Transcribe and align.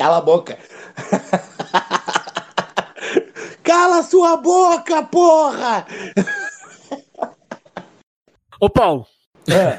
Cala 0.00 0.16
a 0.16 0.22
boca. 0.22 0.58
Cala 3.62 4.02
sua 4.02 4.38
boca, 4.38 5.02
porra! 5.02 5.86
Ô, 8.58 8.70
Paulo. 8.70 9.06
É. 9.46 9.78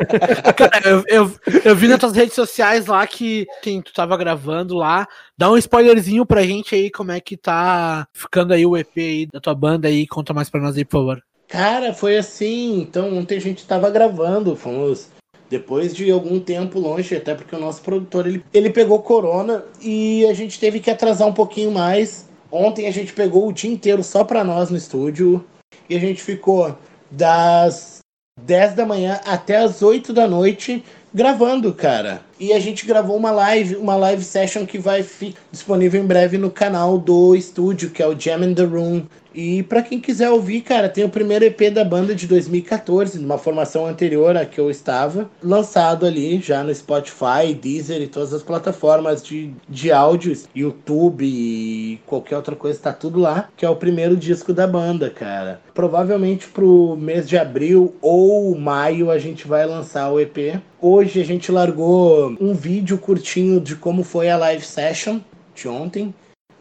Cara, 0.56 0.88
eu, 0.88 1.04
eu, 1.06 1.30
eu, 1.66 1.76
vi 1.76 1.86
nas 1.86 1.98
tuas 1.98 2.14
redes 2.14 2.32
sociais 2.32 2.86
lá 2.86 3.06
que 3.06 3.46
quem 3.60 3.82
tu 3.82 3.92
tava 3.92 4.16
gravando 4.16 4.74
lá. 4.74 5.06
Dá 5.36 5.50
um 5.50 5.56
spoilerzinho 5.58 6.24
pra 6.24 6.44
gente 6.44 6.74
aí, 6.74 6.90
como 6.90 7.12
é 7.12 7.20
que 7.20 7.36
tá 7.36 8.08
ficando 8.14 8.54
aí 8.54 8.64
o 8.64 8.74
EP 8.74 8.96
aí 8.96 9.26
da 9.26 9.38
tua 9.38 9.54
banda 9.54 9.86
aí. 9.86 10.06
Conta 10.06 10.32
mais 10.32 10.48
pra 10.48 10.62
nós 10.62 10.78
aí, 10.78 10.84
por 10.86 11.00
favor. 11.00 11.22
Cara, 11.46 11.92
foi 11.92 12.16
assim. 12.16 12.80
Então, 12.80 13.18
ontem 13.18 13.36
a 13.36 13.40
gente 13.40 13.66
tava 13.66 13.90
gravando, 13.90 14.56
fomos 14.56 15.10
depois 15.50 15.94
de 15.94 16.10
algum 16.10 16.38
tempo 16.38 16.78
longe, 16.78 17.16
até 17.16 17.34
porque 17.34 17.54
o 17.54 17.60
nosso 17.60 17.82
produtor 17.82 18.26
ele, 18.26 18.44
ele 18.52 18.70
pegou 18.70 19.00
corona 19.00 19.64
e 19.80 20.26
a 20.26 20.34
gente 20.34 20.60
teve 20.60 20.80
que 20.80 20.90
atrasar 20.90 21.26
um 21.26 21.32
pouquinho 21.32 21.70
mais. 21.70 22.28
Ontem 22.50 22.86
a 22.86 22.90
gente 22.90 23.12
pegou 23.12 23.48
o 23.48 23.52
dia 23.52 23.70
inteiro 23.70 24.02
só 24.02 24.24
pra 24.24 24.44
nós 24.44 24.70
no 24.70 24.76
estúdio 24.76 25.44
e 25.88 25.96
a 25.96 25.98
gente 25.98 26.22
ficou 26.22 26.76
das 27.10 27.98
10 28.42 28.74
da 28.74 28.86
manhã 28.86 29.20
até 29.24 29.56
as 29.56 29.82
8 29.82 30.12
da 30.12 30.26
noite 30.26 30.84
gravando, 31.12 31.72
cara. 31.72 32.22
E 32.38 32.52
a 32.52 32.60
gente 32.60 32.86
gravou 32.86 33.16
uma 33.16 33.30
live, 33.30 33.76
uma 33.76 33.96
live 33.96 34.22
session 34.22 34.64
que 34.64 34.78
vai 34.78 35.02
ficar 35.02 35.40
disponível 35.50 36.00
em 36.00 36.06
breve 36.06 36.38
no 36.38 36.50
canal 36.50 36.98
do 36.98 37.34
estúdio, 37.34 37.90
que 37.90 38.02
é 38.02 38.06
o 38.06 38.18
Jam 38.18 38.44
in 38.44 38.54
the 38.54 38.64
Room. 38.64 39.02
E 39.34 39.62
para 39.62 39.82
quem 39.82 40.00
quiser 40.00 40.30
ouvir, 40.30 40.62
cara, 40.62 40.88
tem 40.88 41.04
o 41.04 41.08
primeiro 41.08 41.44
EP 41.44 41.70
da 41.72 41.84
banda 41.84 42.14
de 42.14 42.26
2014, 42.26 43.18
numa 43.18 43.38
formação 43.38 43.86
anterior 43.86 44.36
a 44.36 44.44
que 44.44 44.58
eu 44.58 44.70
estava, 44.70 45.30
lançado 45.42 46.06
ali 46.06 46.40
já 46.40 46.62
no 46.62 46.74
Spotify, 46.74 47.54
Deezer 47.60 48.00
e 48.00 48.06
todas 48.06 48.32
as 48.32 48.42
plataformas 48.42 49.22
de, 49.22 49.52
de 49.68 49.92
áudios, 49.92 50.48
YouTube 50.54 51.24
e 51.24 52.00
qualquer 52.06 52.36
outra 52.36 52.56
coisa, 52.56 52.78
tá 52.78 52.92
tudo 52.92 53.20
lá, 53.20 53.48
que 53.56 53.64
é 53.64 53.70
o 53.70 53.76
primeiro 53.76 54.16
disco 54.16 54.52
da 54.52 54.66
banda, 54.66 55.10
cara. 55.10 55.60
Provavelmente 55.74 56.48
pro 56.48 56.96
mês 56.96 57.28
de 57.28 57.36
abril 57.36 57.94
ou 58.00 58.58
maio 58.58 59.10
a 59.10 59.18
gente 59.18 59.46
vai 59.46 59.66
lançar 59.66 60.10
o 60.10 60.18
EP. 60.18 60.60
Hoje 60.80 61.20
a 61.20 61.24
gente 61.24 61.52
largou 61.52 62.36
um 62.40 62.54
vídeo 62.54 62.98
curtinho 62.98 63.60
de 63.60 63.76
como 63.76 64.02
foi 64.02 64.30
a 64.30 64.36
live 64.36 64.64
session 64.64 65.20
de 65.54 65.68
ontem, 65.68 66.14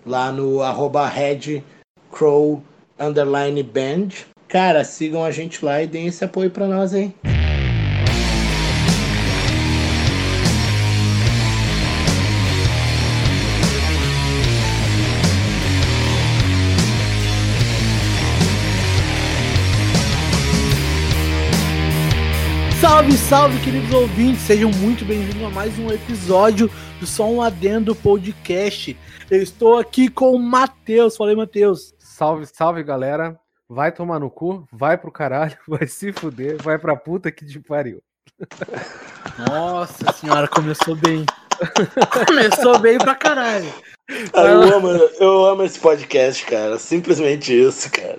lá 0.05 0.31
no 0.31 0.61
arroba 0.61 1.07
Crow 2.17 2.63
underline 2.97 3.61
band. 3.61 4.07
Cara, 4.47 4.83
sigam 4.83 5.23
a 5.23 5.29
gente 5.29 5.63
lá 5.63 5.83
e 5.83 5.85
deem 5.85 6.07
esse 6.07 6.25
apoio 6.25 6.49
para 6.49 6.65
nós 6.65 6.91
aí. 6.91 7.13
Salve, 22.81 23.11
salve, 23.11 23.59
queridos 23.63 23.93
ouvintes! 23.93 24.41
Sejam 24.41 24.71
muito 24.71 25.05
bem-vindos 25.05 25.43
a 25.43 25.51
mais 25.51 25.77
um 25.77 25.91
episódio 25.91 26.67
do 26.99 27.05
Só 27.05 27.29
um 27.29 27.43
Adendo 27.43 27.93
Podcast. 27.93 28.97
Eu 29.29 29.43
estou 29.43 29.77
aqui 29.77 30.09
com 30.09 30.31
o 30.31 30.39
Matheus. 30.39 31.15
Falei, 31.15 31.35
Matheus. 31.35 31.96
Salve, 32.17 32.47
salve, 32.47 32.81
galera. 32.81 33.39
Vai 33.69 33.91
tomar 33.91 34.17
no 34.17 34.31
cu, 34.31 34.67
vai 34.71 34.97
pro 34.97 35.11
caralho, 35.11 35.55
vai 35.69 35.85
se 35.85 36.11
fuder, 36.11 36.57
vai 36.63 36.79
pra 36.79 36.95
puta 36.95 37.31
que 37.31 37.45
te 37.45 37.59
pariu. 37.59 38.01
Nossa 39.47 40.11
senhora, 40.13 40.47
começou 40.47 40.95
bem. 40.95 41.23
começou 42.25 42.79
bem 42.79 42.97
pra 42.97 43.13
caralho. 43.13 43.71
Ah, 44.33 44.45
eu, 44.45 44.77
amo, 44.77 44.87
eu 45.19 45.45
amo 45.45 45.61
esse 45.61 45.79
podcast, 45.79 46.43
cara. 46.47 46.79
Simplesmente 46.79 47.53
isso, 47.53 47.87
cara. 47.91 48.17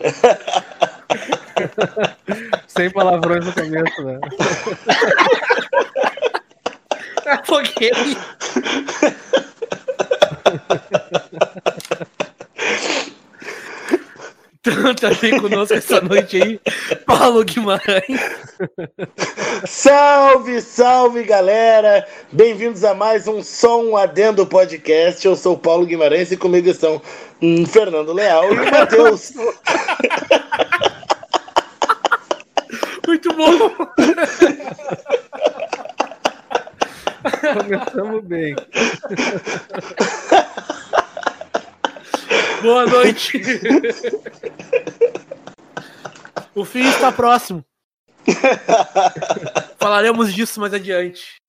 Sem 2.69 2.93
palavrões 2.93 3.47
no 3.47 3.53
começo, 3.53 4.05
né? 4.05 4.21
Afoguei. 7.27 7.91
Então, 14.69 14.95
também 14.95 15.41
conosco 15.41 15.75
essa 15.75 16.01
noite 16.03 16.43
aí, 16.43 16.61
Paulo 17.07 17.43
Guimarães. 17.43 18.21
Salve, 19.67 20.61
salve, 20.61 21.23
galera! 21.23 22.07
Bem-vindos 22.31 22.85
a 22.85 22.93
mais 22.93 23.27
um 23.27 23.43
Som 23.43 23.97
Adendo 23.97 24.47
Podcast. 24.47 25.27
Eu 25.27 25.35
sou 25.37 25.55
o 25.55 25.59
Paulo 25.59 25.87
Guimarães 25.87 26.31
e 26.33 26.37
comigo 26.37 26.69
estão 26.69 27.01
um, 27.41 27.65
Fernando 27.65 28.13
Leal 28.13 28.53
e 28.53 28.59
o 28.59 28.71
Matheus. 28.71 29.33
Muito 33.09 33.35
bom! 33.35 33.71
Começamos 37.55 38.23
bem. 38.25 38.55
Boa 42.63 42.87
noite. 42.87 43.41
o 46.55 46.65
fim 46.65 46.89
está 46.89 47.13
próximo. 47.13 47.65
Falaremos 49.79 50.33
disso 50.35 50.61
mais 50.61 50.75
adiante. 50.75 51.41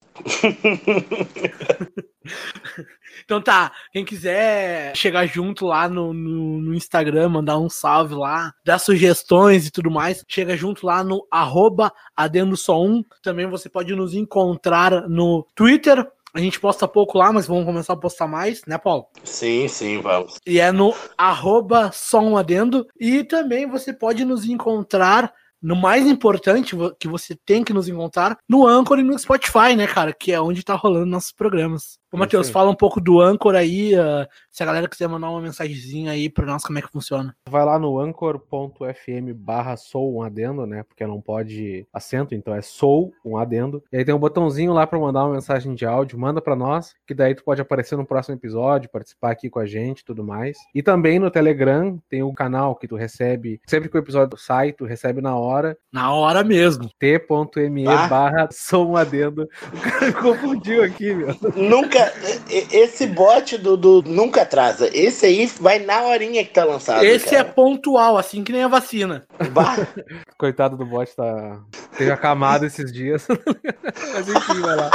então 3.24 3.40
tá, 3.40 3.72
quem 3.92 4.04
quiser 4.04 4.94
chegar 4.94 5.26
junto 5.26 5.66
lá 5.66 5.88
no, 5.88 6.12
no, 6.12 6.60
no, 6.60 6.74
Instagram, 6.74 7.30
mandar 7.30 7.58
um 7.58 7.70
salve 7.70 8.14
lá, 8.14 8.52
dar 8.64 8.78
sugestões 8.78 9.66
e 9.66 9.70
tudo 9.70 9.90
mais, 9.90 10.22
chega 10.28 10.56
junto 10.56 10.84
lá 10.84 11.02
no 11.02 11.26
arroba 11.30 11.92
adendo 12.14 12.56
só 12.56 12.82
um. 12.82 13.02
Também 13.22 13.48
você 13.48 13.68
pode 13.68 13.94
nos 13.94 14.14
encontrar 14.14 15.08
no 15.08 15.46
Twitter, 15.54 16.06
a 16.34 16.40
gente 16.40 16.60
posta 16.60 16.86
pouco 16.86 17.18
lá, 17.18 17.32
mas 17.32 17.46
vamos 17.46 17.64
começar 17.64 17.92
a 17.92 17.96
postar 17.96 18.26
mais, 18.26 18.62
né, 18.66 18.78
Paulo? 18.78 19.06
Sim, 19.24 19.66
sim, 19.68 20.00
vamos. 20.00 20.36
E 20.46 20.60
é 20.60 20.70
no 20.70 20.94
arroba 21.16 21.90
só 21.92 22.20
um 22.20 22.36
adendo. 22.36 22.86
E 22.98 23.24
também 23.24 23.66
você 23.66 23.92
pode 23.92 24.24
nos 24.24 24.44
encontrar 24.44 25.32
no 25.62 25.76
mais 25.76 26.06
importante 26.06 26.74
que 26.98 27.06
você 27.06 27.36
tem 27.44 27.62
que 27.62 27.72
nos 27.72 27.86
encontrar 27.88 28.38
no 28.48 28.66
Anchor 28.66 28.98
e 28.98 29.02
no 29.02 29.18
Spotify, 29.18 29.76
né, 29.76 29.86
cara? 29.86 30.12
Que 30.12 30.32
é 30.32 30.40
onde 30.40 30.64
tá 30.64 30.74
rolando 30.74 31.06
nossos 31.06 31.32
programas. 31.32 31.98
Ô, 32.12 32.16
Matheus, 32.16 32.50
fala 32.50 32.68
um 32.68 32.74
pouco 32.74 33.00
do 33.00 33.20
Anchor 33.20 33.54
aí, 33.54 33.94
uh, 33.94 34.26
se 34.50 34.64
a 34.64 34.66
galera 34.66 34.88
quiser 34.88 35.08
mandar 35.08 35.30
uma 35.30 35.40
mensagenzinha 35.40 36.10
aí 36.10 36.28
pra 36.28 36.44
nós, 36.44 36.64
como 36.64 36.76
é 36.76 36.82
que 36.82 36.90
funciona. 36.90 37.36
Vai 37.48 37.64
lá 37.64 37.78
no 37.78 38.00
anchor.fm 38.00 39.32
barra 39.32 39.76
sou 39.76 40.16
um 40.16 40.20
adendo, 40.20 40.66
né, 40.66 40.82
porque 40.82 41.06
não 41.06 41.20
pode 41.20 41.86
acento, 41.92 42.34
então 42.34 42.52
é 42.52 42.62
sou 42.62 43.12
um 43.24 43.36
adendo. 43.36 43.80
E 43.92 43.98
aí 43.98 44.04
tem 44.04 44.12
um 44.12 44.18
botãozinho 44.18 44.72
lá 44.72 44.88
pra 44.88 44.98
mandar 44.98 45.24
uma 45.24 45.34
mensagem 45.34 45.72
de 45.72 45.86
áudio, 45.86 46.18
manda 46.18 46.42
pra 46.42 46.56
nós, 46.56 46.94
que 47.06 47.14
daí 47.14 47.32
tu 47.32 47.44
pode 47.44 47.60
aparecer 47.60 47.96
no 47.96 48.04
próximo 48.04 48.34
episódio, 48.34 48.90
participar 48.90 49.30
aqui 49.30 49.48
com 49.48 49.60
a 49.60 49.66
gente 49.66 50.04
tudo 50.04 50.24
mais. 50.24 50.58
E 50.74 50.82
também 50.82 51.20
no 51.20 51.30
Telegram 51.30 51.96
tem 52.08 52.24
o 52.24 52.30
um 52.30 52.34
canal 52.34 52.74
que 52.74 52.88
tu 52.88 52.96
recebe, 52.96 53.60
sempre 53.68 53.88
que 53.88 53.96
o 53.96 54.00
episódio 54.00 54.36
sai, 54.36 54.72
tu 54.72 54.84
recebe 54.84 55.20
na 55.20 55.36
hora. 55.36 55.78
Na 55.92 56.12
hora 56.12 56.42
mesmo. 56.42 56.90
t.me 56.98 57.86
ah. 57.86 58.08
barra 58.08 58.48
sou 58.50 58.90
um 58.90 58.96
adendo. 58.96 59.48
O 59.72 59.80
cara 59.80 60.06
me 60.06 60.12
confundiu 60.12 60.82
aqui, 60.82 61.14
meu. 61.14 61.28
Nunca 61.54 61.99
nunca. 62.04 62.12
Esse 62.50 63.06
bot 63.06 63.58
do, 63.58 63.76
do, 63.76 64.02
nunca 64.02 64.42
atrasa. 64.42 64.90
Esse 64.92 65.26
aí 65.26 65.46
vai 65.46 65.78
na 65.78 66.02
horinha 66.02 66.44
que 66.44 66.52
tá 66.52 66.64
lançado. 66.64 67.04
Esse 67.04 67.30
cara. 67.30 67.38
é 67.38 67.44
pontual, 67.44 68.16
assim 68.16 68.42
que 68.42 68.52
nem 68.52 68.62
a 68.62 68.68
vacina. 68.68 69.26
Bah. 69.52 69.76
Coitado 70.38 70.76
do 70.76 70.86
bot, 70.86 71.14
tá. 71.14 71.60
Teve 71.96 72.10
acamado 72.10 72.66
esses 72.66 72.92
dias. 72.92 73.26
Mas 74.14 74.28
enfim, 74.28 74.60
vai 74.60 74.76
lá. 74.76 74.90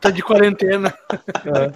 Tá 0.00 0.10
de 0.10 0.22
quarentena. 0.22 0.94
É. 1.12 1.72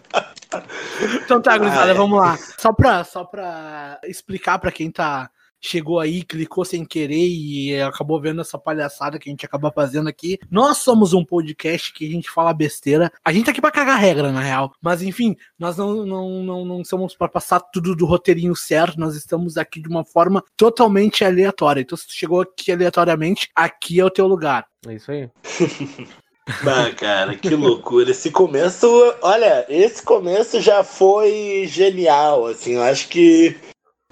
Então 1.25 1.41
tá, 1.41 1.57
gurizada, 1.59 1.87
ah, 1.87 1.91
é. 1.91 1.95
vamos 1.95 2.19
lá. 2.19 2.37
Só 2.59 2.73
pra, 2.73 3.05
só 3.05 3.25
pra 3.25 3.99
explicar 4.05 4.59
pra 4.59 4.71
quem 4.71 4.91
tá 4.91 5.31
chegou 5.63 6.01
aí, 6.01 6.25
clicou 6.25 6.65
sem 6.65 6.85
querer 6.85 7.29
e 7.29 7.81
acabou 7.81 8.21
vendo 8.21 8.41
essa 8.41 8.59
palhaçada 8.59 9.19
que 9.19 9.29
a 9.29 9.33
gente 9.33 9.47
acaba 9.47 9.71
fazendo 9.71 10.09
aqui. 10.09 10.39
Nós 10.51 10.79
somos 10.79 11.13
um 11.13 11.25
podcast 11.25 11.93
que 11.93 12.07
a 12.07 12.11
gente 12.11 12.29
fala 12.29 12.53
besteira. 12.53 13.11
A 13.25 13.33
gente 13.33 13.45
tá 13.47 13.53
aqui 13.53 13.61
pra 13.61 13.71
cagar 13.71 13.99
regra, 13.99 14.33
na 14.33 14.41
real. 14.41 14.73
Mas 14.83 15.03
enfim, 15.03 15.37
nós 15.59 15.77
não, 15.77 16.05
não, 16.05 16.43
não, 16.43 16.65
não 16.65 16.85
somos 16.85 17.15
para 17.15 17.29
passar 17.29 17.61
tudo 17.61 17.95
do 17.95 18.05
roteirinho 18.05 18.57
certo. 18.57 18.99
Nós 18.99 19.15
estamos 19.15 19.57
aqui 19.57 19.81
de 19.81 19.89
uma 19.89 20.05
forma 20.05 20.43
totalmente 20.57 21.25
aleatória. 21.25 21.81
Então, 21.81 21.97
se 21.97 22.09
tu 22.09 22.13
chegou 22.13 22.41
aqui 22.41 22.73
aleatoriamente, 22.73 23.49
aqui 23.55 24.01
é 24.01 24.05
o 24.05 24.11
teu 24.11 24.27
lugar. 24.27 24.67
É 24.87 24.95
isso 24.95 25.11
aí. 25.13 25.31
Bah, 26.65 26.91
cara, 26.91 27.37
que 27.37 27.55
loucura. 27.55 28.11
Esse 28.11 28.29
começo, 28.29 28.87
olha, 29.23 29.65
esse 29.69 30.03
começo 30.03 30.61
já 30.61 30.83
foi 30.83 31.67
genial, 31.69 32.47
assim, 32.47 32.73
eu 32.73 32.83
acho 32.83 33.09
que 33.09 33.57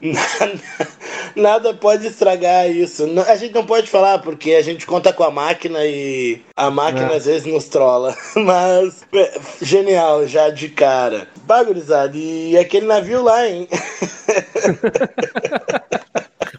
nada 1.37 1.75
pode 1.75 2.06
estragar 2.06 2.70
isso. 2.70 3.06
A 3.29 3.37
gente 3.37 3.55
não 3.55 3.67
pode 3.67 3.88
falar 3.88 4.19
porque 4.19 4.55
a 4.55 4.62
gente 4.62 4.87
conta 4.87 5.12
com 5.12 5.23
a 5.23 5.31
máquina 5.31 5.85
e 5.85 6.43
a 6.56 6.70
máquina 6.70 7.12
é. 7.12 7.17
às 7.17 7.26
vezes 7.26 7.47
nos 7.47 7.67
trola. 7.67 8.17
Mas 8.35 9.06
é, 9.12 9.41
genial, 9.62 10.26
já 10.26 10.50
de 10.50 10.69
cara. 10.69 11.29
Bagurizado, 11.43 12.17
e 12.17 12.56
aquele 12.56 12.87
navio 12.87 13.23
lá, 13.23 13.47
hein? 13.47 13.69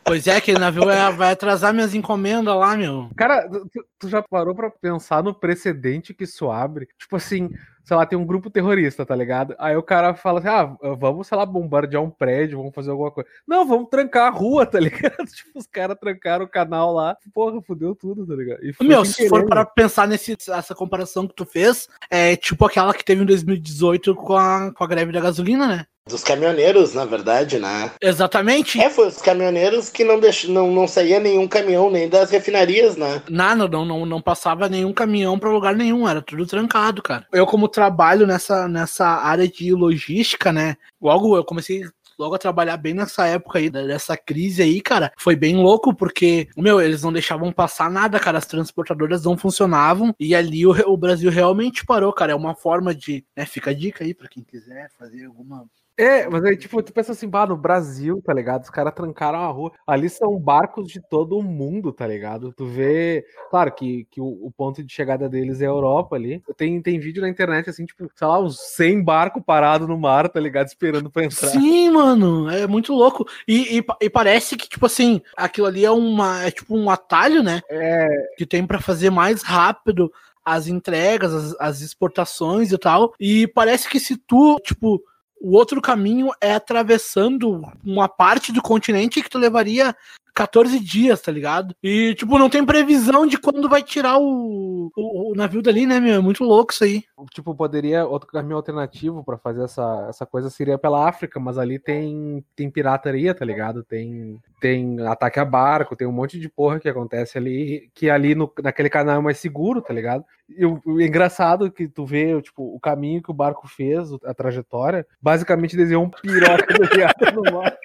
Pois 0.04 0.28
é, 0.28 0.36
aquele 0.36 0.60
navio 0.60 0.84
vai 0.86 1.32
atrasar 1.32 1.74
minhas 1.74 1.96
encomendas 1.96 2.54
lá, 2.54 2.76
meu. 2.76 3.10
Cara, 3.16 3.48
tu, 3.48 3.86
tu 3.98 4.10
já 4.10 4.22
parou 4.22 4.54
pra 4.54 4.70
pensar 4.70 5.24
no 5.24 5.34
precedente 5.34 6.14
que 6.14 6.26
isso 6.26 6.52
abre? 6.52 6.90
Tipo 7.00 7.16
assim, 7.16 7.50
sei 7.84 7.98
lá, 7.98 8.06
tem 8.06 8.18
um 8.18 8.26
grupo 8.26 8.50
terrorista, 8.50 9.06
tá 9.06 9.16
ligado? 9.16 9.56
Aí 9.60 9.76
o 9.76 9.84
cara 9.84 10.14
fala 10.14 10.40
assim: 10.40 10.48
ah, 10.48 10.96
vamos, 10.96 11.28
sei 11.28 11.38
lá, 11.38 11.46
bombardear 11.46 12.02
um 12.02 12.10
prédio, 12.10 12.58
vamos 12.58 12.74
fazer 12.74 12.92
alguma 12.92 13.12
coisa. 13.12 13.30
Não, 13.48 13.66
vamos 13.66 13.90
trancar 13.90 14.28
a 14.28 14.36
rua, 14.36 14.66
tá 14.66 14.80
ligado? 14.82 15.26
Tipo, 15.26 15.60
os 15.60 15.68
caras 15.68 15.98
trancaram 16.00 16.46
o 16.46 16.50
canal 16.50 16.94
lá. 16.94 17.18
Porra, 17.34 17.62
fudeu 17.62 17.96
tudo, 17.96 18.26
tá 18.26 18.36
ligado? 18.36 18.60
Meu, 18.82 19.06
se 19.06 19.28
for 19.28 19.46
para 19.46 19.66
pensar 19.66 20.08
nesse, 20.08 20.36
essa 20.50 20.76
comparação 20.76 21.28
que 21.28 21.36
tu 21.36 21.46
fez, 21.46 21.88
é 22.10 22.36
tipo 22.36 22.66
aquela 22.66 22.94
que 22.94 23.04
teve 23.04 23.24
em 23.24 23.26
2018 23.26 24.16
com 24.16 24.36
a, 24.36 24.72
com 24.74 24.84
a 24.84 24.88
greve 24.88 25.12
da 25.12 25.22
gasolina, 25.22 25.68
né? 25.68 25.86
Dos 26.12 26.24
caminhoneiros, 26.24 26.94
na 26.94 27.06
verdade, 27.06 27.58
né? 27.58 27.92
Exatamente. 28.02 28.80
É, 28.80 28.90
foi 28.90 29.08
os 29.08 29.22
caminhoneiros 29.22 29.90
que 29.90 30.04
não, 30.04 30.20
deix... 30.20 30.44
não, 30.44 30.72
não 30.72 30.88
saía 30.88 31.20
nenhum 31.20 31.48
caminhão 31.48 31.90
nem 31.90 32.10
das 32.10 32.30
refinarias, 32.30 32.98
né? 32.98 33.22
Nada, 33.30 33.68
não, 33.68 33.86
não, 33.86 34.06
não 34.06 34.22
passava 34.22 34.68
nenhum 34.68 34.92
caminhão 34.94 35.40
para 35.40 35.50
lugar 35.50 35.76
nenhum, 35.76 36.08
era 36.08 36.22
tudo 36.22 36.46
trancado, 36.46 37.02
cara. 37.02 37.26
Eu, 37.32 37.46
como 37.46 37.68
trabalho 37.68 38.28
nessa, 38.28 38.68
nessa 38.68 39.06
área 39.06 39.48
de 39.48 39.74
logística, 39.74 40.52
né? 40.52 40.76
Logo 41.02 41.36
eu 41.36 41.44
comecei 41.44 41.84
logo 42.22 42.36
a 42.36 42.40
trabalhar 42.40 42.78
bem 42.78 42.94
nessa 42.94 43.26
época 43.26 43.58
aí, 43.58 43.70
dessa 43.70 44.16
crise 44.16 44.62
aí, 44.62 44.80
cara, 44.80 45.12
foi 45.18 45.36
bem 45.36 45.56
louco, 45.56 45.94
porque, 45.94 46.48
meu, 46.56 46.80
eles 46.80 47.02
não 47.02 47.12
deixavam 47.12 47.52
passar 47.52 47.90
nada, 47.90 48.20
cara, 48.20 48.38
as 48.38 48.46
transportadoras 48.46 49.24
não 49.24 49.36
funcionavam, 49.36 50.14
e 50.20 50.36
ali 50.36 50.66
o, 50.66 50.72
o 50.88 50.96
Brasil 50.96 51.32
realmente 51.32 51.84
parou, 51.84 52.14
cara, 52.14 52.34
é 52.34 52.36
uma 52.36 52.54
forma 52.54 52.94
de, 52.94 53.26
né, 53.36 53.46
fica 53.46 53.72
a 53.72 53.74
dica 53.74 54.04
aí 54.04 54.14
para 54.14 54.30
quem 54.30 54.44
quiser 54.44 54.92
fazer 55.00 55.26
alguma 55.26 55.66
é, 55.98 56.28
mas 56.28 56.44
aí, 56.44 56.58
tipo, 56.58 56.82
tu 56.82 56.94
pensa 56.94 57.12
assim, 57.12 57.28
bah, 57.28 57.46
no 57.46 57.56
Brasil, 57.56 58.22
tá 58.26 58.34
ligado? 58.34 58.64
Os 58.64 58.70
caras 58.70 58.94
trancaram 58.94 59.40
a 59.40 59.48
rua. 59.48 59.72
Ali 59.86 60.10
são 60.10 60.40
barcos 60.40 60.88
de 60.88 61.02
todo 61.02 61.38
o 61.38 61.44
mundo, 61.44 61.92
tá 61.92 62.08
ligado? 62.08 62.54
Tu 62.54 62.66
vê. 62.66 63.26
Claro 63.50 63.72
que, 63.72 64.08
que 64.10 64.20
o, 64.20 64.26
o 64.26 64.52
ponto 64.52 64.84
de 64.84 64.92
chegada 64.92 65.30
deles 65.30 65.62
é 65.62 65.66
a 65.66 65.70
Europa 65.70 66.16
ali. 66.16 66.42
Tem, 66.58 66.82
tem 66.82 67.00
vídeo 67.00 67.22
na 67.22 67.30
internet, 67.30 67.70
assim, 67.70 67.86
tipo, 67.86 68.10
sei 68.16 68.28
lá, 68.28 68.40
uns 68.40 68.60
100 68.76 69.04
barcos 69.04 69.44
parados 69.46 69.88
no 69.88 69.98
mar, 69.98 70.30
tá 70.30 70.40
ligado? 70.40 70.68
Esperando 70.68 71.10
pra 71.10 71.26
entrar. 71.26 71.50
Sim, 71.50 71.92
mano, 71.92 72.50
é 72.50 72.66
muito 72.66 72.94
louco. 72.94 73.28
E, 73.48 73.80
e, 73.80 73.86
e 74.02 74.10
parece 74.10 74.56
que, 74.56 74.68
tipo 74.68 74.86
assim, 74.86 75.22
aquilo 75.36 75.68
ali 75.68 75.86
é 75.86 75.92
uma. 75.92 76.44
É 76.44 76.52
tipo 76.52 76.76
um 76.76 76.90
atalho, 76.90 77.44
né? 77.44 77.62
É. 77.70 78.08
Que 78.38 78.46
tem 78.46 78.66
para 78.66 78.80
fazer 78.80 79.10
mais 79.10 79.44
rápido 79.44 80.12
as 80.44 80.68
entregas, 80.68 81.34
as, 81.34 81.56
as, 81.60 81.82
exportações 81.82 82.72
e 82.72 82.78
tal. 82.78 83.14
E 83.20 83.48
parece 83.48 83.88
que 83.88 84.00
se 84.00 84.18
tu, 84.18 84.60
tipo, 84.64 85.02
o 85.42 85.54
outro 85.56 85.82
caminho 85.82 86.30
é 86.40 86.54
atravessando 86.54 87.62
uma 87.84 88.08
parte 88.08 88.52
do 88.52 88.62
continente 88.62 89.24
que 89.24 89.30
tu 89.30 89.40
levaria 89.40 89.96
14 90.34 90.80
dias, 90.80 91.22
tá 91.22 91.32
ligado? 91.32 91.76
E, 91.84 92.16
tipo, 92.16 92.38
não 92.38 92.50
tem 92.50 92.66
previsão 92.66 93.26
de 93.28 93.38
quando 93.38 93.70
vai 93.70 93.84
tirar 93.84 94.18
o, 94.18 94.92
o, 94.96 95.32
o 95.32 95.36
navio 95.36 95.62
dali, 95.62 95.86
né, 95.86 96.00
meu? 96.00 96.16
É 96.16 96.20
muito 96.20 96.44
louco 96.44 96.72
isso 96.74 96.84
aí. 96.84 97.04
Tipo, 97.32 97.56
poderia. 97.56 98.06
Outro 98.06 98.30
caminho 98.30 98.56
alternativo 98.56 99.24
para 99.24 99.38
fazer 99.38 99.64
essa, 99.64 100.08
essa 100.10 100.26
coisa 100.26 100.50
seria 100.50 100.78
pela 100.78 101.08
África, 101.08 101.40
mas 101.40 101.58
ali 101.58 101.78
tem, 101.78 102.44
tem 102.56 102.70
pirataria, 102.70 103.34
tá 103.34 103.46
ligado? 103.46 103.84
Tem, 103.84 104.40
tem 104.60 105.06
ataque 105.08 105.40
a 105.40 105.46
barco, 105.46 105.96
tem 105.96 106.08
um 106.08 106.12
monte 106.12 106.40
de 106.40 106.50
porra 106.50 106.80
que 106.80 106.90
acontece 106.90 107.38
ali, 107.38 107.90
que 107.94 108.10
ali 108.10 108.36
no, 108.36 108.52
naquele 108.64 108.90
canal 108.90 109.18
é 109.18 109.22
mais 109.22 109.38
seguro, 109.38 109.82
tá 109.82 109.94
ligado? 109.94 110.24
E 110.50 110.66
o, 110.66 110.82
o 110.86 111.02
engraçado 111.02 111.72
que 111.72 111.88
tu 111.88 112.06
vê, 112.06 112.42
tipo, 112.42 112.76
o 112.76 112.80
caminho 112.80 113.22
que 113.22 113.32
o 113.32 113.34
barco 113.34 113.68
fez, 113.68 114.10
a 114.26 114.34
trajetória, 114.34 115.06
basicamente 115.22 115.78
desenhou 115.78 116.04
um 116.04 116.10
piroca 116.10 116.74
do 117.34 117.42
no 117.42 117.52
mar. 117.52 117.78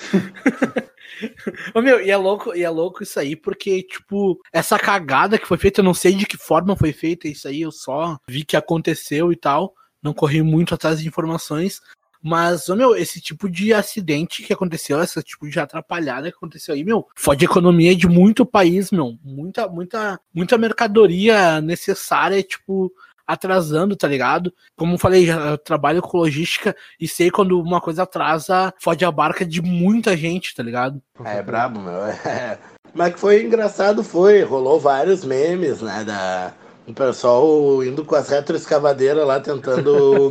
Ô, 1.74 1.82
meu, 1.82 2.00
e 2.00 2.10
é 2.10 2.16
louco, 2.16 2.54
e 2.54 2.62
é 2.62 2.70
louco 2.70 3.02
isso 3.02 3.20
aí, 3.20 3.36
porque, 3.36 3.82
tipo, 3.82 4.40
essa 4.52 4.78
cagada 4.78 5.38
que 5.38 5.46
foi 5.46 5.58
feita, 5.58 5.80
eu 5.80 5.84
não 5.84 5.94
sei 5.94 6.14
de 6.14 6.26
que 6.26 6.36
forma 6.36 6.76
foi 6.76 6.92
feita 6.92 7.28
isso 7.28 7.46
aí, 7.46 7.60
eu 7.60 7.70
só 7.70 8.18
vi 8.26 8.44
que 8.44 8.56
aconteceu 8.56 9.30
e 9.32 9.36
tal, 9.36 9.74
não 10.02 10.14
corri 10.14 10.42
muito 10.42 10.74
atrás 10.74 11.00
de 11.00 11.06
informações, 11.06 11.80
mas, 12.22 12.68
ô, 12.68 12.76
meu, 12.76 12.94
esse 12.94 13.18
tipo 13.20 13.48
de 13.48 13.72
acidente 13.72 14.42
que 14.42 14.52
aconteceu, 14.52 15.02
esse 15.02 15.22
tipo 15.22 15.48
de 15.48 15.58
atrapalhada 15.58 16.30
que 16.30 16.36
aconteceu 16.36 16.74
aí, 16.74 16.84
meu, 16.84 17.06
fode 17.16 17.44
a 17.44 17.48
economia 17.48 17.96
de 17.96 18.06
muito 18.06 18.44
país, 18.44 18.90
meu. 18.90 19.18
Muita, 19.24 19.66
muita, 19.66 20.20
muita 20.32 20.58
mercadoria 20.58 21.62
necessária, 21.62 22.42
tipo, 22.42 22.92
atrasando, 23.32 23.96
tá 23.96 24.06
ligado? 24.06 24.52
Como 24.76 24.94
eu 24.94 24.98
falei, 24.98 25.30
eu 25.30 25.58
trabalho 25.58 26.02
com 26.02 26.18
logística 26.18 26.74
e 27.00 27.06
sei 27.08 27.30
quando 27.30 27.60
uma 27.60 27.80
coisa 27.80 28.02
atrasa, 28.02 28.72
fode 28.80 29.04
a 29.04 29.10
barca 29.10 29.44
de 29.44 29.62
muita 29.62 30.16
gente, 30.16 30.54
tá 30.54 30.62
ligado? 30.62 31.00
É, 31.24 31.38
é 31.38 31.42
brabo, 31.42 31.80
meu. 31.80 32.04
É. 32.06 32.58
Mas 32.92 33.14
que 33.14 33.20
foi 33.20 33.42
engraçado 33.42 34.02
foi, 34.02 34.42
rolou 34.42 34.80
vários 34.80 35.24
memes, 35.24 35.80
né, 35.80 36.02
da 36.04 36.52
o 36.90 36.94
pessoal 36.94 37.84
indo 37.84 38.04
com 38.04 38.16
as 38.16 38.28
retroescavadeiras 38.28 39.24
lá 39.24 39.38
tentando 39.38 40.30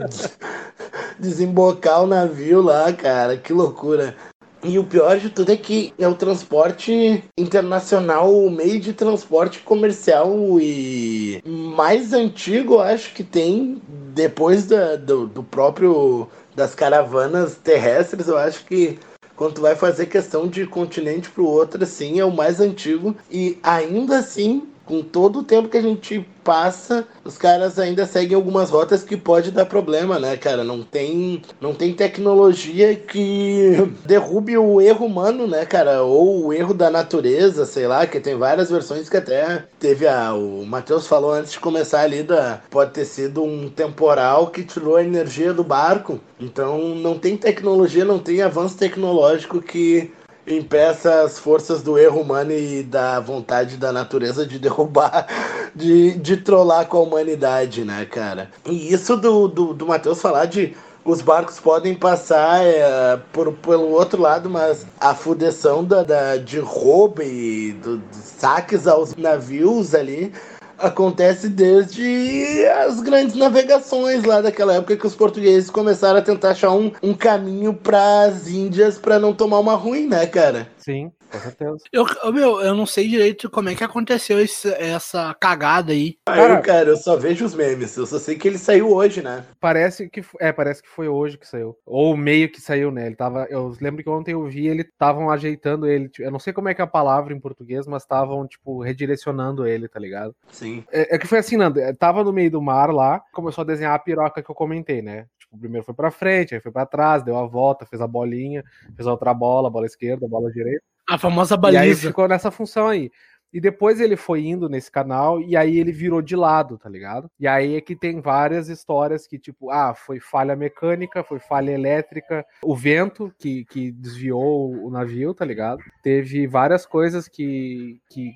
desembocar 1.17 2.03
o 2.03 2.07
navio 2.07 2.61
lá, 2.61 2.91
cara, 2.91 3.37
que 3.37 3.53
loucura. 3.53 4.15
E 4.63 4.77
o 4.77 4.83
pior 4.83 5.17
de 5.17 5.29
tudo 5.29 5.51
é 5.51 5.57
que 5.57 5.93
é 5.97 6.07
o 6.07 6.15
transporte 6.15 7.23
internacional, 7.37 8.35
o 8.35 8.51
meio 8.51 8.79
de 8.79 8.91
transporte 8.91 9.59
comercial 9.59 10.59
e 10.59 11.41
mais 11.45 12.11
antigo, 12.11 12.79
acho 12.79 13.13
que 13.13 13.23
tem, 13.23 13.81
depois 14.13 14.65
da, 14.65 14.97
do, 14.97 15.27
do 15.27 15.43
próprio 15.43 16.27
das 16.53 16.75
caravanas 16.75 17.55
terrestres, 17.55 18.27
eu 18.27 18.37
acho 18.37 18.65
que 18.65 18.99
quando 19.39 19.53
tu 19.53 19.61
vai 19.61 19.73
fazer 19.73 20.07
questão 20.07 20.45
de 20.45 20.67
continente 20.67 21.29
para 21.29 21.41
o 21.41 21.47
outro, 21.47 21.81
assim, 21.81 22.19
é 22.19 22.25
o 22.25 22.35
mais 22.35 22.59
antigo. 22.59 23.15
E 23.31 23.57
ainda 23.63 24.17
assim, 24.17 24.67
com 24.89 25.03
todo 25.03 25.39
o 25.39 25.43
tempo 25.43 25.69
que 25.69 25.77
a 25.77 25.81
gente 25.83 26.27
passa, 26.43 27.07
os 27.23 27.37
caras 27.37 27.77
ainda 27.77 28.07
seguem 28.07 28.35
algumas 28.35 28.71
rotas 28.71 29.03
que 29.03 29.15
pode 29.15 29.51
dar 29.51 29.67
problema, 29.67 30.17
né, 30.17 30.35
cara? 30.35 30.63
Não 30.63 30.81
tem, 30.81 31.43
não 31.61 31.75
tem 31.75 31.93
tecnologia 31.93 32.95
que 32.95 33.93
derrube 34.03 34.57
o 34.57 34.81
erro 34.81 35.05
humano, 35.05 35.45
né, 35.45 35.63
cara? 35.63 36.01
Ou 36.01 36.47
o 36.47 36.53
erro 36.53 36.73
da 36.73 36.89
natureza, 36.89 37.67
sei 37.67 37.85
lá, 37.85 38.07
que 38.07 38.19
tem 38.19 38.35
várias 38.35 38.71
versões 38.71 39.07
que 39.07 39.17
até 39.17 39.67
teve 39.79 40.07
a. 40.07 40.33
O 40.33 40.65
Matheus 40.65 41.05
falou 41.05 41.33
antes 41.33 41.51
de 41.51 41.59
começar 41.59 42.01
ali 42.01 42.23
da. 42.23 42.59
Pode 42.71 42.91
ter 42.91 43.05
sido 43.05 43.43
um 43.43 43.69
temporal 43.69 44.47
que 44.47 44.63
tirou 44.63 44.95
a 44.95 45.03
energia 45.03 45.53
do 45.53 45.63
barco. 45.63 46.19
Então 46.39 46.95
não 46.95 47.19
tem 47.19 47.37
tecnologia, 47.37 48.03
não 48.03 48.17
tem 48.17 48.41
avanço 48.41 48.75
tecnológico 48.75 49.61
que 49.61 50.11
impeça 50.57 51.21
as 51.21 51.37
forças 51.37 51.81
do 51.81 51.97
erro 51.97 52.21
humano 52.21 52.51
e 52.51 52.83
da 52.83 53.19
vontade 53.19 53.77
da 53.77 53.91
natureza 53.91 54.45
de 54.45 54.57
derrubar, 54.59 55.27
de, 55.75 56.17
de 56.17 56.37
trollar 56.37 56.87
com 56.87 56.97
a 56.97 57.01
humanidade, 57.01 57.83
né, 57.83 58.05
cara? 58.05 58.49
E 58.65 58.93
isso 58.93 59.15
do, 59.15 59.47
do, 59.47 59.73
do 59.73 59.85
Matheus 59.87 60.21
falar 60.21 60.45
de 60.45 60.75
os 61.05 61.21
barcos 61.21 61.59
podem 61.59 61.95
passar 61.95 62.63
é, 62.63 63.17
por, 63.31 63.51
pelo 63.53 63.89
outro 63.89 64.21
lado, 64.21 64.49
mas 64.49 64.85
a 64.99 65.15
fudeção 65.15 65.83
da, 65.83 66.03
da 66.03 66.37
de 66.37 66.59
roubo 66.59 67.23
e 67.23 67.73
do, 67.73 67.97
de 67.97 68.17
saques 68.17 68.85
aos 68.85 69.15
navios 69.15 69.95
ali 69.95 70.31
acontece 70.81 71.49
desde 71.49 72.65
as 72.67 72.99
grandes 73.01 73.35
navegações 73.35 74.23
lá 74.23 74.41
daquela 74.41 74.75
época 74.75 74.97
que 74.97 75.07
os 75.07 75.15
portugueses 75.15 75.69
começaram 75.69 76.19
a 76.19 76.21
tentar 76.21 76.51
achar 76.51 76.71
um, 76.71 76.91
um 77.01 77.13
caminho 77.13 77.73
para 77.73 78.23
as 78.23 78.47
Índias 78.47 78.97
para 78.97 79.19
não 79.19 79.33
tomar 79.33 79.59
uma 79.59 79.75
ruim, 79.75 80.07
né, 80.07 80.25
cara? 80.25 80.67
Sim, 80.77 81.11
com 81.31 81.39
certeza. 81.39 81.77
Eu, 81.91 82.05
meu, 82.33 82.61
eu 82.61 82.75
não 82.75 82.85
sei 82.85 83.07
direito 83.07 83.49
como 83.49 83.69
é 83.69 83.75
que 83.75 83.83
aconteceu 83.83 84.39
esse, 84.39 84.67
essa 84.73 85.33
cagada 85.39 85.91
aí. 85.91 86.17
Ah, 86.25 86.35
cara, 86.35 86.53
eu, 86.53 86.61
cara, 86.61 86.89
eu 86.89 86.97
só 86.97 87.15
vejo 87.15 87.45
os 87.45 87.53
memes. 87.53 87.95
Eu 87.95 88.05
só 88.05 88.19
sei 88.19 88.35
que 88.35 88.47
ele 88.47 88.57
saiu 88.57 88.91
hoje, 88.91 89.21
né? 89.21 89.45
Parece 89.59 90.09
que 90.09 90.23
é, 90.39 90.51
parece 90.51 90.81
que 90.81 90.89
foi 90.89 91.07
hoje 91.07 91.37
que 91.37 91.47
saiu. 91.47 91.77
Ou 91.85 92.15
meio 92.17 92.51
que 92.51 92.59
saiu, 92.61 92.91
né? 92.91 93.05
Ele 93.05 93.15
tava. 93.15 93.45
Eu 93.49 93.75
lembro 93.79 94.03
que 94.03 94.09
ontem 94.09 94.33
eu 94.33 94.45
vi 94.45 94.67
ele 94.67 94.81
estavam 94.81 95.29
ajeitando 95.29 95.87
ele. 95.87 96.09
Eu 96.19 96.31
não 96.31 96.39
sei 96.39 96.53
como 96.53 96.69
é 96.69 96.73
que 96.73 96.81
é 96.81 96.83
a 96.83 96.87
palavra 96.87 97.33
em 97.33 97.39
português, 97.39 97.85
mas 97.85 98.03
estavam, 98.03 98.47
tipo, 98.47 98.81
redirecionando 98.81 99.67
ele, 99.67 99.87
tá 99.87 99.99
ligado? 99.99 100.35
Sim. 100.51 100.83
É, 100.91 101.15
é 101.15 101.17
que 101.17 101.27
foi 101.27 101.39
assim, 101.39 101.57
Nando. 101.57 101.79
É, 101.79 101.93
tava 101.93 102.23
no 102.23 102.33
meio 102.33 102.51
do 102.51 102.61
mar 102.61 102.93
lá, 102.93 103.21
começou 103.31 103.61
a 103.63 103.65
desenhar 103.65 103.93
a 103.93 103.99
piroca 103.99 104.41
que 104.41 104.49
eu 104.49 104.55
comentei, 104.55 105.01
né? 105.01 105.25
Tipo, 105.39 105.57
primeiro 105.57 105.85
foi 105.85 105.95
para 105.95 106.11
frente, 106.11 106.53
aí 106.53 106.61
foi 106.61 106.71
para 106.71 106.85
trás, 106.85 107.23
deu 107.23 107.37
a 107.37 107.45
volta, 107.45 107.85
fez 107.85 108.01
a 108.01 108.07
bolinha, 108.07 108.63
fez 108.95 109.07
a 109.07 109.11
outra 109.11 109.33
bola, 109.33 109.69
bola 109.69 109.85
esquerda, 109.85 110.27
bola 110.27 110.51
direita. 110.51 110.83
A 111.09 111.17
famosa 111.17 111.57
baliza. 111.57 111.85
E 111.85 111.89
aí 111.89 111.95
ficou 111.95 112.27
nessa 112.27 112.51
função 112.51 112.87
aí. 112.87 113.11
E 113.51 113.59
depois 113.59 113.99
ele 113.99 114.15
foi 114.15 114.45
indo 114.45 114.69
nesse 114.69 114.91
canal 114.91 115.41
e 115.41 115.57
aí 115.57 115.79
ele 115.79 115.91
virou 115.91 116.21
de 116.21 116.35
lado, 116.35 116.77
tá 116.77 116.87
ligado? 116.87 117.29
E 117.39 117.47
aí 117.47 117.75
é 117.75 117.81
que 117.81 117.95
tem 117.95 118.21
várias 118.21 118.69
histórias 118.69 119.25
que, 119.25 119.39
tipo, 119.39 119.71
ah, 119.71 119.95
foi 119.95 120.19
falha 120.19 120.55
mecânica, 120.55 121.23
foi 121.23 121.39
falha 121.39 121.71
elétrica, 121.71 122.45
o 122.61 122.75
vento 122.75 123.33
que, 123.39 123.65
que 123.65 123.91
desviou 123.91 124.71
o 124.85 124.91
navio, 124.91 125.33
tá 125.33 125.43
ligado? 125.43 125.81
Teve 126.03 126.45
várias 126.45 126.85
coisas 126.85 127.27
que. 127.27 127.99
que, 128.11 128.31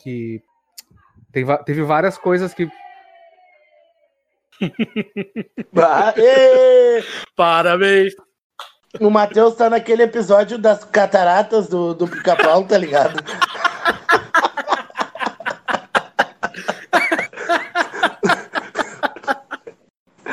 que 0.00 0.42
teve, 1.30 1.56
teve 1.58 1.82
várias 1.82 2.18
coisas 2.18 2.52
que 2.52 2.68
Parabéns! 7.36 8.14
O 9.00 9.08
Matheus 9.08 9.54
tá 9.54 9.70
naquele 9.70 10.02
episódio 10.02 10.58
das 10.58 10.84
cataratas 10.84 11.66
do, 11.66 11.94
do 11.94 12.06
pica-pau, 12.06 12.62
tá 12.64 12.76
ligado? 12.76 13.22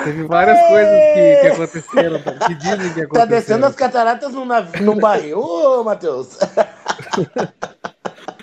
Teve 0.04 0.24
várias 0.24 0.60
coisas 0.68 0.94
que, 1.14 1.38
que 1.42 1.48
aconteceram, 1.48 2.20
que 2.20 2.56
dizem 2.56 2.94
que 2.94 3.02
aconteceram. 3.02 3.10
Tá 3.14 3.26
descendo 3.26 3.66
as 3.66 3.76
cataratas 3.76 4.34
num, 4.34 4.46
navio, 4.46 4.84
num 4.84 4.98
barril, 4.98 5.40
ô 5.40 5.84
Matheus? 5.84 6.38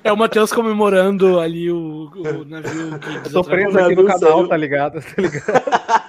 É 0.02 0.12
o 0.12 0.16
Matheus 0.16 0.52
comemorando 0.52 1.40
ali 1.40 1.70
o, 1.70 2.10
o 2.14 2.44
navio 2.44 2.98
que 2.98 3.28
Eu 3.28 3.32
tô 3.32 3.44
preso 3.44 3.78
aqui 3.78 3.96
no 3.96 4.06
canal, 4.06 4.48
tá 4.48 4.56
ligado? 4.56 5.00
Tá 5.00 5.14
ligado? 5.18 6.02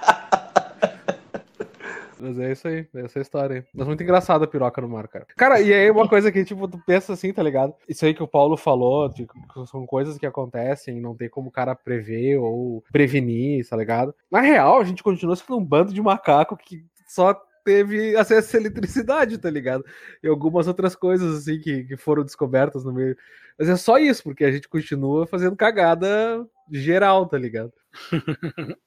Mas 2.28 2.38
é 2.38 2.52
isso 2.52 2.68
aí, 2.68 2.86
é 2.94 3.00
essa 3.00 3.20
história 3.20 3.56
aí. 3.56 3.64
Mas 3.72 3.86
muito 3.86 4.02
engraçada 4.02 4.44
a 4.44 4.48
piroca 4.48 4.82
no 4.82 4.88
mar, 4.88 5.08
cara. 5.08 5.26
Cara, 5.34 5.60
e 5.62 5.72
aí 5.72 5.90
uma 5.90 6.06
coisa 6.06 6.30
que, 6.30 6.44
tipo, 6.44 6.68
tu 6.68 6.78
pensa 6.86 7.14
assim, 7.14 7.32
tá 7.32 7.42
ligado? 7.42 7.72
Isso 7.88 8.04
aí 8.04 8.12
que 8.12 8.22
o 8.22 8.28
Paulo 8.28 8.54
falou, 8.54 9.10
tipo, 9.10 9.32
são 9.66 9.86
coisas 9.86 10.18
que 10.18 10.26
acontecem, 10.26 11.00
não 11.00 11.16
tem 11.16 11.30
como 11.30 11.48
o 11.48 11.52
cara 11.52 11.74
prever 11.74 12.36
ou 12.36 12.84
prevenir, 12.92 13.66
tá 13.66 13.76
ligado? 13.76 14.14
Na 14.30 14.40
real, 14.40 14.78
a 14.78 14.84
gente 14.84 15.02
continua 15.02 15.36
sendo 15.36 15.56
um 15.56 15.64
bando 15.64 15.94
de 15.94 16.02
macaco 16.02 16.54
que 16.54 16.84
só 17.06 17.32
teve 17.64 18.14
acesso 18.16 18.56
à 18.56 18.60
eletricidade, 18.60 19.38
tá 19.38 19.50
ligado? 19.50 19.84
E 20.22 20.28
algumas 20.28 20.68
outras 20.68 20.94
coisas, 20.94 21.38
assim, 21.38 21.58
que, 21.58 21.84
que 21.84 21.96
foram 21.96 22.24
descobertas 22.24 22.84
no 22.84 22.92
meio. 22.92 23.16
Mas 23.58 23.70
é 23.70 23.76
só 23.76 23.98
isso, 23.98 24.22
porque 24.22 24.44
a 24.44 24.52
gente 24.52 24.68
continua 24.68 25.26
fazendo 25.26 25.56
cagada 25.56 26.46
geral, 26.70 27.26
tá 27.26 27.38
ligado? 27.38 27.72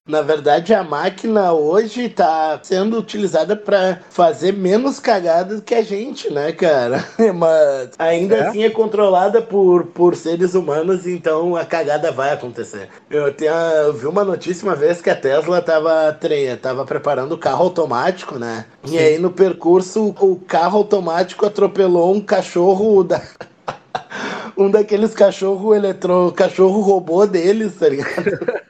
Na 0.08 0.22
verdade, 0.22 0.74
a 0.74 0.84
máquina 0.84 1.54
hoje 1.54 2.10
tá 2.10 2.60
sendo 2.62 2.98
utilizada 2.98 3.56
para 3.56 4.00
fazer 4.10 4.54
menos 4.54 5.00
cagadas 5.00 5.62
que 5.62 5.76
a 5.76 5.84
gente, 5.84 6.30
né, 6.32 6.52
cara? 6.52 7.06
Mas 7.36 7.92
ainda 7.98 8.36
é? 8.36 8.48
assim 8.48 8.64
é 8.64 8.70
controlada 8.70 9.42
por, 9.42 9.86
por 9.88 10.16
seres 10.16 10.54
humanos, 10.54 11.06
então 11.06 11.56
a 11.56 11.66
cagada 11.66 12.12
vai 12.12 12.34
acontecer. 12.34 12.90
Eu, 13.10 13.34
tenho, 13.34 13.54
eu 13.54 13.94
vi 13.94 14.08
uma 14.08 14.24
notícia 14.24 14.68
uma 14.68 14.76
vez 14.76 15.02
que 15.02 15.10
a 15.10 15.16
Tesla 15.16 15.62
tava, 15.62 16.18
tava 16.62 16.86
preparando 16.86 17.34
o 17.34 17.38
carro 17.38 17.66
automático, 17.66 18.38
né? 18.38 18.66
Sim. 18.84 18.96
E 18.96 19.00
aí 19.00 19.18
no 19.18 19.32
percurso 19.32 20.16
o 20.20 20.36
carro 20.36 20.80
automático 20.80 21.46
atropelou 21.46 22.14
um 22.14 22.22
cachorro 22.22 23.04
da 23.04 23.22
um 24.58 24.70
daqueles 24.70 25.14
cachorro 25.14 25.74
eletro, 25.74 26.34
cachorro 26.36 26.82
robô 26.82 27.26
deles, 27.26 27.76
tá 27.76 27.90
ligado? 27.90 28.61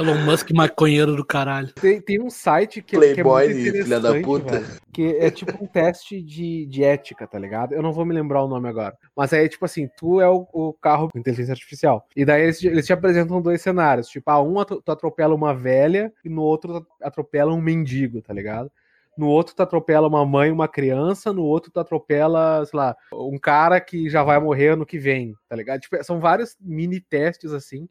Elon 0.00 0.24
Musk 0.24 0.50
maconheiro 0.52 1.14
do 1.14 1.22
caralho. 1.24 1.70
Tem, 1.74 2.00
tem 2.00 2.22
um 2.22 2.30
site 2.30 2.80
que, 2.80 2.96
Playboy, 2.96 3.14
que 3.14 3.20
é 3.20 3.54
muito 3.54 3.60
interessante, 3.60 3.84
filha 3.84 4.00
da 4.00 4.20
puta. 4.22 4.58
Velho, 4.60 4.80
que 4.90 5.16
é 5.16 5.30
tipo 5.30 5.62
um 5.62 5.66
teste 5.66 6.22
de, 6.22 6.64
de 6.64 6.82
ética, 6.82 7.26
tá 7.26 7.38
ligado? 7.38 7.74
Eu 7.74 7.82
não 7.82 7.92
vou 7.92 8.06
me 8.06 8.14
lembrar 8.14 8.42
o 8.42 8.48
nome 8.48 8.66
agora. 8.66 8.96
Mas 9.14 9.34
é 9.34 9.46
tipo 9.46 9.64
assim, 9.64 9.88
tu 9.98 10.18
é 10.18 10.28
o, 10.28 10.48
o 10.52 10.72
carro 10.72 11.10
com 11.12 11.18
inteligência 11.18 11.52
artificial. 11.52 12.06
E 12.16 12.24
daí 12.24 12.44
eles, 12.44 12.64
eles 12.64 12.86
te 12.86 12.94
apresentam 12.94 13.42
dois 13.42 13.60
cenários. 13.60 14.08
Tipo, 14.08 14.30
ah, 14.30 14.42
um 14.42 14.64
tu 14.64 14.82
atropela 14.90 15.34
uma 15.34 15.54
velha 15.54 16.10
e 16.24 16.30
no 16.30 16.42
outro 16.42 16.80
tu 16.80 16.86
atropela 17.02 17.52
um 17.52 17.60
mendigo, 17.60 18.22
tá 18.22 18.32
ligado? 18.32 18.70
no 19.18 19.26
outro 19.26 19.54
tu 19.54 19.62
atropela 19.62 20.08
uma 20.08 20.24
mãe 20.24 20.48
e 20.48 20.52
uma 20.52 20.66
criança, 20.66 21.30
no 21.30 21.42
outro 21.42 21.70
tu 21.70 21.78
atropela, 21.78 22.64
sei 22.64 22.78
lá, 22.78 22.96
um 23.12 23.38
cara 23.38 23.78
que 23.78 24.08
já 24.08 24.22
vai 24.22 24.40
morrer 24.40 24.68
ano 24.68 24.86
que 24.86 24.98
vem, 24.98 25.34
tá 25.46 25.54
ligado? 25.54 25.80
Tipo, 25.80 26.02
são 26.02 26.18
vários 26.18 26.56
mini 26.58 27.00
testes 27.00 27.52
assim, 27.52 27.86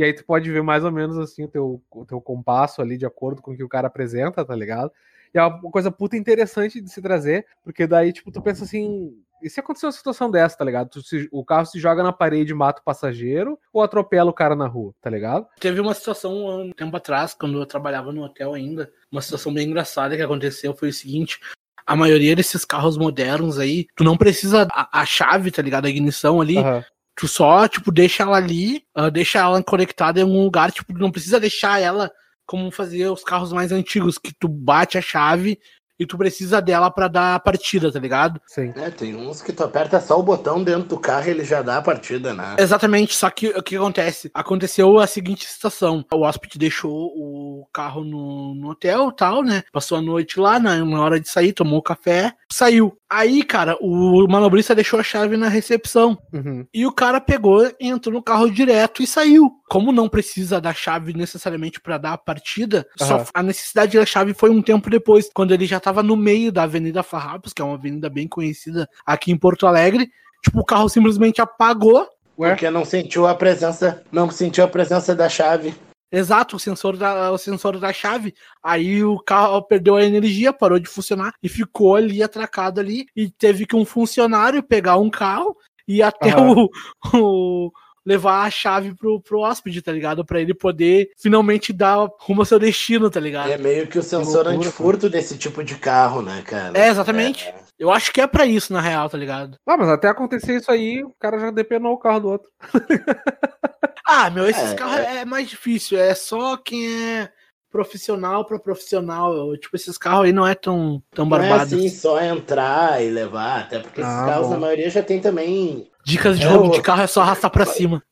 e 0.00 0.02
aí 0.04 0.14
tu 0.14 0.24
pode 0.24 0.50
ver 0.50 0.62
mais 0.62 0.82
ou 0.82 0.90
menos 0.90 1.18
assim 1.18 1.44
o 1.44 1.48
teu, 1.48 1.82
o 1.90 2.06
teu 2.06 2.18
compasso 2.22 2.80
ali 2.80 2.96
de 2.96 3.04
acordo 3.04 3.42
com 3.42 3.52
o 3.52 3.56
que 3.56 3.62
o 3.62 3.68
cara 3.68 3.86
apresenta, 3.86 4.42
tá 4.42 4.56
ligado? 4.56 4.90
E 5.34 5.38
é 5.38 5.44
uma 5.44 5.70
coisa 5.70 5.90
puta 5.90 6.16
interessante 6.16 6.80
de 6.80 6.90
se 6.90 7.02
trazer, 7.02 7.44
porque 7.62 7.86
daí, 7.86 8.10
tipo, 8.10 8.32
tu 8.32 8.40
pensa 8.40 8.64
assim, 8.64 9.14
e 9.42 9.50
se 9.50 9.60
acontecer 9.60 9.84
uma 9.84 9.92
situação 9.92 10.30
dessa, 10.30 10.56
tá 10.56 10.64
ligado? 10.64 11.02
Se, 11.02 11.28
o 11.30 11.44
carro 11.44 11.66
se 11.66 11.78
joga 11.78 12.02
na 12.02 12.14
parede 12.14 12.52
e 12.52 12.54
mata 12.54 12.80
o 12.80 12.84
passageiro 12.84 13.58
ou 13.74 13.82
atropela 13.82 14.30
o 14.30 14.34
cara 14.34 14.56
na 14.56 14.66
rua, 14.66 14.94
tá 15.02 15.10
ligado? 15.10 15.46
Teve 15.60 15.78
uma 15.82 15.92
situação 15.92 16.62
um 16.62 16.72
tempo 16.72 16.96
atrás, 16.96 17.34
quando 17.34 17.60
eu 17.60 17.66
trabalhava 17.66 18.10
no 18.10 18.22
hotel 18.22 18.54
ainda, 18.54 18.90
uma 19.12 19.20
situação 19.20 19.52
bem 19.52 19.68
engraçada 19.68 20.16
que 20.16 20.22
aconteceu 20.22 20.74
foi 20.74 20.88
o 20.88 20.94
seguinte. 20.94 21.38
A 21.86 21.94
maioria 21.94 22.34
desses 22.34 22.64
carros 22.64 22.96
modernos 22.96 23.58
aí, 23.58 23.86
tu 23.94 24.02
não 24.02 24.16
precisa 24.16 24.66
a, 24.72 25.02
a 25.02 25.04
chave, 25.04 25.50
tá 25.50 25.60
ligado? 25.60 25.84
A 25.84 25.90
ignição 25.90 26.40
ali. 26.40 26.56
Uhum. 26.56 26.82
Tu 27.20 27.28
só, 27.28 27.68
tipo, 27.68 27.92
deixa 27.92 28.22
ela 28.22 28.38
ali, 28.38 28.82
uh, 28.96 29.10
deixa 29.10 29.40
ela 29.40 29.62
conectada 29.62 30.18
em 30.18 30.22
algum 30.22 30.42
lugar, 30.42 30.72
tipo, 30.72 30.96
não 30.96 31.10
precisa 31.12 31.38
deixar 31.38 31.78
ela 31.78 32.10
como 32.46 32.70
fazia 32.70 33.12
os 33.12 33.22
carros 33.22 33.52
mais 33.52 33.70
antigos, 33.72 34.16
que 34.16 34.32
tu 34.32 34.48
bate 34.48 34.96
a 34.96 35.02
chave 35.02 35.60
e 36.00 36.06
tu 36.06 36.16
precisa 36.16 36.62
dela 36.62 36.90
para 36.90 37.08
dar 37.08 37.34
a 37.34 37.38
partida, 37.38 37.92
tá 37.92 38.00
ligado? 38.00 38.40
Sim. 38.46 38.72
É, 38.74 38.90
tem 38.90 39.14
uns 39.14 39.42
que 39.42 39.52
tu 39.52 39.62
aperta 39.62 40.00
só 40.00 40.18
o 40.18 40.22
botão 40.22 40.64
dentro 40.64 40.88
do 40.88 40.98
carro 40.98 41.26
e 41.26 41.30
ele 41.30 41.44
já 41.44 41.60
dá 41.60 41.76
a 41.76 41.82
partida, 41.82 42.32
né? 42.32 42.56
Exatamente, 42.58 43.14
só 43.14 43.28
que 43.28 43.48
o 43.48 43.62
que 43.62 43.76
acontece? 43.76 44.30
Aconteceu 44.32 44.98
a 44.98 45.06
seguinte 45.06 45.46
situação: 45.46 46.02
o 46.10 46.22
hóspede 46.22 46.58
deixou 46.58 46.90
o 46.90 47.68
carro 47.70 48.02
no, 48.02 48.54
no 48.54 48.70
hotel 48.70 49.12
tal, 49.12 49.42
né? 49.42 49.62
Passou 49.70 49.98
a 49.98 50.02
noite 50.02 50.40
lá, 50.40 50.58
na, 50.58 50.82
na 50.82 51.00
hora 51.00 51.20
de 51.20 51.28
sair, 51.28 51.52
tomou 51.52 51.82
café, 51.82 52.32
saiu. 52.50 52.96
Aí, 53.10 53.42
cara, 53.42 53.76
o 53.80 54.24
manobrista 54.28 54.72
deixou 54.72 55.00
a 55.00 55.02
chave 55.02 55.36
na 55.36 55.48
recepção. 55.48 56.16
Uhum. 56.32 56.64
E 56.72 56.86
o 56.86 56.92
cara 56.92 57.20
pegou, 57.20 57.68
entrou 57.80 58.14
no 58.14 58.22
carro 58.22 58.48
direto 58.48 59.02
e 59.02 59.06
saiu. 59.06 59.50
Como 59.68 59.90
não 59.90 60.08
precisa 60.08 60.60
da 60.60 60.72
chave 60.72 61.12
necessariamente 61.12 61.80
para 61.80 61.98
dar 61.98 62.12
a 62.12 62.18
partida, 62.18 62.86
uhum. 63.00 63.06
só 63.06 63.24
a 63.34 63.42
necessidade 63.42 63.98
da 63.98 64.06
chave 64.06 64.32
foi 64.32 64.50
um 64.50 64.62
tempo 64.62 64.88
depois, 64.88 65.28
quando 65.34 65.52
ele 65.52 65.66
já 65.66 65.80
estava 65.90 66.02
no 66.02 66.16
meio 66.16 66.52
da 66.52 66.62
Avenida 66.62 67.02
Farrapos, 67.02 67.52
que 67.52 67.60
é 67.60 67.64
uma 67.64 67.74
avenida 67.74 68.08
bem 68.08 68.28
conhecida 68.28 68.88
aqui 69.04 69.32
em 69.32 69.36
Porto 69.36 69.66
Alegre. 69.66 70.10
Tipo, 70.42 70.60
o 70.60 70.64
carro 70.64 70.88
simplesmente 70.88 71.40
apagou. 71.40 72.08
Porque 72.36 72.70
não 72.70 72.84
sentiu 72.84 73.26
a 73.26 73.34
presença, 73.34 74.02
não 74.10 74.30
sentiu 74.30 74.64
a 74.64 74.68
presença 74.68 75.14
da 75.14 75.28
chave. 75.28 75.74
Exato, 76.12 76.56
o 76.56 76.60
sensor 76.60 76.96
da, 76.96 77.30
o 77.30 77.38
sensor 77.38 77.78
da 77.78 77.92
chave. 77.92 78.34
Aí 78.62 79.04
o 79.04 79.18
carro 79.18 79.62
perdeu 79.62 79.96
a 79.96 80.04
energia, 80.04 80.52
parou 80.52 80.78
de 80.78 80.88
funcionar 80.88 81.34
e 81.42 81.48
ficou 81.48 81.96
ali 81.96 82.22
atracado 82.22 82.80
ali. 82.80 83.06
E 83.14 83.28
teve 83.30 83.66
que 83.66 83.76
um 83.76 83.84
funcionário 83.84 84.62
pegar 84.62 84.96
um 84.96 85.10
carro 85.10 85.56
e 85.86 86.02
até 86.02 86.36
uhum. 86.36 86.66
o, 87.14 87.66
o, 87.66 87.72
levar 88.04 88.44
a 88.44 88.50
chave 88.50 88.94
pro, 88.94 89.20
pro 89.20 89.40
hóspede, 89.40 89.82
tá 89.82 89.92
ligado? 89.92 90.24
Pra 90.24 90.40
ele 90.40 90.54
poder 90.54 91.10
finalmente 91.18 91.72
dar 91.72 92.08
rumo 92.20 92.42
ao 92.42 92.46
seu 92.46 92.58
destino, 92.58 93.10
tá 93.10 93.20
ligado? 93.20 93.50
É 93.50 93.58
meio 93.58 93.86
que 93.86 93.98
o 93.98 94.02
sensor 94.02 94.46
loucura, 94.46 94.56
antifurto 94.56 95.00
cara. 95.00 95.12
desse 95.12 95.36
tipo 95.36 95.62
de 95.62 95.74
carro, 95.76 96.22
né, 96.22 96.42
cara? 96.42 96.78
É, 96.78 96.88
exatamente. 96.88 97.48
É. 97.48 97.54
Eu 97.78 97.90
acho 97.90 98.12
que 98.12 98.20
é 98.20 98.26
para 98.26 98.44
isso, 98.44 98.72
na 98.72 98.80
real, 98.80 99.08
tá 99.08 99.16
ligado? 99.16 99.56
Ah, 99.66 99.76
mas 99.76 99.88
até 99.88 100.08
acontecer 100.08 100.56
isso 100.56 100.70
aí, 100.70 101.02
o 101.02 101.14
cara 101.18 101.38
já 101.38 101.50
depenou 101.50 101.94
o 101.94 101.98
carro 101.98 102.20
do 102.20 102.28
outro. 102.28 102.50
Ah, 104.12 104.28
meu, 104.28 104.48
esses 104.48 104.72
é, 104.72 104.74
carros 104.74 104.96
é... 104.96 105.18
é 105.18 105.24
mais 105.24 105.48
difícil. 105.48 105.96
É 105.96 106.12
só 106.16 106.56
quem 106.56 106.84
é 106.88 107.30
profissional 107.70 108.44
para 108.44 108.58
profissional. 108.58 109.56
Tipo, 109.56 109.76
esses 109.76 109.96
carros 109.96 110.24
aí 110.24 110.32
não 110.32 110.44
é 110.44 110.54
tão, 110.54 111.00
tão 111.14 111.24
não 111.24 111.30
barbados. 111.30 111.72
Não 111.72 111.78
é 111.78 111.86
assim, 111.86 111.96
só 111.96 112.20
entrar 112.20 113.00
e 113.02 113.08
levar. 113.08 113.60
Até 113.60 113.78
porque 113.78 114.00
esses 114.00 114.12
ah, 114.12 114.26
carros, 114.26 114.48
bom. 114.48 114.54
na 114.54 114.58
maioria, 114.58 114.90
já 114.90 115.02
tem 115.02 115.20
também... 115.20 115.88
Dicas 116.04 116.38
de 116.38 116.46
é 116.46 116.48
roubo 116.48 116.68
o... 116.68 116.72
de 116.72 116.82
carro 116.82 117.02
é 117.02 117.06
só 117.06 117.22
arrastar 117.22 117.50
pra 117.50 117.66
cima. 117.66 118.02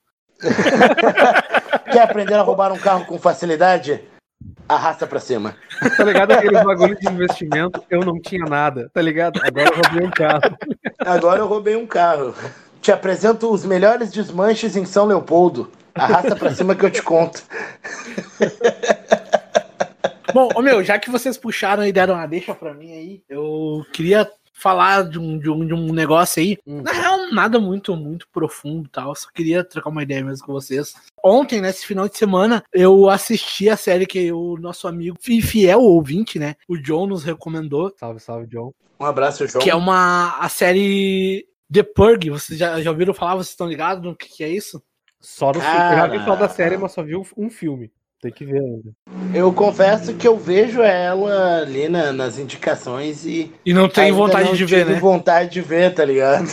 Quer 1.90 2.02
aprender 2.02 2.34
a 2.34 2.42
roubar 2.42 2.72
um 2.72 2.78
carro 2.78 3.04
com 3.06 3.18
facilidade? 3.18 4.00
Arrasta 4.68 5.06
pra 5.06 5.18
cima. 5.18 5.56
Tá 5.96 6.04
ligado? 6.04 6.32
Aqueles 6.32 6.62
bagulho 6.62 6.96
de 6.98 7.08
investimento, 7.08 7.82
eu 7.90 8.00
não 8.00 8.20
tinha 8.20 8.44
nada, 8.44 8.90
tá 8.92 9.00
ligado? 9.00 9.40
Agora 9.42 9.68
eu 9.68 9.82
roubei 9.82 10.06
um 10.06 10.10
carro. 10.10 10.58
Agora 10.98 11.38
eu 11.40 11.46
roubei 11.46 11.76
um 11.76 11.86
carro. 11.86 12.34
Te 12.80 12.92
apresento 12.92 13.50
os 13.50 13.64
melhores 13.64 14.12
desmanches 14.12 14.76
em 14.76 14.84
São 14.84 15.06
Leopoldo. 15.06 15.72
Arrasta 15.94 16.36
pra 16.36 16.54
cima 16.54 16.74
que 16.74 16.84
eu 16.84 16.90
te 16.90 17.02
conto. 17.02 17.42
Bom, 20.32 20.50
ô 20.54 20.60
meu, 20.60 20.84
já 20.84 20.98
que 20.98 21.10
vocês 21.10 21.36
puxaram 21.36 21.84
e 21.86 21.92
deram 21.92 22.14
uma 22.14 22.26
deixa 22.26 22.54
pra 22.54 22.74
mim 22.74 22.92
aí, 22.92 23.22
eu 23.28 23.84
queria 23.92 24.30
falar 24.58 25.08
de 25.08 25.18
um, 25.18 25.38
de 25.38 25.48
um, 25.48 25.66
de 25.66 25.74
um 25.74 25.92
negócio 25.92 26.40
aí. 26.40 26.58
Hum. 26.66 26.82
Na 26.82 26.92
real, 26.92 27.32
nada 27.32 27.58
muito, 27.58 27.96
muito 27.96 28.26
profundo 28.32 28.88
tal. 28.88 29.14
Só 29.14 29.28
queria 29.32 29.62
trocar 29.64 29.90
uma 29.90 30.02
ideia 30.02 30.24
mesmo 30.24 30.44
com 30.44 30.52
vocês. 30.52 30.94
Ontem, 31.24 31.60
nesse 31.60 31.86
final 31.86 32.08
de 32.08 32.16
semana, 32.16 32.62
eu 32.72 33.08
assisti 33.08 33.68
a 33.68 33.76
série 33.76 34.06
que 34.06 34.32
o 34.32 34.56
nosso 34.56 34.88
amigo 34.88 35.16
fiel 35.20 35.80
ouvinte, 35.80 36.38
né? 36.38 36.56
O 36.68 36.76
John 36.76 37.06
nos 37.06 37.24
recomendou. 37.24 37.92
Salve, 37.98 38.20
salve, 38.20 38.46
John. 38.46 38.72
Um 39.00 39.04
abraço, 39.04 39.46
João. 39.46 39.62
Que 39.62 39.70
é 39.70 39.74
uma 39.74 40.36
a 40.38 40.48
série 40.48 41.46
The 41.72 41.82
Purge, 41.82 42.30
vocês 42.30 42.58
já, 42.58 42.80
já 42.80 42.90
ouviram 42.90 43.14
falar? 43.14 43.34
Vocês 43.34 43.50
estão 43.50 43.68
ligados 43.68 44.02
no 44.02 44.16
que, 44.16 44.28
que 44.28 44.42
é 44.42 44.48
isso? 44.48 44.82
Só 45.20 45.48
no 45.48 45.60
filme. 45.60 45.76
Eu 45.76 45.96
já 45.96 46.06
vi 46.06 46.18
falar 46.20 46.36
da 46.36 46.48
série, 46.48 46.76
mas 46.76 46.92
só 46.92 47.02
vi 47.02 47.14
um 47.16 47.50
filme. 47.50 47.92
Tem 48.20 48.32
que 48.32 48.44
ver 48.44 48.58
ainda. 48.58 48.90
Eu 49.32 49.52
confesso 49.52 50.14
que 50.14 50.26
eu 50.26 50.36
vejo 50.36 50.82
ela 50.82 51.60
ali 51.60 51.88
na, 51.88 52.12
nas 52.12 52.36
indicações 52.36 53.24
e. 53.24 53.52
E 53.64 53.72
não 53.72 53.88
tem 53.88 54.10
vontade 54.10 54.48
não 54.48 54.56
de 54.56 54.64
ver, 54.64 54.84
né? 54.84 54.98
vontade 54.98 55.50
de 55.50 55.60
ver, 55.60 55.94
tá 55.94 56.04
ligado? 56.04 56.48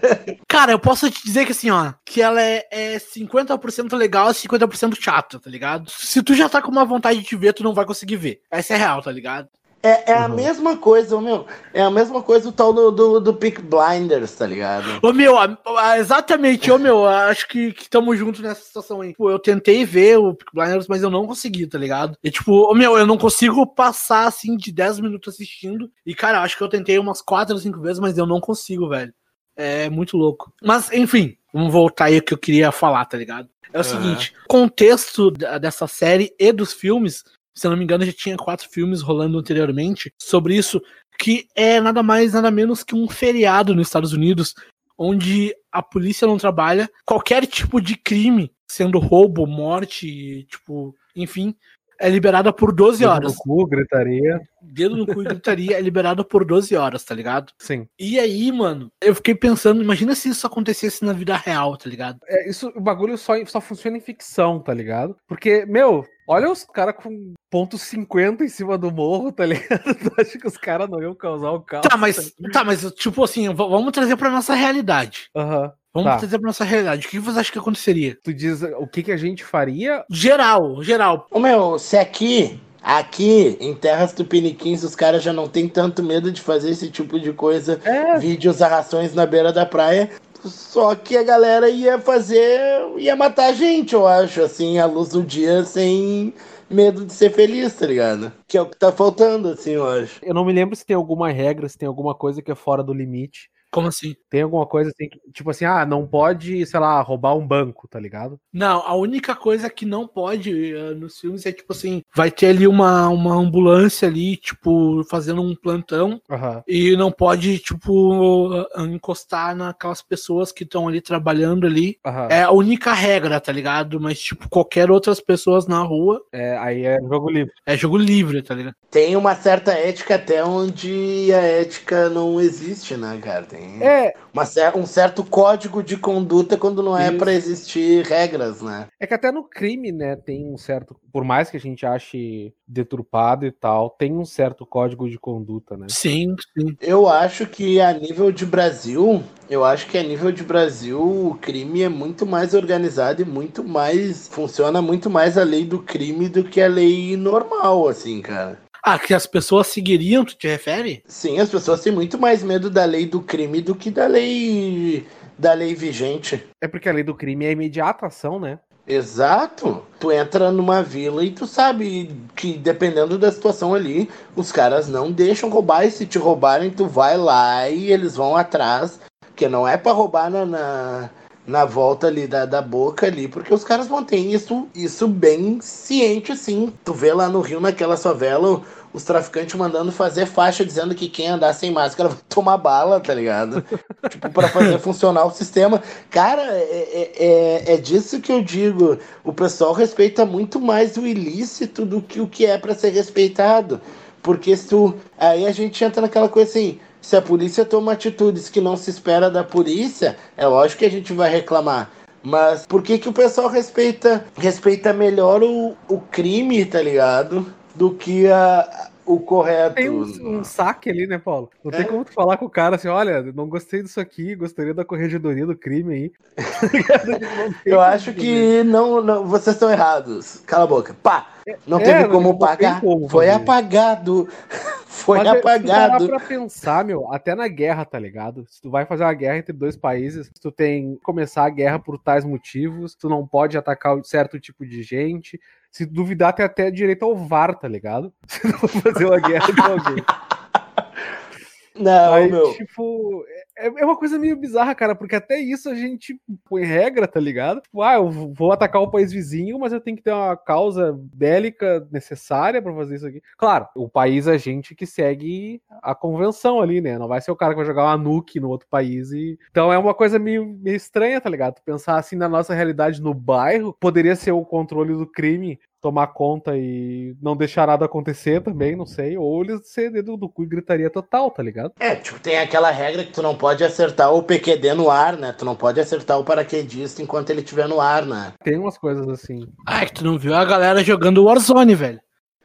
Cara, 0.48 0.72
eu 0.72 0.78
posso 0.78 1.10
te 1.10 1.22
dizer 1.22 1.44
que 1.44 1.52
assim, 1.52 1.70
ó, 1.70 1.92
que 2.06 2.22
ela 2.22 2.40
é, 2.40 2.64
é 2.70 2.98
50% 2.98 3.94
legal 3.96 4.30
e 4.30 4.34
50% 4.34 4.96
chata, 4.98 5.38
tá 5.38 5.50
ligado? 5.50 5.90
Se 5.90 6.22
tu 6.22 6.34
já 6.34 6.48
tá 6.48 6.62
com 6.62 6.70
uma 6.70 6.86
vontade 6.86 7.20
de 7.20 7.36
ver, 7.36 7.52
tu 7.52 7.62
não 7.62 7.74
vai 7.74 7.84
conseguir 7.84 8.16
ver. 8.16 8.40
Essa 8.50 8.74
é 8.74 8.76
real, 8.78 9.02
tá 9.02 9.12
ligado? 9.12 9.48
É, 9.82 10.12
é 10.12 10.14
a 10.14 10.26
Uhum. 10.28 10.34
mesma 10.34 10.76
coisa, 10.76 11.18
meu. 11.20 11.46
É 11.72 11.80
a 11.80 11.90
mesma 11.90 12.22
coisa 12.22 12.48
o 12.48 12.52
tal 12.52 12.70
do, 12.72 12.90
do, 12.90 13.18
do 13.20 13.34
Peak 13.34 13.62
Blinders, 13.62 14.32
tá 14.34 14.46
ligado? 14.46 14.84
Ô 15.02 15.10
meu, 15.10 15.38
a- 15.38 15.56
a- 15.78 15.98
exatamente, 15.98 16.70
ô 16.70 16.78
meu, 16.78 17.06
acho 17.06 17.48
que 17.48 17.74
estamos 17.78 18.18
juntos 18.18 18.40
nessa 18.42 18.60
situação 18.62 19.00
aí. 19.00 19.12
Tipo, 19.12 19.30
eu 19.30 19.38
tentei 19.38 19.84
ver 19.86 20.18
o 20.18 20.34
Peaky 20.34 20.52
Blinders, 20.54 20.86
mas 20.86 21.02
eu 21.02 21.08
não 21.08 21.26
consegui, 21.26 21.66
tá 21.66 21.78
ligado? 21.78 22.14
E 22.22 22.30
tipo, 22.30 22.52
ô 22.70 22.74
meu, 22.74 22.98
eu 22.98 23.06
não 23.06 23.16
consigo 23.16 23.66
passar 23.66 24.26
assim 24.26 24.54
de 24.54 24.70
10 24.70 25.00
minutos 25.00 25.32
assistindo. 25.34 25.90
E 26.04 26.14
cara, 26.14 26.42
acho 26.42 26.58
que 26.58 26.62
eu 26.62 26.68
tentei 26.68 26.98
umas 26.98 27.22
4 27.22 27.54
ou 27.54 27.60
5 27.60 27.80
vezes, 27.80 27.98
mas 28.00 28.18
eu 28.18 28.26
não 28.26 28.38
consigo, 28.40 28.86
velho. 28.88 29.14
É 29.56 29.88
muito 29.88 30.16
louco. 30.16 30.52
Mas, 30.62 30.92
enfim, 30.92 31.36
vamos 31.54 31.72
voltar 31.72 32.06
aí 32.06 32.16
ao 32.16 32.22
que 32.22 32.34
eu 32.34 32.38
queria 32.38 32.70
falar, 32.70 33.04
tá 33.06 33.16
ligado? 33.16 33.48
É 33.72 33.78
o 33.78 33.80
Aham. 33.80 33.90
seguinte, 33.90 34.34
contexto 34.46 35.30
dessa 35.30 35.86
série 35.86 36.34
e 36.38 36.52
dos 36.52 36.72
filmes, 36.72 37.24
se 37.54 37.66
eu 37.66 37.70
não 37.70 37.78
me 37.78 37.84
engano, 37.84 38.04
já 38.04 38.12
tinha 38.12 38.36
quatro 38.36 38.68
filmes 38.68 39.02
rolando 39.02 39.38
anteriormente 39.38 40.12
sobre 40.20 40.56
isso, 40.56 40.80
que 41.18 41.46
é 41.54 41.80
nada 41.80 42.02
mais, 42.02 42.32
nada 42.32 42.50
menos 42.50 42.82
que 42.82 42.94
um 42.94 43.08
feriado 43.08 43.74
nos 43.74 43.88
Estados 43.88 44.12
Unidos, 44.12 44.54
onde 44.96 45.54
a 45.70 45.82
polícia 45.82 46.26
não 46.26 46.38
trabalha, 46.38 46.90
qualquer 47.04 47.46
tipo 47.46 47.80
de 47.80 47.96
crime, 47.96 48.52
sendo 48.70 48.98
roubo, 48.98 49.46
morte, 49.46 50.44
tipo, 50.44 50.94
enfim, 51.14 51.54
é 52.00 52.08
liberada 52.08 52.50
por 52.50 52.72
12 52.72 53.00
Dedo 53.00 53.10
horas. 53.10 53.32
No 53.32 53.38
cu, 53.38 53.66
gritaria. 53.66 54.40
Dedo 54.62 54.96
no 54.96 55.06
cu 55.06 55.20
e 55.20 55.24
gritaria 55.26 55.76
é 55.76 55.80
liberada 55.80 56.24
por 56.24 56.46
12 56.46 56.74
horas, 56.74 57.04
tá 57.04 57.14
ligado? 57.14 57.52
Sim. 57.58 57.86
E 57.98 58.18
aí, 58.18 58.50
mano, 58.50 58.90
eu 59.02 59.14
fiquei 59.14 59.34
pensando, 59.34 59.82
imagina 59.82 60.14
se 60.14 60.30
isso 60.30 60.46
acontecesse 60.46 61.04
na 61.04 61.12
vida 61.12 61.36
real, 61.36 61.76
tá 61.76 61.90
ligado? 61.90 62.18
É, 62.26 62.48
isso, 62.48 62.72
o 62.74 62.80
bagulho 62.80 63.18
só, 63.18 63.34
só 63.44 63.60
funciona 63.60 63.98
em 63.98 64.00
ficção, 64.00 64.58
tá 64.60 64.72
ligado? 64.72 65.14
Porque, 65.28 65.66
meu, 65.66 66.06
olha 66.30 66.50
os 66.50 66.62
caras 66.64 66.94
com 66.96 67.34
ponto 67.50 67.76
50 67.76 68.44
em 68.44 68.48
cima 68.48 68.78
do 68.78 68.90
morro, 68.92 69.32
tá 69.32 69.44
ligado? 69.44 69.82
Tu 69.98 70.12
acha 70.20 70.38
que 70.38 70.46
os 70.46 70.56
caras 70.56 70.88
não 70.88 71.02
iam 71.02 71.14
causar 71.14 71.50
o 71.50 71.60
caos? 71.60 71.82
Tá, 71.86 71.96
mas, 71.96 72.32
tá, 72.52 72.62
mas 72.64 72.82
tipo 72.92 73.22
assim, 73.24 73.52
vamos 73.52 73.90
trazer 73.92 74.16
pra 74.16 74.30
nossa 74.30 74.54
realidade. 74.54 75.28
Aham. 75.36 75.72
Vamos 75.92 76.12
Tá. 76.12 76.18
trazer 76.18 76.38
pra 76.38 76.46
nossa 76.46 76.62
realidade. 76.62 77.06
O 77.06 77.10
que 77.10 77.18
você 77.18 77.40
acha 77.40 77.50
que 77.50 77.58
aconteceria? 77.58 78.16
Tu 78.22 78.32
diz 78.32 78.62
o 78.62 78.86
que, 78.86 79.02
que 79.02 79.10
a 79.10 79.16
gente 79.16 79.42
faria? 79.44 80.04
Geral, 80.08 80.80
geral. 80.84 81.26
Ô, 81.32 81.40
meu, 81.40 81.80
se 81.80 81.96
aqui, 81.96 82.60
aqui, 82.80 83.56
em 83.60 83.74
Terras 83.74 84.12
Tupiniquins, 84.12 84.84
os 84.84 84.94
caras 84.94 85.20
já 85.20 85.32
não 85.32 85.48
tem 85.48 85.68
tanto 85.68 86.00
medo 86.00 86.30
de 86.30 86.40
fazer 86.40 86.70
esse 86.70 86.88
tipo 86.90 87.18
de 87.18 87.32
coisa, 87.32 87.80
É, 87.84 88.16
vídeos 88.20 88.62
arrações 88.62 89.12
na 89.14 89.26
beira 89.26 89.52
da 89.52 89.66
praia, 89.66 90.08
só 90.44 90.94
que 90.94 91.16
a 91.16 91.22
galera 91.22 91.68
ia 91.68 91.98
fazer, 91.98 92.60
ia 92.98 93.14
matar 93.16 93.46
a 93.46 93.52
gente, 93.52 93.94
eu 93.94 94.06
acho, 94.06 94.42
assim, 94.42 94.78
à 94.78 94.86
luz 94.86 95.10
do 95.10 95.22
dia, 95.22 95.64
sem 95.64 96.32
medo 96.68 97.04
de 97.04 97.12
ser 97.12 97.30
feliz, 97.30 97.74
tá 97.74 97.86
ligado? 97.86 98.32
Que 98.46 98.56
é 98.56 98.62
o 98.62 98.66
que 98.66 98.78
tá 98.78 98.92
faltando, 98.92 99.48
assim, 99.48 99.72
eu 99.72 99.86
acho. 99.88 100.24
eu 100.24 100.32
não 100.32 100.44
me 100.44 100.52
lembro 100.52 100.76
se 100.76 100.86
tem 100.86 100.96
alguma 100.96 101.30
regra, 101.30 101.68
se 101.68 101.76
tem 101.76 101.88
alguma 101.88 102.14
coisa 102.14 102.40
que 102.40 102.50
é 102.50 102.54
fora 102.54 102.82
do 102.82 102.94
limite. 102.94 103.50
Como 103.70 103.88
assim? 103.88 104.14
Tem 104.28 104.42
alguma 104.42 104.66
coisa 104.66 104.90
assim, 104.90 105.08
que, 105.08 105.20
tipo 105.32 105.50
assim, 105.50 105.64
ah, 105.64 105.84
não 105.86 106.06
pode, 106.06 106.64
sei 106.66 106.80
lá, 106.80 107.00
roubar 107.00 107.36
um 107.36 107.46
banco, 107.46 107.86
tá 107.88 108.00
ligado? 108.00 108.38
Não, 108.52 108.80
a 108.86 108.94
única 108.94 109.34
coisa 109.34 109.70
que 109.70 109.86
não 109.86 110.06
pode 110.08 110.74
eh, 110.74 110.94
nos 110.94 111.18
filmes 111.20 111.46
é 111.46 111.52
tipo 111.52 111.72
assim, 111.72 112.02
vai 112.14 112.30
ter 112.30 112.46
ali 112.48 112.66
uma, 112.66 113.08
uma 113.08 113.34
ambulância 113.34 114.08
ali, 114.08 114.36
tipo, 114.36 115.04
fazendo 115.04 115.40
um 115.42 115.54
plantão 115.54 116.20
Aham. 116.30 116.62
e 116.66 116.96
não 116.96 117.12
pode, 117.12 117.58
tipo, 117.58 118.52
ah, 118.74 118.82
encostar 118.82 119.54
naquelas 119.54 120.02
pessoas 120.02 120.50
que 120.52 120.64
estão 120.64 120.88
ali 120.88 121.00
trabalhando 121.00 121.66
ali. 121.66 121.98
Aham. 122.04 122.28
É 122.30 122.42
a 122.42 122.50
única 122.50 122.92
regra, 122.92 123.40
tá 123.40 123.52
ligado? 123.52 124.00
Mas, 124.00 124.18
tipo, 124.20 124.48
qualquer 124.48 124.90
outras 124.90 125.20
pessoas 125.20 125.66
na 125.66 125.80
rua 125.82 126.20
É, 126.32 126.56
aí 126.58 126.84
é 126.84 126.98
jogo 127.00 127.30
livre. 127.30 127.52
é 127.66 127.76
jogo 127.76 127.96
livre, 127.96 128.42
tá 128.42 128.54
ligado? 128.54 128.74
Tem 128.90 129.14
uma 129.16 129.34
certa 129.36 129.72
ética 129.72 130.16
até 130.16 130.44
onde 130.44 131.32
a 131.32 131.38
ética 131.40 132.08
não 132.08 132.40
existe, 132.40 132.96
né, 132.96 133.18
cara? 133.22 133.44
Tem 133.44 133.59
É, 133.80 134.14
uma 134.32 134.44
cer- 134.44 134.76
um 134.76 134.86
certo 134.86 135.24
código 135.24 135.82
de 135.82 135.96
conduta 135.96 136.56
quando 136.56 136.82
não 136.82 136.96
é 136.96 137.10
pra 137.10 137.32
existir 137.32 138.04
regras, 138.04 138.60
né? 138.62 138.86
é 138.98 139.06
que 139.06 139.14
até 139.14 139.32
no 139.32 139.44
crime, 139.44 139.90
né, 139.90 140.14
tem 140.16 140.46
um 140.46 140.58
certo, 140.58 140.94
por 141.12 141.24
mais 141.24 141.50
que 141.50 141.56
a 141.56 141.60
gente 141.60 141.86
ache 141.86 142.52
deturpado 142.66 143.46
e 143.46 143.50
tal, 143.50 143.90
tem 143.90 144.12
um 144.12 144.24
certo 144.24 144.66
código 144.66 145.08
de 145.08 145.18
conduta, 145.18 145.76
né? 145.76 145.86
Sim, 145.88 146.34
sim. 146.56 146.76
Eu 146.80 147.08
acho 147.08 147.46
que 147.46 147.80
a 147.80 147.92
nível 147.92 148.30
de 148.30 148.44
Brasil, 148.44 149.22
eu 149.48 149.64
acho 149.64 149.86
que 149.88 149.96
a 149.98 150.02
nível 150.02 150.30
de 150.30 150.42
Brasil 150.44 151.00
o 151.00 151.34
crime 151.40 151.82
é 151.82 151.88
muito 151.88 152.26
mais 152.26 152.54
organizado 152.54 153.22
e 153.22 153.24
muito 153.24 153.64
mais. 153.64 154.28
Funciona 154.28 154.80
muito 154.82 155.08
mais 155.10 155.36
a 155.38 155.42
lei 155.42 155.64
do 155.64 155.82
crime 155.82 156.28
do 156.28 156.44
que 156.44 156.60
a 156.60 156.68
lei 156.68 157.16
normal, 157.16 157.88
assim, 157.88 158.20
cara. 158.20 158.58
Ah, 158.82 158.98
que 158.98 159.12
as 159.12 159.26
pessoas 159.26 159.66
seguiriam, 159.66 160.24
tu 160.24 160.34
te 160.36 160.48
refere? 160.48 161.02
Sim, 161.06 161.38
as 161.38 161.50
pessoas 161.50 161.82
têm 161.82 161.92
muito 161.92 162.18
mais 162.18 162.42
medo 162.42 162.70
da 162.70 162.84
lei 162.84 163.06
do 163.06 163.20
crime 163.20 163.60
do 163.60 163.74
que 163.74 163.90
da 163.90 164.06
lei 164.06 165.06
da 165.38 165.54
lei 165.54 165.74
vigente. 165.74 166.46
É 166.60 166.68
porque 166.68 166.88
a 166.88 166.92
lei 166.92 167.02
do 167.02 167.14
crime 167.14 167.46
é 167.46 167.52
imediata 167.52 168.06
ação, 168.06 168.38
né? 168.38 168.58
Exato. 168.86 169.84
Tu 169.98 170.10
entra 170.12 170.50
numa 170.50 170.82
vila 170.82 171.24
e 171.24 171.30
tu 171.30 171.46
sabe 171.46 172.10
que 172.34 172.58
dependendo 172.58 173.18
da 173.18 173.30
situação 173.30 173.72
ali, 173.72 174.10
os 174.34 174.50
caras 174.50 174.88
não 174.88 175.12
deixam 175.12 175.48
roubar 175.48 175.84
e 175.84 175.90
se 175.90 176.06
te 176.06 176.18
roubarem, 176.18 176.70
tu 176.70 176.86
vai 176.86 177.16
lá 177.16 177.68
e 177.68 177.92
eles 177.92 178.16
vão 178.16 178.36
atrás, 178.36 178.98
que 179.36 179.48
não 179.48 179.66
é 179.66 179.76
pra 179.76 179.92
roubar 179.92 180.30
na, 180.30 180.44
na, 180.44 181.10
na 181.46 181.64
volta 181.64 182.06
ali 182.06 182.26
da, 182.26 182.46
da 182.46 182.62
boca 182.62 183.06
ali, 183.06 183.26
porque 183.26 183.52
os 183.52 183.64
caras 183.64 183.88
mantêm 183.88 184.32
isso, 184.32 184.68
isso 184.74 185.08
bem 185.08 185.60
ciente, 185.60 186.36
sim. 186.36 186.72
Tu 186.84 186.92
vê 186.92 187.12
lá 187.12 187.28
no 187.28 187.40
Rio, 187.40 187.60
naquela 187.60 187.96
favela, 187.96 188.62
os 188.92 189.04
traficantes 189.04 189.54
mandando 189.54 189.92
fazer 189.92 190.26
faixa 190.26 190.64
dizendo 190.64 190.94
que 190.94 191.08
quem 191.08 191.28
andar 191.28 191.52
sem 191.52 191.70
máscara 191.70 192.08
vai 192.10 192.18
tomar 192.28 192.56
bala, 192.56 193.00
tá 193.00 193.14
ligado? 193.14 193.64
tipo, 194.08 194.28
pra 194.30 194.48
fazer 194.48 194.78
funcionar 194.80 195.24
o 195.24 195.30
sistema. 195.30 195.82
Cara, 196.10 196.42
é, 196.42 196.88
é, 196.92 197.24
é, 197.24 197.74
é 197.74 197.76
disso 197.76 198.20
que 198.20 198.32
eu 198.32 198.42
digo. 198.42 198.98
O 199.24 199.32
pessoal 199.32 199.72
respeita 199.72 200.26
muito 200.26 200.60
mais 200.60 200.96
o 200.96 201.06
ilícito 201.06 201.84
do 201.84 202.02
que 202.02 202.20
o 202.20 202.26
que 202.26 202.46
é 202.46 202.58
pra 202.58 202.74
ser 202.74 202.90
respeitado. 202.90 203.80
Porque 204.22 204.56
se 204.56 204.68
tu. 204.68 204.94
Aí 205.16 205.46
a 205.46 205.52
gente 205.52 205.82
entra 205.82 206.02
naquela 206.02 206.28
coisa 206.28 206.50
assim. 206.50 206.78
Se 207.00 207.16
a 207.16 207.22
polícia 207.22 207.64
toma 207.64 207.92
atitudes 207.92 208.48
que 208.48 208.60
não 208.60 208.76
se 208.76 208.90
espera 208.90 209.30
da 209.30 209.42
polícia, 209.42 210.16
é 210.36 210.46
lógico 210.46 210.80
que 210.80 210.84
a 210.86 210.90
gente 210.90 211.12
vai 211.12 211.30
reclamar. 211.30 211.90
Mas 212.22 212.66
por 212.66 212.82
que, 212.82 212.98
que 212.98 213.08
o 213.08 213.12
pessoal 213.12 213.48
respeita 213.48 214.24
respeita 214.36 214.92
melhor 214.92 215.42
o, 215.42 215.74
o 215.88 216.00
crime, 216.00 216.64
tá 216.66 216.82
ligado? 216.82 217.46
Do 217.74 217.94
que 217.94 218.26
a, 218.28 218.90
o 219.10 219.18
correto. 219.18 219.74
Tem 219.74 219.90
um, 219.90 220.38
um 220.38 220.44
saque 220.44 220.88
ali, 220.90 221.06
né, 221.06 221.18
Paulo? 221.18 221.50
Não 221.64 221.70
tem 221.70 221.80
É. 221.80 221.84
como 221.84 222.04
tu 222.04 222.12
falar 222.12 222.36
com 222.36 222.44
o 222.44 222.50
cara 222.50 222.76
assim, 222.76 222.88
olha, 222.88 223.22
não 223.32 223.48
gostei 223.48 223.82
disso 223.82 224.00
aqui, 224.00 224.34
gostaria 224.34 224.72
da 224.72 224.84
corregedoria 224.84 225.46
do 225.46 225.56
crime 225.56 225.94
aí. 225.94 226.12
Tem 227.64 227.72
Eu 227.72 227.80
acho 227.80 228.12
que 228.12 228.62
não, 228.64 229.02
não, 229.02 229.26
vocês 229.26 229.56
estão 229.56 229.70
errados. 229.70 230.42
Cala 230.46 230.64
a 230.64 230.66
boca. 230.66 230.94
Pá! 231.02 231.26
Não 231.66 231.78
É, 231.80 231.84
teve 231.84 232.02
não- 232.04 232.10
como 232.10 232.28
não 232.30 232.38
pagar. 232.38 232.80
como 232.80 233.08
Foi 233.08 233.30
apagado. 233.30 234.28
Foi 234.90 235.16
Mas, 235.18 235.28
se 235.28 235.34
tu 235.36 235.42
parar 235.42 235.56
apagado. 235.56 236.08
pra 236.08 236.20
pensar, 236.20 236.84
meu, 236.84 237.10
até 237.12 237.34
na 237.34 237.48
guerra, 237.48 237.84
tá 237.86 237.98
ligado? 237.98 238.44
Se 238.48 238.60
tu 238.60 238.70
vai 238.70 238.84
fazer 238.84 239.02
uma 239.04 239.14
guerra 239.14 239.38
entre 239.38 239.52
dois 239.52 239.74
países, 239.76 240.26
se 240.26 240.34
tu 240.40 240.52
tem 240.52 240.96
que 240.96 241.00
começar 241.00 241.44
a 241.44 241.48
guerra 241.50 241.78
por 241.78 241.96
tais 241.98 242.22
motivos, 242.24 242.94
tu 242.94 243.08
não 243.08 243.26
pode 243.26 243.56
atacar 243.56 243.96
um 243.96 244.04
certo 244.04 244.38
tipo 244.38 244.66
de 244.66 244.82
gente. 244.82 245.40
Se 245.72 245.86
duvidar, 245.86 246.34
tem 246.34 246.44
até 246.44 246.70
direito 246.70 247.04
ao 247.04 247.16
VAR, 247.16 247.54
tá 247.58 247.66
ligado? 247.66 248.12
Se 248.28 248.52
for 248.52 248.68
fazer 248.68 249.06
uma 249.06 249.20
guerra 249.20 249.46
com 249.54 249.62
alguém. 249.72 250.04
Não, 251.74 252.12
Aí, 252.14 252.30
meu. 252.30 252.52
tipo, 252.54 253.24
é, 253.60 253.66
é 253.66 253.84
uma 253.84 253.96
coisa 253.96 254.18
meio 254.18 254.36
bizarra, 254.36 254.74
cara, 254.74 254.94
porque 254.94 255.14
até 255.14 255.38
isso 255.38 255.68
a 255.68 255.74
gente 255.74 256.20
põe 256.48 256.64
regra, 256.64 257.06
tá 257.06 257.20
ligado? 257.20 257.60
Tipo, 257.60 257.82
ah, 257.82 257.94
eu 257.94 258.10
vou 258.10 258.52
atacar 258.52 258.82
o 258.82 258.90
país 258.90 259.12
vizinho, 259.12 259.58
mas 259.58 259.72
eu 259.72 259.80
tenho 259.80 259.96
que 259.96 260.02
ter 260.02 260.12
uma 260.12 260.36
causa 260.36 260.98
bélica 261.14 261.86
necessária 261.90 262.62
pra 262.62 262.74
fazer 262.74 262.96
isso 262.96 263.06
aqui. 263.06 263.22
Claro, 263.36 263.68
o 263.76 263.88
país 263.88 264.26
é 264.26 264.38
gente 264.38 264.74
que 264.74 264.86
segue 264.86 265.62
a 265.82 265.94
convenção 265.94 266.60
ali, 266.60 266.80
né? 266.80 266.98
Não 266.98 267.08
vai 267.08 267.20
ser 267.20 267.30
o 267.30 267.36
cara 267.36 267.52
que 267.52 267.58
vai 267.58 267.66
jogar 267.66 267.84
uma 267.84 267.96
nuke 267.96 268.40
no 268.40 268.48
outro 268.48 268.66
país 268.68 269.12
e... 269.12 269.38
Então 269.50 269.72
é 269.72 269.78
uma 269.78 269.94
coisa 269.94 270.18
meio, 270.18 270.46
meio 270.60 270.76
estranha, 270.76 271.20
tá 271.20 271.28
ligado? 271.28 271.60
Pensar 271.64 271.98
assim 271.98 272.16
na 272.16 272.28
nossa 272.28 272.54
realidade 272.54 273.00
no 273.02 273.12
bairro, 273.12 273.76
poderia 273.78 274.16
ser 274.16 274.32
o 274.32 274.44
controle 274.44 274.94
do 274.94 275.06
crime 275.06 275.58
tomar 275.80 276.08
conta 276.08 276.56
e 276.56 277.16
não 277.20 277.36
deixar 277.36 277.66
nada 277.66 277.84
acontecer 277.84 278.42
também, 278.42 278.76
não 278.76 278.86
sei. 278.86 279.16
Ou 279.16 279.42
ele 279.42 279.58
ser 279.62 279.90
dedo 279.90 280.16
do 280.16 280.28
cu 280.28 280.42
e 280.42 280.46
gritaria 280.46 280.90
total, 280.90 281.30
tá 281.30 281.42
ligado? 281.42 281.72
É, 281.80 281.94
tipo, 281.96 282.20
tem 282.20 282.38
aquela 282.38 282.70
regra 282.70 283.04
que 283.04 283.12
tu 283.12 283.22
não 283.22 283.34
pode 283.34 283.64
acertar 283.64 284.12
o 284.12 284.22
PQD 284.22 284.74
no 284.74 284.90
ar, 284.90 285.16
né? 285.16 285.34
Tu 285.36 285.44
não 285.44 285.56
pode 285.56 285.80
acertar 285.80 286.18
o 286.18 286.24
paraquedista 286.24 287.02
enquanto 287.02 287.30
ele 287.30 287.40
estiver 287.40 287.68
no 287.68 287.80
ar, 287.80 288.04
né? 288.04 288.32
Tem 288.42 288.58
umas 288.58 288.76
coisas 288.76 289.08
assim. 289.08 289.46
Ah, 289.66 289.82
é 289.82 289.86
que 289.86 289.94
tu 289.94 290.04
não 290.04 290.18
viu 290.18 290.34
a 290.34 290.44
galera 290.44 290.84
jogando 290.84 291.24
Warzone, 291.24 291.74
velho. 291.74 292.00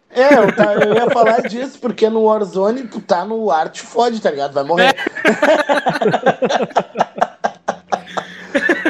É, 0.10 0.34
eu, 0.34 0.56
tá, 0.56 0.74
eu 0.76 0.94
ia 0.94 1.10
falar 1.10 1.42
disso, 1.42 1.78
porque 1.80 2.10
no 2.10 2.24
Warzone 2.24 2.88
tu 2.88 3.02
tá 3.02 3.26
no 3.26 3.52
ar, 3.52 3.68
te 3.70 3.82
fode, 3.82 4.22
tá 4.22 4.32
ligado? 4.32 4.54
Vai 4.54 4.64
morrer. 4.64 4.96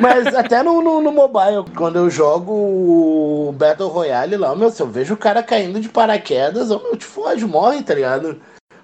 Mas 0.05 0.27
até 0.35 0.61
no, 0.61 0.81
no, 0.81 1.01
no, 1.01 1.11
mobile, 1.11 1.65
quando 1.75 1.95
eu 1.95 2.09
jogo 2.09 2.53
o 2.53 3.51
Battle 3.53 3.89
Royale 3.89 4.37
lá, 4.37 4.55
meu, 4.55 4.69
se 4.69 4.81
eu 4.81 4.87
vejo 4.87 5.15
o 5.15 5.17
cara 5.17 5.41
caindo 5.41 5.79
de 5.79 5.89
paraquedas, 5.89 6.69
eu, 6.69 6.81
meu, 6.81 6.95
te 6.95 7.05
fode, 7.05 7.43
morre, 7.45 7.81
tá 7.81 7.95
ligado? 7.95 8.39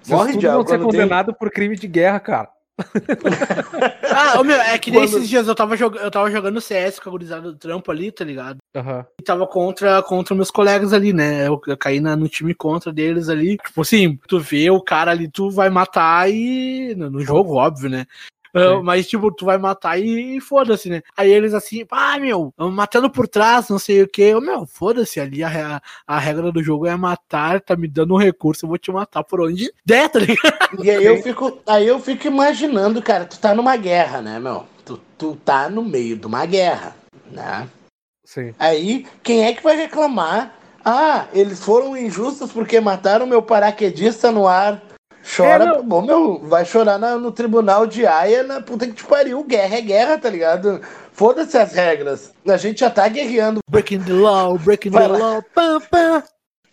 Morre 0.08 0.36
de 0.36 0.48
algo. 0.48 0.68
ser 0.68 0.80
condenado 0.80 1.26
tem... 1.26 1.34
por 1.34 1.50
crime 1.50 1.76
de 1.76 1.86
guerra, 1.86 2.18
cara. 2.18 2.48
ah, 4.10 4.42
meu, 4.42 4.56
é 4.56 4.78
que 4.78 4.90
nesses 4.90 5.14
Quando... 5.14 5.26
dias 5.26 5.46
eu 5.46 5.54
tava, 5.54 5.76
jog... 5.76 5.96
eu 5.96 6.10
tava 6.10 6.30
jogando 6.30 6.60
CS 6.60 6.98
com 6.98 7.08
a 7.08 7.12
gurizada 7.12 7.52
do 7.52 7.58
trampo 7.58 7.90
ali, 7.90 8.10
tá 8.10 8.24
ligado? 8.24 8.58
Uhum. 8.74 9.04
E 9.20 9.22
tava 9.22 9.46
contra, 9.46 10.02
contra 10.02 10.34
meus 10.34 10.50
colegas 10.50 10.92
ali, 10.92 11.12
né? 11.12 11.46
Eu, 11.46 11.60
eu 11.66 11.76
caí 11.76 12.00
na, 12.00 12.16
no 12.16 12.28
time 12.28 12.54
contra 12.54 12.92
deles 12.92 13.28
ali. 13.28 13.58
Tipo 13.58 13.82
assim, 13.82 14.18
tu 14.26 14.40
vê 14.40 14.70
o 14.70 14.80
cara 14.80 15.10
ali, 15.10 15.30
tu 15.30 15.50
vai 15.50 15.70
matar 15.70 16.28
e. 16.30 16.94
No, 16.96 17.10
no 17.10 17.20
jogo, 17.20 17.54
óbvio, 17.54 17.88
né? 17.88 18.06
Uh, 18.54 18.82
mas, 18.82 19.06
tipo, 19.06 19.32
tu 19.32 19.46
vai 19.46 19.56
matar 19.56 19.98
e, 19.98 20.36
e 20.36 20.40
foda-se, 20.40 20.90
né? 20.90 21.02
Aí 21.16 21.30
eles 21.30 21.54
assim, 21.54 21.86
ah, 21.90 22.18
meu, 22.18 22.52
matando 22.58 23.10
por 23.10 23.26
trás, 23.26 23.68
não 23.68 23.78
sei 23.78 24.02
o 24.02 24.08
que. 24.08 24.34
Meu, 24.40 24.66
foda-se, 24.66 25.18
ali 25.18 25.42
a, 25.42 25.80
a, 26.06 26.18
regra 26.18 26.52
do 26.52 26.62
jogo 26.62 26.86
é 26.86 26.94
matar, 26.94 27.60
tá 27.60 27.74
me 27.74 27.88
dando 27.88 28.14
um 28.14 28.18
recurso, 28.18 28.64
eu 28.64 28.68
vou 28.68 28.78
te 28.78 28.92
matar 28.92 29.24
por 29.24 29.40
onde 29.40 29.72
der, 29.84 30.08
tá 30.08 30.18
ligado? 30.18 30.84
E 30.84 30.90
aí 30.90 31.04
eu 31.04 31.22
fico, 31.22 31.58
aí 31.66 31.86
eu 31.86 31.98
fico 31.98 32.26
imaginando, 32.26 33.00
cara, 33.02 33.24
tu 33.24 33.38
tá 33.38 33.54
numa 33.54 33.76
guerra, 33.76 34.20
né, 34.20 34.38
meu? 34.38 34.66
Tu, 34.84 34.98
tu 35.16 35.36
tá 35.36 35.70
no 35.70 35.82
meio 35.82 36.16
de 36.16 36.26
uma 36.26 36.44
guerra, 36.44 36.94
né? 37.30 37.68
Sim. 38.24 38.54
Aí, 38.58 39.06
quem 39.22 39.44
é 39.44 39.52
que 39.52 39.62
vai 39.62 39.76
reclamar? 39.76 40.54
Ah, 40.84 41.26
eles 41.32 41.62
foram 41.62 41.96
injustos 41.96 42.50
porque 42.50 42.80
mataram 42.80 43.26
meu 43.26 43.42
paraquedista 43.42 44.30
no 44.32 44.48
ar. 44.48 44.82
Chora, 45.24 45.78
é, 45.78 45.82
bom, 45.82 46.02
meu, 46.02 46.38
vai 46.40 46.64
chorar 46.64 46.98
na, 46.98 47.16
no 47.16 47.30
tribunal 47.30 47.86
de 47.86 48.06
Aia 48.06 48.42
na 48.42 48.60
puta 48.60 48.86
que 48.86 48.92
te 48.92 49.04
pariu. 49.04 49.44
Guerra 49.44 49.76
é 49.76 49.80
guerra, 49.80 50.18
tá 50.18 50.28
ligado? 50.28 50.80
Foda-se 51.12 51.56
as 51.56 51.72
regras. 51.72 52.32
A 52.46 52.56
gente 52.56 52.80
já 52.80 52.90
tá 52.90 53.06
guerreando. 53.08 53.60
Breaking 53.70 54.00
the 54.00 54.12
law, 54.12 54.58
breaking 54.58 54.90
vai 54.90 55.04
the 55.04 55.08
lá. 55.08 55.18
law, 55.18 55.44
pam, 55.54 55.80
pam. 55.80 56.22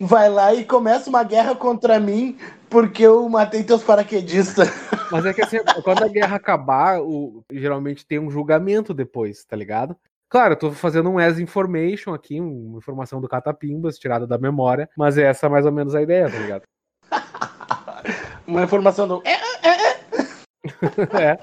Vai 0.00 0.28
lá 0.28 0.54
e 0.54 0.64
começa 0.64 1.10
uma 1.10 1.22
guerra 1.22 1.54
contra 1.54 2.00
mim 2.00 2.36
porque 2.68 3.02
eu 3.02 3.28
matei 3.28 3.62
teus 3.62 3.82
paraquedistas. 3.82 4.68
Mas 5.12 5.26
é 5.26 5.34
que 5.34 5.42
assim, 5.42 5.58
quando 5.82 6.04
a 6.04 6.08
guerra 6.08 6.36
acabar, 6.36 7.00
o, 7.02 7.44
geralmente 7.52 8.06
tem 8.06 8.18
um 8.18 8.30
julgamento 8.30 8.94
depois, 8.94 9.44
tá 9.44 9.56
ligado? 9.56 9.96
Claro, 10.28 10.54
eu 10.54 10.58
tô 10.58 10.70
fazendo 10.70 11.10
um 11.10 11.18
as 11.18 11.40
information 11.40 12.14
aqui, 12.14 12.40
uma 12.40 12.78
informação 12.78 13.20
do 13.20 13.28
Catapimbas, 13.28 13.98
tirada 13.98 14.26
da 14.26 14.38
memória, 14.38 14.88
mas 14.96 15.18
é 15.18 15.24
essa 15.24 15.48
mais 15.48 15.66
ou 15.66 15.72
menos 15.72 15.94
a 15.94 16.00
ideia, 16.00 16.30
tá 16.30 16.38
ligado? 16.38 16.62
uma 18.46 18.64
informação 18.64 19.06
do. 19.06 19.22
É, 19.24 19.34
é, 19.62 19.70
é. 19.70 20.00
é. 21.22 21.38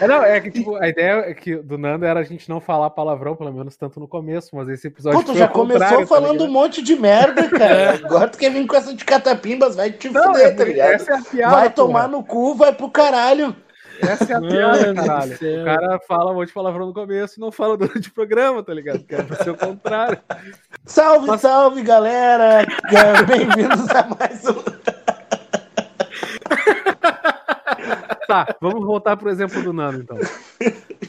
É, 0.00 0.06
não, 0.06 0.22
é 0.22 0.40
que 0.40 0.50
tipo, 0.50 0.76
a 0.76 0.88
ideia 0.88 1.30
é 1.30 1.34
que 1.34 1.56
do 1.56 1.76
Nando 1.76 2.04
era 2.04 2.20
a 2.20 2.22
gente 2.24 2.48
não 2.48 2.60
falar 2.60 2.90
palavrão, 2.90 3.36
pelo 3.36 3.52
menos 3.52 3.76
tanto 3.76 4.00
no 4.00 4.08
começo, 4.08 4.50
mas 4.54 4.68
esse 4.68 4.86
episódio. 4.86 5.20
Pô, 5.20 5.32
tu 5.32 5.36
já 5.36 5.48
começou 5.48 6.00
tá 6.00 6.06
falando 6.06 6.38
tá 6.38 6.44
um 6.44 6.50
monte 6.50 6.82
de 6.82 6.96
merda, 6.96 7.48
cara. 7.48 7.64
É. 7.64 7.88
Agora 7.96 8.28
tu 8.28 8.38
quer 8.38 8.50
vir 8.50 8.66
com 8.66 8.76
essa 8.76 8.94
de 8.94 9.04
catapimbas, 9.04 9.76
vai 9.76 9.90
te 9.90 10.08
não, 10.08 10.24
fuder, 10.24 10.46
é, 10.46 10.50
tá 10.50 10.64
ligado? 10.64 10.92
Essa 10.92 11.12
é 11.12 11.18
a 11.18 11.22
piada, 11.22 11.56
vai 11.56 11.70
tomar 11.70 12.08
no 12.08 12.24
cu, 12.24 12.54
vai 12.54 12.72
pro 12.72 12.90
caralho. 12.90 13.54
Essa 14.00 14.32
é 14.32 14.36
a 14.36 14.40
piada, 14.40 14.94
caralho. 14.94 15.34
O 15.34 15.64
cara 15.64 16.00
fala 16.08 16.32
um 16.32 16.34
monte 16.34 16.48
de 16.48 16.54
palavrão 16.54 16.86
no 16.86 16.94
começo 16.94 17.38
e 17.38 17.40
não 17.40 17.52
fala 17.52 17.76
durante 17.76 18.08
o 18.08 18.14
programa, 18.14 18.62
tá 18.62 18.72
ligado? 18.72 19.00
Que 19.00 19.14
é 19.14 19.22
ser 19.42 19.50
o 19.50 19.56
contrário. 19.56 20.18
Salve, 20.86 21.26
mas... 21.26 21.40
salve, 21.42 21.82
galera! 21.82 22.66
Bem-vindos 23.26 23.90
a 23.90 24.08
mais 24.18 24.44
um. 24.46 24.99
Tá, 28.26 28.56
vamos 28.60 28.84
voltar 28.84 29.16
pro 29.16 29.30
exemplo 29.30 29.62
do 29.62 29.72
Nano, 29.72 30.00
então. 30.00 30.16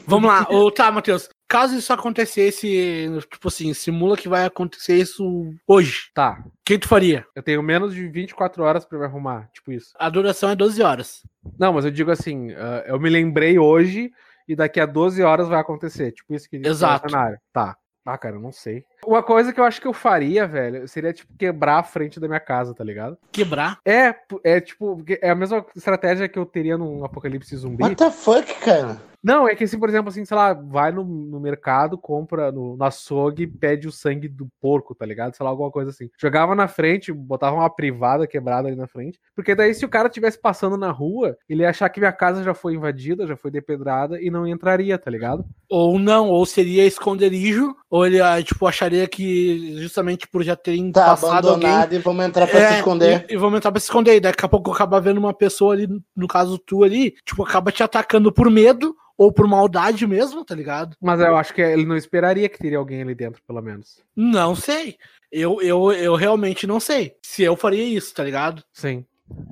Vamos 0.06 0.28
lá. 0.28 0.46
Ô, 0.50 0.70
tá, 0.70 0.90
Matheus. 0.90 1.28
Caso 1.48 1.76
isso 1.76 1.92
acontecesse, 1.92 3.10
tipo 3.30 3.48
assim, 3.48 3.74
simula 3.74 4.16
que 4.16 4.28
vai 4.28 4.46
acontecer 4.46 4.96
isso 4.96 5.52
hoje. 5.66 6.10
Tá. 6.14 6.42
O 6.46 6.50
que 6.64 6.78
tu 6.78 6.88
faria? 6.88 7.26
Eu 7.34 7.42
tenho 7.42 7.62
menos 7.62 7.94
de 7.94 8.08
24 8.08 8.62
horas 8.62 8.84
pra 8.86 8.98
me 8.98 9.04
arrumar, 9.04 9.50
tipo 9.52 9.70
isso. 9.70 9.92
A 9.98 10.08
duração 10.08 10.48
é 10.50 10.56
12 10.56 10.82
horas. 10.82 11.22
Não, 11.58 11.74
mas 11.74 11.84
eu 11.84 11.90
digo 11.90 12.10
assim, 12.10 12.52
uh, 12.52 12.82
eu 12.86 12.98
me 12.98 13.10
lembrei 13.10 13.58
hoje 13.58 14.10
e 14.48 14.56
daqui 14.56 14.80
a 14.80 14.86
12 14.86 15.22
horas 15.22 15.48
vai 15.48 15.60
acontecer. 15.60 16.12
Tipo 16.12 16.34
isso 16.34 16.48
que 16.48 16.56
Exato. 16.56 17.10
cenário. 17.10 17.38
Tá. 17.52 17.76
Ah, 18.04 18.18
cara, 18.18 18.36
eu 18.36 18.40
não 18.40 18.52
sei. 18.52 18.84
Uma 19.04 19.22
coisa 19.22 19.52
que 19.52 19.60
eu 19.60 19.64
acho 19.64 19.80
que 19.80 19.86
eu 19.86 19.92
faria, 19.92 20.46
velho, 20.46 20.86
seria, 20.86 21.12
tipo, 21.12 21.32
quebrar 21.38 21.78
a 21.78 21.82
frente 21.82 22.20
da 22.20 22.28
minha 22.28 22.40
casa, 22.40 22.74
tá 22.74 22.84
ligado? 22.84 23.18
Quebrar? 23.30 23.78
É, 23.84 24.14
é 24.44 24.60
tipo, 24.60 25.02
é 25.20 25.30
a 25.30 25.34
mesma 25.34 25.64
estratégia 25.74 26.28
que 26.28 26.38
eu 26.38 26.46
teria 26.46 26.78
num 26.78 27.04
apocalipse 27.04 27.56
zumbi. 27.56 27.82
What 27.82 27.96
the 27.96 28.10
fuck, 28.10 28.54
cara? 28.60 29.00
Não, 29.22 29.48
é 29.48 29.54
que 29.54 29.62
assim, 29.62 29.78
por 29.78 29.88
exemplo, 29.88 30.08
assim, 30.08 30.24
sei 30.24 30.36
lá, 30.36 30.52
vai 30.52 30.90
no, 30.90 31.04
no 31.04 31.38
mercado, 31.38 31.96
compra 31.96 32.50
no, 32.50 32.76
no 32.76 32.84
açougue, 32.84 33.46
pede 33.46 33.86
o 33.86 33.92
sangue 33.92 34.26
do 34.26 34.48
porco, 34.60 34.96
tá 34.96 35.06
ligado? 35.06 35.36
Sei 35.36 35.44
lá, 35.44 35.50
alguma 35.50 35.70
coisa 35.70 35.90
assim. 35.90 36.10
Jogava 36.20 36.56
na 36.56 36.66
frente, 36.66 37.12
botava 37.12 37.54
uma 37.54 37.70
privada 37.70 38.26
quebrada 38.26 38.66
ali 38.66 38.76
na 38.76 38.88
frente. 38.88 39.20
Porque 39.36 39.54
daí, 39.54 39.72
se 39.74 39.84
o 39.84 39.88
cara 39.88 40.08
estivesse 40.08 40.40
passando 40.40 40.76
na 40.76 40.90
rua, 40.90 41.36
ele 41.48 41.62
ia 41.62 41.70
achar 41.70 41.88
que 41.88 42.00
minha 42.00 42.12
casa 42.12 42.42
já 42.42 42.52
foi 42.52 42.74
invadida, 42.74 43.26
já 43.26 43.36
foi 43.36 43.52
depedrada 43.52 44.20
e 44.20 44.28
não 44.28 44.44
entraria, 44.44 44.98
tá 44.98 45.08
ligado? 45.08 45.44
Ou 45.70 46.00
não, 46.00 46.28
ou 46.28 46.44
seria 46.44 46.84
esconderijo, 46.84 47.76
ou 47.88 48.04
ele, 48.04 48.18
tipo, 48.42 48.66
acharia 48.66 48.91
que 49.08 49.80
justamente 49.80 50.26
por 50.26 50.42
já 50.42 50.56
terem 50.56 50.90
tá 50.92 51.06
passado 51.06 51.48
abandonado 51.48 51.82
alguém, 51.82 51.98
e 51.98 52.02
vamos 52.02 52.24
entrar 52.24 52.46
pra 52.46 52.60
é, 52.60 52.68
se 52.68 52.74
esconder. 52.78 53.26
E, 53.28 53.34
e 53.34 53.36
vamos 53.36 53.56
entrar 53.56 53.70
pra 53.72 53.80
se 53.80 53.86
esconder. 53.86 54.16
E 54.16 54.20
daqui 54.20 54.44
a 54.44 54.48
pouco 54.48 54.72
acaba 54.72 55.00
vendo 55.00 55.18
uma 55.18 55.34
pessoa 55.34 55.74
ali, 55.74 55.88
no 56.16 56.28
caso 56.28 56.58
tu 56.58 56.82
ali, 56.84 57.14
tipo, 57.24 57.42
acaba 57.42 57.72
te 57.72 57.82
atacando 57.82 58.32
por 58.32 58.50
medo 58.50 58.94
ou 59.16 59.32
por 59.32 59.46
maldade 59.46 60.06
mesmo, 60.06 60.44
tá 60.44 60.54
ligado? 60.54 60.96
Mas 61.00 61.20
eu 61.20 61.36
acho 61.36 61.54
que 61.54 61.60
ele 61.60 61.84
não 61.84 61.96
esperaria 61.96 62.48
que 62.48 62.58
teria 62.58 62.78
alguém 62.78 63.02
ali 63.02 63.14
dentro, 63.14 63.42
pelo 63.46 63.62
menos. 63.62 64.00
Não 64.16 64.54
sei. 64.54 64.96
Eu, 65.30 65.62
eu, 65.62 65.92
eu 65.92 66.14
realmente 66.14 66.66
não 66.66 66.80
sei 66.80 67.14
se 67.22 67.42
eu 67.42 67.56
faria 67.56 67.84
isso, 67.84 68.12
tá 68.14 68.22
ligado? 68.22 68.62
Sim. 68.72 69.04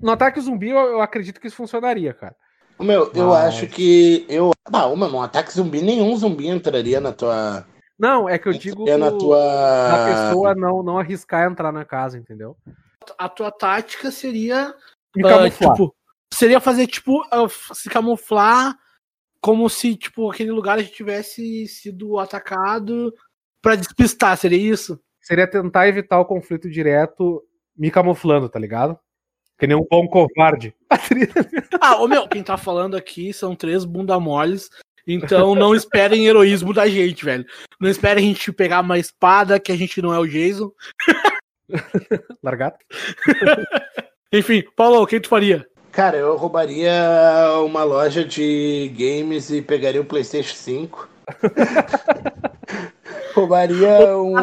No 0.03 0.11
ataque 0.11 0.40
zumbi, 0.40 0.70
eu, 0.70 0.79
eu 0.79 1.00
acredito 1.00 1.40
que 1.40 1.46
isso 1.46 1.57
funcionaria, 1.57 2.12
cara. 2.12 2.35
Meu, 2.79 3.11
eu 3.14 3.29
Mas... 3.29 3.55
acho 3.55 3.66
que. 3.66 4.24
Eu... 4.29 4.53
Ah, 4.72 4.88
mano, 4.94 5.18
um 5.18 5.22
ataque 5.22 5.53
zumbi, 5.53 5.83
nenhum 5.83 6.16
zumbi 6.16 6.48
entraria 6.48 7.00
na 7.00 7.12
tua. 7.12 7.66
Não, 8.01 8.27
é 8.27 8.39
que 8.39 8.49
eu 8.49 8.53
digo. 8.55 8.89
É 8.89 8.97
na 8.97 9.11
tua. 9.13 9.39
A 9.93 10.07
pessoa 10.07 10.55
não, 10.55 10.83
não 10.83 10.99
arriscar 10.99 11.51
entrar 11.51 11.71
na 11.71 11.85
casa, 11.85 12.17
entendeu? 12.17 12.57
A 13.19 13.29
tua 13.29 13.51
tática 13.51 14.11
seria. 14.11 14.75
Uh, 15.15 15.51
tipo, 15.51 15.95
seria 16.33 16.61
fazer, 16.61 16.87
tipo, 16.87 17.21
uh, 17.21 17.75
se 17.75 17.91
camuflar 17.91 18.75
como 19.39 19.69
se, 19.69 19.97
tipo, 19.97 20.31
aquele 20.31 20.51
lugar 20.51 20.79
já 20.79 20.89
tivesse 20.89 21.67
sido 21.67 22.19
atacado 22.19 23.13
para 23.61 23.77
despistar, 23.77 24.37
seria 24.37 24.59
isso? 24.59 24.99
Seria 25.21 25.47
tentar 25.47 25.87
evitar 25.87 26.19
o 26.21 26.25
conflito 26.25 26.71
direto 26.71 27.43
me 27.77 27.91
camuflando, 27.91 28.49
tá 28.49 28.59
ligado? 28.59 28.99
Que 29.59 29.67
nem 29.67 29.77
um 29.77 29.87
bom 29.91 30.09
covarde. 30.09 30.75
ah, 31.81 32.01
ô 32.01 32.09
meu, 32.09 32.27
quem 32.29 32.43
tá 32.43 32.57
falando 32.57 32.97
aqui 32.97 33.31
são 33.33 33.55
três 33.55 33.85
bunda 33.85 34.19
moles. 34.19 34.71
Então 35.14 35.55
não 35.55 35.75
esperem 35.75 36.27
heroísmo 36.27 36.73
da 36.73 36.88
gente, 36.88 37.25
velho. 37.25 37.44
Não 37.81 37.90
esperem 37.90 38.25
a 38.25 38.29
gente 38.29 38.53
pegar 38.53 38.81
uma 38.81 38.99
espada 38.99 39.59
que 39.59 39.73
a 39.73 39.77
gente 39.77 40.01
não 40.01 40.14
é 40.14 40.18
o 40.18 40.27
Jason. 40.27 40.70
Largado? 42.42 42.77
Enfim, 44.33 44.62
Paulo, 44.77 45.03
o 45.03 45.07
que 45.07 45.18
tu 45.18 45.29
faria? 45.29 45.66
Cara, 45.90 46.16
eu 46.16 46.37
roubaria 46.37 46.92
uma 47.64 47.83
loja 47.83 48.25
de 48.25 48.92
games 48.96 49.51
e 49.51 49.61
pegaria 49.61 50.01
o 50.01 50.05
PlayStation 50.05 50.55
5. 50.55 51.09
roubaria 53.35 54.16
um 54.16 54.35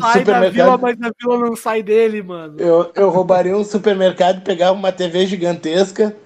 sai 0.00 0.18
supermercado. 0.20 0.40
Da 0.40 0.50
vila, 0.50 0.78
mas 0.78 0.96
a 1.02 1.12
vila 1.20 1.38
não 1.38 1.56
sai 1.56 1.82
dele, 1.82 2.22
mano. 2.22 2.58
Eu, 2.58 2.90
eu 2.94 3.10
roubaria 3.10 3.56
um 3.56 3.64
supermercado, 3.64 4.42
pegava 4.42 4.72
uma 4.72 4.92
TV 4.92 5.26
gigantesca. 5.26 6.16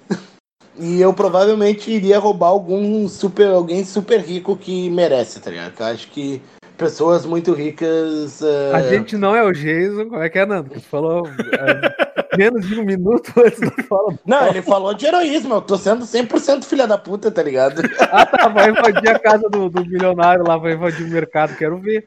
E 0.78 1.00
eu 1.00 1.12
provavelmente 1.12 1.90
iria 1.90 2.18
roubar 2.18 2.48
algum 2.48 3.08
super, 3.08 3.48
alguém 3.48 3.84
super 3.84 4.20
rico 4.20 4.56
que 4.56 4.88
merece, 4.90 5.40
tá 5.40 5.50
ligado? 5.50 5.74
Eu 5.78 5.86
acho 5.86 6.08
que 6.08 6.40
pessoas 6.76 7.26
muito 7.26 7.52
ricas. 7.52 8.40
Uh... 8.40 8.74
A 8.74 8.82
gente 8.82 9.16
não 9.16 9.34
é 9.34 9.42
o 9.42 9.52
Jason, 9.52 10.08
como 10.08 10.22
é 10.22 10.28
que 10.28 10.38
é, 10.38 10.46
Nando? 10.46 10.70
Que 10.70 10.80
falou. 10.80 11.24
Uh 11.24 12.08
menos 12.38 12.66
de 12.68 12.78
um 12.78 12.84
minuto 12.84 13.32
antes 13.44 13.58
da 13.58 13.82
fala. 13.84 14.14
Não, 14.24 14.46
ele 14.48 14.62
falou 14.62 14.94
de 14.94 15.06
heroísmo. 15.06 15.54
Eu 15.54 15.62
tô 15.62 15.76
sendo 15.76 16.04
100% 16.04 16.64
filha 16.64 16.86
da 16.86 16.96
puta, 16.96 17.30
tá 17.30 17.42
ligado? 17.42 17.82
Ah, 18.10 18.24
tá. 18.24 18.48
Vai 18.48 18.70
invadir 18.70 19.10
a 19.10 19.18
casa 19.18 19.48
do, 19.50 19.68
do 19.68 19.84
milionário 19.84 20.46
lá, 20.46 20.56
vai 20.56 20.72
invadir 20.72 21.04
o 21.04 21.10
mercado. 21.10 21.56
Quero 21.56 21.78
ver. 21.78 22.06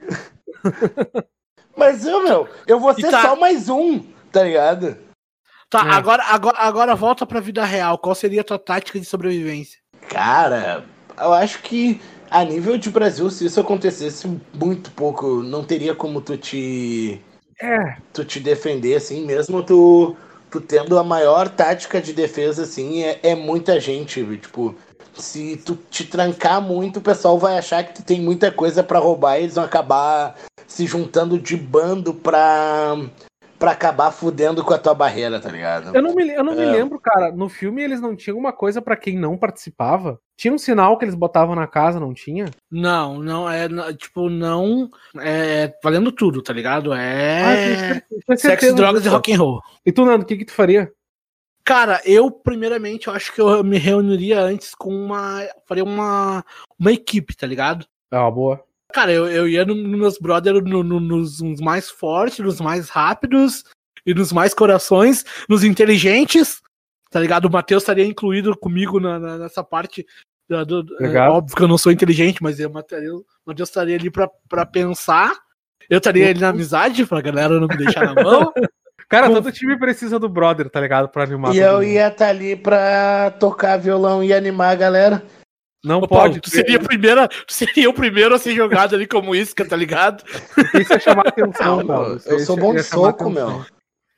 Mas 1.77 2.05
eu, 2.05 2.23
meu, 2.23 2.47
eu 2.65 2.79
vou 2.79 2.93
ser 2.93 3.12
tá... 3.12 3.21
só 3.21 3.36
mais 3.36 3.69
um, 3.69 3.99
tá 4.31 4.43
ligado? 4.43 4.97
Tá, 5.71 5.88
é. 5.88 5.91
agora, 5.91 6.23
agora, 6.25 6.57
agora 6.60 6.95
volta 6.95 7.25
pra 7.25 7.39
vida 7.39 7.63
real. 7.63 7.97
Qual 7.97 8.13
seria 8.13 8.41
a 8.41 8.43
tua 8.43 8.60
tática 8.60 8.99
de 8.99 9.05
sobrevivência? 9.05 9.79
Cara, 10.10 10.84
eu 11.17 11.31
acho 11.31 11.60
que 11.62 12.01
a 12.29 12.43
nível 12.43 12.77
de 12.77 12.89
Brasil, 12.89 13.29
se 13.29 13.45
isso 13.45 13.57
acontecesse 13.57 14.27
muito 14.53 14.91
pouco, 14.91 15.41
não 15.41 15.63
teria 15.63 15.95
como 15.95 16.19
tu 16.19 16.36
te. 16.36 17.21
É. 17.62 17.95
Tu 18.12 18.25
te 18.25 18.39
defender, 18.41 18.97
assim, 18.97 19.25
mesmo 19.25 19.63
tu, 19.63 20.17
tu 20.49 20.60
tendo 20.60 20.99
a 20.99 21.03
maior 21.05 21.47
tática 21.47 22.01
de 22.01 22.12
defesa, 22.12 22.63
assim, 22.63 23.03
é, 23.03 23.19
é 23.23 23.34
muita 23.34 23.79
gente, 23.79 24.23
tipo. 24.38 24.75
Se 25.13 25.57
tu 25.57 25.77
te 25.89 26.05
trancar 26.05 26.62
muito, 26.62 26.97
o 26.97 27.01
pessoal 27.01 27.38
vai 27.38 27.57
achar 27.57 27.84
que 27.84 27.95
tu 27.95 28.03
tem 28.03 28.21
muita 28.21 28.49
coisa 28.49 28.81
para 28.81 28.99
roubar 28.99 29.38
e 29.38 29.43
eles 29.43 29.55
vão 29.55 29.63
acabar 29.63 30.36
se 30.65 30.86
juntando 30.86 31.38
de 31.38 31.57
bando 31.57 32.13
pra, 32.13 32.95
pra 33.62 33.74
acabar 33.74 34.10
fudendo 34.10 34.65
com 34.65 34.74
a 34.74 34.78
tua 34.80 34.95
barreira, 34.95 35.39
tá 35.39 35.52
ligado? 35.52 35.95
Eu 35.95 36.02
não 36.02 36.15
me, 36.15 36.28
eu 36.28 36.43
não 36.43 36.54
é. 36.54 36.56
me 36.56 36.65
lembro, 36.65 37.00
cara. 37.00 37.32
No 37.32 37.47
filme 37.47 37.84
eles 37.84 38.02
não 38.02 38.15
tinham 38.15 38.36
uma 38.36 38.52
coisa 38.52 38.82
para 38.82 38.97
quem 38.97 39.19
não 39.19 39.38
participava? 39.38 40.19
Tinha 40.36 40.52
um 40.52 40.58
sinal 40.58 40.97
que 40.97 41.06
eles 41.06 41.13
botavam 41.13 41.54
na 41.54 41.67
casa, 41.67 42.00
não 42.00 42.12
tinha? 42.12 42.45
Não, 42.71 43.19
não, 43.19 43.47
é 43.47 43.67
tipo, 43.93 44.32
não. 44.32 44.89
É 45.19 45.71
valendo 45.84 46.12
tudo, 46.12 46.41
tá 46.41 46.52
ligado? 46.52 46.91
É. 46.91 48.02
Ah, 48.28 48.36
Sexo, 48.36 48.74
drogas 48.74 49.06
e 49.06 49.10
rock 49.10 49.32
and 49.32 49.38
roll. 49.38 49.62
E 49.86 49.91
tu, 49.91 50.06
Nando, 50.06 50.24
o 50.24 50.28
que, 50.28 50.38
que 50.38 50.45
tu 50.45 50.54
faria? 50.54 50.91
Cara, 51.63 52.02
eu, 52.04 52.32
primeiramente, 52.32 53.10
eu 53.10 53.13
acho 53.13 53.32
que 53.32 53.39
eu 53.39 53.63
me 53.63 53.78
reuniria 53.78 54.41
antes 54.41 54.74
com 54.74 54.89
uma. 54.89 55.47
Faria 55.67 55.84
uma, 55.84 56.43
uma 56.80 56.91
equipe, 56.91 57.38
tá 57.38 57.45
ligado? 57.45 57.86
É 58.10 58.17
uma 58.17 58.32
boa. 58.32 58.70
Cara, 58.91 59.12
eu, 59.12 59.27
eu 59.27 59.47
ia 59.47 59.65
nos 59.65 59.77
no 59.77 59.97
meus 59.97 60.17
brothers 60.17 60.63
no, 60.63 60.84
no, 60.84 60.99
nos, 60.99 61.41
nos, 61.41 61.60
mais 61.60 61.89
fortes, 61.89 62.39
nos 62.39 62.60
mais 62.60 62.89
rápidos 62.89 63.63
e 64.06 64.13
nos 64.13 64.32
mais 64.32 64.54
corações, 64.54 65.23
nos 65.47 65.63
inteligentes, 65.63 66.62
tá 67.10 67.19
ligado? 67.19 67.45
O 67.45 67.51
Matheus 67.51 67.84
estaria 67.84 68.06
incluído 68.06 68.58
comigo 68.58 68.99
na, 68.99 69.19
na, 69.19 69.38
nessa 69.38 69.63
parte. 69.63 70.06
Da, 70.49 70.63
do, 70.63 70.86
é, 70.99 71.17
óbvio 71.30 71.56
que 71.56 71.63
eu 71.63 71.67
não 71.67 71.77
sou 71.77 71.91
inteligente, 71.91 72.43
mas 72.43 72.60
o 72.60 72.69
Matheus 72.69 73.69
estaria 73.69 73.95
ali 73.95 74.12
pra, 74.12 74.30
pra 74.49 74.65
pensar. 74.65 75.34
Eu 75.89 75.97
estaria 75.97 76.30
ali 76.30 76.39
na 76.39 76.49
amizade, 76.49 77.06
pra 77.06 77.21
galera 77.21 77.60
não 77.60 77.67
me 77.67 77.77
deixar 77.77 78.13
na 78.13 78.23
mão. 78.23 78.51
Cara, 79.12 79.27
Com... 79.27 79.34
todo 79.34 79.51
time 79.51 79.77
precisa 79.77 80.17
do 80.17 80.30
brother, 80.30 80.69
tá 80.69 80.80
ligado? 80.80 81.10
Pra 81.10 81.23
animar. 81.23 81.54
E 81.54 81.60
eu 81.60 81.84
ia 81.84 82.08
estar 82.08 82.25
tá 82.25 82.30
ali 82.30 82.56
pra 82.56 83.30
tocar 83.32 83.75
violão 83.77 84.23
e 84.23 84.34
animar 84.34 84.71
a 84.71 84.75
galera. 84.75 85.21
Não 85.84 85.98
Ô, 85.98 86.08
pode. 86.08 86.10
Paulo, 86.10 86.41
tu, 86.41 86.50
seria 86.50 86.78
a 86.78 86.84
primeira, 86.84 87.28
tu 87.28 87.54
seria 87.54 87.89
o 87.89 87.94
primeiro 87.94 88.36
a 88.36 88.39
ser 88.39 88.56
jogado 88.56 88.96
ali 88.96 89.08
como 89.08 89.36
isca, 89.36 89.65
tá 89.65 89.76
ligado? 89.76 90.24
Isso 90.80 90.94
é 90.94 91.00
chamar 91.00 91.28
atenção, 91.28 91.78
não, 91.78 91.88
Paulo. 91.88 92.22
Eu 92.26 92.39
sou 92.41 92.56
bom 92.56 92.74
de 92.74 92.84
soco, 92.84 93.30
meu. 93.30 93.65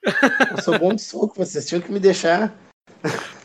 Eu 0.04 0.62
sou 0.62 0.78
bom 0.78 0.94
de 0.94 1.02
soco, 1.02 1.36
vocês 1.38 1.66
tinham 1.66 1.82
que 1.82 1.92
me 1.92 2.00
deixar. 2.00 2.54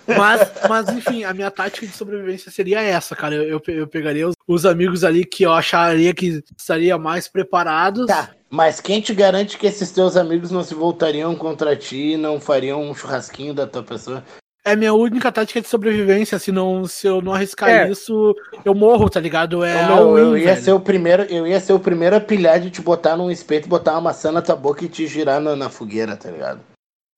Mas, 0.06 0.50
mas 0.68 0.88
enfim, 0.88 1.24
a 1.24 1.34
minha 1.34 1.50
tática 1.50 1.86
de 1.86 1.92
sobrevivência 1.92 2.50
seria 2.50 2.80
essa, 2.80 3.14
cara. 3.14 3.34
Eu, 3.34 3.60
eu, 3.66 3.74
eu 3.74 3.86
pegaria 3.86 4.26
os, 4.26 4.34
os, 4.46 4.64
amigos 4.64 5.04
ali 5.04 5.24
que 5.24 5.44
eu 5.44 5.52
acharia 5.52 6.14
que 6.14 6.42
estariam 6.56 6.98
mais 6.98 7.28
preparados. 7.28 8.06
Tá, 8.06 8.30
mas 8.48 8.80
quem 8.80 9.00
te 9.00 9.14
garante 9.14 9.58
que 9.58 9.66
esses 9.66 9.90
teus 9.90 10.16
amigos 10.16 10.50
não 10.50 10.64
se 10.64 10.74
voltariam 10.74 11.36
contra 11.36 11.76
ti, 11.76 12.16
não 12.16 12.40
fariam 12.40 12.82
um 12.82 12.94
churrasquinho 12.94 13.52
da 13.52 13.66
tua 13.66 13.82
pessoa? 13.82 14.24
É 14.68 14.76
minha 14.76 14.92
única 14.92 15.32
tática 15.32 15.60
de 15.60 15.68
sobrevivência. 15.68 16.38
Se, 16.38 16.52
não, 16.52 16.84
se 16.86 17.06
eu 17.06 17.20
não 17.20 17.32
arriscar 17.32 17.70
é. 17.70 17.90
isso, 17.90 18.34
eu 18.64 18.74
morro, 18.74 19.08
tá 19.08 19.20
ligado? 19.20 19.64
É 19.64 19.90
eu, 19.90 20.18
eu 20.18 20.38
ia 20.38 20.54
velho. 20.54 20.62
ser 20.62 20.72
o 20.72 20.80
primeiro, 20.80 21.22
eu 21.24 21.46
ia 21.46 21.60
ser 21.60 21.72
o 21.72 21.80
primeiro 21.80 22.16
a 22.16 22.20
pilhar 22.20 22.60
de 22.60 22.70
te 22.70 22.80
botar 22.80 23.16
num 23.16 23.30
espeto, 23.30 23.68
botar 23.68 23.92
uma 23.92 24.02
maçã 24.02 24.30
na 24.30 24.42
tua 24.42 24.56
boca 24.56 24.84
e 24.84 24.88
te 24.88 25.06
girar 25.06 25.40
na, 25.40 25.56
na 25.56 25.70
fogueira, 25.70 26.16
tá 26.16 26.30
ligado? 26.30 26.60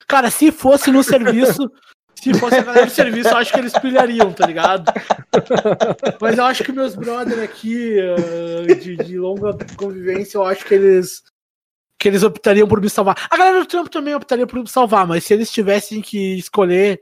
Cara, 0.07 0.31
se 0.31 0.51
fosse 0.51 0.91
no 0.91 1.03
serviço, 1.03 1.71
se 2.15 2.35
fosse 2.35 2.57
a 2.57 2.63
galera 2.63 2.87
do 2.87 2.93
serviço, 2.93 3.31
eu 3.31 3.37
acho 3.37 3.53
que 3.53 3.59
eles 3.59 3.73
pilhariam, 3.79 4.33
tá 4.33 4.47
ligado? 4.47 4.93
Mas 6.21 6.37
eu 6.37 6.45
acho 6.45 6.65
que 6.65 6.73
meus 6.73 6.95
brothers 6.95 7.41
aqui, 7.41 7.97
uh, 7.99 8.75
de, 8.75 8.97
de 8.97 9.19
longa 9.19 9.57
convivência, 9.77 10.37
eu 10.37 10.45
acho 10.45 10.65
que 10.65 10.75
eles 10.75 11.23
que 12.01 12.09
eles 12.09 12.23
optariam 12.23 12.67
por 12.67 12.81
me 12.81 12.89
salvar. 12.89 13.29
A 13.31 13.37
galera 13.37 13.61
do 13.61 13.67
trampo 13.67 13.91
também 13.91 14.15
optaria 14.15 14.47
por 14.47 14.59
me 14.59 14.67
salvar, 14.67 15.07
mas 15.07 15.23
se 15.23 15.35
eles 15.35 15.53
tivessem 15.53 16.01
que 16.01 16.39
escolher 16.39 16.99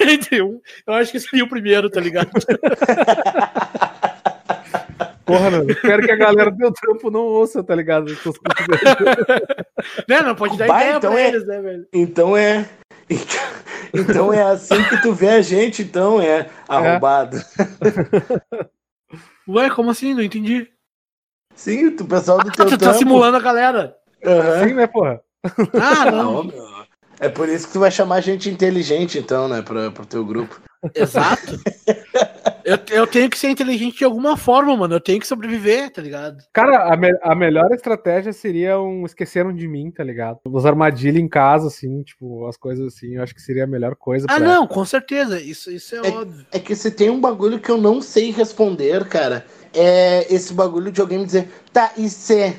entre 0.00 0.42
um, 0.42 0.60
eu 0.86 0.94
acho 0.94 1.12
que 1.12 1.20
seria 1.20 1.44
o 1.44 1.48
primeiro, 1.48 1.90
tá 1.90 2.00
ligado? 2.00 2.30
Porra, 5.24 5.50
mano, 5.50 5.70
espero 5.70 6.02
que 6.02 6.10
a 6.10 6.16
galera 6.16 6.50
do 6.50 6.56
teu 6.56 6.72
trampo 6.72 7.10
não 7.10 7.20
ouça, 7.20 7.62
tá 7.62 7.74
ligado? 7.74 8.06
né, 10.08 10.20
não 10.20 10.34
pode 10.34 10.58
dar 10.58 10.66
ideia 10.66 10.96
então 10.96 11.12
pra 11.12 11.20
é, 11.20 11.28
eles, 11.28 11.46
né, 11.46 11.60
velho? 11.60 11.86
Então 11.92 12.36
é. 12.36 12.68
Então 13.94 14.32
é 14.32 14.42
assim 14.42 14.82
que 14.88 15.00
tu 15.00 15.12
vê 15.12 15.28
a 15.30 15.42
gente, 15.42 15.82
então 15.82 16.20
é 16.20 16.48
arrombado. 16.68 17.38
É. 17.38 18.66
Ué, 19.48 19.70
como 19.70 19.90
assim? 19.90 20.14
Não 20.14 20.22
entendi. 20.22 20.68
Sim, 21.54 21.88
o 21.88 22.04
pessoal 22.04 22.38
do 22.38 22.48
ah, 22.48 22.52
teu 22.52 22.66
tu 22.66 22.78
tá 22.78 22.94
simulando 22.94 23.36
a 23.36 23.40
galera. 23.40 23.96
Uhum. 24.24 24.68
Sim, 24.68 24.74
né, 24.74 24.86
porra? 24.86 25.20
Ah, 25.80 26.10
não. 26.10 26.44
não 26.44 26.71
é 27.22 27.28
por 27.28 27.48
isso 27.48 27.68
que 27.68 27.72
tu 27.72 27.78
vai 27.78 27.90
chamar 27.90 28.20
gente 28.20 28.50
inteligente, 28.50 29.16
então, 29.16 29.46
né, 29.46 29.62
pra, 29.62 29.92
pro 29.92 30.04
teu 30.04 30.24
grupo. 30.24 30.60
Exato. 30.92 31.60
eu, 32.64 32.76
eu 32.90 33.06
tenho 33.06 33.30
que 33.30 33.38
ser 33.38 33.50
inteligente 33.50 33.98
de 33.98 34.04
alguma 34.04 34.36
forma, 34.36 34.76
mano. 34.76 34.96
Eu 34.96 35.00
tenho 35.00 35.20
que 35.20 35.26
sobreviver, 35.28 35.92
tá 35.92 36.02
ligado? 36.02 36.42
Cara, 36.52 36.92
a, 36.92 36.96
me 36.96 37.16
a 37.22 37.32
melhor 37.36 37.70
estratégia 37.72 38.32
seria 38.32 38.80
um 38.80 39.06
esqueceram 39.06 39.54
de 39.54 39.68
mim, 39.68 39.92
tá 39.92 40.02
ligado? 40.02 40.40
Os 40.44 40.66
armadilhas 40.66 41.22
em 41.22 41.28
casa, 41.28 41.68
assim, 41.68 42.02
tipo, 42.02 42.44
as 42.48 42.56
coisas 42.56 42.92
assim, 42.92 43.14
eu 43.14 43.22
acho 43.22 43.32
que 43.32 43.40
seria 43.40 43.62
a 43.62 43.68
melhor 43.68 43.94
coisa. 43.94 44.26
Ah, 44.28 44.40
não, 44.40 44.66
com 44.66 44.84
certeza. 44.84 45.40
Isso, 45.40 45.70
isso 45.70 45.94
é, 45.94 45.98
é 45.98 46.10
óbvio. 46.10 46.44
É 46.50 46.58
que 46.58 46.74
se 46.74 46.90
tem 46.90 47.08
um 47.08 47.20
bagulho 47.20 47.60
que 47.60 47.70
eu 47.70 47.78
não 47.78 48.02
sei 48.02 48.32
responder, 48.32 49.04
cara. 49.04 49.46
É 49.72 50.26
esse 50.28 50.52
bagulho 50.52 50.90
de 50.90 51.00
alguém 51.00 51.20
me 51.20 51.24
dizer, 51.24 51.48
tá, 51.72 51.92
e 51.96 52.08
se? 52.08 52.56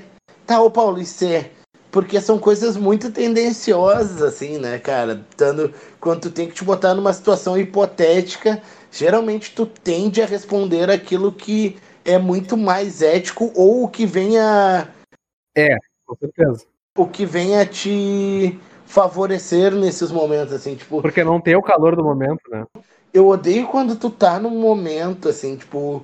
Tá, 0.47 0.61
ô 0.61 0.71
Paulo, 0.71 1.01
e 1.01 1.05
se? 1.05 1.51
Porque 1.93 2.19
são 2.19 2.39
coisas 2.39 2.75
muito 2.75 3.11
tendenciosas, 3.11 4.19
assim, 4.19 4.57
né, 4.57 4.79
cara? 4.79 5.23
Tanto, 5.37 5.71
quando 6.01 6.21
tu 6.21 6.31
tem 6.31 6.47
que 6.47 6.55
te 6.55 6.63
botar 6.63 6.95
numa 6.95 7.13
situação 7.13 7.55
hipotética, 7.55 8.59
geralmente 8.91 9.53
tu 9.53 9.67
tende 9.67 10.19
a 10.19 10.25
responder 10.25 10.89
aquilo 10.89 11.31
que 11.31 11.77
é 12.03 12.17
muito 12.17 12.57
mais 12.57 13.03
ético 13.03 13.53
ou 13.55 13.83
o 13.83 13.87
que 13.87 14.07
venha. 14.07 14.91
É, 15.55 15.77
com 16.03 16.15
certeza. 16.15 16.65
O 16.97 17.05
que 17.05 17.27
venha 17.27 17.63
te 17.63 18.59
favorecer 18.87 19.71
nesses 19.75 20.11
momentos, 20.11 20.51
assim, 20.51 20.73
tipo. 20.73 20.99
Porque 20.99 21.23
não 21.23 21.39
tem 21.39 21.55
o 21.55 21.61
calor 21.61 21.95
do 21.95 22.03
momento, 22.03 22.41
né? 22.49 22.65
Eu 23.13 23.27
odeio 23.27 23.67
quando 23.67 23.95
tu 23.95 24.09
tá 24.09 24.39
num 24.39 24.59
momento, 24.59 25.29
assim, 25.29 25.55
tipo. 25.57 26.03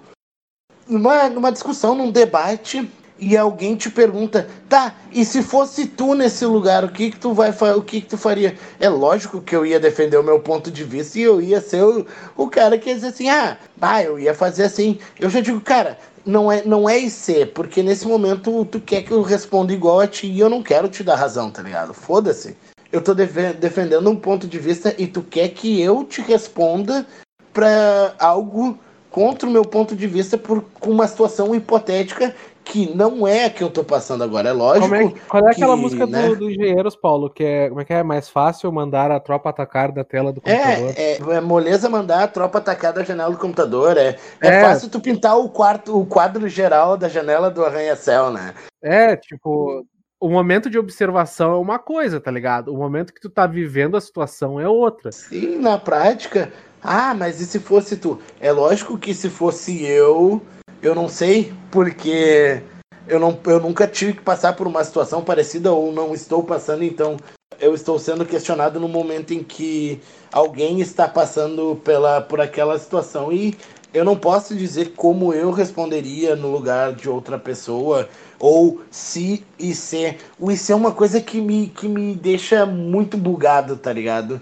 Numa, 0.87 1.29
numa 1.29 1.51
discussão, 1.51 1.95
num 1.95 2.11
debate 2.11 2.87
e 3.19 3.35
alguém 3.35 3.75
te 3.75 3.89
pergunta, 3.89 4.47
tá, 4.67 4.95
e 5.11 5.25
se 5.25 5.43
fosse 5.43 5.85
tu 5.85 6.15
nesse 6.15 6.45
lugar, 6.45 6.83
o 6.83 6.89
que 6.89 7.11
que 7.11 7.19
tu 7.19 7.33
vai 7.33 7.53
o 7.75 7.81
que 7.81 8.01
que 8.01 8.07
tu 8.07 8.17
faria? 8.17 8.55
É 8.79 8.87
lógico 8.87 9.41
que 9.41 9.55
eu 9.55 9.65
ia 9.65 9.79
defender 9.79 10.17
o 10.17 10.23
meu 10.23 10.39
ponto 10.39 10.71
de 10.71 10.83
vista 10.83 11.19
e 11.19 11.23
eu 11.23 11.41
ia 11.41 11.61
ser 11.61 11.83
o, 11.83 12.05
o 12.37 12.47
cara 12.47 12.77
que 12.77 12.89
ia 12.89 12.95
dizer 12.95 13.07
assim, 13.07 13.29
ah, 13.29 13.57
ah, 13.81 14.03
eu 14.03 14.19
ia 14.19 14.33
fazer 14.33 14.63
assim. 14.63 14.99
Eu 15.19 15.29
já 15.29 15.41
digo, 15.41 15.59
cara, 15.61 15.97
não 16.25 16.51
é, 16.51 16.63
não 16.63 16.89
é 16.89 16.97
IC, 16.97 17.47
porque 17.53 17.83
nesse 17.83 18.07
momento 18.07 18.65
tu 18.65 18.79
quer 18.79 19.03
que 19.03 19.11
eu 19.11 19.21
responda 19.21 19.73
igual 19.73 19.99
a 19.99 20.07
ti 20.07 20.27
e 20.27 20.39
eu 20.39 20.49
não 20.49 20.63
quero 20.63 20.87
te 20.87 21.03
dar 21.03 21.15
razão, 21.15 21.51
tá 21.51 21.61
ligado? 21.61 21.93
Foda-se. 21.93 22.55
Eu 22.91 23.01
tô 23.01 23.13
defendendo 23.13 24.09
um 24.09 24.15
ponto 24.15 24.47
de 24.47 24.57
vista 24.57 24.95
e 24.97 25.05
tu 25.05 25.21
quer 25.21 25.49
que 25.49 25.79
eu 25.79 26.03
te 26.03 26.21
responda 26.21 27.05
pra 27.53 28.15
algo 28.17 28.77
contra 29.11 29.47
o 29.47 29.51
meu 29.51 29.63
ponto 29.63 29.95
de 29.95 30.07
vista 30.07 30.37
por 30.37 30.63
uma 30.81 31.07
situação 31.07 31.53
hipotética 31.53 32.35
que 32.69 32.95
não 32.95 33.27
é 33.27 33.45
a 33.45 33.49
que 33.49 33.63
eu 33.63 33.69
tô 33.69 33.83
passando 33.83 34.23
agora, 34.23 34.49
é 34.49 34.51
lógico. 34.51 34.93
É, 34.93 35.11
qual 35.27 35.47
é 35.47 35.51
aquela 35.51 35.75
que, 35.75 35.81
música 35.81 36.05
né? 36.05 36.27
do, 36.27 36.35
do 36.35 36.51
Engenheiros, 36.51 36.95
Paulo? 36.95 37.29
Que 37.29 37.43
é, 37.43 37.69
como 37.69 37.81
é 37.81 37.85
que 37.85 37.93
é? 37.93 38.03
Mais 38.03 38.29
fácil 38.29 38.71
mandar 38.71 39.09
a 39.11 39.19
tropa 39.19 39.49
atacar 39.49 39.91
da 39.91 40.03
tela 40.03 40.31
do 40.31 40.39
computador? 40.39 40.93
É, 40.95 41.13
é, 41.13 41.17
é 41.17 41.41
moleza 41.41 41.89
mandar 41.89 42.23
a 42.23 42.27
tropa 42.27 42.59
atacar 42.59 42.93
da 42.93 43.03
janela 43.03 43.31
do 43.31 43.39
computador. 43.39 43.97
É, 43.97 44.15
é, 44.39 44.47
é, 44.47 44.61
fácil 44.61 44.89
tu 44.89 44.99
pintar 44.99 45.37
o 45.37 45.49
quarto, 45.49 45.99
o 45.99 46.05
quadro 46.05 46.47
geral 46.47 46.95
da 46.95 47.09
janela 47.09 47.49
do 47.49 47.65
arranha-céu, 47.65 48.31
né? 48.31 48.53
É, 48.83 49.15
tipo, 49.15 49.83
o 50.19 50.29
momento 50.29 50.69
de 50.69 50.77
observação 50.77 51.53
é 51.53 51.57
uma 51.57 51.79
coisa, 51.79 52.21
tá 52.21 52.29
ligado? 52.29 52.71
O 52.71 52.77
momento 52.77 53.13
que 53.13 53.21
tu 53.21 53.31
tá 53.31 53.47
vivendo 53.47 53.97
a 53.97 54.01
situação 54.01 54.59
é 54.59 54.69
outra. 54.69 55.11
Sim, 55.11 55.57
na 55.57 55.79
prática. 55.79 56.53
Ah, 56.83 57.13
mas 57.13 57.41
e 57.41 57.45
se 57.45 57.59
fosse 57.59 57.97
tu? 57.97 58.19
É 58.39 58.51
lógico 58.51 58.97
que 58.97 59.13
se 59.13 59.29
fosse 59.29 59.83
eu 59.83 60.41
eu 60.81 60.95
não 60.95 61.09
sei, 61.09 61.53
porque 61.71 62.61
eu, 63.07 63.19
não, 63.19 63.37
eu 63.45 63.59
nunca 63.59 63.87
tive 63.87 64.13
que 64.13 64.21
passar 64.21 64.53
por 64.53 64.67
uma 64.67 64.83
situação 64.83 65.23
parecida 65.23 65.71
ou 65.71 65.91
não 65.91 66.13
estou 66.13 66.43
passando, 66.43 66.83
então 66.83 67.17
eu 67.59 67.73
estou 67.73 67.99
sendo 67.99 68.25
questionado 68.25 68.79
no 68.79 68.87
momento 68.87 69.33
em 69.33 69.43
que 69.43 69.99
alguém 70.31 70.79
está 70.79 71.07
passando 71.07 71.79
pela, 71.83 72.21
por 72.21 72.39
aquela 72.39 72.77
situação. 72.79 73.31
E 73.31 73.57
eu 73.93 74.05
não 74.05 74.15
posso 74.15 74.55
dizer 74.55 74.93
como 74.95 75.33
eu 75.33 75.51
responderia 75.51 76.35
no 76.35 76.51
lugar 76.51 76.93
de 76.93 77.09
outra 77.09 77.37
pessoa, 77.37 78.07
ou 78.39 78.81
se 78.89 79.43
e 79.57 79.73
se. 79.73 80.15
O 80.39 80.51
IC 80.51 80.71
é 80.71 80.75
uma 80.75 80.91
coisa 80.91 81.19
que 81.19 81.41
me, 81.41 81.67
que 81.67 81.87
me 81.87 82.15
deixa 82.15 82.65
muito 82.65 83.17
bugado, 83.17 83.75
tá 83.75 83.91
ligado? 83.91 84.39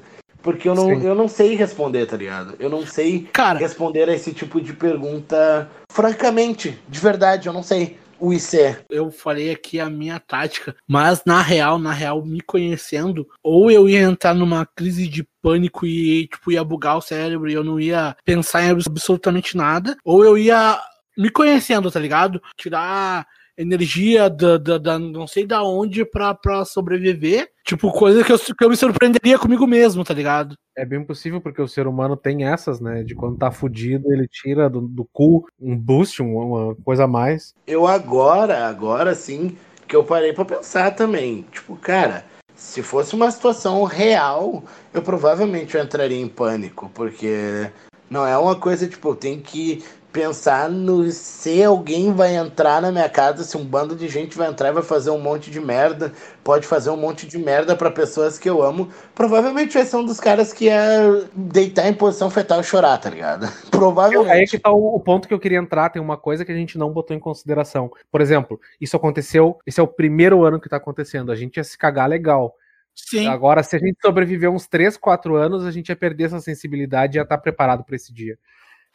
Porque 0.47 0.69
eu 0.69 0.73
não, 0.73 0.89
eu 0.93 1.13
não 1.13 1.27
sei 1.27 1.55
responder, 1.55 2.05
tá 2.05 2.15
ligado? 2.15 2.55
Eu 2.57 2.69
não 2.69 2.88
sei 2.88 3.27
Cara. 3.33 3.60
responder 3.60 4.07
a 4.07 4.15
esse 4.15 4.31
tipo 4.31 4.62
de 4.62 4.71
pergunta. 4.71 5.69
Francamente, 5.91 6.79
de 6.88 6.99
verdade, 7.01 7.47
eu 7.47 7.53
não 7.53 7.62
sei. 7.62 7.97
O 8.17 8.31
IC. 8.31 8.77
Eu 8.89 9.12
falei 9.12 9.51
aqui 9.51 9.77
a 9.77 9.89
minha 9.89 10.21
tática, 10.21 10.73
mas 10.88 11.21
na 11.25 11.41
real, 11.41 11.77
na 11.77 11.91
real, 11.91 12.25
me 12.25 12.39
conhecendo, 12.39 13.27
ou 13.43 13.69
eu 13.69 13.89
ia 13.89 13.99
entrar 13.99 14.33
numa 14.33 14.65
crise 14.65 15.05
de 15.05 15.27
pânico 15.41 15.86
e, 15.86 16.27
tipo, 16.27 16.49
ia 16.49 16.63
bugar 16.63 16.97
o 16.97 17.01
cérebro 17.01 17.49
e 17.49 17.53
eu 17.53 17.63
não 17.63 17.77
ia 17.77 18.15
pensar 18.23 18.63
em 18.63 18.69
absolutamente 18.69 19.57
nada, 19.57 19.97
ou 20.03 20.23
eu 20.23 20.38
ia 20.38 20.79
me 21.17 21.29
conhecendo, 21.29 21.91
tá 21.91 21.99
ligado? 21.99 22.41
Tirar 22.55 23.27
energia 23.57 24.29
da, 24.29 24.57
da, 24.57 24.77
da 24.77 24.99
não 24.99 25.25
sei 25.25 25.45
da 25.45 25.63
onde 25.63 26.05
pra, 26.05 26.33
pra 26.33 26.63
sobreviver. 26.63 27.49
Tipo, 27.65 27.91
coisa 27.91 28.23
que 28.23 28.31
eu, 28.31 28.39
que 28.39 28.63
eu 28.63 28.69
me 28.69 28.77
surpreenderia 28.77 29.37
comigo 29.37 29.65
mesmo, 29.67 30.03
tá 30.03 30.13
ligado? 30.13 30.55
É 30.77 30.85
bem 30.85 31.03
possível, 31.03 31.41
porque 31.41 31.61
o 31.61 31.67
ser 31.67 31.87
humano 31.87 32.15
tem 32.15 32.45
essas, 32.45 32.79
né? 32.79 33.03
De 33.03 33.15
quando 33.15 33.37
tá 33.37 33.51
fudido, 33.51 34.13
ele 34.13 34.27
tira 34.27 34.69
do, 34.69 34.81
do 34.81 35.03
cu 35.11 35.45
um 35.59 35.75
boost, 35.75 36.21
uma, 36.21 36.43
uma 36.45 36.75
coisa 36.75 37.05
a 37.05 37.07
mais. 37.07 37.53
Eu 37.65 37.85
agora, 37.87 38.67
agora 38.67 39.13
sim, 39.15 39.57
que 39.87 39.95
eu 39.95 40.03
parei 40.03 40.31
pra 40.31 40.45
pensar 40.45 40.91
também. 40.91 41.45
Tipo, 41.51 41.75
cara, 41.75 42.23
se 42.55 42.81
fosse 42.81 43.15
uma 43.15 43.29
situação 43.31 43.83
real, 43.83 44.63
eu 44.93 45.01
provavelmente 45.01 45.77
entraria 45.77 46.19
em 46.19 46.27
pânico, 46.27 46.89
porque 46.93 47.69
não 48.09 48.25
é 48.25 48.37
uma 48.37 48.55
coisa, 48.55 48.87
tipo, 48.87 49.09
eu 49.09 49.15
tenho 49.15 49.41
que 49.41 49.83
pensar 50.17 50.67
no 50.67 51.12
se 51.12 51.63
alguém 51.63 52.12
vai 52.12 52.36
entrar 52.36 52.82
na 52.82 52.91
minha 52.91 53.08
casa, 53.08 53.43
se 53.43 53.56
um 53.56 53.63
bando 53.63 53.95
de 53.95 54.08
gente 54.08 54.36
vai 54.36 54.49
entrar 54.49 54.69
e 54.69 54.73
vai 54.73 54.82
fazer 54.82 55.12
um 55.12 55.19
monte 55.19 55.51
de 55.51 55.60
merda, 55.60 56.12
pode 56.43 56.65
fazer 56.65 56.89
um 56.89 56.97
monte 56.97 57.27
de 57.27 57.38
merda 57.38 57.75
para 57.75 57.91
pessoas 57.91 58.39
que 58.39 58.49
eu 58.49 58.63
amo, 58.63 58.89
provavelmente 59.13 59.75
vai 59.75 59.86
ser 59.86 59.95
um 59.95 60.03
dos 60.03 60.19
caras 60.19 60.51
que 60.51 60.67
é 60.69 61.23
deitar 61.36 61.88
em 61.88 61.93
posição 61.93 62.32
fetal 62.32 62.62
e 62.62 62.63
chorar, 62.63 62.97
tá 62.97 63.12
ligado? 63.12 63.47
Provavelmente. 63.69 64.32
Aí 64.32 64.41
é 64.41 64.47
que 64.47 64.58
tá 64.58 64.71
o, 64.71 64.95
o, 64.95 64.99
ponto 64.99 65.27
que 65.27 65.34
eu 65.36 65.39
queria 65.39 65.60
entrar, 65.60 65.91
tem 65.91 66.01
uma 66.01 66.17
coisa 66.17 66.43
que 66.43 66.51
a 66.51 66.56
gente 66.56 66.80
não 66.80 66.91
botou 66.91 67.15
em 67.15 67.19
consideração. 67.19 67.91
Por 68.12 68.19
exemplo, 68.19 68.60
isso 68.82 68.97
aconteceu, 68.97 69.60
esse 69.67 69.80
é 69.80 69.84
o 69.84 69.88
primeiro 69.88 70.43
ano 70.43 70.60
que 70.60 70.67
tá 70.67 70.77
acontecendo, 70.77 71.32
a 71.32 71.36
gente 71.36 71.58
ia 71.58 71.63
se 71.63 71.77
cagar 71.77 72.10
legal. 72.10 72.56
Sim. 72.95 73.27
Agora, 73.27 73.62
se 73.62 73.75
a 73.75 73.80
gente 73.80 73.99
sobreviver 74.03 74.49
uns 74.49 74.65
3, 74.65 74.97
4 74.97 75.36
anos, 75.36 75.63
a 75.63 75.69
gente 75.69 75.89
ia 75.89 75.95
perder 75.95 76.23
essa 76.23 76.39
sensibilidade 76.39 77.15
e 77.15 77.19
ia 77.19 77.21
estar 77.21 77.38
tá 77.38 77.41
preparado 77.41 77.84
para 77.84 77.95
esse 77.95 78.12
dia. 78.12 78.36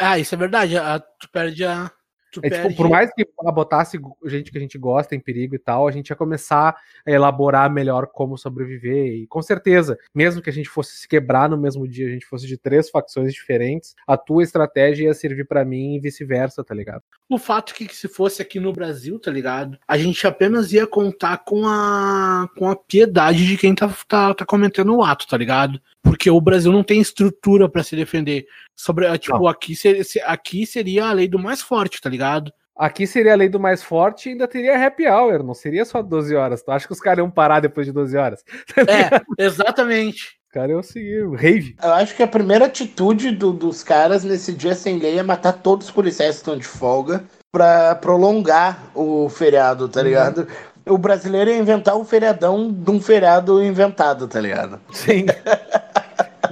Ah, 0.03 0.19
isso 0.19 0.35
é 0.35 0.38
verdade. 0.38 0.77
A, 0.77 0.99
tu 0.99 1.29
perde 1.31 1.65
a. 1.65 1.91
Tu 2.33 2.41
é, 2.43 2.49
perde... 2.49 2.69
tipo, 2.71 2.83
por 2.83 2.88
mais 2.88 3.12
que 3.12 3.27
botasse 3.53 4.01
gente 4.25 4.51
que 4.51 4.57
a 4.57 4.61
gente 4.61 4.79
gosta 4.79 5.15
em 5.15 5.21
perigo 5.21 5.55
e 5.55 5.59
tal, 5.59 5.87
a 5.87 5.91
gente 5.91 6.09
ia 6.09 6.17
começar 6.17 6.75
a 7.07 7.11
elaborar 7.11 7.71
melhor 7.71 8.07
como 8.07 8.38
sobreviver. 8.38 9.12
E 9.15 9.27
com 9.27 9.43
certeza, 9.43 9.99
mesmo 10.15 10.41
que 10.41 10.49
a 10.49 10.53
gente 10.53 10.69
fosse 10.69 10.97
se 10.97 11.07
quebrar 11.07 11.51
no 11.51 11.59
mesmo 11.59 11.87
dia, 11.87 12.07
a 12.07 12.11
gente 12.11 12.25
fosse 12.25 12.47
de 12.47 12.57
três 12.57 12.88
facções 12.88 13.35
diferentes, 13.35 13.95
a 14.07 14.17
tua 14.17 14.43
estratégia 14.43 15.05
ia 15.05 15.15
servir 15.15 15.47
para 15.47 15.62
mim 15.62 15.97
e 15.97 16.01
vice-versa, 16.01 16.65
tá 16.65 16.75
ligado? 16.75 17.03
O 17.29 17.38
fato 17.38 17.73
é 17.73 17.87
que 17.87 17.95
se 17.95 18.09
fosse 18.09 18.41
aqui 18.41 18.59
no 18.59 18.73
Brasil, 18.73 19.19
tá 19.19 19.31
ligado? 19.31 19.79
A 19.87 19.99
gente 19.99 20.27
apenas 20.27 20.73
ia 20.73 20.87
contar 20.87 21.38
com 21.38 21.67
a, 21.67 22.49
com 22.57 22.69
a 22.69 22.77
piedade 22.77 23.47
de 23.47 23.59
quem 23.59 23.75
tá, 23.75 23.95
tá, 24.09 24.35
tá 24.35 24.47
cometendo 24.47 24.95
o 24.95 25.05
ato, 25.05 25.27
tá 25.27 25.37
ligado? 25.37 25.81
Porque 26.03 26.31
o 26.31 26.41
Brasil 26.41 26.73
não 26.73 26.83
tem 26.83 27.01
estrutura 27.01 27.69
para 27.69 27.83
se 27.83 27.95
defender. 27.95 28.47
Sobre, 28.77 29.19
tipo, 29.19 29.47
aqui, 29.47 29.77
ser, 29.77 30.05
aqui 30.25 30.67
seria 30.67 31.07
a 31.07 31.13
lei 31.13 31.29
do 31.29 31.39
mais 31.39 31.61
forte, 31.61 32.01
tá 32.01 32.09
ligado? 32.09 32.53
Aqui 32.77 33.07
seria 33.07 33.35
a 33.35 33.37
lei 33.37 33.49
do 33.49 33.61
mais 33.61 33.83
forte 33.83 34.29
e 34.29 34.33
ainda 34.33 34.49
teria 34.49 34.87
happy 34.87 35.07
hour, 35.07 35.43
não 35.43 35.55
seria 35.55 35.85
só 35.85 36.03
12 36.03 36.35
horas. 36.35 36.63
Tu 36.63 36.71
acha 36.71 36.87
que 36.87 36.93
os 36.93 37.01
caras 37.01 37.19
iam 37.19 37.31
parar 37.31 37.61
depois 37.61 37.87
de 37.87 37.93
12 37.93 38.17
horas? 38.17 38.43
É, 38.89 39.45
exatamente. 39.45 40.39
Os 40.47 40.53
caras 40.53 40.71
iam 40.71 40.83
seguir 40.83 41.25
o 41.25 41.35
rave. 41.35 41.77
Eu 41.83 41.93
acho 41.93 42.17
que 42.17 42.23
a 42.23 42.27
primeira 42.27 42.65
atitude 42.67 43.31
do, 43.31 43.53
dos 43.53 43.83
caras 43.83 44.25
nesse 44.25 44.53
dia 44.53 44.75
sem 44.75 44.99
lei 44.99 45.19
é 45.19 45.23
matar 45.23 45.53
todos 45.53 45.87
os 45.87 45.93
policiais 45.93 46.37
que 46.37 46.41
estão 46.41 46.57
de 46.57 46.67
folga 46.67 47.23
pra 47.53 47.95
prolongar 47.95 48.91
o 48.95 49.29
feriado, 49.29 49.89
tá 49.89 50.03
ligado? 50.03 50.49
Uhum. 50.87 50.95
O 50.95 50.99
brasileiro 50.99 51.51
ia 51.51 51.59
inventar 51.59 51.97
o 51.97 52.05
feriadão 52.05 52.73
de 52.73 52.91
um 52.91 53.01
feriado 53.01 53.63
inventado, 53.63 54.27
tá 54.27 54.41
ligado? 54.41 54.81
Sim. 54.91 55.27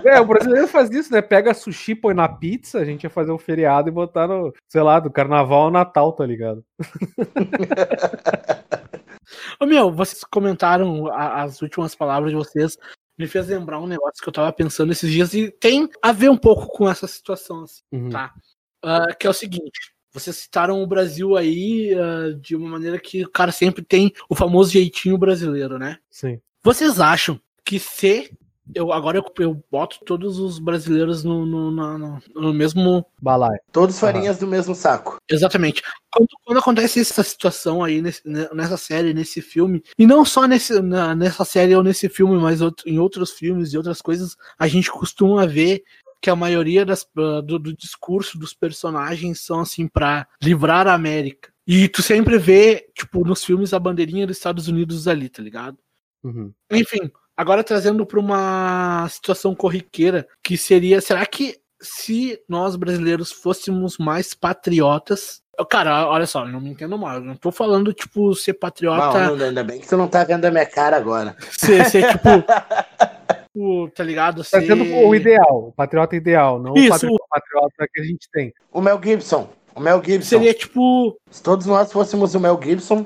É, 0.04 0.20
o 0.20 0.26
brasileiro 0.26 0.68
faz 0.68 0.90
isso, 0.90 1.12
né? 1.12 1.22
Pega 1.22 1.54
sushi, 1.54 1.94
põe 1.94 2.14
na 2.14 2.28
pizza, 2.28 2.78
a 2.78 2.84
gente 2.84 3.04
ia 3.04 3.10
fazer 3.10 3.32
um 3.32 3.38
feriado 3.38 3.88
e 3.88 3.92
botar 3.92 4.26
no, 4.26 4.52
sei 4.68 4.82
lá, 4.82 5.00
do 5.00 5.10
carnaval 5.10 5.64
ao 5.64 5.70
Natal, 5.70 6.12
tá 6.12 6.26
ligado? 6.26 6.64
Ô 9.60 9.66
meu, 9.66 9.92
vocês 9.92 10.24
comentaram 10.24 11.06
a, 11.08 11.42
as 11.42 11.62
últimas 11.62 11.94
palavras 11.94 12.30
de 12.30 12.36
vocês, 12.36 12.76
me 13.18 13.26
fez 13.26 13.48
lembrar 13.48 13.78
um 13.78 13.86
negócio 13.86 14.22
que 14.22 14.28
eu 14.28 14.32
tava 14.32 14.52
pensando 14.52 14.92
esses 14.92 15.10
dias 15.10 15.34
e 15.34 15.50
tem 15.50 15.88
a 16.02 16.12
ver 16.12 16.30
um 16.30 16.36
pouco 16.36 16.66
com 16.66 16.88
essa 16.88 17.06
situação, 17.06 17.64
assim, 17.64 17.82
uhum. 17.92 18.08
tá? 18.08 18.32
Uh, 18.84 19.16
que 19.18 19.26
é 19.26 19.30
o 19.30 19.34
seguinte. 19.34 19.94
Vocês 20.12 20.36
citaram 20.36 20.82
o 20.82 20.86
Brasil 20.86 21.36
aí 21.36 21.94
uh, 21.94 22.34
de 22.34 22.56
uma 22.56 22.68
maneira 22.68 22.98
que 22.98 23.24
o 23.24 23.30
cara 23.30 23.52
sempre 23.52 23.84
tem 23.84 24.12
o 24.28 24.34
famoso 24.34 24.72
jeitinho 24.72 25.16
brasileiro, 25.16 25.78
né? 25.78 25.98
Sim. 26.10 26.40
Vocês 26.62 26.98
acham 26.98 27.40
que 27.64 27.78
se 27.78 28.32
eu, 28.74 28.92
agora 28.92 29.18
eu, 29.18 29.24
eu 29.38 29.64
boto 29.70 29.98
todos 30.04 30.38
os 30.38 30.58
brasileiros 30.58 31.24
no, 31.24 31.44
no, 31.44 31.70
no, 31.70 32.22
no 32.34 32.54
mesmo 32.54 33.04
balai. 33.20 33.58
Todos 33.72 33.98
farinhas 33.98 34.36
uhum. 34.36 34.46
do 34.46 34.50
mesmo 34.50 34.74
saco. 34.74 35.18
Exatamente. 35.28 35.82
Quando, 36.12 36.28
quando, 36.44 36.58
acontece 36.58 37.00
essa 37.00 37.22
situação 37.22 37.82
aí 37.84 38.02
nesse, 38.02 38.22
nessa 38.26 38.76
série, 38.76 39.14
nesse 39.14 39.40
filme, 39.40 39.82
e 39.98 40.06
não 40.06 40.24
só 40.24 40.46
nesse, 40.46 40.80
na, 40.80 41.14
nessa 41.14 41.44
série 41.44 41.74
ou 41.74 41.82
nesse 41.82 42.08
filme, 42.08 42.36
mas 42.36 42.60
outro, 42.60 42.88
em 42.88 42.98
outros 42.98 43.32
filmes 43.32 43.72
e 43.72 43.76
outras 43.76 44.02
coisas, 44.02 44.36
a 44.58 44.66
gente 44.66 44.90
costuma 44.90 45.46
ver 45.46 45.82
que 46.20 46.28
a 46.28 46.36
maioria 46.36 46.84
das, 46.84 47.02
uh, 47.16 47.40
do, 47.42 47.58
do 47.58 47.74
discurso 47.74 48.38
dos 48.38 48.52
personagens 48.52 49.40
são 49.40 49.60
assim 49.60 49.88
para 49.88 50.26
livrar 50.42 50.86
a 50.86 50.94
América. 50.94 51.50
E 51.66 51.88
tu 51.88 52.02
sempre 52.02 52.36
vê, 52.36 52.88
tipo, 52.94 53.24
nos 53.24 53.44
filmes 53.44 53.72
a 53.72 53.78
bandeirinha 53.78 54.26
dos 54.26 54.36
Estados 54.36 54.68
Unidos 54.68 55.06
ali, 55.06 55.28
tá 55.28 55.42
ligado? 55.42 55.78
Uhum. 56.22 56.52
Enfim, 56.70 57.10
Agora 57.36 57.64
trazendo 57.64 58.04
para 58.04 58.20
uma 58.20 59.08
situação 59.08 59.54
corriqueira, 59.54 60.26
que 60.42 60.56
seria, 60.56 61.00
será 61.00 61.24
que 61.24 61.58
se 61.80 62.38
nós 62.48 62.76
brasileiros 62.76 63.32
fôssemos 63.32 63.96
mais 63.96 64.34
patriotas, 64.34 65.42
Cara, 65.68 66.08
olha 66.08 66.26
só, 66.26 66.44
não 66.44 66.60
me 66.60 66.70
entendo 66.70 66.96
mal. 66.96 67.16
Eu 67.16 67.20
não 67.20 67.36
tô 67.36 67.52
falando, 67.52 67.92
tipo, 67.92 68.34
ser 68.34 68.54
patriota. 68.54 69.34
Não, 69.36 69.44
ainda 69.44 69.64
bem 69.64 69.80
que 69.80 69.88
tu 69.88 69.96
não 69.96 70.08
tá 70.08 70.24
vendo 70.24 70.44
a 70.44 70.50
minha 70.50 70.66
cara 70.66 70.96
agora. 70.96 71.36
Ser, 71.50 71.84
ser 71.86 72.08
tipo. 72.12 72.28
o, 73.54 73.88
tá 73.90 74.02
ligado? 74.02 74.42
Ser... 74.42 74.60
Tá 74.60 74.66
sendo 74.66 74.84
o 74.84 75.14
ideal, 75.14 75.68
o 75.68 75.72
patriota 75.72 76.16
ideal, 76.16 76.58
não 76.58 76.74
Isso, 76.74 76.86
o 76.86 76.90
patriota, 76.90 77.24
o 77.24 77.28
patriota 77.28 77.88
que 77.92 78.00
a 78.00 78.04
gente 78.04 78.28
tem. 78.32 78.52
O 78.72 78.80
Mel 78.80 79.00
Gibson. 79.02 79.50
O 79.74 79.80
Mel 79.80 80.02
Gibson. 80.02 80.28
Seria 80.28 80.54
tipo. 80.54 81.16
Se 81.30 81.42
todos 81.42 81.66
nós 81.66 81.92
fôssemos 81.92 82.34
o 82.34 82.40
Mel 82.40 82.58
Gibson. 82.62 83.04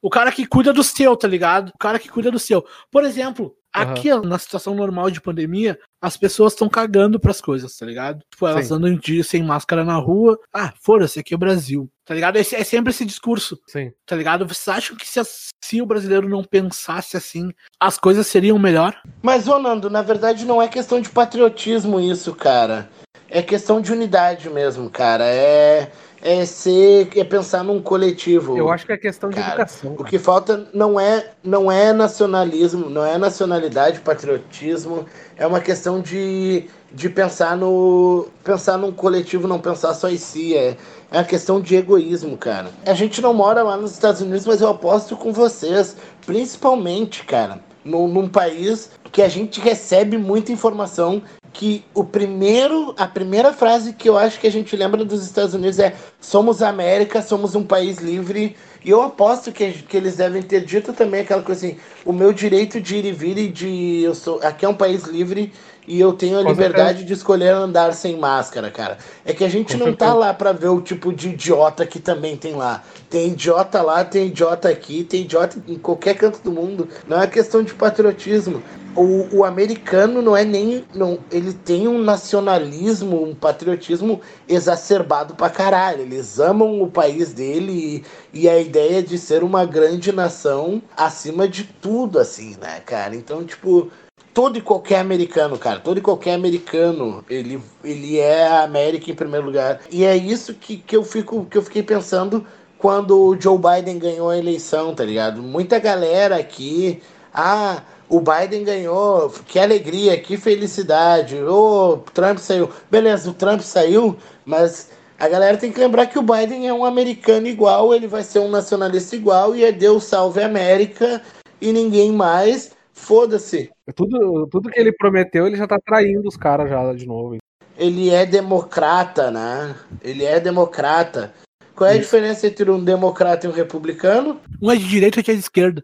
O 0.00 0.10
cara 0.10 0.32
que 0.32 0.44
cuida 0.44 0.72
do 0.72 0.82
seu, 0.82 1.16
tá 1.16 1.28
ligado? 1.28 1.68
O 1.68 1.78
cara 1.78 1.98
que 1.98 2.08
cuida 2.08 2.30
do 2.30 2.38
seu. 2.38 2.66
Por 2.90 3.04
exemplo, 3.04 3.54
Aqui, 3.72 4.12
uhum. 4.12 4.22
na 4.22 4.38
situação 4.38 4.74
normal 4.74 5.10
de 5.10 5.20
pandemia, 5.20 5.78
as 6.00 6.16
pessoas 6.16 6.52
estão 6.52 6.68
cagando 6.68 7.18
pras 7.18 7.40
coisas, 7.40 7.74
tá 7.76 7.86
ligado? 7.86 8.22
Tipo, 8.30 8.46
elas 8.46 8.66
Sim. 8.66 8.74
andam 8.74 8.90
um 8.90 8.98
dia 8.98 9.24
sem 9.24 9.42
máscara 9.42 9.84
na 9.84 9.96
rua. 9.96 10.38
Ah, 10.52 10.72
foda-se, 10.82 11.18
aqui 11.18 11.32
é 11.32 11.36
o 11.36 11.40
Brasil. 11.40 11.88
Tá 12.04 12.14
ligado? 12.14 12.36
É, 12.36 12.40
é, 12.40 12.64
sempre 12.64 12.90
esse 12.90 13.04
discurso. 13.04 13.58
Sim. 13.66 13.92
Tá 14.04 14.14
ligado? 14.14 14.46
Vocês 14.46 14.76
acham 14.76 14.96
que 14.96 15.08
se, 15.08 15.20
se 15.64 15.80
o 15.80 15.86
brasileiro 15.86 16.28
não 16.28 16.44
pensasse 16.44 17.16
assim, 17.16 17.50
as 17.80 17.96
coisas 17.96 18.26
seriam 18.26 18.58
melhor? 18.58 19.00
Mas, 19.22 19.48
ô 19.48 19.58
Nando, 19.58 19.88
na 19.88 20.02
verdade 20.02 20.44
não 20.44 20.60
é 20.60 20.68
questão 20.68 21.00
de 21.00 21.08
patriotismo 21.08 21.98
isso, 21.98 22.34
cara. 22.34 22.90
É 23.30 23.40
questão 23.40 23.80
de 23.80 23.90
unidade 23.90 24.50
mesmo, 24.50 24.90
cara. 24.90 25.24
É 25.24 25.90
é 26.22 26.44
ser 26.46 27.08
é 27.16 27.24
pensar 27.24 27.64
num 27.64 27.82
coletivo. 27.82 28.56
Eu 28.56 28.70
acho 28.70 28.86
que 28.86 28.92
é 28.92 28.96
questão 28.96 29.28
de 29.28 29.36
cara. 29.36 29.48
educação. 29.48 29.96
O 29.98 30.04
que 30.04 30.18
falta 30.18 30.68
não 30.72 30.98
é 30.98 31.30
não 31.42 31.70
é 31.70 31.92
nacionalismo, 31.92 32.88
não 32.88 33.04
é 33.04 33.18
nacionalidade, 33.18 34.00
patriotismo, 34.00 35.04
é 35.36 35.46
uma 35.46 35.60
questão 35.60 36.00
de, 36.00 36.66
de 36.92 37.08
pensar 37.08 37.56
no 37.56 38.28
pensar 38.44 38.78
num 38.78 38.92
coletivo, 38.92 39.48
não 39.48 39.58
pensar 39.58 39.94
só 39.94 40.08
em 40.08 40.16
si, 40.16 40.56
é 40.56 40.76
é 41.12 41.18
uma 41.18 41.24
questão 41.24 41.60
de 41.60 41.76
egoísmo, 41.76 42.38
cara. 42.38 42.70
A 42.86 42.94
gente 42.94 43.20
não 43.20 43.34
mora 43.34 43.62
lá 43.62 43.76
nos 43.76 43.92
Estados 43.92 44.22
Unidos, 44.22 44.46
mas 44.46 44.62
eu 44.62 44.68
aposto 44.68 45.14
com 45.14 45.30
vocês, 45.30 45.94
principalmente, 46.24 47.22
cara, 47.24 47.60
num, 47.84 48.08
num 48.08 48.26
país 48.26 48.90
que 49.10 49.20
a 49.20 49.28
gente 49.28 49.60
recebe 49.60 50.16
muita 50.16 50.52
informação 50.52 51.22
que 51.62 51.84
o 51.94 52.02
primeiro, 52.02 52.92
a 52.98 53.06
primeira 53.06 53.52
frase 53.52 53.92
que 53.92 54.08
eu 54.08 54.18
acho 54.18 54.40
que 54.40 54.48
a 54.48 54.50
gente 54.50 54.74
lembra 54.74 55.04
dos 55.04 55.24
Estados 55.24 55.54
Unidos 55.54 55.78
é 55.78 55.94
somos 56.20 56.60
América, 56.60 57.22
somos 57.22 57.54
um 57.54 57.62
país 57.62 57.98
livre 57.98 58.56
E 58.84 58.90
eu 58.90 59.00
aposto 59.00 59.52
que, 59.52 59.70
que 59.70 59.96
eles 59.96 60.16
devem 60.16 60.42
ter 60.42 60.64
dito 60.64 60.92
também 60.92 61.20
aquela 61.20 61.40
coisa 61.40 61.64
assim: 61.64 61.76
o 62.04 62.12
meu 62.12 62.32
direito 62.32 62.80
de 62.80 62.96
ir 62.96 63.04
e 63.04 63.12
vir 63.12 63.38
e 63.38 63.46
de. 63.46 64.02
Eu 64.02 64.12
sou, 64.12 64.40
aqui 64.42 64.64
é 64.64 64.68
um 64.68 64.74
país 64.74 65.04
livre 65.04 65.52
e 65.86 65.98
eu 65.98 66.12
tenho 66.12 66.38
a 66.38 66.42
liberdade 66.42 67.04
de 67.04 67.12
escolher 67.12 67.52
andar 67.52 67.92
sem 67.92 68.16
máscara, 68.16 68.70
cara. 68.70 68.98
É 69.24 69.32
que 69.32 69.44
a 69.44 69.48
gente 69.48 69.76
não 69.76 69.92
tá 69.92 70.14
lá 70.14 70.32
pra 70.32 70.52
ver 70.52 70.68
o 70.68 70.80
tipo 70.80 71.12
de 71.12 71.30
idiota 71.30 71.84
que 71.84 71.98
também 71.98 72.36
tem 72.36 72.54
lá. 72.54 72.82
Tem 73.10 73.28
idiota 73.28 73.82
lá, 73.82 74.04
tem 74.04 74.28
idiota 74.28 74.68
aqui, 74.68 75.02
tem 75.02 75.22
idiota 75.22 75.62
em 75.66 75.76
qualquer 75.76 76.14
canto 76.14 76.40
do 76.42 76.52
mundo. 76.52 76.88
Não 77.06 77.20
é 77.20 77.26
questão 77.26 77.62
de 77.64 77.74
patriotismo. 77.74 78.62
O, 78.94 79.38
o 79.38 79.44
americano 79.44 80.22
não 80.22 80.36
é 80.36 80.44
nem. 80.44 80.84
Não, 80.94 81.18
ele 81.30 81.52
tem 81.52 81.88
um 81.88 81.98
nacionalismo, 81.98 83.24
um 83.24 83.34
patriotismo 83.34 84.20
exacerbado 84.46 85.34
pra 85.34 85.50
caralho. 85.50 86.02
Eles 86.02 86.38
amam 86.38 86.80
o 86.80 86.86
país 86.90 87.32
dele 87.32 88.04
e, 88.32 88.42
e 88.42 88.48
a 88.48 88.60
ideia 88.60 89.02
de 89.02 89.18
ser 89.18 89.42
uma 89.42 89.64
grande 89.64 90.12
nação 90.12 90.80
acima 90.96 91.48
de 91.48 91.64
tudo, 91.64 92.18
assim, 92.18 92.56
né, 92.60 92.80
cara? 92.80 93.16
Então, 93.16 93.42
tipo, 93.44 93.90
todo 94.32 94.58
e 94.58 94.62
qualquer 94.62 95.00
americano, 95.00 95.58
cara, 95.58 95.78
todo 95.78 95.98
e 95.98 96.00
qualquer 96.00 96.34
americano, 96.34 97.24
ele, 97.28 97.62
ele 97.84 98.18
é 98.18 98.46
a 98.46 98.62
América 98.62 99.10
em 99.10 99.14
primeiro 99.14 99.46
lugar. 99.46 99.80
E 99.90 100.04
é 100.04 100.16
isso 100.16 100.54
que, 100.54 100.76
que, 100.76 100.96
eu, 100.96 101.04
fico, 101.04 101.44
que 101.44 101.58
eu 101.58 101.62
fiquei 101.62 101.82
pensando 101.82 102.46
quando 102.78 103.18
o 103.18 103.40
Joe 103.40 103.58
Biden 103.58 103.98
ganhou 103.98 104.30
a 104.30 104.38
eleição, 104.38 104.94
tá 104.94 105.04
ligado? 105.04 105.42
Muita 105.42 105.78
galera 105.78 106.36
aqui, 106.36 107.02
ah, 107.32 107.82
o 108.08 108.20
Biden 108.20 108.64
ganhou, 108.64 109.30
que 109.46 109.58
alegria, 109.58 110.18
que 110.18 110.36
felicidade, 110.36 111.36
o 111.36 111.94
oh, 111.94 111.96
Trump 112.12 112.38
saiu. 112.38 112.68
Beleza, 112.90 113.30
o 113.30 113.34
Trump 113.34 113.60
saiu, 113.60 114.16
mas 114.44 114.90
a 115.18 115.28
galera 115.28 115.56
tem 115.56 115.70
que 115.70 115.78
lembrar 115.78 116.06
que 116.06 116.18
o 116.18 116.22
Biden 116.22 116.66
é 116.66 116.74
um 116.74 116.84
americano 116.84 117.46
igual, 117.46 117.94
ele 117.94 118.08
vai 118.08 118.22
ser 118.24 118.40
um 118.40 118.50
nacionalista 118.50 119.14
igual 119.14 119.54
e 119.54 119.64
é 119.64 119.70
Deus 119.70 120.04
salve 120.04 120.42
a 120.42 120.46
América 120.46 121.22
e 121.60 121.72
ninguém 121.72 122.10
mais. 122.10 122.72
Foda-se. 122.92 123.70
Tudo, 123.94 124.46
tudo 124.48 124.70
que 124.70 124.78
ele 124.78 124.92
prometeu, 124.92 125.46
ele 125.46 125.56
já 125.56 125.66
tá 125.66 125.78
traindo 125.84 126.28
os 126.28 126.36
caras 126.36 126.68
já 126.68 126.92
de 126.92 127.06
novo. 127.06 127.38
Ele 127.76 128.10
é 128.10 128.26
democrata, 128.26 129.30
né? 129.30 129.74
Ele 130.02 130.24
é 130.24 130.38
democrata. 130.38 131.32
Qual 131.74 131.88
é 131.88 131.94
a 131.94 131.98
diferença 131.98 132.46
entre 132.46 132.70
um 132.70 132.82
democrata 132.82 133.46
e 133.46 133.50
um 133.50 133.52
republicano? 133.52 134.40
Um 134.60 134.70
é 134.70 134.76
de 134.76 134.86
direita 134.86 135.18
e 135.18 135.20
outro 135.20 135.32
é 135.32 135.34
de 135.34 135.40
esquerda. 135.40 135.82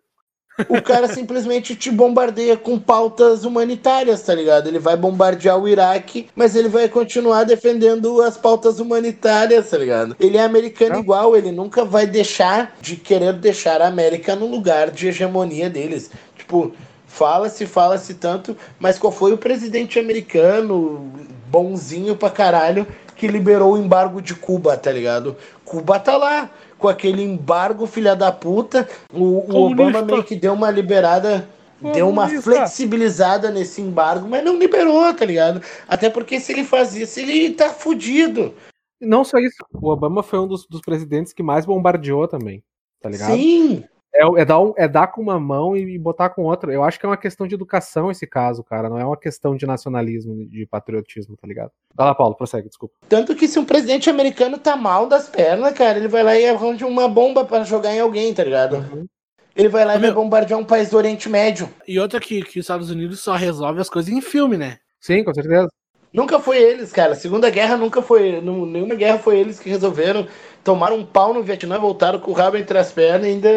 O 0.68 0.82
cara 0.82 1.08
simplesmente 1.14 1.74
te 1.74 1.90
bombardeia 1.90 2.56
com 2.56 2.78
pautas 2.78 3.44
humanitárias, 3.44 4.22
tá 4.22 4.34
ligado? 4.34 4.68
Ele 4.68 4.78
vai 4.78 4.96
bombardear 4.96 5.58
o 5.58 5.68
Iraque, 5.68 6.28
mas 6.34 6.54
ele 6.54 6.68
vai 6.68 6.88
continuar 6.88 7.44
defendendo 7.44 8.20
as 8.22 8.36
pautas 8.36 8.80
humanitárias, 8.80 9.70
tá 9.70 9.78
ligado? 9.78 10.16
Ele 10.20 10.36
é 10.36 10.42
americano 10.42 10.94
Não. 10.94 11.00
igual, 11.00 11.36
ele 11.36 11.52
nunca 11.52 11.84
vai 11.84 12.06
deixar 12.06 12.76
de 12.80 12.96
querer 12.96 13.32
deixar 13.34 13.80
a 13.80 13.88
América 13.88 14.34
no 14.34 14.46
lugar 14.46 14.90
de 14.90 15.08
hegemonia 15.08 15.70
deles. 15.70 16.10
Tipo, 16.36 16.72
Fala-se, 17.18 17.66
fala-se 17.66 18.14
tanto, 18.14 18.56
mas 18.78 18.96
qual 18.96 19.12
foi 19.12 19.32
o 19.32 19.36
presidente 19.36 19.98
americano, 19.98 21.12
bonzinho 21.50 22.14
pra 22.14 22.30
caralho, 22.30 22.86
que 23.16 23.26
liberou 23.26 23.72
o 23.72 23.76
embargo 23.76 24.22
de 24.22 24.36
Cuba, 24.36 24.76
tá 24.76 24.92
ligado? 24.92 25.36
Cuba 25.64 25.98
tá 25.98 26.16
lá, 26.16 26.48
com 26.78 26.86
aquele 26.86 27.24
embargo, 27.24 27.88
filha 27.88 28.14
da 28.14 28.30
puta. 28.30 28.88
O, 29.12 29.52
o 29.52 29.66
Obama 29.66 30.00
meio 30.00 30.22
que 30.22 30.36
deu 30.36 30.52
uma 30.52 30.70
liberada, 30.70 31.48
deu 31.92 32.08
uma 32.08 32.28
flexibilizada 32.28 33.50
nesse 33.50 33.80
embargo, 33.80 34.28
mas 34.28 34.44
não 34.44 34.56
liberou, 34.56 35.12
tá 35.12 35.24
ligado? 35.24 35.60
Até 35.88 36.08
porque 36.08 36.38
se 36.38 36.52
ele 36.52 36.62
faz 36.62 36.94
isso, 36.94 37.18
ele 37.18 37.50
tá 37.50 37.70
fudido. 37.70 38.54
Não 39.00 39.24
só 39.24 39.38
isso, 39.38 39.56
o 39.74 39.88
Obama 39.88 40.22
foi 40.22 40.38
um 40.38 40.46
dos, 40.46 40.64
dos 40.68 40.82
presidentes 40.82 41.32
que 41.32 41.42
mais 41.42 41.66
bombardeou 41.66 42.28
também, 42.28 42.62
tá 43.00 43.08
ligado? 43.08 43.34
Sim! 43.34 43.82
É, 44.18 44.40
é, 44.40 44.44
dar 44.44 44.58
um, 44.58 44.74
é 44.76 44.88
dar 44.88 45.06
com 45.06 45.22
uma 45.22 45.38
mão 45.38 45.76
e 45.76 45.96
botar 45.96 46.30
com 46.30 46.42
outra. 46.42 46.72
Eu 46.72 46.82
acho 46.82 46.98
que 46.98 47.06
é 47.06 47.08
uma 47.08 47.16
questão 47.16 47.46
de 47.46 47.54
educação 47.54 48.10
esse 48.10 48.26
caso, 48.26 48.64
cara. 48.64 48.88
Não 48.88 48.98
é 48.98 49.04
uma 49.04 49.16
questão 49.16 49.56
de 49.56 49.64
nacionalismo, 49.64 50.44
de 50.44 50.66
patriotismo, 50.66 51.36
tá 51.36 51.46
ligado? 51.46 51.70
Vai 51.94 52.04
lá, 52.04 52.14
Paulo, 52.16 52.34
prossegue, 52.34 52.68
desculpa. 52.68 52.96
Tanto 53.08 53.36
que 53.36 53.46
se 53.46 53.60
um 53.60 53.64
presidente 53.64 54.10
americano 54.10 54.58
tá 54.58 54.74
mal 54.74 55.06
das 55.06 55.28
pernas, 55.28 55.72
cara, 55.72 55.98
ele 55.98 56.08
vai 56.08 56.24
lá 56.24 56.36
e 56.36 56.48
arranja 56.48 56.84
uma 56.84 57.08
bomba 57.08 57.44
para 57.44 57.62
jogar 57.62 57.94
em 57.94 58.00
alguém, 58.00 58.34
tá 58.34 58.42
ligado? 58.42 58.76
Uhum. 58.76 59.06
Ele 59.54 59.68
vai 59.68 59.84
lá 59.84 59.94
e 59.94 60.00
vai 60.00 60.10
bombardear 60.10 60.58
um 60.58 60.64
país 60.64 60.90
do 60.90 60.96
Oriente 60.96 61.28
Médio. 61.28 61.68
E 61.86 61.98
outra 62.00 62.18
que, 62.18 62.42
que 62.42 62.58
os 62.58 62.64
Estados 62.64 62.90
Unidos 62.90 63.20
só 63.20 63.36
resolve 63.36 63.80
as 63.80 63.88
coisas 63.88 64.12
em 64.12 64.20
filme, 64.20 64.56
né? 64.56 64.78
Sim, 65.00 65.22
com 65.22 65.32
certeza. 65.32 65.68
Nunca 66.12 66.40
foi 66.40 66.58
eles, 66.58 66.90
cara. 66.92 67.14
Segunda 67.14 67.50
Guerra 67.50 67.76
nunca 67.76 68.00
foi. 68.00 68.40
Nenhuma 68.40 68.94
guerra 68.94 69.18
foi 69.18 69.38
eles 69.38 69.60
que 69.60 69.68
resolveram. 69.68 70.26
Tomaram 70.68 70.96
um 70.96 71.06
pau 71.06 71.32
no 71.32 71.42
Vietnã, 71.42 71.78
voltaram 71.78 72.20
com 72.20 72.30
o 72.30 72.34
rabo 72.34 72.58
entre 72.58 72.76
as 72.76 72.92
pernas 72.92 73.26
e 73.26 73.30
ainda 73.30 73.48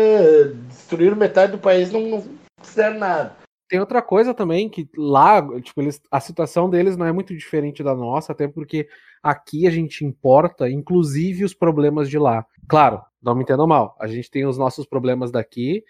destruíram 0.70 1.18
metade 1.18 1.52
do 1.52 1.58
país, 1.58 1.92
não, 1.92 2.00
não 2.08 2.24
fizeram 2.64 2.98
nada. 2.98 3.36
Tem 3.68 3.82
outra 3.82 4.02
coisa 4.02 4.34
também, 4.34 4.70
que 4.70 4.88
lá, 4.96 5.46
tipo, 5.60 5.82
eles, 5.82 6.02
a 6.10 6.22
situação 6.22 6.70
deles 6.70 6.96
não 6.96 7.06
é 7.06 7.12
muito 7.12 7.36
diferente 7.36 7.84
da 7.84 7.94
nossa, 7.94 8.32
até 8.32 8.48
porque 8.48 8.88
aqui 9.22 9.68
a 9.68 9.70
gente 9.70 10.06
importa, 10.06 10.70
inclusive, 10.70 11.44
os 11.44 11.54
problemas 11.54 12.10
de 12.10 12.18
lá. 12.18 12.46
Claro, 12.66 13.02
não 13.22 13.36
me 13.36 13.44
entendam 13.44 13.68
mal, 13.68 13.94
a 14.00 14.08
gente 14.08 14.32
tem 14.32 14.46
os 14.46 14.58
nossos 14.58 14.86
problemas 14.86 15.32
daqui, 15.32 15.84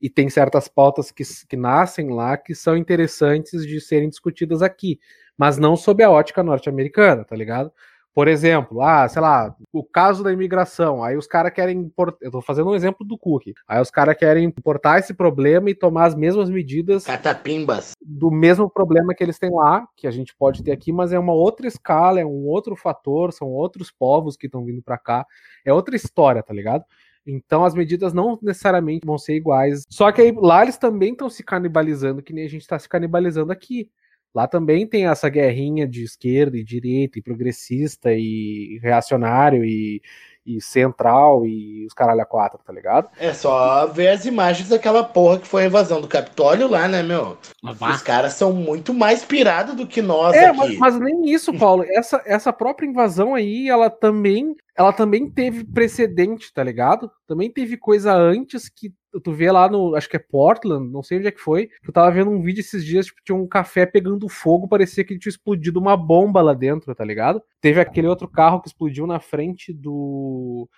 e 0.00 0.08
tem 0.08 0.30
certas 0.30 0.68
pautas 0.68 1.10
que, 1.10 1.24
que 1.48 1.56
nascem 1.56 2.08
lá 2.10 2.36
que 2.36 2.54
são 2.54 2.76
interessantes 2.76 3.66
de 3.66 3.80
serem 3.80 4.08
discutidas 4.08 4.62
aqui 4.62 5.00
mas 5.38 5.56
não 5.56 5.76
sob 5.76 6.02
a 6.02 6.10
ótica 6.10 6.42
norte-americana, 6.42 7.24
tá 7.24 7.36
ligado? 7.36 7.72
Por 8.14 8.26
exemplo, 8.26 8.82
ah, 8.82 9.08
sei 9.08 9.22
lá, 9.22 9.54
o 9.72 9.84
caso 9.84 10.24
da 10.24 10.32
imigração, 10.32 11.04
aí 11.04 11.16
os 11.16 11.26
caras 11.26 11.52
querem 11.52 11.78
importar, 11.78 12.18
eu 12.20 12.32
tô 12.32 12.40
fazendo 12.40 12.70
um 12.70 12.74
exemplo 12.74 13.06
do 13.06 13.16
Cook, 13.16 13.52
aí 13.66 13.80
os 13.80 13.90
caras 13.90 14.16
querem 14.16 14.44
importar 14.44 14.98
esse 14.98 15.14
problema 15.14 15.70
e 15.70 15.74
tomar 15.74 16.06
as 16.06 16.16
mesmas 16.16 16.50
medidas 16.50 17.04
Catapimbas. 17.04 17.92
do 18.04 18.30
mesmo 18.30 18.68
problema 18.68 19.14
que 19.14 19.22
eles 19.22 19.38
têm 19.38 19.54
lá, 19.54 19.86
que 19.96 20.06
a 20.06 20.10
gente 20.10 20.34
pode 20.34 20.64
ter 20.64 20.72
aqui, 20.72 20.90
mas 20.90 21.12
é 21.12 21.18
uma 21.18 21.32
outra 21.32 21.68
escala, 21.68 22.20
é 22.20 22.24
um 22.24 22.46
outro 22.46 22.74
fator, 22.74 23.32
são 23.32 23.48
outros 23.48 23.90
povos 23.90 24.36
que 24.36 24.46
estão 24.46 24.64
vindo 24.64 24.82
para 24.82 24.98
cá, 24.98 25.24
é 25.64 25.72
outra 25.72 25.94
história, 25.94 26.42
tá 26.42 26.52
ligado? 26.52 26.84
Então 27.24 27.64
as 27.64 27.74
medidas 27.74 28.12
não 28.12 28.38
necessariamente 28.42 29.06
vão 29.06 29.18
ser 29.18 29.34
iguais. 29.34 29.84
Só 29.88 30.10
que 30.10 30.22
aí, 30.22 30.32
lá 30.32 30.62
eles 30.62 30.78
também 30.78 31.12
estão 31.12 31.28
se 31.28 31.44
canibalizando, 31.44 32.22
que 32.22 32.32
nem 32.32 32.44
a 32.44 32.48
gente 32.48 32.62
está 32.62 32.78
se 32.78 32.88
canibalizando 32.88 33.52
aqui. 33.52 33.90
Lá 34.38 34.46
também 34.46 34.86
tem 34.86 35.08
essa 35.08 35.28
guerrinha 35.28 35.84
de 35.84 36.04
esquerda 36.04 36.56
e 36.56 36.62
direita, 36.62 37.18
e 37.18 37.22
progressista, 37.22 38.12
e 38.12 38.78
reacionário, 38.80 39.64
e, 39.64 40.00
e 40.46 40.60
central, 40.62 41.44
e 41.44 41.84
os 41.84 41.92
caralho 41.92 42.20
a 42.20 42.24
quatro, 42.24 42.60
tá 42.64 42.72
ligado? 42.72 43.10
É 43.18 43.32
só 43.32 43.84
ver 43.88 44.10
as 44.10 44.26
imagens 44.26 44.68
daquela 44.68 45.02
porra 45.02 45.40
que 45.40 45.48
foi 45.48 45.64
a 45.64 45.66
invasão 45.66 46.00
do 46.00 46.06
Capitólio 46.06 46.68
lá, 46.68 46.86
né, 46.86 47.02
meu? 47.02 47.36
Os 47.64 48.02
caras 48.02 48.34
são 48.34 48.52
muito 48.52 48.94
mais 48.94 49.24
pirados 49.24 49.74
do 49.74 49.88
que 49.88 50.00
nós 50.00 50.36
é, 50.36 50.46
aqui. 50.46 50.56
Mas, 50.56 50.78
mas 50.78 51.00
nem 51.00 51.28
isso, 51.28 51.52
Paulo. 51.58 51.84
essa, 51.88 52.22
essa 52.24 52.52
própria 52.52 52.86
invasão 52.86 53.34
aí, 53.34 53.68
ela 53.68 53.90
também 53.90 54.54
ela 54.76 54.92
também 54.92 55.28
teve 55.28 55.64
precedente, 55.64 56.54
tá 56.54 56.62
ligado? 56.62 57.10
Também 57.26 57.50
teve 57.50 57.76
coisa 57.76 58.14
antes 58.14 58.68
que 58.68 58.94
tu 59.20 59.32
vê 59.32 59.50
lá 59.50 59.68
no, 59.68 59.94
acho 59.94 60.08
que 60.08 60.16
é 60.16 60.20
Portland, 60.20 60.90
não 60.90 61.02
sei 61.02 61.18
onde 61.18 61.28
é 61.28 61.30
que 61.30 61.40
foi, 61.40 61.68
eu 61.86 61.92
tava 61.92 62.10
vendo 62.10 62.30
um 62.30 62.42
vídeo 62.42 62.60
esses 62.60 62.84
dias, 62.84 63.06
tipo, 63.06 63.20
tinha 63.24 63.36
um 63.36 63.46
café 63.46 63.86
pegando 63.86 64.28
fogo, 64.28 64.68
parecia 64.68 65.04
que 65.04 65.18
tinha 65.18 65.30
explodido 65.30 65.78
uma 65.80 65.96
bomba 65.96 66.40
lá 66.40 66.54
dentro, 66.54 66.94
tá 66.94 67.04
ligado? 67.04 67.42
Teve 67.60 67.80
aquele 67.80 68.06
outro 68.06 68.28
carro 68.28 68.60
que 68.60 68.68
explodiu 68.68 69.06
na 69.06 69.20
frente 69.20 69.72
do 69.72 70.68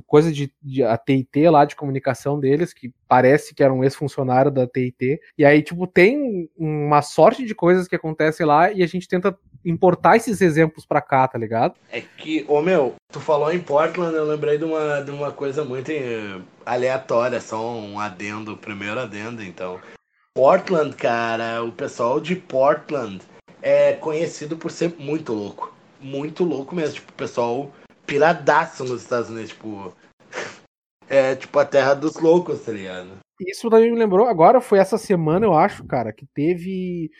coisa 0.00 0.32
de, 0.32 0.52
de 0.62 0.82
a 0.82 0.96
TIT 0.96 1.48
lá 1.48 1.64
de 1.64 1.76
comunicação 1.76 2.40
deles, 2.40 2.72
que 2.72 2.92
parece 3.06 3.54
que 3.54 3.62
era 3.62 3.72
um 3.72 3.84
ex-funcionário 3.84 4.50
da 4.50 4.66
TIT. 4.66 5.20
E 5.36 5.44
aí, 5.44 5.62
tipo, 5.62 5.86
tem 5.86 6.48
uma 6.56 7.02
sorte 7.02 7.44
de 7.44 7.54
coisas 7.54 7.86
que 7.86 7.96
acontecem 7.96 8.46
lá 8.46 8.72
e 8.72 8.82
a 8.82 8.86
gente 8.86 9.06
tenta 9.06 9.36
importar 9.64 10.16
esses 10.16 10.40
exemplos 10.40 10.86
pra 10.86 11.00
cá, 11.00 11.26
tá 11.28 11.38
ligado? 11.38 11.74
É 11.90 12.00
que, 12.00 12.44
ô 12.48 12.62
meu, 12.62 12.94
tu 13.12 13.20
falou 13.20 13.52
em 13.52 13.60
Portland, 13.60 14.14
eu 14.14 14.24
lembrei 14.24 14.58
de 14.58 14.64
uma, 14.64 15.00
de 15.00 15.10
uma 15.10 15.30
coisa 15.30 15.64
muito 15.64 15.90
eh, 15.90 16.40
aleatória, 16.64 17.40
só 17.40 17.74
um 17.74 17.98
adendo, 18.00 18.56
primeiro 18.56 18.98
adendo, 18.98 19.42
então. 19.42 19.80
Portland, 20.34 20.96
cara, 20.96 21.62
o 21.62 21.70
pessoal 21.70 22.18
de 22.18 22.34
Portland 22.34 23.20
é 23.60 23.92
conhecido 23.92 24.56
por 24.56 24.70
ser 24.70 24.94
muito 24.98 25.32
louco. 25.32 25.72
Muito 26.00 26.42
louco 26.42 26.74
mesmo. 26.74 26.94
Tipo, 26.94 27.12
o 27.12 27.14
pessoal 27.14 27.70
piradaço 28.06 28.84
nos 28.84 29.02
Estados 29.02 29.30
Unidos, 29.30 29.50
tipo. 29.50 29.92
É 31.08 31.34
tipo 31.34 31.58
a 31.58 31.64
terra 31.64 31.94
dos 31.94 32.16
loucos, 32.16 32.64
tá 32.64 32.72
ligado? 32.72 33.18
Isso 33.40 33.68
daí 33.68 33.90
me 33.90 33.98
lembrou, 33.98 34.26
agora 34.26 34.60
foi 34.60 34.78
essa 34.78 34.96
semana, 34.96 35.44
eu 35.44 35.52
acho, 35.52 35.84
cara, 35.84 36.12
que 36.12 36.26
teve 36.32 37.10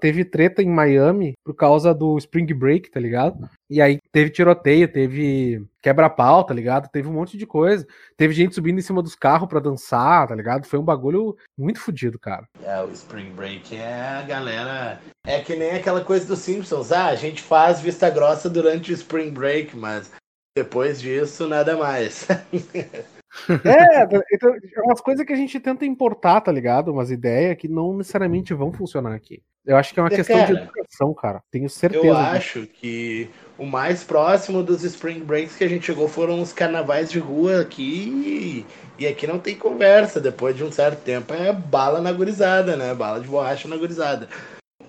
teve 0.00 0.24
treta 0.24 0.62
em 0.62 0.68
Miami 0.68 1.32
por 1.44 1.54
causa 1.54 1.94
do 1.94 2.16
Spring 2.18 2.52
Break, 2.54 2.90
tá 2.90 3.00
ligado? 3.00 3.48
E 3.70 3.80
aí 3.80 3.98
teve 4.10 4.30
tiroteio, 4.30 4.90
teve 4.90 5.66
quebra-pau, 5.80 6.44
tá 6.44 6.52
ligado? 6.52 6.90
Teve 6.90 7.08
um 7.08 7.12
monte 7.12 7.36
de 7.36 7.46
coisa. 7.46 7.86
Teve 8.16 8.34
gente 8.34 8.54
subindo 8.54 8.78
em 8.78 8.82
cima 8.82 9.02
dos 9.02 9.14
carros 9.14 9.48
para 9.48 9.60
dançar, 9.60 10.28
tá 10.28 10.34
ligado? 10.34 10.66
Foi 10.66 10.78
um 10.78 10.84
bagulho 10.84 11.36
muito 11.58 11.80
fodido, 11.80 12.18
cara. 12.18 12.46
É, 12.62 12.82
o 12.82 12.90
Spring 12.90 13.30
Break 13.30 13.76
é 13.76 14.18
a 14.18 14.22
galera. 14.22 15.00
É 15.26 15.40
que 15.40 15.56
nem 15.56 15.72
aquela 15.72 16.04
coisa 16.04 16.26
dos 16.26 16.40
Simpsons. 16.40 16.92
Ah, 16.92 17.06
a 17.06 17.14
gente 17.14 17.42
faz 17.42 17.80
vista 17.80 18.10
grossa 18.10 18.50
durante 18.50 18.92
o 18.92 18.94
Spring 18.94 19.30
Break, 19.30 19.76
mas 19.76 20.10
depois 20.56 21.00
disso, 21.00 21.48
nada 21.48 21.76
mais. 21.76 22.28
É, 23.64 24.02
então, 24.32 24.54
é 24.54 24.80
umas 24.82 25.00
coisas 25.00 25.24
que 25.24 25.32
a 25.32 25.36
gente 25.36 25.58
tenta 25.58 25.84
importar, 25.84 26.40
tá 26.40 26.52
ligado? 26.52 26.92
Umas 26.92 27.10
ideias 27.10 27.56
que 27.56 27.68
não 27.68 27.96
necessariamente 27.96 28.52
vão 28.54 28.72
funcionar 28.72 29.14
aqui. 29.14 29.42
Eu 29.64 29.76
acho 29.76 29.94
que 29.94 30.00
é 30.00 30.02
uma 30.02 30.12
é, 30.12 30.16
questão 30.16 30.36
cara, 30.36 30.54
de 30.54 30.60
educação, 30.60 31.14
cara. 31.14 31.42
Tenho 31.50 31.70
certeza. 31.70 32.04
Eu 32.04 32.16
acho 32.16 32.60
disso. 32.60 32.72
que 32.74 33.30
o 33.56 33.64
mais 33.64 34.02
próximo 34.02 34.62
dos 34.62 34.82
Spring 34.82 35.20
Breaks 35.20 35.56
que 35.56 35.62
a 35.62 35.68
gente 35.68 35.86
chegou 35.86 36.08
foram 36.08 36.40
os 36.42 36.52
carnavais 36.52 37.10
de 37.10 37.20
rua 37.20 37.60
aqui. 37.60 38.66
E 38.98 39.06
aqui 39.06 39.26
não 39.26 39.38
tem 39.38 39.54
conversa. 39.54 40.20
Depois 40.20 40.56
de 40.56 40.64
um 40.64 40.72
certo 40.72 41.00
tempo 41.02 41.32
é 41.32 41.52
bala 41.52 42.00
na 42.00 42.10
gurizada, 42.10 42.76
né? 42.76 42.92
Bala 42.92 43.20
de 43.20 43.28
borracha 43.28 43.68
na 43.68 43.76
gurizada. 43.76 44.28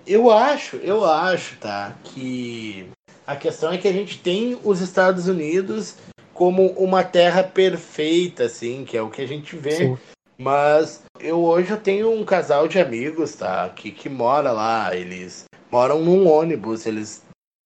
Eu 0.08 0.32
acho, 0.32 0.78
eu 0.78 1.06
acho, 1.06 1.56
tá? 1.60 1.96
Que 2.04 2.90
a 3.28 3.36
questão 3.36 3.72
é 3.72 3.78
que 3.78 3.88
a 3.88 3.94
gente 3.94 4.20
tem 4.20 4.58
os 4.64 4.82
Estados 4.82 5.28
Unidos 5.28 5.96
como 6.34 6.68
uma 6.72 7.04
terra 7.04 7.44
perfeita, 7.44 8.46
assim, 8.46 8.84
que 8.86 8.98
é 8.98 9.02
o 9.02 9.10
que 9.10 9.22
a 9.22 9.28
gente 9.28 9.56
vê. 9.56 9.72
Sim. 9.72 9.98
Mas 10.38 11.04
eu 11.20 11.40
hoje 11.44 11.72
eu 11.72 11.78
tenho 11.78 12.12
um 12.12 12.26
casal 12.26 12.68
de 12.68 12.80
amigos, 12.80 13.34
tá? 13.36 13.70
Que, 13.70 13.92
que 13.92 14.10
mora 14.10 14.52
lá. 14.52 14.96
Eles 14.96 15.46
moram 15.72 16.02
num 16.02 16.28
ônibus. 16.28 16.86
Eles 16.86 17.22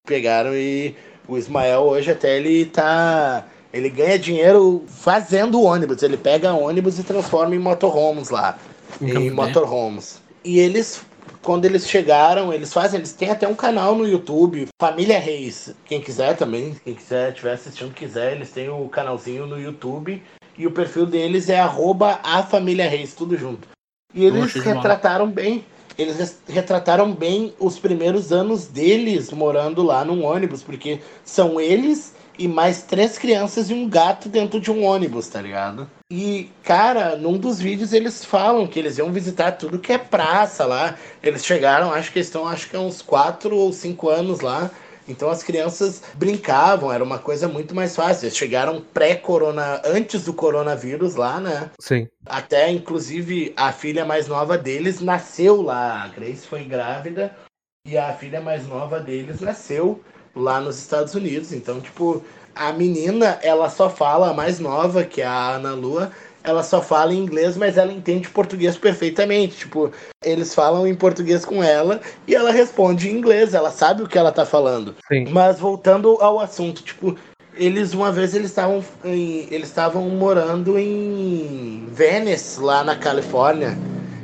pegaram 0.05 0.53
e 0.53 0.95
o 1.27 1.37
Ismael 1.37 1.81
hoje 1.81 2.11
até 2.11 2.37
ele 2.37 2.65
tá. 2.65 3.45
Ele 3.73 3.89
ganha 3.89 4.19
dinheiro 4.19 4.83
fazendo 4.87 5.61
ônibus. 5.61 6.03
Ele 6.03 6.17
pega 6.17 6.53
ônibus 6.53 6.99
e 6.99 7.03
transforma 7.03 7.55
em 7.55 7.59
motorhomes 7.59 8.29
lá. 8.29 8.57
em 9.01 9.31
motorhomes. 9.31 10.21
E 10.43 10.59
eles 10.59 11.01
quando 11.41 11.65
eles 11.65 11.87
chegaram, 11.87 12.53
eles 12.53 12.73
fazem, 12.73 12.99
eles 12.99 13.13
têm 13.13 13.29
até 13.29 13.47
um 13.47 13.55
canal 13.55 13.95
no 13.95 14.07
YouTube, 14.07 14.67
Família 14.79 15.19
Reis. 15.19 15.73
Quem 15.85 16.01
quiser 16.01 16.35
também, 16.35 16.75
quem 16.83 16.93
quiser, 16.93 17.29
estiver 17.29 17.53
assistindo, 17.53 17.93
quiser, 17.93 18.33
eles 18.33 18.51
têm 18.51 18.69
o 18.69 18.87
canalzinho 18.89 19.45
no 19.45 19.59
YouTube. 19.59 20.21
E 20.57 20.65
o 20.65 20.71
perfil 20.71 21.05
deles 21.05 21.49
é 21.49 21.59
arroba 21.59 22.19
a 22.23 22.41
Família 22.41 22.89
Reis, 22.89 23.13
tudo 23.13 23.37
junto. 23.37 23.67
E 24.13 24.25
eles 24.25 24.53
retrataram 24.53 25.29
bem. 25.29 25.63
Eles 25.97 26.39
retrataram 26.47 27.11
bem 27.11 27.53
os 27.59 27.79
primeiros 27.79 28.31
anos 28.31 28.67
deles 28.67 29.31
morando 29.31 29.81
lá 29.81 30.05
num 30.05 30.23
ônibus, 30.23 30.61
porque 30.61 30.99
são 31.23 31.59
eles 31.59 32.15
e 32.37 32.47
mais 32.47 32.83
três 32.83 33.17
crianças 33.17 33.69
e 33.69 33.73
um 33.73 33.89
gato 33.89 34.29
dentro 34.29 34.59
de 34.59 34.69
um 34.71 34.83
ônibus, 34.83 35.27
tá 35.27 35.41
ligado? 35.41 35.89
E, 36.09 36.49
cara, 36.63 37.17
num 37.17 37.37
dos 37.37 37.59
vídeos 37.59 37.91
eles 37.91 38.23
falam 38.23 38.65
que 38.65 38.79
eles 38.79 38.97
iam 38.97 39.11
visitar 39.11 39.51
tudo 39.51 39.77
que 39.79 39.91
é 39.91 39.97
praça 39.97 40.65
lá. 40.65 40.97
Eles 41.21 41.45
chegaram, 41.45 41.91
acho 41.91 42.13
que 42.13 42.19
estão, 42.19 42.47
acho 42.47 42.69
que 42.69 42.77
há 42.77 42.79
uns 42.79 43.01
quatro 43.01 43.53
ou 43.57 43.73
cinco 43.73 44.07
anos 44.09 44.39
lá. 44.39 44.71
Então 45.05 45.29
as 45.29 45.43
crianças 45.43 46.01
brincavam, 46.15 46.91
era 46.93 47.03
uma 47.03 47.19
coisa 47.19 47.49
muito 47.49 47.75
mais 47.75 47.93
fácil. 47.93 48.25
Eles 48.25 48.37
chegaram 48.37 48.81
pré-corona, 48.93 49.81
antes 49.83 50.23
do 50.23 50.33
coronavírus 50.33 51.15
lá, 51.15 51.41
né? 51.41 51.71
Sim. 51.77 52.07
Até, 52.25 52.71
inclusive, 52.71 53.53
a 53.57 53.73
filha 53.73 54.05
mais 54.05 54.29
nova 54.29 54.57
deles 54.57 55.01
nasceu 55.01 55.61
lá. 55.61 56.03
A 56.03 56.07
Grace 56.07 56.47
foi 56.47 56.63
grávida 56.63 57.35
e 57.85 57.97
a 57.97 58.13
filha 58.13 58.39
mais 58.39 58.65
nova 58.65 58.97
deles 59.01 59.41
nasceu 59.41 60.01
lá 60.33 60.61
nos 60.61 60.77
Estados 60.77 61.15
Unidos. 61.15 61.51
Então, 61.51 61.81
tipo, 61.81 62.23
a 62.59 62.73
menina, 62.73 63.39
ela 63.41 63.69
só 63.69 63.89
fala, 63.89 64.29
a 64.29 64.33
mais 64.33 64.59
nova, 64.59 65.03
que 65.03 65.21
é 65.21 65.25
a 65.25 65.55
Ana 65.55 65.73
Lua, 65.73 66.11
ela 66.43 66.63
só 66.63 66.81
fala 66.81 67.13
em 67.13 67.17
inglês, 67.17 67.57
mas 67.57 67.77
ela 67.77 67.91
entende 67.91 68.29
português 68.29 68.77
perfeitamente. 68.77 69.57
Tipo, 69.57 69.91
eles 70.23 70.55
falam 70.55 70.87
em 70.87 70.95
português 70.95 71.43
com 71.43 71.61
ela 71.61 71.99
e 72.25 72.33
ela 72.33 72.51
responde 72.51 73.09
em 73.09 73.17
inglês, 73.17 73.53
ela 73.53 73.69
sabe 73.69 74.03
o 74.03 74.07
que 74.07 74.17
ela 74.17 74.31
tá 74.31 74.45
falando. 74.45 74.95
Sim. 75.07 75.25
Mas 75.29 75.59
voltando 75.59 76.17
ao 76.21 76.39
assunto, 76.39 76.81
tipo, 76.83 77.17
eles 77.53 77.93
uma 77.93 78.11
vez 78.11 78.33
eles 78.33 78.49
estavam 78.49 78.83
eles 79.03 79.67
estavam 79.67 80.03
morando 80.09 80.79
em 80.79 81.87
Venice, 81.91 82.61
lá 82.61 82.83
na 82.83 82.95
Califórnia. 82.95 83.77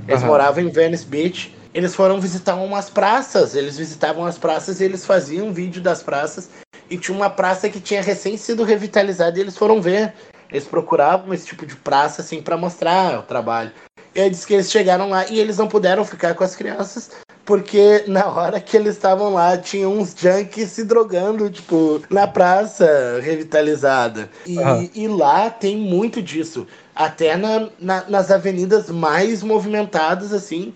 Eles 0.07 0.21
uhum. 0.21 0.27
moravam 0.27 0.63
em 0.63 0.69
Venice 0.69 1.05
Beach 1.05 1.53
eles 1.74 1.95
foram 1.95 2.19
visitar 2.19 2.55
umas 2.55 2.89
praças. 2.89 3.55
Eles 3.55 3.78
visitavam 3.78 4.26
as 4.26 4.38
praças 4.38 4.80
e 4.80 4.84
eles 4.84 5.05
faziam 5.05 5.53
vídeo 5.53 5.82
das 5.82 6.03
praças. 6.03 6.49
E 6.89 6.97
tinha 6.97 7.15
uma 7.15 7.30
praça 7.30 7.69
que 7.69 7.80
tinha 7.80 8.01
recém 8.01 8.38
sido 8.38 8.63
revitalizada 8.63 9.38
e 9.38 9.41
eles 9.41 9.57
foram 9.57 9.82
ver. 9.82 10.13
Eles 10.51 10.65
procuravam 10.65 11.34
esse 11.34 11.47
tipo 11.47 11.65
de 11.65 11.76
praça 11.76 12.21
assim 12.21 12.41
para 12.41 12.55
mostrar 12.55 13.19
o 13.19 13.24
trabalho. 13.24 13.71
E 14.13 14.21
aí 14.21 14.30
disse 14.30 14.45
que 14.45 14.53
eles 14.53 14.71
chegaram 14.71 15.09
lá 15.09 15.26
e 15.28 15.39
eles 15.39 15.57
não 15.57 15.67
puderam 15.67 16.05
ficar 16.05 16.36
com 16.36 16.43
as 16.43 16.55
crianças 16.55 17.09
porque 17.45 18.05
na 18.07 18.26
hora 18.28 18.59
que 18.59 18.78
eles 18.78 18.95
estavam 18.95 19.34
lá 19.34 19.57
tinha 19.57 19.88
uns 19.88 20.15
junkies 20.17 20.69
se 20.69 20.84
drogando, 20.84 21.49
tipo, 21.49 22.01
na 22.09 22.28
praça 22.28 23.19
revitalizada. 23.21 24.30
E, 24.45 24.57
uhum. 24.57 24.89
e 24.93 25.07
lá 25.07 25.49
tem 25.49 25.76
muito 25.78 26.21
disso. 26.21 26.65
Até 26.95 27.36
na, 27.36 27.69
na, 27.80 28.09
nas 28.09 28.32
avenidas 28.32 28.89
mais 28.89 29.43
movimentadas, 29.43 30.32
assim, 30.32 30.74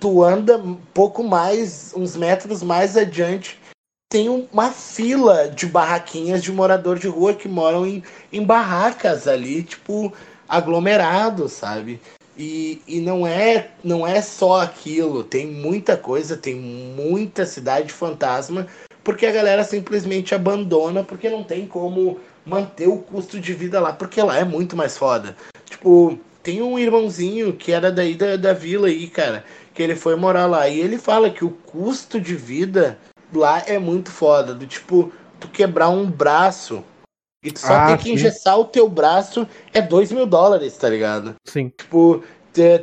tu 0.00 0.22
anda 0.22 0.56
um 0.56 0.74
pouco 0.94 1.22
mais, 1.22 1.92
uns 1.94 2.16
metros 2.16 2.62
mais 2.62 2.96
adiante, 2.96 3.58
tem 4.10 4.28
uma 4.52 4.70
fila 4.70 5.48
de 5.48 5.66
barraquinhas 5.66 6.42
de 6.42 6.50
morador 6.50 6.98
de 6.98 7.08
rua 7.08 7.34
que 7.34 7.48
moram 7.48 7.86
em, 7.86 8.02
em 8.32 8.42
barracas 8.42 9.28
ali, 9.28 9.62
tipo, 9.62 10.12
aglomerados, 10.48 11.52
sabe? 11.52 12.00
E, 12.36 12.80
e 12.86 13.00
não 13.00 13.26
é 13.26 13.70
não 13.82 14.06
é 14.06 14.22
só 14.22 14.62
aquilo, 14.62 15.24
tem 15.24 15.46
muita 15.46 15.96
coisa, 15.96 16.36
tem 16.36 16.54
muita 16.54 17.44
cidade 17.44 17.92
fantasma, 17.92 18.66
porque 19.02 19.26
a 19.26 19.32
galera 19.32 19.64
simplesmente 19.64 20.34
abandona, 20.34 21.02
porque 21.02 21.28
não 21.28 21.42
tem 21.42 21.66
como 21.66 22.18
manter 22.46 22.88
o 22.88 22.98
custo 22.98 23.38
de 23.38 23.52
vida 23.52 23.80
lá, 23.80 23.92
porque 23.92 24.22
lá 24.22 24.38
é 24.38 24.44
muito 24.44 24.76
mais 24.76 24.96
foda. 24.96 25.36
Tipo, 25.68 26.18
tem 26.42 26.62
um 26.62 26.78
irmãozinho 26.78 27.52
que 27.52 27.72
era 27.72 27.92
daí 27.92 28.14
da, 28.14 28.36
da 28.36 28.52
vila 28.54 28.86
aí, 28.86 29.08
cara, 29.08 29.44
que 29.78 29.82
ele 29.84 29.94
foi 29.94 30.16
morar 30.16 30.46
lá. 30.46 30.68
E 30.68 30.80
ele 30.80 30.98
fala 30.98 31.30
que 31.30 31.44
o 31.44 31.50
custo 31.50 32.20
de 32.20 32.34
vida 32.34 32.98
lá 33.32 33.62
é 33.64 33.78
muito 33.78 34.10
foda. 34.10 34.52
Do 34.52 34.66
tipo, 34.66 35.12
tu 35.38 35.46
quebrar 35.46 35.88
um 35.88 36.04
braço 36.04 36.82
e 37.44 37.52
tu 37.52 37.60
só 37.60 37.74
ah, 37.74 37.86
tem 37.86 37.96
que 37.96 38.02
sim. 38.02 38.12
engessar 38.14 38.58
o 38.58 38.64
teu 38.64 38.88
braço 38.88 39.46
é 39.72 39.80
2 39.80 40.10
mil 40.10 40.26
dólares, 40.26 40.76
tá 40.76 40.88
ligado? 40.88 41.36
Sim. 41.44 41.68
Tipo, 41.78 42.24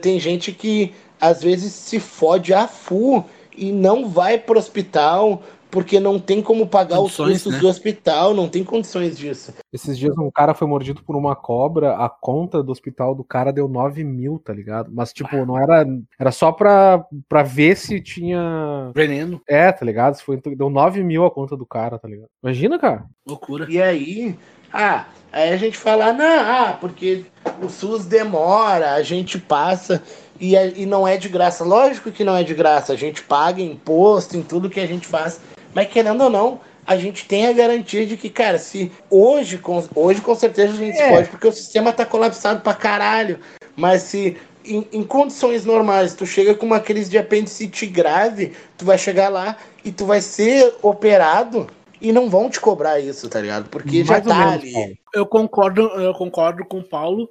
tem 0.01 0.17
gente 0.21 0.53
que 0.53 0.95
às 1.19 1.43
vezes 1.43 1.73
se 1.73 1.99
fode 1.99 2.53
a 2.53 2.65
full 2.65 3.25
e 3.57 3.73
não 3.73 4.07
vai 4.07 4.37
pro 4.37 4.57
hospital 4.57 5.43
porque 5.75 5.99
não 5.99 6.17
tem 6.17 6.41
como 6.41 6.65
pagar 6.65 6.95
condições, 6.95 7.27
os 7.27 7.33
custos 7.33 7.53
né? 7.55 7.59
do 7.59 7.67
hospital, 7.67 8.33
não 8.33 8.47
tem 8.47 8.63
condições 8.63 9.17
disso. 9.17 9.53
Esses 9.73 9.97
dias 9.97 10.17
um 10.17 10.31
cara 10.31 10.53
foi 10.53 10.65
mordido 10.65 11.03
por 11.03 11.17
uma 11.17 11.35
cobra, 11.35 11.97
a 11.97 12.07
conta 12.07 12.63
do 12.63 12.71
hospital 12.71 13.13
do 13.13 13.25
cara 13.25 13.51
deu 13.51 13.67
9 13.67 14.01
mil, 14.01 14.39
tá 14.39 14.53
ligado? 14.53 14.89
Mas, 14.93 15.11
tipo, 15.11 15.45
não 15.45 15.59
era. 15.59 15.85
Era 16.17 16.31
só 16.31 16.53
pra, 16.53 17.05
pra 17.27 17.43
ver 17.43 17.75
se 17.75 17.99
tinha. 17.99 18.89
Veneno. 18.95 19.41
É, 19.45 19.69
tá 19.69 19.85
ligado? 19.85 20.17
Foi, 20.21 20.39
deu 20.55 20.69
9 20.69 21.03
mil 21.03 21.25
a 21.25 21.29
conta 21.31 21.57
do 21.57 21.65
cara, 21.65 21.99
tá 21.99 22.07
ligado? 22.07 22.29
Imagina, 22.41 22.79
cara. 22.79 23.03
Loucura. 23.27 23.67
E 23.69 23.81
aí. 23.81 24.33
Ah, 24.71 25.07
aí 25.29 25.51
a 25.51 25.57
gente 25.57 25.77
fala, 25.77 26.13
não, 26.13 26.39
ah, 26.39 26.77
porque 26.79 27.25
o 27.61 27.67
SUS 27.67 28.05
demora, 28.05 28.93
a 28.93 29.03
gente 29.03 29.37
passa 29.37 30.01
e, 30.39 30.55
é, 30.55 30.73
e 30.75 30.85
não 30.85 31.07
é 31.07 31.17
de 31.17 31.29
graça. 31.29 31.63
Lógico 31.63 32.11
que 32.11 32.23
não 32.23 32.35
é 32.35 32.43
de 32.43 32.53
graça, 32.53 32.93
a 32.93 32.95
gente 32.95 33.23
paga 33.23 33.61
imposto 33.61 34.37
em 34.37 34.41
tudo 34.41 34.69
que 34.69 34.79
a 34.79 34.85
gente 34.85 35.07
faz 35.07 35.39
mas 35.75 35.89
querendo 35.89 36.23
ou 36.23 36.29
não, 36.29 36.61
a 36.87 36.95
gente 36.95 37.27
tem 37.27 37.47
a 37.47 37.53
garantia 37.53 38.05
de 38.05 38.15
que, 38.15 38.29
cara, 38.29 38.57
se 38.57 38.89
hoje, 39.09 39.57
com, 39.57 39.85
hoje 39.93 40.21
com 40.21 40.33
certeza 40.33 40.71
a 40.71 40.77
gente 40.77 40.97
é. 40.97 41.09
pode, 41.09 41.27
porque 41.27 41.47
o 41.47 41.51
sistema 41.51 41.91
tá 41.91 42.05
colapsado 42.05 42.61
pra 42.61 42.73
caralho. 42.73 43.39
Mas 43.75 44.03
se 44.03 44.37
em, 44.63 44.87
em, 44.93 45.03
condições 45.03 45.65
normais 45.65 46.13
tu 46.13 46.25
chega 46.25 46.55
com 46.55 46.65
uma 46.65 46.79
crise 46.79 47.09
de 47.09 47.17
apendicite 47.17 47.85
grave, 47.85 48.53
tu 48.77 48.85
vai 48.85 48.97
chegar 48.97 49.27
lá 49.27 49.57
e 49.83 49.91
tu 49.91 50.05
vai 50.05 50.21
ser 50.21 50.75
operado 50.81 51.67
e 51.99 52.13
não 52.13 52.29
vão 52.29 52.49
te 52.49 52.61
cobrar 52.61 52.99
isso, 52.99 53.27
tá 53.27 53.41
ligado? 53.41 53.69
Porque 53.69 54.03
Mais 54.03 54.07
já 54.07 54.21
tá 54.21 54.35
menos, 54.37 54.53
ali. 54.53 54.71
Paulo. 54.71 54.97
Eu 55.13 55.25
concordo, 55.25 55.81
eu 55.81 56.13
concordo 56.13 56.63
com 56.65 56.79
o 56.79 56.87
Paulo 56.87 57.29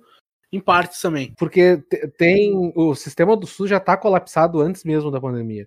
em 0.53 0.61
partes 0.61 1.01
também. 1.01 1.33
Porque 1.39 1.83
tem 2.19 2.73
o 2.77 2.95
sistema 2.95 3.35
do 3.37 3.47
SUS 3.47 3.71
já 3.71 3.81
tá 3.81 3.97
colapsado 3.97 4.61
antes 4.61 4.85
mesmo 4.85 5.11
da 5.11 5.21
pandemia. 5.21 5.67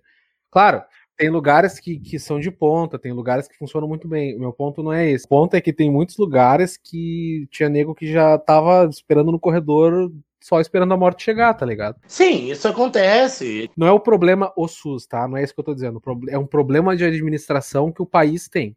Claro, 0.50 0.82
tem 1.18 1.28
lugares 1.28 1.80
que, 1.80 1.98
que 1.98 2.16
são 2.16 2.38
de 2.38 2.48
ponta, 2.48 2.98
tem 2.98 3.12
lugares 3.12 3.48
que 3.48 3.58
funcionam 3.58 3.88
muito 3.88 4.06
bem. 4.06 4.36
O 4.36 4.40
meu 4.40 4.52
ponto 4.52 4.82
não 4.84 4.92
é 4.92 5.10
esse. 5.10 5.26
O 5.26 5.28
ponto 5.28 5.54
é 5.54 5.60
que 5.60 5.72
tem 5.72 5.90
muitos 5.90 6.16
lugares 6.16 6.76
que 6.76 7.48
tinha 7.50 7.68
nego 7.68 7.94
que 7.94 8.10
já 8.10 8.38
tava 8.38 8.88
esperando 8.88 9.32
no 9.32 9.40
corredor 9.40 10.12
só 10.40 10.60
esperando 10.60 10.94
a 10.94 10.96
morte 10.96 11.24
chegar, 11.24 11.52
tá 11.54 11.66
ligado? 11.66 11.96
Sim, 12.06 12.50
isso 12.50 12.68
acontece. 12.68 13.68
Não 13.76 13.88
é 13.88 13.92
o 13.92 13.98
problema 13.98 14.52
o 14.56 14.68
SUS, 14.68 15.04
tá? 15.04 15.26
Não 15.26 15.36
é 15.36 15.42
isso 15.42 15.52
que 15.52 15.58
eu 15.58 15.64
tô 15.64 15.74
dizendo. 15.74 16.00
É 16.28 16.38
um 16.38 16.46
problema 16.46 16.96
de 16.96 17.04
administração 17.04 17.90
que 17.90 18.00
o 18.00 18.06
país 18.06 18.48
tem. 18.48 18.76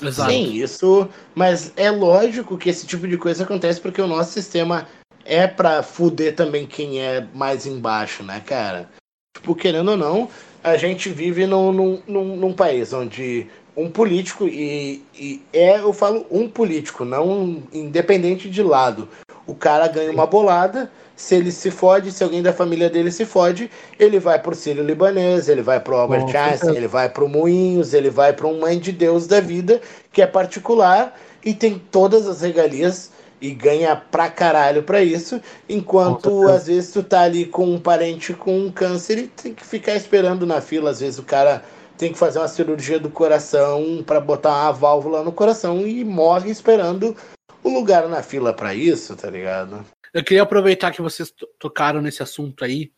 Exato. 0.00 0.30
Sim, 0.30 0.52
isso. 0.52 1.08
Mas 1.34 1.72
é 1.74 1.90
lógico 1.90 2.58
que 2.58 2.68
esse 2.68 2.86
tipo 2.86 3.08
de 3.08 3.16
coisa 3.16 3.44
acontece 3.44 3.80
porque 3.80 4.02
o 4.02 4.06
nosso 4.06 4.32
sistema 4.32 4.86
é 5.24 5.46
pra 5.46 5.82
fuder 5.82 6.36
também 6.36 6.66
quem 6.66 7.00
é 7.00 7.26
mais 7.34 7.66
embaixo, 7.66 8.22
né, 8.22 8.40
cara? 8.40 8.90
Tipo, 9.34 9.54
querendo 9.54 9.92
ou 9.92 9.96
não, 9.96 10.28
a 10.66 10.76
gente 10.76 11.08
vive 11.10 11.46
num, 11.46 11.70
num, 11.70 12.02
num, 12.08 12.36
num 12.36 12.52
país 12.52 12.92
onde 12.92 13.46
um 13.76 13.88
político, 13.88 14.48
e, 14.48 15.00
e, 15.14 15.40
é, 15.52 15.78
eu 15.78 15.92
falo 15.92 16.26
um 16.28 16.48
político, 16.48 17.04
não 17.04 17.62
independente 17.72 18.50
de 18.50 18.62
lado, 18.64 19.08
O 19.46 19.54
cara 19.54 19.86
ganha 19.86 20.10
uma 20.10 20.26
bolada, 20.26 20.90
se 21.14 21.36
ele 21.36 21.52
se 21.52 21.70
fode, 21.70 22.10
se 22.10 22.24
alguém 22.24 22.42
da 22.42 22.52
família 22.52 22.90
dele 22.90 23.12
se 23.12 23.24
fode, 23.24 23.70
ele 23.96 24.18
vai 24.18 24.40
pro 24.40 24.56
Sírio 24.56 24.82
Libanês, 24.82 25.48
ele 25.48 25.62
vai 25.62 25.78
pro 25.78 25.94
Albert 25.94 26.34
Einstein, 26.34 26.74
ele 26.74 26.88
vai 26.88 27.08
pro 27.08 27.28
Moinhos, 27.28 27.94
ele 27.94 28.10
vai 28.10 28.34
um 28.42 28.58
mãe 28.58 28.76
de 28.76 28.90
Deus 28.90 29.28
da 29.28 29.40
vida, 29.40 29.80
que 30.12 30.20
é 30.20 30.26
particular 30.26 31.16
e 31.44 31.54
tem 31.54 31.80
todas 31.92 32.26
as 32.26 32.40
regalias 32.40 33.12
e 33.40 33.50
ganha 33.50 33.94
pra 33.96 34.30
caralho 34.30 34.82
pra 34.82 35.02
isso, 35.02 35.40
enquanto 35.68 36.48
às 36.48 36.66
vezes 36.66 36.92
tu 36.92 37.02
tá 37.02 37.20
ali 37.20 37.44
com 37.46 37.66
um 37.68 37.78
parente 37.78 38.32
com 38.32 38.58
um 38.58 38.72
câncer 38.72 39.18
e 39.18 39.28
tem 39.28 39.54
que 39.54 39.64
ficar 39.64 39.94
esperando 39.94 40.46
na 40.46 40.60
fila, 40.60 40.90
às 40.90 41.00
vezes 41.00 41.18
o 41.18 41.22
cara 41.22 41.62
tem 41.98 42.12
que 42.12 42.18
fazer 42.18 42.38
uma 42.38 42.48
cirurgia 42.48 42.98
do 42.98 43.10
coração 43.10 44.02
pra 44.06 44.20
botar 44.20 44.50
uma 44.50 44.72
válvula 44.72 45.22
no 45.22 45.32
coração 45.32 45.86
e 45.86 46.04
morre 46.04 46.50
esperando 46.50 47.16
o 47.62 47.68
lugar 47.68 48.08
na 48.08 48.22
fila 48.22 48.52
pra 48.52 48.74
isso, 48.74 49.16
tá 49.16 49.30
ligado? 49.30 49.84
Eu 50.12 50.24
queria 50.24 50.42
aproveitar 50.42 50.92
que 50.92 51.02
vocês 51.02 51.30
to- 51.30 51.48
tocaram 51.58 52.00
nesse 52.00 52.22
assunto 52.22 52.64
aí. 52.64 52.90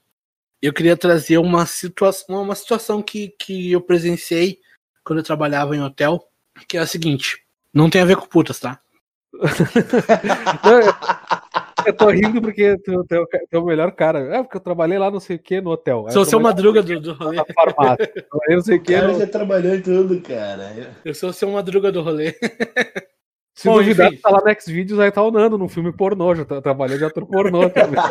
Eu 0.60 0.72
queria 0.72 0.96
trazer 0.96 1.38
uma 1.38 1.66
situação, 1.66 2.42
uma 2.42 2.54
situação 2.54 3.00
que, 3.00 3.28
que 3.38 3.72
eu 3.72 3.80
presenciei 3.80 4.60
quando 5.04 5.20
eu 5.20 5.24
trabalhava 5.24 5.74
em 5.74 5.82
hotel, 5.82 6.28
que 6.66 6.76
é 6.76 6.80
a 6.80 6.86
seguinte. 6.86 7.44
Não 7.72 7.88
tem 7.88 8.02
a 8.02 8.04
ver 8.04 8.16
com 8.16 8.26
putas, 8.26 8.58
tá? 8.58 8.80
Eu, 9.38 9.46
eu 11.86 11.92
tô 11.96 12.10
rindo 12.10 12.40
porque 12.42 12.76
tu, 12.78 13.04
tu, 13.04 13.14
é 13.14 13.24
tu 13.50 13.52
é 13.52 13.58
o 13.58 13.64
melhor 13.64 13.92
cara. 13.92 14.18
É, 14.36 14.42
porque 14.42 14.56
eu 14.56 14.60
trabalhei 14.60 14.98
lá 14.98 15.10
não 15.10 15.20
sei 15.20 15.36
o 15.36 15.38
que 15.38 15.60
no 15.60 15.70
hotel. 15.70 16.06
Sou 16.10 16.22
eu 16.22 16.22
o 16.22 16.26
seu 16.26 16.40
madruga 16.40 16.82
do, 16.82 17.00
do 17.00 17.12
rolê. 17.14 17.36
na 17.36 17.44
farmácia. 17.54 18.06
Trabalhei 18.28 18.56
não 18.56 18.62
sei 18.62 18.76
o 18.78 18.82
que. 18.82 18.92
cara 18.94 19.08
no- 19.08 19.18
já 19.18 19.26
trabalhou 19.26 19.74
em 19.74 19.80
tudo, 19.82 20.20
cara. 20.20 20.94
Eu 21.04 21.14
sou 21.14 21.30
o 21.30 21.32
seu 21.32 21.50
madruga 21.50 21.90
do 21.92 22.02
rolê. 22.02 22.34
Se 23.54 23.66
Bom, 23.68 23.78
duvidar, 23.78 24.12
enfim. 24.12 24.20
tá 24.20 24.30
lá 24.30 24.40
no 24.44 24.60
Xvideos, 24.60 25.00
aí 25.00 25.10
tá 25.10 25.20
o 25.22 25.30
Nando 25.32 25.58
num 25.58 25.68
filme 25.68 25.92
pornô. 25.92 26.34
Já 26.34 26.44
tra- 26.44 26.62
trabalhei 26.62 26.96
de 26.98 27.04
ator 27.04 27.26
pornô 27.26 27.68
também. 27.70 28.00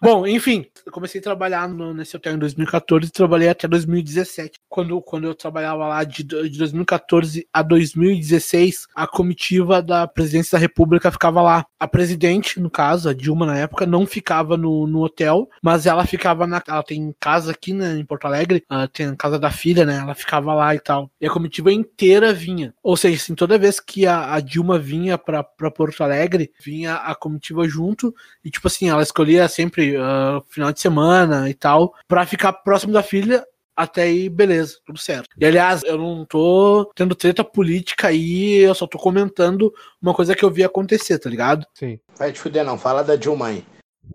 Bom, 0.00 0.26
enfim, 0.26 0.64
eu 0.84 0.92
comecei 0.92 1.20
a 1.20 1.24
trabalhar 1.24 1.68
no- 1.68 1.92
nesse 1.92 2.16
hotel 2.16 2.34
em 2.34 2.38
2014 2.38 3.08
e 3.08 3.12
trabalhei 3.12 3.48
até 3.48 3.68
2017. 3.68 4.58
Quando, 4.68 5.00
quando 5.02 5.24
eu 5.26 5.34
trabalhava 5.34 5.86
lá 5.86 6.02
de, 6.04 6.22
de 6.22 6.58
2014 6.58 7.46
a 7.52 7.62
2016, 7.62 8.86
a 8.94 9.06
comitiva 9.06 9.82
da 9.82 10.06
presidência 10.06 10.56
da 10.56 10.60
República 10.60 11.10
ficava 11.10 11.42
lá. 11.42 11.66
A 11.78 11.86
presidente, 11.86 12.58
no 12.60 12.70
caso, 12.70 13.08
a 13.08 13.12
Dilma 13.14 13.46
na 13.46 13.58
época, 13.58 13.86
não 13.86 14.06
ficava 14.06 14.56
no, 14.56 14.86
no 14.86 15.02
hotel, 15.02 15.48
mas 15.62 15.86
ela 15.86 16.06
ficava 16.06 16.46
na. 16.46 16.62
Ela 16.66 16.82
tem 16.82 17.14
casa 17.20 17.52
aqui 17.52 17.72
né, 17.72 17.96
em 17.98 18.04
Porto 18.04 18.26
Alegre, 18.26 18.64
ah, 18.68 18.88
tem 18.88 19.06
a 19.08 19.16
casa 19.16 19.38
da 19.38 19.50
filha, 19.50 19.84
né? 19.84 19.96
Ela 19.98 20.14
ficava 20.14 20.54
lá 20.54 20.74
e 20.74 20.80
tal. 20.80 21.10
E 21.20 21.26
a 21.26 21.30
comitiva 21.30 21.72
inteira 21.72 22.32
vinha. 22.32 22.74
Ou 22.82 22.96
seja, 22.96 23.16
assim, 23.16 23.34
toda 23.34 23.58
vez 23.58 23.78
que 23.80 24.06
a, 24.06 24.34
a 24.34 24.40
Dilma 24.40 24.78
vinha 24.78 25.18
pra, 25.18 25.42
pra 25.42 25.70
Porto 25.70 26.02
Alegre, 26.02 26.50
vinha 26.64 26.94
a 26.94 27.14
comitiva 27.14 27.68
junto. 27.68 28.14
E, 28.44 28.50
tipo 28.50 28.66
assim, 28.66 28.88
ela 28.88 29.02
escolhia 29.02 29.46
sempre 29.48 29.65
ah, 29.98 30.42
final 30.48 30.72
de 30.72 30.80
semana 30.80 31.48
e 31.48 31.54
tal, 31.54 31.94
pra 32.08 32.26
ficar 32.26 32.52
próximo 32.52 32.92
da 32.92 33.02
filha. 33.02 33.44
Até 33.76 34.04
aí, 34.04 34.30
beleza, 34.30 34.78
tudo 34.86 34.98
certo. 34.98 35.28
E 35.38 35.44
aliás, 35.44 35.82
eu 35.84 35.98
não 35.98 36.24
tô 36.24 36.90
tendo 36.94 37.14
treta 37.14 37.44
política 37.44 38.08
aí, 38.08 38.54
eu 38.62 38.74
só 38.74 38.86
tô 38.86 38.96
comentando 38.96 39.70
uma 40.00 40.14
coisa 40.14 40.34
que 40.34 40.42
eu 40.42 40.50
vi 40.50 40.64
acontecer, 40.64 41.18
tá 41.18 41.28
ligado? 41.28 41.66
Sim. 41.74 42.00
Vai 42.18 42.32
te 42.32 42.40
fuder, 42.40 42.64
não. 42.64 42.78
Fala 42.78 43.04
da 43.04 43.16
Dilma 43.16 43.48
aí. 43.48 43.62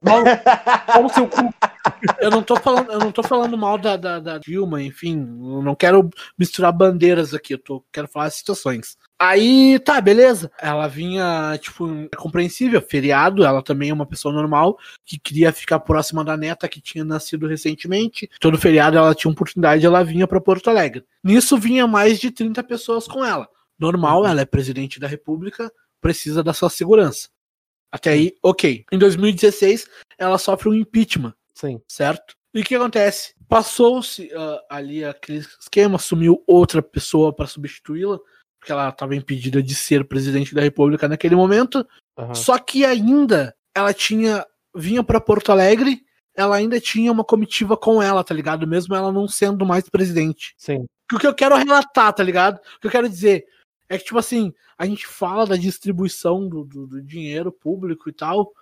Seu 1.14 1.28
cu? 1.28 1.54
Eu 2.20 2.32
não 2.32 2.42
tô 2.42 2.56
falando, 2.56 2.92
eu 2.92 3.00
não 3.00 3.12
tô 3.12 3.22
falando 3.22 3.58
mal 3.58 3.78
da, 3.78 3.98
da, 3.98 4.20
da 4.20 4.38
Dilma, 4.38 4.82
enfim, 4.82 5.20
eu 5.20 5.62
não 5.62 5.76
quero 5.76 6.10
misturar 6.38 6.72
bandeiras 6.72 7.34
aqui, 7.34 7.54
eu 7.54 7.60
tô, 7.60 7.84
quero 7.92 8.08
falar 8.08 8.30
situações. 8.30 8.98
Aí, 9.24 9.78
tá, 9.78 10.02
beleza. 10.02 10.52
Ela 10.60 10.88
vinha, 10.88 11.56
tipo, 11.62 11.88
é 12.12 12.16
compreensível, 12.16 12.82
feriado, 12.82 13.46
ela 13.46 13.62
também 13.62 13.92
é 13.92 13.94
uma 13.94 14.08
pessoa 14.08 14.34
normal, 14.34 14.80
que 15.06 15.20
queria 15.20 15.54
ficar 15.54 15.80
próxima 15.80 16.26
da 16.26 16.36
neta 16.36 16.68
que 16.68 16.82
tinha 16.82 17.06
nascido 17.06 17.46
recentemente. 17.46 18.28
Todo 18.40 18.58
feriado 18.58 18.98
ela 18.98 19.14
tinha 19.14 19.32
oportunidade, 19.32 19.86
ela 19.86 20.04
vinha 20.04 20.26
pra 20.26 20.42
Porto 20.42 20.72
Alegre. 20.72 21.06
Nisso 21.24 21.56
vinha 21.56 21.86
mais 21.86 22.20
de 22.20 22.32
30 22.32 22.64
pessoas 22.64 23.08
com 23.08 23.24
ela. 23.24 23.48
Normal, 23.78 24.26
ela 24.26 24.42
é 24.42 24.46
presidente 24.46 25.00
da 25.00 25.06
República, 25.06 25.72
precisa 26.02 26.44
da 26.44 26.52
sua 26.52 26.72
segurança. 26.72 27.30
Até 27.92 28.14
aí, 28.14 28.34
ok. 28.42 28.86
Em 28.92 28.98
2016, 28.98 29.88
ela 30.18 30.40
sofre 30.40 30.68
um 30.68 30.74
impeachment 30.74 31.36
Sim. 31.54 31.80
certo? 31.88 32.36
E 32.56 32.62
o 32.62 32.64
que 32.64 32.74
acontece? 32.74 33.36
Passou-se 33.48 34.32
ah, 34.34 34.66
ali 34.68 35.06
aquele 35.06 35.46
esquema, 35.60 35.98
assumiu 35.98 36.44
outra 36.48 36.82
pessoa 36.82 37.32
para 37.32 37.46
substituí-la, 37.46 38.20
porque 38.62 38.72
ela 38.72 38.90
estava 38.90 39.16
impedida 39.16 39.62
de 39.62 39.74
ser 39.74 40.08
presidente 40.08 40.54
da 40.54 40.62
República 40.62 41.08
naquele 41.08 41.36
momento. 41.36 41.86
Aham. 42.16 42.36
Só 42.36 42.60
que 42.60 42.86
ainda 42.86 43.56
ela 43.76 43.92
tinha 43.92 44.46
vinha 44.74 45.04
para 45.04 45.20
Porto 45.20 45.52
Alegre, 45.52 46.06
ela 46.36 46.56
ainda 46.56 46.80
tinha 46.80 47.12
uma 47.12 47.26
comitiva 47.26 47.76
com 47.76 48.02
ela, 48.02 48.24
tá 48.24 48.34
ligado? 48.34 48.68
Mesmo 48.68 48.96
ela 48.96 49.12
não 49.12 49.28
sendo 49.28 49.66
mais 49.66 49.90
presidente. 49.90 50.54
Sim. 50.58 50.86
O 51.12 51.18
que 51.18 51.28
eu 51.28 51.34
quero 51.34 51.58
relatar, 51.58 52.14
tá 52.14 52.24
ligado? 52.24 52.58
O 52.78 52.80
que 52.80 52.88
eu 52.88 52.92
quero 52.92 53.10
dizer 53.10 53.46
é 53.90 53.98
que, 53.98 54.06
tipo 54.06 54.20
assim, 54.20 54.54
a 54.78 54.86
gente 54.86 55.08
fala 55.08 55.46
da 55.46 55.58
distribuição 55.58 56.48
do, 56.48 56.64
do, 56.64 56.88
do 56.88 57.02
dinheiro 57.02 57.52
público 57.52 58.10
e 58.10 58.14
tal, 58.14 58.54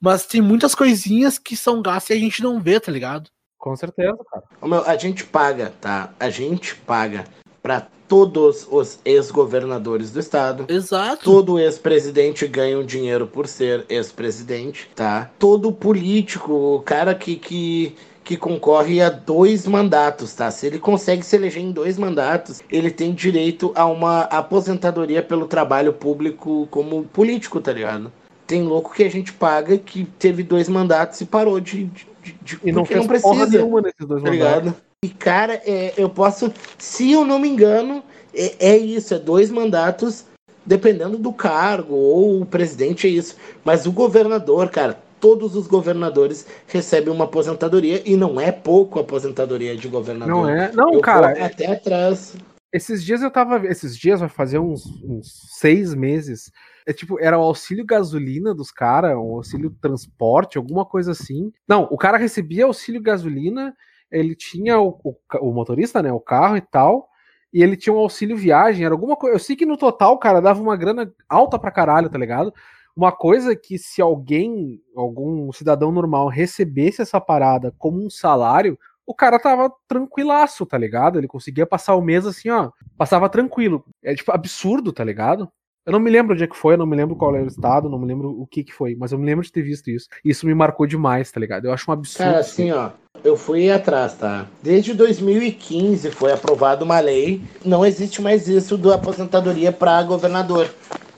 mas 0.00 0.26
tem 0.26 0.40
muitas 0.40 0.74
coisinhas 0.74 1.38
que 1.38 1.56
são 1.56 1.82
gastas 1.82 2.14
e 2.14 2.20
a 2.20 2.22
gente 2.22 2.42
não 2.42 2.60
vê, 2.60 2.78
tá 2.78 2.92
ligado? 2.92 3.30
Com 3.58 3.74
certeza, 3.74 4.18
cara. 4.30 4.44
Ô, 4.60 4.68
meu, 4.68 4.84
a 4.84 4.96
gente 4.96 5.24
paga, 5.24 5.72
tá? 5.80 6.14
A 6.20 6.30
gente 6.30 6.76
paga 6.76 7.24
pra 7.62 7.86
todos 8.08 8.66
os 8.70 8.98
ex-governadores 9.04 10.10
do 10.10 10.18
estado. 10.20 10.64
Exato. 10.68 11.24
Todo 11.24 11.58
ex-presidente 11.60 12.46
ganha 12.46 12.78
um 12.78 12.84
dinheiro 12.84 13.26
por 13.26 13.46
ser 13.46 13.84
ex-presidente, 13.88 14.90
tá? 14.94 15.30
Todo 15.38 15.70
político, 15.72 16.52
o 16.52 16.80
cara 16.82 17.14
que, 17.14 17.36
que, 17.36 17.94
que 18.24 18.36
concorre 18.36 19.00
a 19.00 19.10
dois 19.10 19.66
mandatos, 19.66 20.34
tá? 20.34 20.50
Se 20.50 20.66
ele 20.66 20.78
consegue 20.80 21.22
se 21.22 21.36
eleger 21.36 21.62
em 21.62 21.70
dois 21.70 21.96
mandatos, 21.96 22.60
ele 22.68 22.90
tem 22.90 23.12
direito 23.14 23.70
a 23.76 23.86
uma 23.86 24.22
aposentadoria 24.22 25.22
pelo 25.22 25.46
trabalho 25.46 25.92
público 25.92 26.66
como 26.70 27.04
político, 27.04 27.60
tá 27.60 27.72
ligado? 27.72 28.12
Tem 28.46 28.62
louco 28.64 28.92
que 28.92 29.04
a 29.04 29.10
gente 29.10 29.32
paga 29.32 29.78
que 29.78 30.04
teve 30.18 30.42
dois 30.42 30.68
mandatos 30.68 31.20
e 31.20 31.24
parou 31.26 31.60
de. 31.60 31.84
de, 31.84 32.32
de- 32.42 32.58
E 32.64 32.72
não 32.72 32.84
fez 32.84 33.06
porra 33.22 33.46
nenhuma 33.46 33.80
nesses 33.80 34.04
dois 34.04 34.20
tá 34.20 34.28
mandatos. 34.30 34.62
ligado? 34.64 34.74
E, 35.02 35.08
cara, 35.08 35.54
é, 35.64 35.94
eu 35.96 36.10
posso, 36.10 36.52
se 36.76 37.10
eu 37.10 37.24
não 37.24 37.38
me 37.38 37.48
engano, 37.48 38.02
é, 38.34 38.72
é 38.72 38.76
isso, 38.76 39.14
é 39.14 39.18
dois 39.18 39.50
mandatos, 39.50 40.26
dependendo 40.66 41.16
do 41.16 41.32
cargo, 41.32 41.94
ou 41.94 42.42
o 42.42 42.44
presidente 42.44 43.06
é 43.06 43.10
isso. 43.10 43.34
Mas 43.64 43.86
o 43.86 43.92
governador, 43.92 44.68
cara, 44.68 45.00
todos 45.18 45.56
os 45.56 45.66
governadores 45.66 46.46
recebem 46.66 47.10
uma 47.10 47.24
aposentadoria, 47.24 48.02
e 48.04 48.14
não 48.14 48.38
é 48.38 48.52
pouco 48.52 48.98
a 48.98 49.02
aposentadoria 49.02 49.74
de 49.74 49.88
governador. 49.88 50.34
Não 50.34 50.46
é? 50.46 50.70
Não, 50.72 50.92
Eu 50.92 51.00
cara. 51.00 51.46
até 51.46 51.72
atrás. 51.72 52.36
Esses 52.70 53.02
dias 53.02 53.22
eu 53.22 53.30
tava. 53.30 53.66
Esses 53.66 53.96
dias 53.96 54.20
vai 54.20 54.28
fazer 54.28 54.58
uns, 54.58 54.84
uns 55.02 55.32
seis 55.58 55.94
meses. 55.94 56.52
É 56.86 56.92
tipo, 56.92 57.18
era 57.18 57.38
o 57.38 57.42
auxílio 57.42 57.86
gasolina 57.86 58.54
dos 58.54 58.70
caras, 58.70 59.16
um 59.16 59.36
auxílio 59.36 59.74
transporte, 59.80 60.58
alguma 60.58 60.84
coisa 60.84 61.12
assim. 61.12 61.50
Não, 61.66 61.88
o 61.90 61.96
cara 61.96 62.18
recebia 62.18 62.66
auxílio 62.66 63.00
gasolina, 63.02 63.74
ele 64.10 64.34
tinha 64.34 64.80
o, 64.80 64.98
o, 65.04 65.16
o 65.40 65.52
motorista, 65.52 66.02
né? 66.02 66.12
O 66.12 66.20
carro 66.20 66.56
e 66.56 66.60
tal. 66.60 67.08
E 67.52 67.62
ele 67.62 67.76
tinha 67.76 67.92
um 67.92 67.98
auxílio 67.98 68.36
viagem, 68.36 68.84
era 68.84 68.94
alguma 68.94 69.16
coisa. 69.16 69.34
Eu 69.34 69.40
sei 69.40 69.56
que 69.56 69.66
no 69.66 69.76
total, 69.76 70.18
cara, 70.18 70.40
dava 70.40 70.60
uma 70.62 70.76
grana 70.76 71.12
alta 71.28 71.58
pra 71.58 71.70
caralho, 71.70 72.08
tá 72.08 72.18
ligado? 72.18 72.52
Uma 72.94 73.12
coisa 73.12 73.56
que 73.56 73.78
se 73.78 74.00
alguém, 74.00 74.80
algum 74.94 75.52
cidadão 75.52 75.90
normal, 75.90 76.28
recebesse 76.28 77.02
essa 77.02 77.20
parada 77.20 77.74
como 77.78 78.04
um 78.04 78.10
salário, 78.10 78.78
o 79.06 79.14
cara 79.14 79.38
tava 79.40 79.72
tranquilaço, 79.88 80.64
tá 80.64 80.78
ligado? 80.78 81.18
Ele 81.18 81.26
conseguia 81.26 81.66
passar 81.66 81.96
o 81.96 82.02
mês 82.02 82.24
assim, 82.26 82.50
ó. 82.50 82.70
Passava 82.96 83.28
tranquilo. 83.28 83.84
É 84.02 84.14
tipo 84.14 84.30
absurdo, 84.32 84.92
tá 84.92 85.02
ligado? 85.02 85.50
Eu 85.86 85.92
não 85.94 86.00
me 86.00 86.10
lembro 86.10 86.34
onde 86.34 86.44
é 86.44 86.46
que 86.46 86.56
foi, 86.56 86.74
eu 86.74 86.78
não 86.78 86.86
me 86.86 86.94
lembro 86.94 87.16
qual 87.16 87.34
era 87.34 87.44
o 87.44 87.48
estado, 87.48 87.88
não 87.88 87.98
me 87.98 88.06
lembro 88.06 88.30
o 88.30 88.46
que 88.46 88.62
que 88.62 88.72
foi, 88.72 88.94
mas 88.94 89.12
eu 89.12 89.18
me 89.18 89.24
lembro 89.24 89.44
de 89.44 89.50
ter 89.50 89.62
visto 89.62 89.90
isso. 89.90 90.08
Isso 90.22 90.46
me 90.46 90.54
marcou 90.54 90.86
demais, 90.86 91.32
tá 91.32 91.40
ligado? 91.40 91.64
Eu 91.64 91.72
acho 91.72 91.90
um 91.90 91.94
absurdo. 91.94 92.26
Cara, 92.26 92.38
assim, 92.38 92.70
ó, 92.70 92.90
eu 93.24 93.34
fui 93.34 93.70
atrás, 93.70 94.14
tá? 94.14 94.46
Desde 94.62 94.92
2015 94.92 96.10
foi 96.10 96.32
aprovada 96.32 96.84
uma 96.84 97.00
lei, 97.00 97.40
não 97.64 97.84
existe 97.84 98.20
mais 98.20 98.46
isso 98.46 98.76
da 98.76 98.96
aposentadoria 98.96 99.72
para 99.72 100.02
governador. 100.02 100.68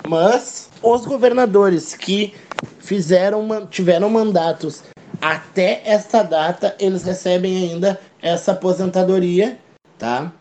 Mas 0.09 0.71
os 0.81 1.05
governadores 1.05 1.95
que 1.95 2.33
fizeram, 2.79 3.67
tiveram 3.67 4.09
mandatos 4.09 4.85
até 5.21 5.83
esta 5.85 6.23
data, 6.23 6.77
eles 6.79 7.03
recebem 7.03 7.71
ainda 7.71 8.01
essa 8.21 8.53
aposentadoria, 8.53 9.59
tá? 9.99 10.33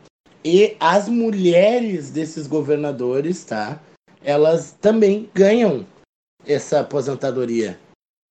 E 0.46 0.76
as 0.80 1.08
mulheres 1.08 2.12
desses 2.12 2.48
governadores, 2.48 3.44
tá? 3.44 3.80
Elas 4.24 4.78
também 4.80 5.28
ganham 5.34 5.84
essa 6.46 6.82
aposentadoria. 6.82 7.80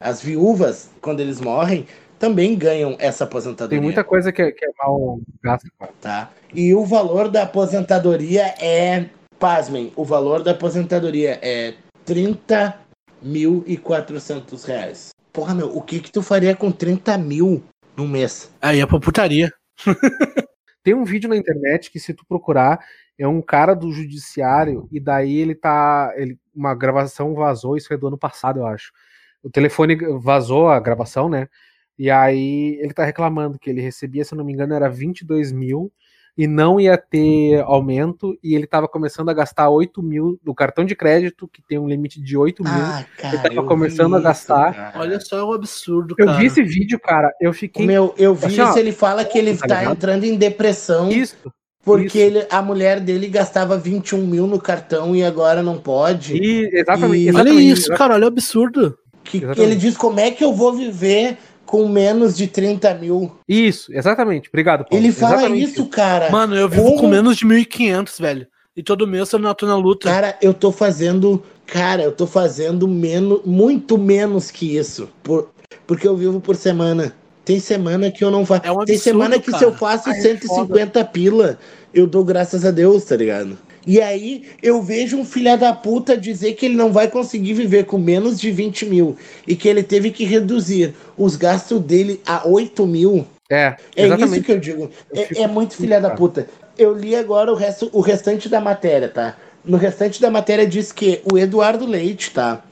As 0.01 0.22
viúvas, 0.22 0.88
quando 1.01 1.18
eles 1.20 1.41
morrem, 1.41 1.88
também 2.18 2.57
ganham 2.57 2.95
essa 2.99 3.24
aposentadoria. 3.24 3.78
Tem 3.78 3.84
muita 3.84 4.05
coisa 4.05 4.30
que 4.30 4.43
é, 4.43 4.53
que 4.53 4.64
é 4.64 4.68
mal 4.78 5.20
gasta, 5.43 5.68
cara. 5.78 5.93
tá? 6.01 6.30
E 6.55 6.72
o 6.74 6.84
valor 6.84 7.28
da 7.28 7.43
aposentadoria 7.45 8.55
é 8.61 9.09
pasmem, 9.38 9.91
o 9.97 10.05
valor 10.05 10.43
da 10.43 10.51
aposentadoria 10.51 11.38
é 11.41 11.72
30.400 12.07 14.64
reais. 14.64 15.11
Porra, 15.32 15.55
meu, 15.55 15.74
o 15.74 15.80
que 15.80 16.01
que 16.01 16.12
tu 16.12 16.20
faria 16.22 16.55
com 16.55 16.70
30 16.70 17.16
mil 17.16 17.62
no 17.97 18.07
mês? 18.07 18.51
Aí 18.61 18.80
é 18.80 18.86
pra 18.86 19.01
putaria. 19.01 19.51
Tem 20.82 20.95
um 20.95 21.05
vídeo 21.05 21.28
na 21.28 21.36
internet 21.36 21.91
que, 21.91 22.01
se 22.01 22.12
tu 22.12 22.24
procurar, 22.26 22.84
é 23.20 23.28
um 23.28 23.42
cara 23.42 23.74
do 23.74 23.92
judiciário 23.92 24.88
e 24.90 24.98
daí 24.98 25.36
ele 25.36 25.54
tá. 25.54 26.10
Ele, 26.16 26.38
uma 26.54 26.74
gravação 26.74 27.34
vazou, 27.34 27.76
isso 27.76 27.92
é 27.92 27.96
do 27.96 28.06
ano 28.08 28.16
passado, 28.16 28.60
eu 28.60 28.66
acho. 28.66 28.92
O 29.42 29.50
telefone 29.50 29.94
vazou 30.18 30.70
a 30.70 30.80
gravação, 30.80 31.28
né? 31.28 31.46
E 31.98 32.10
aí 32.10 32.78
ele 32.80 32.94
tá 32.94 33.04
reclamando 33.04 33.58
que 33.58 33.68
ele 33.68 33.82
recebia, 33.82 34.24
se 34.24 34.32
eu 34.32 34.38
não 34.38 34.44
me 34.44 34.54
engano, 34.54 34.72
era 34.72 34.88
22 34.88 35.52
mil 35.52 35.92
e 36.34 36.46
não 36.46 36.80
ia 36.80 36.96
ter 36.96 37.60
aumento, 37.60 38.38
e 38.42 38.54
ele 38.54 38.64
estava 38.64 38.88
começando 38.88 39.28
a 39.28 39.34
gastar 39.34 39.68
8 39.68 40.02
mil 40.02 40.40
do 40.42 40.54
cartão 40.54 40.86
de 40.86 40.96
crédito, 40.96 41.46
que 41.46 41.60
tem 41.60 41.78
um 41.78 41.86
limite 41.86 42.22
de 42.22 42.38
8 42.38 42.62
mil. 42.62 42.72
Ah, 42.72 43.04
cara, 43.18 43.36
ele 43.36 43.48
estava 43.48 43.66
começando 43.66 44.16
a 44.16 44.20
gastar. 44.20 44.70
Isso, 44.70 44.98
Olha 44.98 45.20
só 45.20 45.46
o 45.46 45.52
absurdo, 45.52 46.14
eu 46.16 46.24
cara. 46.24 46.38
Eu 46.38 46.40
vi 46.40 46.46
esse 46.46 46.62
vídeo, 46.62 46.98
cara, 46.98 47.30
eu 47.38 47.52
fiquei. 47.52 47.84
Meu, 47.84 48.14
eu 48.16 48.34
vi 48.34 48.58
assim, 48.58 48.70
isso, 48.70 48.78
ele 48.78 48.92
fala 48.92 49.22
que 49.26 49.36
ele 49.36 49.50
está 49.50 49.84
entrando 49.84 50.24
em 50.24 50.38
depressão. 50.38 51.10
Isso. 51.10 51.52
Porque. 51.84 52.18
Ele, 52.18 52.46
a 52.50 52.62
mulher 52.62 53.00
dele 53.00 53.28
gastava 53.28 53.76
21 53.76 54.26
mil 54.26 54.46
no 54.46 54.60
cartão 54.60 55.14
e 55.14 55.22
agora 55.22 55.62
não 55.62 55.78
pode. 55.78 56.36
E, 56.36 56.68
exatamente, 56.72 57.24
e, 57.24 57.28
exatamente. 57.28 57.56
Olha 57.56 57.64
isso, 57.64 57.94
cara, 57.94 58.14
olha 58.14 58.24
o 58.24 58.28
absurdo. 58.28 58.98
Que, 59.24 59.40
que, 59.40 59.60
ele 59.60 59.76
diz 59.76 59.96
como 59.96 60.18
é 60.18 60.30
que 60.30 60.42
eu 60.42 60.52
vou 60.52 60.72
viver 60.72 61.36
com 61.64 61.88
menos 61.88 62.36
de 62.36 62.46
30 62.46 62.94
mil. 62.94 63.30
Isso, 63.48 63.92
exatamente. 63.94 64.48
Obrigado, 64.48 64.84
Paulo. 64.84 65.04
Ele 65.04 65.12
fala 65.12 65.34
exatamente 65.34 65.70
isso, 65.70 65.86
cara. 65.86 66.30
Mano, 66.30 66.56
eu 66.56 66.68
vivo 66.68 66.82
Como... 66.82 67.00
com 67.02 67.08
menos 67.08 67.36
de 67.36 67.46
1.500, 67.46 68.20
velho. 68.20 68.46
E 68.76 68.82
todo 68.82 69.06
mês 69.06 69.32
eu 69.32 69.38
não 69.38 69.54
tô 69.54 69.66
na 69.66 69.76
luta. 69.76 70.08
Cara, 70.08 70.36
eu 70.42 70.52
tô 70.52 70.72
fazendo. 70.72 71.42
Cara, 71.66 72.02
eu 72.02 72.12
tô 72.12 72.26
fazendo 72.26 72.88
menos, 72.88 73.42
muito 73.44 73.96
menos 73.96 74.50
que 74.50 74.76
isso. 74.76 75.08
Por, 75.22 75.50
porque 75.86 76.08
eu 76.08 76.16
vivo 76.16 76.40
por 76.40 76.56
semana. 76.56 77.14
Tem 77.51 77.59
semana 77.59 78.12
que 78.12 78.22
eu 78.22 78.30
não 78.30 78.46
faço. 78.46 78.62
É 78.64 78.70
um 78.70 78.84
Tem 78.84 78.96
semana 78.96 79.36
que 79.36 79.51
cara. 79.51 79.59
se 79.59 79.64
eu 79.64 79.74
faço 79.74 80.09
Ai, 80.09 80.20
150 80.20 81.01
é 81.01 81.03
pila, 81.03 81.59
eu 81.92 82.07
dou 82.07 82.24
graças 82.24 82.64
a 82.64 82.70
Deus, 82.70 83.05
tá 83.05 83.16
ligado? 83.16 83.59
E 83.84 84.01
aí 84.01 84.44
eu 84.62 84.80
vejo 84.80 85.16
um 85.16 85.24
filho 85.24 85.59
da 85.59 85.72
puta 85.72 86.16
dizer 86.16 86.53
que 86.53 86.66
ele 86.66 86.76
não 86.76 86.92
vai 86.92 87.09
conseguir 87.09 87.55
viver 87.55 87.86
com 87.86 87.98
menos 87.98 88.38
de 88.38 88.53
20 88.53 88.86
mil 88.86 89.16
e 89.48 89.57
que 89.57 89.68
ele 89.68 89.82
teve 89.82 90.12
que 90.12 90.24
reduzir 90.24 90.94
os 91.18 91.34
gastos 91.34 91.80
dele 91.80 92.20
a 92.24 92.46
8 92.46 92.86
mil. 92.86 93.26
É, 93.51 93.74
é 93.96 94.07
isso 94.07 94.42
que 94.42 94.53
eu 94.53 94.61
digo. 94.61 94.88
Eu 95.12 95.22
é, 95.22 95.42
é, 95.42 95.48
muito 95.48 95.74
filha 95.74 96.01
da 96.01 96.11
puta. 96.11 96.46
Eu 96.78 96.96
li 96.96 97.16
agora 97.16 97.51
o, 97.51 97.57
resto, 97.57 97.90
o 97.92 98.01
restante 98.01 98.48
da 98.48 98.61
matéria, 98.61 99.09
tá? 99.09 99.36
No 99.64 99.76
restante 99.76 100.20
da 100.20 100.30
matéria 100.30 100.64
diz 100.64 100.92
que 100.92 101.20
o 101.32 101.36
Eduardo 101.36 101.84
Leite, 101.84 102.30
tá? 102.30 102.62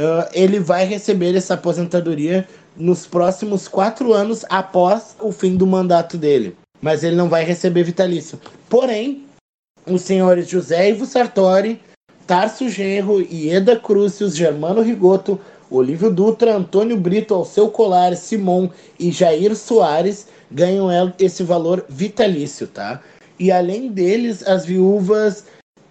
Uh, 0.00 0.24
ele 0.32 0.60
vai 0.60 0.86
receber 0.86 1.36
essa 1.36 1.54
aposentadoria 1.54 2.46
nos 2.76 3.06
próximos 3.06 3.68
quatro 3.68 4.12
anos 4.12 4.44
após 4.48 5.16
o 5.20 5.32
fim 5.32 5.56
do 5.56 5.66
mandato 5.66 6.16
dele. 6.16 6.56
Mas 6.80 7.04
ele 7.04 7.16
não 7.16 7.28
vai 7.28 7.44
receber 7.44 7.82
vitalício. 7.82 8.40
Porém, 8.68 9.24
os 9.86 10.02
senhores 10.02 10.48
José 10.48 10.90
Ivo 10.90 11.04
Sartori, 11.04 11.80
Tarso 12.26 12.68
Genro, 12.68 13.20
Ieda 13.20 13.76
Crucius, 13.76 14.36
Germano 14.36 14.80
Rigoto, 14.82 15.38
Olívio 15.70 16.10
Dutra, 16.10 16.56
Antônio 16.56 16.96
Brito, 16.96 17.34
Alceu 17.34 17.68
Colar, 17.70 18.16
Simon 18.16 18.68
e 18.98 19.10
Jair 19.10 19.54
Soares 19.54 20.26
ganham 20.50 20.88
esse 21.18 21.42
valor 21.42 21.84
vitalício, 21.88 22.66
tá? 22.66 23.02
E 23.38 23.52
além 23.52 23.88
deles, 23.88 24.46
as 24.46 24.66
viúvas 24.66 25.44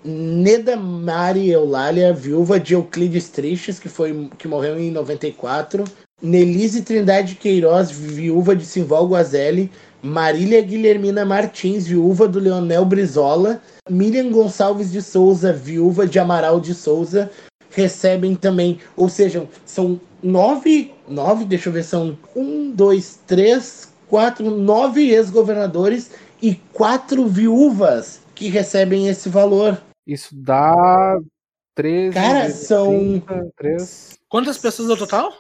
Neda 0.04 0.76
Mari 0.76 1.50
Eulália, 1.50 2.14
viúva 2.14 2.60
de 2.60 2.74
Euclides 2.74 3.30
Tristes, 3.30 3.80
que, 3.80 3.90
foi, 3.90 4.30
que 4.38 4.48
morreu 4.48 4.80
em 4.80 4.92
94, 4.92 5.84
Nelise 6.22 6.82
Trindade 6.82 7.36
Queiroz, 7.36 7.92
viúva 7.92 8.56
de 8.56 8.66
Simval 8.66 9.08
Guazelli, 9.08 9.72
Marília 10.02 10.62
Guilhermina 10.62 11.26
Martins, 11.26 11.88
viúva 11.88 12.28
do 12.28 12.40
Leonel 12.40 12.86
Brizola, 12.86 13.62
Miriam 13.90 14.32
Gonçalves 14.32 14.92
de 14.92 15.02
Souza, 15.02 15.54
viúva 15.54 16.06
de 16.06 16.20
Amaral 16.20 16.60
de 16.60 16.74
Souza, 16.74 17.32
recebem 17.72 18.36
também, 18.36 18.80
ou 18.96 19.10
seja, 19.10 19.48
são 19.66 20.00
nove, 20.22 20.94
nove, 21.08 21.46
deixa 21.46 21.70
eu 21.70 21.74
ver, 21.74 21.84
são 21.84 22.18
um, 22.36 22.72
dois, 22.72 23.20
três, 23.26 23.94
quatro, 24.08 24.50
nove 24.50 25.10
ex-governadores 25.10 26.12
e 26.42 26.56
quatro 26.74 27.28
viúvas 27.28 28.22
que 28.34 28.48
recebem 28.50 29.08
esse 29.08 29.30
valor. 29.30 29.82
Isso 30.08 30.30
dá 30.34 31.20
13. 31.76 32.14
Cara, 32.14 32.50
são. 32.50 33.22
30, 33.26 33.52
3... 33.58 34.20
Quantas 34.28 34.58
pessoas 34.58 34.90
no 34.90 34.98
total? 34.98 35.32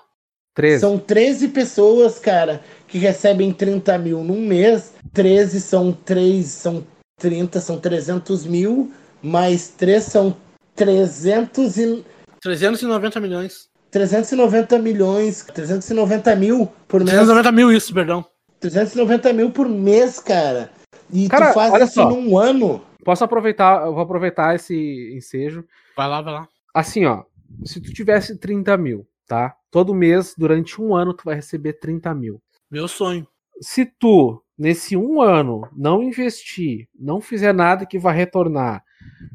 13. 0.54 0.82
São 0.82 0.97
13 0.97 1.47
pessoas, 1.50 2.20
cara, 2.20 2.62
que 2.88 2.97
recebem 2.97 3.54
30 3.54 3.97
mil 3.97 4.24
num 4.24 4.41
mês. 4.41 4.93
13 5.14 5.62
são 5.62 5.91
3, 5.91 6.45
são 6.45 6.86
30, 7.20 7.60
são 7.60 7.80
300 7.80 8.45
mil, 8.45 8.91
mais 9.22 9.70
3 9.70 10.04
são 10.04 10.36
300 10.76 11.78
e... 11.78 12.06
390 12.41 13.20
milhões. 13.20 13.70
390 13.91 14.80
milhões, 14.80 15.43
390 15.54 16.36
mil 16.36 16.72
por 16.88 17.00
mês. 17.00 17.10
390 17.12 17.52
mil, 17.52 17.72
isso, 17.72 17.93
perdão. 17.93 18.26
390 18.60 19.34
mil 19.34 19.52
por 19.52 19.68
mês, 19.68 20.20
cara. 20.20 20.70
E 21.12 21.28
cara, 21.28 21.47
tu 21.50 21.54
faz 21.56 21.74
olha 21.74 21.84
isso 21.86 21.93
só. 21.93 22.10
num 22.10 22.38
ano. 22.38 22.84
Posso 23.04 23.24
aproveitar, 23.24 23.86
eu 23.86 23.93
vou 23.93 24.04
aproveitar 24.04 24.56
esse 24.56 25.14
ensejo. 25.16 25.66
Vai 25.95 26.08
lá, 26.08 26.22
vai 26.22 26.34
lá. 26.34 26.47
Assim, 26.74 27.06
ó, 27.06 27.24
se 27.66 27.82
tu 27.82 27.91
tivesse 27.91 28.38
30 28.38 28.78
mil, 28.78 29.08
tá? 29.28 29.56
Todo 29.72 29.93
mês, 29.93 30.34
durante 30.38 30.82
um 30.82 30.95
ano, 30.95 31.13
tu 31.13 31.24
vai 31.26 31.36
receber 31.36 31.74
30 31.74 32.13
mil. 32.13 32.41
Meu 32.70 32.88
sonho. 32.88 33.28
Se 33.61 33.86
tu, 33.86 34.41
nesse 34.57 34.95
um 34.95 35.22
ano, 35.22 35.67
não 35.76 36.01
investir, 36.01 36.88
não 36.97 37.22
fizer 37.22 37.53
nada 37.53 37.86
que 37.86 37.99
vá 37.99 38.11
retornar, 38.11 38.84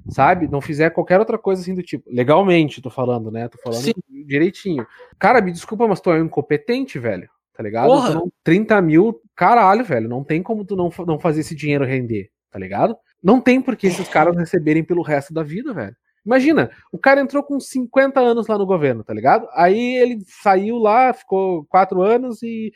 sabe? 0.08 0.48
Não 0.48 0.60
fizer 0.60 0.90
qualquer 0.90 1.20
outra 1.20 1.38
coisa 1.38 1.62
assim 1.62 1.74
do 1.74 1.82
tipo. 1.82 2.10
Legalmente, 2.10 2.82
tô 2.82 2.90
falando, 2.90 3.30
né? 3.30 3.48
Tô 3.48 3.58
falando 3.58 3.82
Sim. 3.82 3.92
direitinho. 4.26 4.86
Cara, 5.18 5.40
me 5.40 5.52
desculpa, 5.52 5.86
mas 5.86 6.00
tu 6.00 6.10
é 6.10 6.20
um 6.20 6.26
incompetente, 6.26 6.98
velho. 6.98 7.28
Tá 7.54 7.62
ligado? 7.62 7.86
Porra. 7.86 8.14
Não, 8.14 8.32
30 8.42 8.82
mil, 8.82 9.20
caralho, 9.36 9.84
velho. 9.84 10.08
Não 10.08 10.24
tem 10.24 10.42
como 10.42 10.64
tu 10.64 10.74
não, 10.74 10.90
não 11.06 11.18
fazer 11.18 11.40
esse 11.40 11.54
dinheiro 11.54 11.84
render, 11.84 12.30
tá 12.50 12.58
ligado? 12.58 12.96
Não 13.22 13.40
tem 13.40 13.60
por 13.60 13.76
que 13.76 13.86
esses 13.86 14.08
caras 14.08 14.36
receberem 14.36 14.82
pelo 14.82 15.02
resto 15.02 15.32
da 15.32 15.42
vida, 15.42 15.72
velho. 15.72 15.96
Imagina, 16.24 16.70
o 16.90 16.98
cara 16.98 17.20
entrou 17.20 17.42
com 17.42 17.60
50 17.60 18.18
anos 18.18 18.46
lá 18.46 18.56
no 18.56 18.64
governo, 18.64 19.04
tá 19.04 19.12
ligado? 19.12 19.46
Aí 19.52 19.96
ele 19.96 20.22
saiu 20.26 20.78
lá, 20.78 21.12
ficou 21.12 21.64
quatro 21.66 22.00
anos 22.00 22.42
e 22.42 22.72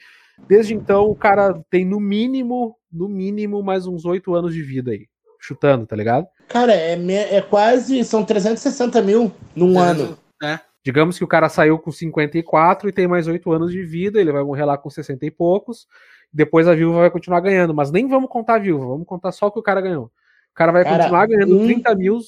desde 0.46 0.74
então 0.74 1.04
o 1.04 1.16
cara 1.16 1.58
tem 1.70 1.84
no 1.84 1.98
mínimo, 1.98 2.76
no 2.92 3.08
mínimo, 3.08 3.62
mais 3.62 3.86
uns 3.86 4.04
oito 4.04 4.34
anos 4.34 4.52
de 4.52 4.62
vida 4.62 4.90
aí. 4.90 5.06
Chutando, 5.40 5.86
tá 5.86 5.96
ligado? 5.96 6.26
Cara, 6.48 6.74
é, 6.74 6.94
é 7.36 7.40
quase. 7.40 8.04
São 8.04 8.24
360 8.24 9.00
mil 9.02 9.32
num 9.54 9.78
é, 9.80 9.82
ano. 9.82 10.18
É. 10.42 10.58
Digamos 10.84 11.16
que 11.16 11.24
o 11.24 11.28
cara 11.28 11.48
saiu 11.48 11.78
com 11.78 11.92
54 11.92 12.88
e 12.88 12.92
tem 12.92 13.06
mais 13.06 13.26
oito 13.28 13.52
anos 13.52 13.70
de 13.70 13.82
vida, 13.82 14.20
ele 14.20 14.32
vai 14.32 14.42
morrer 14.42 14.64
lá 14.64 14.76
com 14.76 14.90
60 14.90 15.24
e 15.24 15.30
poucos. 15.30 15.86
Depois 16.32 16.68
a 16.68 16.74
viúva 16.74 17.00
vai 17.00 17.10
continuar 17.10 17.40
ganhando, 17.40 17.74
mas 17.74 17.90
nem 17.90 18.06
vamos 18.06 18.28
contar 18.28 18.56
a 18.56 18.58
viúva, 18.58 18.86
vamos 18.86 19.06
contar 19.06 19.32
só 19.32 19.46
o 19.46 19.52
que 19.52 19.58
o 19.58 19.62
cara 19.62 19.80
ganhou. 19.80 20.06
O 20.06 20.54
cara 20.54 20.72
vai 20.72 20.84
cara, 20.84 20.96
continuar 20.96 21.26
ganhando 21.26 21.60
um... 21.60 21.66
30 21.66 21.94
mil 21.94 22.18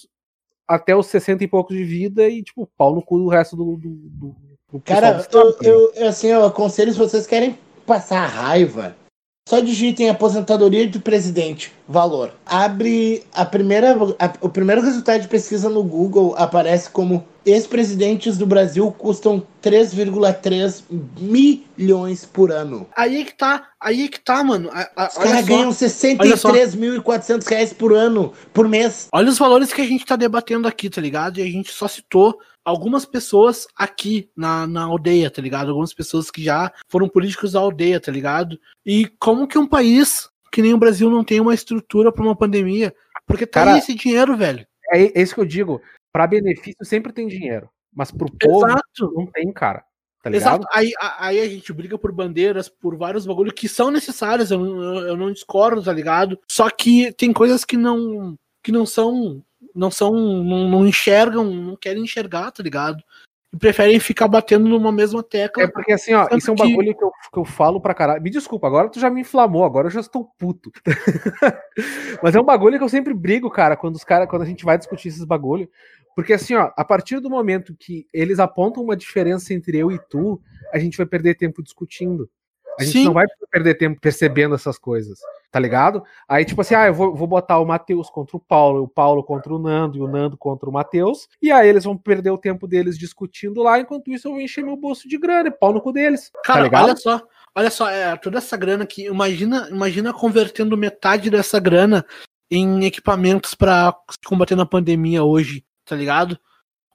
até 0.70 0.94
os 0.94 1.06
60 1.06 1.42
e 1.42 1.48
poucos 1.48 1.76
de 1.76 1.82
vida 1.82 2.28
e, 2.28 2.42
tipo, 2.42 2.70
pau 2.78 2.94
no 2.94 3.02
cu 3.02 3.18
do 3.18 3.28
resto 3.28 3.56
do. 3.56 3.76
do, 3.76 3.88
do, 3.88 4.36
do 4.72 4.80
Cara, 4.80 5.26
eu, 5.32 5.56
eu, 5.62 5.92
eu, 5.96 6.08
assim, 6.08 6.28
eu 6.28 6.44
aconselho 6.44 6.92
se 6.92 6.98
vocês 6.98 7.26
querem 7.26 7.58
passar 7.84 8.24
raiva, 8.26 8.94
só 9.50 9.58
digitem 9.58 10.08
aposentadoria 10.08 10.86
do 10.86 11.00
presidente, 11.00 11.72
valor. 11.88 12.32
Abre 12.46 13.24
a 13.34 13.44
primeira, 13.44 13.96
a, 14.16 14.32
o 14.40 14.48
primeiro 14.48 14.80
resultado 14.80 15.22
de 15.22 15.26
pesquisa 15.26 15.68
no 15.68 15.82
Google 15.82 16.36
aparece 16.38 16.88
como 16.88 17.26
ex-presidentes 17.44 18.38
do 18.38 18.46
Brasil 18.46 18.88
custam 18.92 19.42
3,3 19.60 20.84
milhões 21.18 22.24
por 22.24 22.52
ano. 22.52 22.86
Aí 22.96 23.22
é 23.22 23.24
que 23.24 23.36
tá, 23.36 23.66
aí 23.80 24.04
é 24.04 24.08
que 24.08 24.20
tá, 24.20 24.44
mano. 24.44 24.70
A, 24.72 24.88
a, 24.94 25.08
os 25.08 25.14
caras 25.14 25.44
ganham 25.44 25.70
63.400 25.70 27.44
reais 27.48 27.72
por 27.72 27.92
ano, 27.92 28.32
por 28.54 28.68
mês. 28.68 29.08
Olha 29.12 29.30
os 29.30 29.38
valores 29.38 29.72
que 29.72 29.80
a 29.80 29.86
gente 29.86 30.06
tá 30.06 30.14
debatendo 30.14 30.68
aqui, 30.68 30.88
tá 30.88 31.00
ligado? 31.00 31.40
E 31.40 31.42
a 31.42 31.46
gente 31.46 31.72
só 31.72 31.88
citou 31.88 32.38
algumas 32.70 33.04
pessoas 33.04 33.66
aqui 33.76 34.30
na, 34.36 34.66
na 34.66 34.84
aldeia, 34.84 35.30
tá 35.30 35.42
ligado? 35.42 35.68
Algumas 35.68 35.92
pessoas 35.92 36.30
que 36.30 36.42
já 36.42 36.72
foram 36.88 37.08
políticos 37.08 37.52
da 37.52 37.60
aldeia, 37.60 38.00
tá 38.00 38.10
ligado? 38.10 38.58
E 38.84 39.06
como 39.18 39.46
que 39.46 39.58
um 39.58 39.66
país 39.66 40.28
que 40.50 40.62
nem 40.62 40.74
o 40.74 40.78
Brasil 40.78 41.10
não 41.10 41.22
tem 41.22 41.40
uma 41.40 41.54
estrutura 41.54 42.10
para 42.10 42.22
uma 42.24 42.36
pandemia? 42.36 42.94
Porque 43.26 43.46
tá 43.46 43.60
Cara, 43.60 43.74
aí 43.74 43.78
esse 43.78 43.94
dinheiro, 43.94 44.36
velho. 44.36 44.66
É, 44.92 45.18
é 45.18 45.22
isso 45.22 45.34
que 45.34 45.40
eu 45.40 45.46
digo 45.46 45.80
para 46.12 46.26
benefício 46.26 46.84
sempre 46.84 47.12
tem 47.12 47.28
dinheiro, 47.28 47.68
mas 47.94 48.10
pro 48.10 48.30
povo 48.30 48.66
Exato. 48.66 49.12
não 49.14 49.26
tem, 49.26 49.52
cara. 49.52 49.84
Tá 50.22 50.28
ligado? 50.28 50.62
Exato. 50.62 50.66
Aí, 50.72 50.92
aí 51.18 51.40
a 51.40 51.48
gente 51.48 51.72
briga 51.72 51.96
por 51.96 52.12
bandeiras, 52.12 52.68
por 52.68 52.96
vários 52.96 53.24
bagulhos 53.24 53.54
que 53.54 53.68
são 53.68 53.90
necessários, 53.90 54.50
eu, 54.50 54.60
eu, 54.60 54.94
eu 55.08 55.16
não 55.16 55.32
discordo, 55.32 55.82
tá 55.82 55.92
ligado? 55.92 56.38
Só 56.50 56.68
que 56.68 57.12
tem 57.12 57.32
coisas 57.32 57.64
que 57.64 57.76
não 57.76 58.36
que 58.62 58.70
não 58.70 58.84
são 58.84 59.42
não 59.74 59.90
são, 59.90 60.12
não, 60.12 60.68
não 60.68 60.86
enxergam, 60.86 61.44
não 61.44 61.76
querem 61.76 62.02
enxergar, 62.02 62.50
tá 62.50 62.62
ligado? 62.62 63.02
E 63.52 63.56
preferem 63.56 63.98
ficar 63.98 64.28
batendo 64.28 64.68
numa 64.68 64.92
mesma 64.92 65.22
tecla. 65.22 65.64
É 65.64 65.66
porque 65.66 65.92
assim, 65.92 66.14
ó, 66.14 66.28
isso 66.36 66.50
é 66.50 66.52
um 66.52 66.56
que- 66.56 66.62
bagulho 66.68 66.96
que 66.96 67.02
eu, 67.04 67.10
que 67.32 67.38
eu 67.38 67.44
falo 67.44 67.80
pra 67.80 67.94
caralho. 67.94 68.22
Me 68.22 68.30
desculpa, 68.30 68.66
agora 68.66 68.88
tu 68.88 69.00
já 69.00 69.10
me 69.10 69.22
inflamou, 69.22 69.64
agora 69.64 69.88
eu 69.88 69.90
já 69.90 70.00
estou 70.00 70.30
puto. 70.38 70.70
Mas 72.22 72.34
é 72.34 72.40
um 72.40 72.44
bagulho 72.44 72.78
que 72.78 72.84
eu 72.84 72.88
sempre 72.88 73.12
brigo, 73.12 73.50
cara, 73.50 73.76
quando 73.76 73.96
os 73.96 74.04
cara, 74.04 74.26
quando 74.26 74.42
a 74.42 74.46
gente 74.46 74.64
vai 74.64 74.78
discutir 74.78 75.08
esses 75.08 75.24
bagulho. 75.24 75.68
Porque 76.14 76.32
assim, 76.32 76.54
ó, 76.54 76.70
a 76.76 76.84
partir 76.84 77.18
do 77.20 77.30
momento 77.30 77.74
que 77.78 78.06
eles 78.12 78.38
apontam 78.38 78.82
uma 78.82 78.96
diferença 78.96 79.54
entre 79.54 79.78
eu 79.78 79.90
e 79.90 79.98
tu, 79.98 80.40
a 80.72 80.78
gente 80.78 80.96
vai 80.96 81.06
perder 81.06 81.34
tempo 81.36 81.62
discutindo. 81.62 82.28
A 82.80 82.84
gente 82.84 82.92
Sim. 82.94 83.04
não 83.04 83.12
vai 83.12 83.26
perder 83.50 83.74
tempo 83.74 84.00
percebendo 84.00 84.54
essas 84.54 84.78
coisas, 84.78 85.18
tá 85.50 85.60
ligado? 85.60 86.02
Aí, 86.26 86.46
tipo 86.46 86.62
assim, 86.62 86.74
ah, 86.74 86.86
eu 86.86 86.94
vou, 86.94 87.14
vou 87.14 87.26
botar 87.26 87.58
o 87.58 87.66
Matheus 87.66 88.08
contra 88.08 88.38
o 88.38 88.40
Paulo, 88.40 88.84
o 88.84 88.88
Paulo 88.88 89.22
contra 89.22 89.52
o 89.52 89.58
Nando 89.58 89.98
e 89.98 90.00
o 90.00 90.08
Nando 90.08 90.34
contra 90.38 90.66
o 90.66 90.72
Matheus, 90.72 91.28
e 91.42 91.52
aí 91.52 91.68
eles 91.68 91.84
vão 91.84 91.94
perder 91.94 92.30
o 92.30 92.38
tempo 92.38 92.66
deles 92.66 92.98
discutindo 92.98 93.62
lá, 93.62 93.78
enquanto 93.78 94.10
isso 94.10 94.28
eu 94.28 94.32
vou 94.32 94.40
encher 94.40 94.64
meu 94.64 94.76
bolso 94.76 95.06
de 95.06 95.18
grana 95.18 95.48
e 95.48 95.52
pau 95.52 95.74
no 95.74 95.80
cu 95.82 95.92
deles. 95.92 96.30
Cara, 96.42 96.70
tá 96.70 96.84
olha 96.84 96.96
só, 96.96 97.20
olha 97.54 97.70
só, 97.70 97.90
é, 97.90 98.16
toda 98.16 98.38
essa 98.38 98.56
grana 98.56 98.84
aqui, 98.84 99.04
imagina, 99.04 99.68
imagina 99.70 100.10
convertendo 100.14 100.74
metade 100.74 101.28
dessa 101.28 101.60
grana 101.60 102.02
em 102.50 102.86
equipamentos 102.86 103.54
pra 103.54 103.94
se 104.10 104.26
combater 104.26 104.56
na 104.56 104.64
pandemia 104.64 105.22
hoje, 105.22 105.62
tá 105.84 105.94
ligado? 105.94 106.38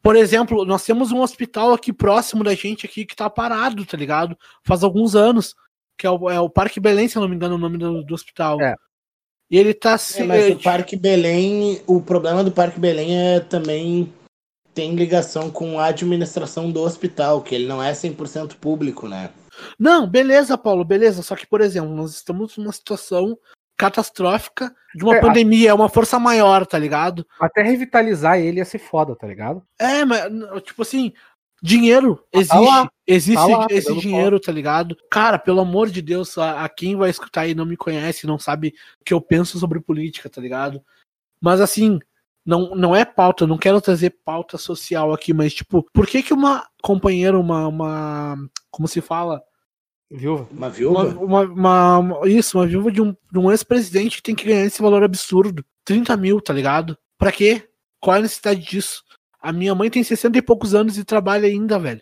Por 0.06 0.16
exemplo, 0.16 0.66
nós 0.66 0.86
temos 0.86 1.12
um 1.12 1.20
hospital 1.22 1.74
aqui 1.74 1.92
próximo 1.92 2.44
da 2.44 2.54
gente 2.54 2.86
aqui 2.86 3.06
que 3.06 3.16
tá 3.16 3.28
parado, 3.28 3.84
tá 3.88 3.98
ligado? 3.98 4.38
Faz 4.64 4.84
alguns 4.84 5.16
anos, 5.16 5.56
que 5.98 6.06
é 6.06 6.10
o, 6.10 6.30
é 6.30 6.40
o 6.40 6.50
Parque 6.50 6.80
Belém, 6.80 7.08
se 7.08 7.18
eu 7.18 7.22
não 7.22 7.30
me 7.30 7.36
engano, 7.36 7.56
o 7.56 7.60
nome 7.60 7.78
do, 7.78 8.04
do 8.04 8.14
hospital. 8.14 8.62
É. 8.62 8.76
E 9.50 9.58
ele 9.58 9.74
tá 9.74 9.98
se. 9.98 10.22
É, 10.22 10.26
mas 10.26 10.52
o 10.52 10.60
Parque 10.60 10.96
Belém, 10.96 11.82
o 11.86 12.02
problema 12.02 12.44
do 12.44 12.52
Parque 12.52 12.80
Belém 12.80 13.18
é 13.18 13.40
também 13.40 14.12
tem 14.74 14.96
ligação 14.96 15.50
com 15.50 15.80
a 15.80 15.86
administração 15.86 16.70
do 16.72 16.82
hospital, 16.82 17.42
que 17.42 17.56
ele 17.56 17.66
não 17.66 17.82
é 17.82 17.94
100% 17.94 18.56
público, 18.56 19.08
né? 19.08 19.30
Não, 19.80 20.06
beleza, 20.06 20.58
Paulo, 20.58 20.84
beleza. 20.84 21.24
Só 21.24 21.36
que, 21.36 21.48
por 21.48 21.62
exemplo, 21.62 21.96
nós 21.96 22.14
estamos 22.14 22.58
numa 22.58 22.74
situação 22.74 23.38
catastrófica 23.78 24.74
de 24.94 25.04
uma 25.04 25.18
É, 25.18 25.22
pandemia, 25.22 25.70
é 25.70 25.74
uma 25.74 25.90
força 25.90 26.20
maior, 26.20 26.66
tá 26.66 26.78
ligado? 26.78 27.26
Até 27.40 27.62
revitalizar 27.62 28.40
ele 28.40 28.58
ia 28.58 28.66
ser 28.66 28.80
foda, 28.80 29.16
tá 29.16 29.28
ligado? 29.28 29.62
É, 29.80 30.04
mas, 30.04 30.24
tipo 30.64 30.82
assim, 30.82 31.14
dinheiro 31.62 32.16
Tá 32.32 32.40
existe. 32.40 32.56
lá, 32.58 32.90
existe 33.08 33.36
tá 33.52 33.58
lá, 33.58 33.68
esse 33.70 33.96
dinheiro, 33.98 34.40
tá 34.40 34.52
ligado? 34.52 34.96
Cara, 35.10 35.40
pelo 35.40 35.62
amor 35.62 35.90
de 35.90 36.02
Deus, 36.02 36.38
a, 36.38 36.64
a 36.64 36.70
quem 36.70 36.96
vai 36.96 37.10
escutar 37.10 37.48
e 37.48 37.56
não 37.56 37.66
me 37.66 37.78
conhece, 37.78 38.28
não 38.28 38.38
sabe 38.40 38.74
o 39.00 39.04
que 39.04 39.14
eu 39.14 39.22
penso 39.22 39.58
sobre 39.60 39.80
política, 39.80 40.30
tá 40.30 40.40
ligado? 40.42 40.82
Mas 41.42 41.60
assim, 41.62 42.00
não, 42.46 42.76
não 42.76 42.96
é 42.96 43.04
pauta, 43.06 43.48
não 43.48 43.58
quero 43.58 43.82
trazer 43.82 44.12
pauta 44.24 44.58
social 44.58 45.14
aqui, 45.14 45.34
mas 45.34 45.54
tipo, 45.54 45.86
por 45.94 46.06
que 46.08 46.22
que 46.22 46.34
uma 46.34 46.68
companheira, 46.82 47.38
uma, 47.40 47.68
uma 47.68 48.38
como 48.70 48.88
se 48.88 49.02
fala? 49.02 49.42
Viúva? 50.12 50.48
Uma 50.52 50.68
Uma, 50.68 50.70
viúva? 50.70 51.04
uma, 51.20 51.42
uma- 51.42 51.98
uma- 52.00 52.28
isso, 52.30 52.58
uma 52.60 52.68
viúva 52.68 52.92
de 52.92 53.02
um, 53.02 53.16
de 53.32 53.40
um 53.40 53.50
ex-presidente 53.52 54.22
tem 54.22 54.36
que 54.36 54.46
ganhar 54.46 54.64
esse 54.66 54.82
valor 54.82 55.04
absurdo. 55.04 55.66
30 55.84 56.16
mil, 56.16 56.40
tá 56.40 56.54
ligado? 56.54 56.96
Pra 57.18 57.32
quê? 57.32 57.68
Qual 58.00 58.16
é 58.16 58.20
a 58.20 58.22
necessidade 58.22 58.62
disso? 58.62 59.04
A 59.46 59.54
minha 59.54 59.76
mãe 59.76 59.90
tem 59.92 60.04
60 60.04 60.38
e 60.38 60.42
poucos 60.42 60.74
anos 60.74 60.98
e 60.98 61.04
trabalha 61.06 61.48
ainda, 61.48 61.78
velho. 61.78 62.02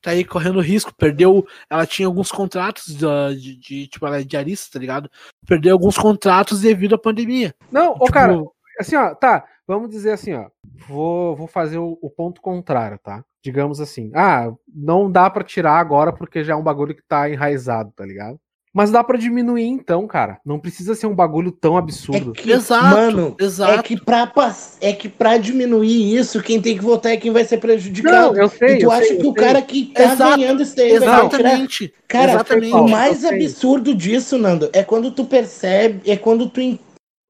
Tá 0.00 0.12
aí 0.12 0.24
correndo 0.24 0.60
risco. 0.60 0.94
Perdeu. 0.96 1.46
Ela 1.68 1.84
tinha 1.84 2.06
alguns 2.06 2.30
contratos 2.32 2.94
da- 2.94 3.32
de, 3.34 3.56
de, 3.56 3.86
tipo, 3.88 4.06
ela 4.06 4.20
é 4.20 4.24
diarista, 4.24 4.70
tá 4.72 4.78
ligado? 4.78 5.10
Perdeu 5.46 5.74
alguns 5.74 5.98
contratos 5.98 6.60
devido 6.62 6.94
à 6.94 6.98
pandemia. 6.98 7.54
Não, 7.70 7.90
ô 7.90 8.04
Tipo, 8.04 8.12
cara, 8.12 8.42
assim, 8.80 8.96
ó, 8.96 9.14
tá, 9.14 9.44
vamos 9.66 9.90
dizer 9.90 10.12
assim, 10.12 10.32
ó, 10.32 10.48
vou, 10.88 11.36
vou 11.36 11.46
fazer 11.46 11.78
o, 11.78 11.98
o 12.00 12.08
ponto 12.08 12.40
contrário, 12.40 12.98
tá? 13.02 13.22
Digamos 13.44 13.80
assim, 13.80 14.10
ah, 14.14 14.50
não 14.66 15.10
dá 15.10 15.28
pra 15.28 15.44
tirar 15.44 15.78
agora 15.78 16.12
porque 16.12 16.42
já 16.42 16.54
é 16.54 16.56
um 16.56 16.62
bagulho 16.62 16.94
que 16.94 17.02
tá 17.06 17.28
enraizado, 17.28 17.92
tá 17.94 18.04
ligado? 18.06 18.38
Mas 18.72 18.90
dá 18.90 19.02
pra 19.02 19.18
diminuir 19.18 19.66
então, 19.66 20.06
cara. 20.06 20.38
Não 20.44 20.58
precisa 20.58 20.94
ser 20.94 21.06
um 21.06 21.14
bagulho 21.14 21.50
tão 21.50 21.76
absurdo. 21.76 22.32
É 22.36 22.40
que, 22.40 22.50
Exato, 22.50 22.84
mano, 22.84 23.36
exato. 23.40 23.80
é 23.80 23.82
que 23.82 24.00
pra 24.00 24.32
é 24.80 24.92
que 24.92 25.08
para 25.08 25.38
diminuir 25.38 26.14
isso, 26.16 26.42
quem 26.42 26.60
tem 26.60 26.76
que 26.76 26.84
votar 26.84 27.12
é 27.12 27.16
quem 27.16 27.32
vai 27.32 27.44
ser 27.44 27.58
prejudicado. 27.58 28.34
Não, 28.34 28.42
eu 28.42 28.48
sei, 28.48 28.76
e 28.76 28.78
tu 28.78 28.84
eu 28.84 28.92
acha 28.92 29.06
sei, 29.06 29.16
que 29.16 29.26
o 29.26 29.32
sei. 29.32 29.44
cara 29.44 29.62
que 29.62 29.86
tá 29.86 30.12
Exato, 30.12 30.36
ganhando 30.38 30.62
isso 30.62 30.76
daí? 30.76 30.90
Exatamente. 30.92 31.94
Cara, 32.06 32.32
exatamente. 32.32 32.74
o 32.74 32.88
mais 32.88 33.24
absurdo 33.24 33.94
disso, 33.94 34.38
Nando, 34.38 34.70
é 34.72 34.82
quando 34.82 35.10
tu 35.10 35.24
percebe, 35.24 36.10
é 36.10 36.16
quando 36.16 36.48
tu, 36.48 36.78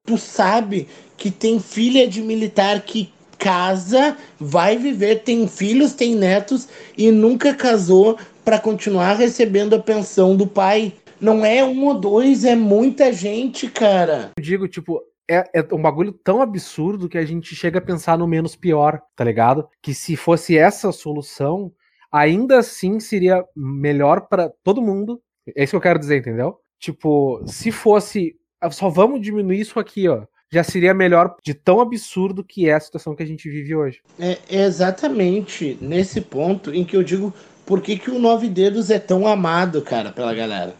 tu 0.06 0.18
sabe 0.18 0.88
que 1.16 1.30
tem 1.30 1.58
filha 1.58 2.06
de 2.06 2.20
militar 2.20 2.80
que 2.80 3.12
casa, 3.38 4.16
vai 4.38 4.76
viver, 4.76 5.22
tem 5.22 5.46
filhos, 5.46 5.92
tem 5.92 6.14
netos 6.14 6.68
e 6.96 7.10
nunca 7.10 7.54
casou 7.54 8.18
pra 8.44 8.58
continuar 8.58 9.14
recebendo 9.14 9.74
a 9.74 9.78
pensão 9.78 10.36
do 10.36 10.46
pai. 10.46 10.92
Não 11.20 11.44
é 11.44 11.64
um 11.64 11.86
ou 11.86 11.98
dois, 11.98 12.44
é 12.44 12.54
muita 12.54 13.12
gente, 13.12 13.68
cara. 13.68 14.30
Eu 14.36 14.42
digo, 14.42 14.68
tipo, 14.68 15.02
é, 15.28 15.44
é 15.54 15.74
um 15.74 15.82
bagulho 15.82 16.12
tão 16.12 16.40
absurdo 16.40 17.08
que 17.08 17.18
a 17.18 17.24
gente 17.24 17.54
chega 17.54 17.78
a 17.78 17.82
pensar 17.82 18.16
no 18.16 18.26
menos 18.26 18.56
pior, 18.56 19.00
tá 19.14 19.24
ligado? 19.24 19.68
Que 19.82 19.92
se 19.92 20.16
fosse 20.16 20.56
essa 20.56 20.90
solução, 20.90 21.72
ainda 22.10 22.58
assim 22.58 22.98
seria 22.98 23.44
melhor 23.54 24.22
pra 24.28 24.50
todo 24.64 24.82
mundo. 24.82 25.20
É 25.54 25.64
isso 25.64 25.72
que 25.72 25.76
eu 25.76 25.80
quero 25.80 25.98
dizer, 25.98 26.18
entendeu? 26.18 26.56
Tipo, 26.78 27.42
se 27.46 27.70
fosse. 27.70 28.36
ah, 28.60 28.70
Só 28.70 28.88
vamos 28.88 29.20
diminuir 29.20 29.60
isso 29.60 29.78
aqui, 29.78 30.08
ó. 30.08 30.22
Já 30.50 30.64
seria 30.64 30.94
melhor 30.94 31.36
de 31.44 31.52
tão 31.52 31.78
absurdo 31.78 32.42
que 32.42 32.68
é 32.68 32.72
a 32.72 32.80
situação 32.80 33.14
que 33.14 33.22
a 33.22 33.26
gente 33.26 33.50
vive 33.50 33.74
hoje. 33.76 34.00
É 34.18 34.38
exatamente 34.48 35.76
nesse 35.78 36.22
ponto 36.22 36.74
em 36.74 36.86
que 36.86 36.96
eu 36.96 37.02
digo 37.02 37.34
por 37.66 37.82
que, 37.82 37.98
que 37.98 38.10
o 38.10 38.18
Nove 38.18 38.48
Dedos 38.48 38.90
é 38.90 38.98
tão 38.98 39.26
amado, 39.26 39.82
cara, 39.82 40.10
pela 40.10 40.32
galera. 40.32 40.74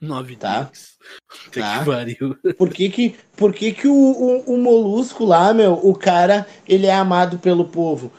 Nove 0.00 0.36
Tá. 0.36 0.70
Puta 1.44 1.60
Tá. 1.60 1.78
que 1.78 1.84
pariu. 1.86 2.36
Por 2.58 2.68
que, 2.70 2.88
que, 2.90 3.16
por 3.36 3.52
que, 3.52 3.72
que 3.72 3.88
o, 3.88 3.94
o, 3.94 4.54
o 4.54 4.58
Molusco 4.58 5.24
lá, 5.24 5.52
meu, 5.54 5.72
o 5.74 5.94
cara, 5.94 6.46
ele 6.68 6.86
é 6.86 6.94
amado 6.94 7.38
pelo 7.38 7.64
povo? 7.66 8.10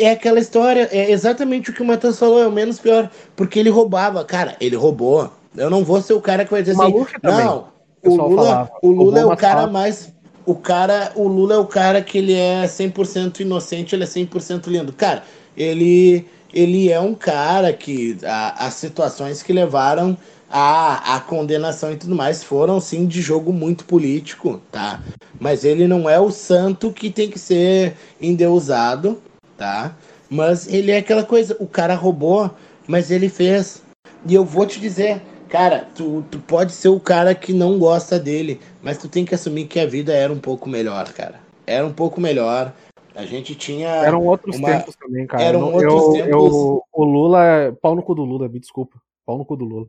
É 0.00 0.12
aquela 0.12 0.38
história, 0.38 0.88
é 0.92 1.10
exatamente 1.10 1.70
o 1.70 1.74
que 1.74 1.82
o 1.82 1.84
Matheus 1.84 2.18
falou, 2.18 2.40
é 2.40 2.46
o 2.46 2.52
menos 2.52 2.78
pior. 2.78 3.10
Porque 3.34 3.58
ele 3.58 3.68
roubava. 3.68 4.24
Cara, 4.24 4.56
ele 4.60 4.76
roubou. 4.76 5.30
Eu 5.56 5.68
não 5.68 5.84
vou 5.84 6.00
ser 6.00 6.12
o 6.12 6.20
cara 6.20 6.44
que 6.44 6.50
vai 6.52 6.62
dizer 6.62 6.76
O 6.76 6.82
assim. 6.82 7.18
Também, 7.20 7.44
Não, 7.44 7.68
o 8.04 8.14
Lula, 8.16 8.36
falava. 8.44 8.70
o 8.82 8.90
Lula 8.92 9.20
é 9.20 9.26
o 9.26 9.36
cara 9.36 9.66
mais. 9.66 10.12
O 10.46 10.54
cara, 10.54 11.12
o 11.16 11.26
Lula 11.26 11.54
é 11.56 11.58
o 11.58 11.66
cara 11.66 12.00
que 12.00 12.16
ele 12.16 12.32
é 12.32 12.64
100% 12.66 13.40
inocente, 13.40 13.94
ele 13.94 14.04
é 14.04 14.06
100% 14.06 14.68
lindo. 14.68 14.92
Cara, 14.92 15.24
ele, 15.56 16.24
ele 16.54 16.90
é 16.92 17.00
um 17.00 17.12
cara 17.14 17.72
que 17.72 18.16
a- 18.24 18.66
as 18.66 18.74
situações 18.74 19.42
que 19.42 19.52
levaram 19.52 20.16
a, 20.50 21.16
a 21.16 21.20
condenação 21.20 21.92
e 21.92 21.96
tudo 21.96 22.14
mais 22.14 22.42
foram 22.42 22.80
sim 22.80 23.06
de 23.06 23.20
jogo 23.20 23.52
muito 23.52 23.84
político, 23.84 24.60
tá? 24.70 25.00
Mas 25.38 25.64
ele 25.64 25.86
não 25.86 26.08
é 26.08 26.18
o 26.18 26.30
santo 26.30 26.90
que 26.92 27.10
tem 27.10 27.30
que 27.30 27.38
ser 27.38 27.94
endeusado, 28.20 29.20
tá? 29.56 29.94
Mas 30.30 30.66
ele 30.72 30.90
é 30.90 30.98
aquela 30.98 31.24
coisa, 31.24 31.56
o 31.60 31.66
cara 31.66 31.94
roubou, 31.94 32.50
mas 32.86 33.10
ele 33.10 33.28
fez. 33.28 33.82
E 34.26 34.34
eu 34.34 34.44
vou 34.44 34.66
te 34.66 34.80
dizer, 34.80 35.22
cara, 35.48 35.86
tu, 35.94 36.24
tu 36.30 36.38
pode 36.38 36.72
ser 36.72 36.88
o 36.88 37.00
cara 37.00 37.34
que 37.34 37.52
não 37.52 37.78
gosta 37.78 38.18
dele, 38.18 38.60
mas 38.82 38.98
tu 38.98 39.08
tem 39.08 39.24
que 39.24 39.34
assumir 39.34 39.66
que 39.66 39.78
a 39.80 39.86
vida 39.86 40.12
era 40.12 40.32
um 40.32 40.38
pouco 40.38 40.68
melhor, 40.68 41.12
cara. 41.12 41.40
Era 41.66 41.86
um 41.86 41.92
pouco 41.92 42.20
melhor. 42.20 42.72
A 43.14 43.24
gente 43.26 43.54
tinha. 43.54 43.88
Eram 43.88 44.24
outros 44.24 44.56
uma- 44.56 44.68
tempos 44.68 44.94
também, 44.96 45.26
cara. 45.26 45.42
eram 45.42 45.60
Eu- 45.60 45.66
outros 45.74 46.02
eu- 46.02 46.12
tempos. 46.12 46.30
eu- 46.30 46.82
o 46.92 47.04
Lula. 47.04 47.44
é- 47.44 47.72
Pau 47.72 47.94
no 47.94 48.02
cu 48.02 48.14
do 48.14 48.24
Lula, 48.24 48.48
me 48.48 48.58
desculpa. 48.60 48.96
Pau 49.26 49.36
no 49.36 49.44
cu 49.44 49.56
do 49.56 49.64
Lula. 49.64 49.86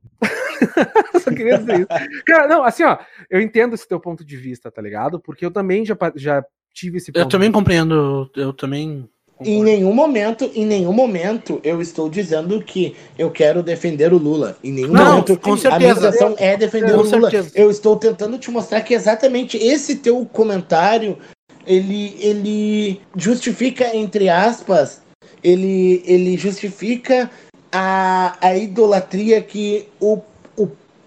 Só 1.23 1.31
queria 1.31 1.57
dizer 1.57 1.79
isso. 1.79 2.23
Cara, 2.25 2.47
não, 2.47 2.63
assim, 2.63 2.83
ó, 2.83 2.97
eu 3.29 3.41
entendo 3.41 3.75
esse 3.75 3.87
teu 3.87 3.99
ponto 3.99 4.23
de 4.23 4.37
vista, 4.37 4.71
tá 4.71 4.81
ligado? 4.81 5.19
Porque 5.19 5.45
eu 5.45 5.51
também 5.51 5.85
já, 5.85 5.97
já 6.15 6.43
tive 6.73 6.97
esse 6.97 7.11
ponto 7.11 7.21
Eu 7.23 7.27
também 7.27 7.51
compreendo, 7.51 8.29
eu 8.35 8.53
também. 8.53 9.07
Em 9.41 9.63
nenhum 9.63 9.93
momento, 9.93 10.51
em 10.53 10.65
nenhum 10.65 10.91
momento 10.91 11.61
eu 11.63 11.81
estou 11.81 12.09
dizendo 12.09 12.61
que 12.61 12.95
eu 13.17 13.31
quero 13.31 13.63
defender 13.63 14.11
o 14.11 14.17
Lula. 14.17 14.57
Em 14.61 14.71
nenhum 14.71 14.91
Não, 14.91 15.05
momento 15.11 15.37
com 15.37 15.53
a 15.53 15.57
certeza. 15.57 15.79
minha 15.79 15.91
intenção 15.93 16.35
é 16.37 16.57
defender 16.57 16.91
Com 16.91 16.99
o 16.99 17.03
Lula. 17.03 17.31
certeza. 17.31 17.51
Eu 17.55 17.71
estou 17.71 17.95
tentando 17.95 18.37
te 18.37 18.51
mostrar 18.51 18.81
que 18.81 18.93
exatamente 18.93 19.55
esse 19.57 19.95
teu 19.95 20.25
comentário 20.25 21.17
ele, 21.65 22.17
ele 22.19 23.01
justifica 23.15 23.95
entre 23.95 24.27
aspas, 24.27 25.01
ele, 25.41 26.03
ele 26.05 26.37
justifica 26.37 27.31
a, 27.71 28.35
a 28.41 28.57
idolatria 28.57 29.41
que 29.41 29.87
o 29.99 30.21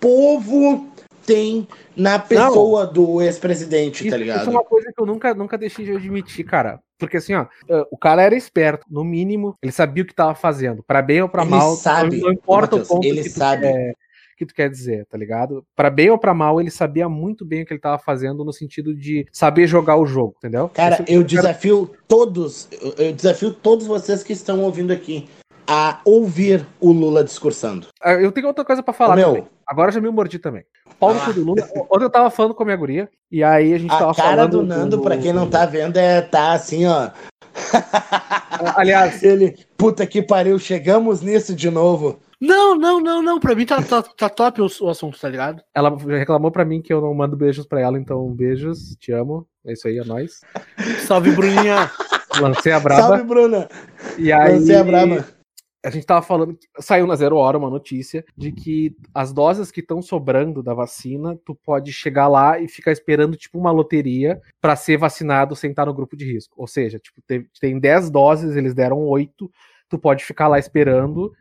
povo 0.03 0.89
tem 1.25 1.69
na 1.97 2.19
pessoa 2.19 2.85
do 2.85 3.23
ex-presidente, 3.23 4.01
Isso, 4.01 4.11
tá 4.11 4.17
isso 4.17 4.25
ligado? 4.25 4.47
é 4.49 4.51
uma 4.51 4.65
coisa 4.65 4.93
que 4.93 5.01
eu 5.01 5.07
nunca, 5.07 5.33
nunca 5.33 5.57
deixei 5.57 5.85
de 5.85 5.93
admitir, 5.93 6.45
cara. 6.45 6.81
Porque 6.99 7.17
assim, 7.17 7.35
ó, 7.35 7.47
eh, 7.69 7.87
o 7.91 7.97
cara 7.97 8.23
era 8.23 8.35
esperto, 8.35 8.87
no 8.91 9.05
mínimo, 9.05 9.57
ele 9.63 9.73
sabia 9.73 10.03
o 10.03 10.07
que 10.07 10.15
tava 10.15 10.35
fazendo, 10.35 10.83
pra 10.83 11.01
bem 11.01 11.23
ou 11.23 11.31
Ele 11.33 11.45
mal. 11.45 11.77
sabe, 11.77 12.17
não, 12.17 12.27
não 12.27 12.33
importa 12.33 12.77
Matheus, 12.77 12.91
o 12.91 12.95
ponto 12.95 13.07
ele 13.07 13.23
que 13.23 13.31
tu 13.31 13.39
sabe. 13.39 13.63
quer, 13.63 13.95
que 14.37 14.47
tu 14.47 14.55
quer 14.55 14.71
dizer, 14.71 15.07
tá 15.07 15.17
ligado? 15.17 15.65
Para 15.77 15.91
bem 15.91 16.11
ou 16.11 16.19
para 16.19 16.35
mal, 16.35 16.61
ele 16.61 16.71
sabia 16.71 17.09
muito 17.09 17.45
bem 17.45 17.63
o 17.63 17.67
que 17.67 17.73
ele 17.73 17.81
tava 17.81 17.99
fazendo 17.99 18.45
no 18.45 18.53
sentido 18.53 18.95
de 18.95 19.27
saber 19.33 19.67
jogar 19.67 19.97
o 19.97 20.07
jogo, 20.07 20.35
entendeu? 20.39 20.69
Cara, 20.69 21.05
eu 21.09 21.23
desafio 21.23 21.87
cara... 21.87 21.99
todos, 22.09 22.69
eu 22.99 23.13
desafio 23.13 23.53
todos 23.53 23.87
vocês 23.87 24.23
que 24.23 24.33
estão 24.33 24.61
ouvindo 24.63 24.93
aqui 24.93 25.29
a 25.67 26.01
ouvir 26.05 26.67
o 26.81 26.93
Lula 26.93 27.25
discursando. 27.25 27.89
Ah, 28.03 28.15
eu 28.15 28.33
tenho 28.33 28.47
outra 28.47 28.65
coisa 28.65 28.83
para 28.83 28.95
falar 28.95 29.17
meu, 29.17 29.29
também. 29.29 29.47
Agora 29.67 29.93
já 29.93 30.01
me 30.01 30.11
mordi 30.11 30.39
também. 30.39 30.65
Paulo 30.99 31.19
ah. 31.23 31.31
do 31.31 31.45
Lula. 31.45 31.69
Ontem 31.91 32.05
eu 32.05 32.11
tava 32.11 32.31
falando 32.31 32.55
com 32.55 32.63
a 32.63 32.67
minha 32.67 32.77
guria, 32.77 33.09
e 33.31 33.43
aí 33.43 33.73
a 33.73 33.79
gente 33.79 33.93
a 33.93 33.99
tava 33.99 34.15
falando. 34.15 34.33
A 34.33 34.37
cara 34.37 34.49
do 34.49 34.63
Nando, 34.63 34.97
do... 34.97 35.03
pra 35.03 35.17
quem 35.17 35.33
não 35.33 35.49
tá 35.49 35.67
vendo, 35.67 35.97
é 35.97 36.21
tá 36.21 36.53
assim, 36.53 36.87
ó. 36.87 37.11
Aliás. 38.77 39.23
Ele, 39.25 39.57
puta 39.77 40.07
que 40.07 40.23
pariu, 40.23 40.59
chegamos 40.59 41.23
nisso 41.23 41.55
de 41.55 41.71
novo. 41.71 42.21
Não, 42.41 42.75
não, 42.75 43.01
não, 43.01 43.23
não. 43.23 43.39
Pra 43.39 43.55
mim 43.55 43.65
tá, 43.65 43.81
tá, 43.81 44.03
tá 44.03 44.29
top 44.29 44.61
o, 44.61 44.67
o, 44.81 44.89
assunto, 44.89 45.19
tá 45.19 45.29
ligado? 45.29 45.63
Ela 45.75 45.97
reclamou 46.19 46.51
pra 46.51 46.65
mim 46.65 46.83
que 46.83 46.93
eu 46.93 47.01
não 47.01 47.15
mando 47.15 47.37
beijos 47.37 47.67
pra 47.67 47.81
ela, 47.81 47.99
então 47.99 48.29
beijos, 48.33 48.97
te 48.99 49.13
amo. 49.13 49.47
É 49.65 49.73
isso 49.75 49.87
aí, 49.87 49.99
é 49.99 50.05
nóis. 50.05 50.41
Salve, 51.07 51.31
Bruninha. 51.31 51.91
Lancei 52.41 52.73
a 52.73 52.81
braba. 52.81 53.03
Salve, 53.03 53.23
Bruna. 53.25 53.69
E 54.19 54.33
aí, 54.33 54.55
Lancei 54.55 54.77
a 54.77 54.85
braba. 54.85 55.25
A 55.85 55.91
gente 55.91 56.07
tava 56.07 56.23
falando, 56.23 56.57
saiu 56.79 57.07
na 57.07 57.17
Zero 57.17 57.37
Hora 57.37 57.59
uma 57.59 57.69
notícia 57.69 58.25
de 58.37 58.53
que 58.53 58.97
as 59.13 59.33
doses 59.33 59.71
que 59.73 59.81
estão 59.81 60.01
sobrando 60.01 60.63
da 60.63 60.73
vacina, 60.73 61.37
tu 61.45 61.57
pode 61.57 61.93
chegar 61.93 62.29
lá 62.29 62.61
e 62.61 62.69
ficar 62.69 62.93
esperando 62.93 63.37
tipo 63.37 63.59
uma 63.59 63.73
loteria 63.73 64.41
para 64.61 64.77
ser 64.77 64.97
vacinado 64.97 65.57
sem 65.57 65.71
estar 65.71 65.87
no 65.87 65.95
grupo 65.95 66.17
de 66.17 66.25
risco. 66.25 66.55
Ou 66.57 66.69
seja, 66.69 67.01
tipo, 67.01 67.21
tem 67.61 67.81
10 67.81 68.11
doses, 68.11 68.55
eles 68.55 68.75
deram 68.75 69.01
8, 69.01 69.51
tu 69.89 69.99
pode 69.99 70.25
ficar 70.25 70.47
lá 70.47 70.59
esperando 70.59 71.33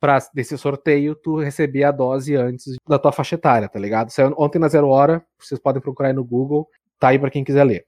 para 0.00 0.18
desse 0.32 0.56
sorteio 0.56 1.14
tu 1.14 1.38
receber 1.38 1.84
a 1.84 1.92
dose 1.92 2.34
antes 2.34 2.76
da 2.88 2.98
tua 2.98 3.12
faixa 3.12 3.34
etária, 3.34 3.68
tá 3.68 3.78
ligado? 3.78 4.10
Saiu 4.10 4.34
ontem 4.38 4.58
na 4.58 4.68
Zero 4.68 4.88
Hora, 4.88 5.22
vocês 5.38 5.60
podem 5.60 5.82
procurar 5.82 6.08
aí 6.08 6.14
no 6.14 6.24
Google, 6.24 6.66
tá 6.98 7.08
aí 7.08 7.18
para 7.18 7.30
quem 7.30 7.44
quiser 7.44 7.64
ler. 7.64 7.84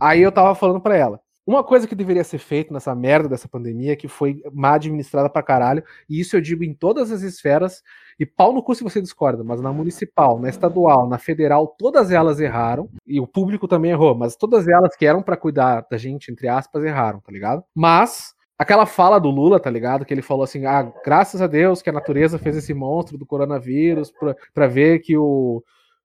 Aí 0.00 0.20
eu 0.20 0.32
tava 0.32 0.56
falando 0.56 0.80
para 0.80 0.96
ela, 0.96 1.20
uma 1.46 1.64
coisa 1.64 1.86
que 1.86 1.94
deveria 1.94 2.22
ser 2.22 2.38
feita 2.38 2.72
nessa 2.72 2.94
merda 2.94 3.28
dessa 3.28 3.48
pandemia, 3.48 3.96
que 3.96 4.06
foi 4.06 4.42
má 4.52 4.74
administrada 4.74 5.28
pra 5.28 5.42
caralho, 5.42 5.82
e 6.08 6.20
isso 6.20 6.36
eu 6.36 6.40
digo 6.40 6.62
em 6.62 6.72
todas 6.72 7.10
as 7.10 7.22
esferas, 7.22 7.82
e 8.18 8.24
pau 8.24 8.52
no 8.52 8.62
cu 8.62 8.74
se 8.74 8.84
você 8.84 9.00
discorda, 9.00 9.42
mas 9.42 9.60
na 9.60 9.72
municipal, 9.72 10.38
na 10.38 10.48
estadual, 10.48 11.08
na 11.08 11.18
federal, 11.18 11.66
todas 11.66 12.10
elas 12.10 12.40
erraram, 12.40 12.88
e 13.06 13.20
o 13.20 13.26
público 13.26 13.66
também 13.66 13.90
errou, 13.90 14.14
mas 14.14 14.36
todas 14.36 14.68
elas 14.68 14.94
que 14.96 15.04
eram 15.04 15.22
para 15.22 15.36
cuidar 15.36 15.86
da 15.90 15.96
gente, 15.96 16.30
entre 16.30 16.48
aspas, 16.48 16.84
erraram, 16.84 17.20
tá 17.20 17.32
ligado? 17.32 17.64
Mas 17.74 18.34
aquela 18.62 18.86
fala 18.86 19.18
do 19.18 19.30
Lula, 19.30 19.58
tá 19.58 19.68
ligado? 19.68 20.04
Que 20.04 20.14
ele 20.14 20.22
falou 20.22 20.44
assim: 20.44 20.64
ah, 20.64 20.92
graças 21.04 21.42
a 21.42 21.46
Deus 21.46 21.82
que 21.82 21.90
a 21.90 21.92
natureza 21.92 22.38
fez 22.38 22.56
esse 22.56 22.72
monstro 22.72 23.18
do 23.18 23.26
coronavírus 23.26 24.12
para 24.54 24.66
ver 24.68 25.00
que 25.00 25.16
o, 25.16 25.62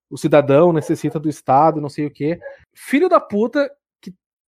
o 0.10 0.18
cidadão 0.18 0.74
necessita 0.74 1.20
do 1.20 1.30
Estado, 1.30 1.82
não 1.82 1.90
sei 1.90 2.06
o 2.08 2.12
quê. 2.12 2.40
Filho 2.74 3.08
da 3.08 3.20
puta 3.20 3.70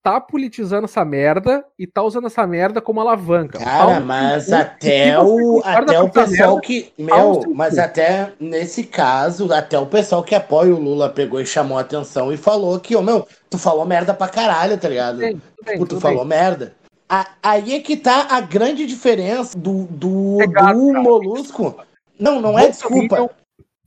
tá 0.10 0.20
politizando 0.20 0.86
essa 0.86 1.05
merda 1.05 1.64
e 1.78 1.86
tá 1.86 2.01
usando 2.01 2.26
essa 2.26 2.45
merda 2.47 2.82
como 2.82 2.99
alavanca. 2.99 3.60
Cara, 3.60 3.99
mas 3.99 4.51
até 4.51 5.20
o, 5.20 5.62
até 5.64 6.01
o 6.01 6.10
pessoal 6.10 6.53
merda, 6.53 6.62
que. 6.62 6.91
Meu, 6.97 7.43
mas 7.53 7.78
até 7.78 8.34
nesse 8.39 8.84
caso, 8.84 9.53
até 9.53 9.78
o 9.78 9.86
pessoal 9.86 10.24
que 10.24 10.34
apoia 10.34 10.74
o 10.74 10.80
Lula 10.80 11.10
pegou 11.10 11.39
e 11.39 11.45
chamou 11.45 11.78
a 11.78 11.82
atenção 11.82 12.34
e 12.34 12.38
falou 12.38 12.80
que, 12.80 12.95
ô 12.95 12.99
oh, 12.99 13.01
meu, 13.03 13.28
tu 13.51 13.60
falou 13.60 13.86
merda 13.86 14.12
pra 14.12 14.28
caralho, 14.28 14.80
tá 14.80 14.89
ligado? 14.89 15.20
Bem, 15.20 15.39
bem, 15.64 15.74
tipo, 15.74 15.86
tu 15.86 16.01
falou 16.01 16.26
bem. 16.26 16.39
merda. 16.39 16.74
A, 17.07 17.28
aí 17.43 17.76
é 17.76 17.80
que 17.80 17.95
tá 17.95 18.30
a 18.32 18.41
grande 18.41 18.88
diferença 18.88 19.55
do, 19.57 19.84
do, 19.91 20.41
é 20.41 20.47
do 20.47 20.93
molusco. 20.93 21.76
Não, 22.20 22.41
não 22.41 22.57
é 22.57 22.68
desculpa. 22.68 23.30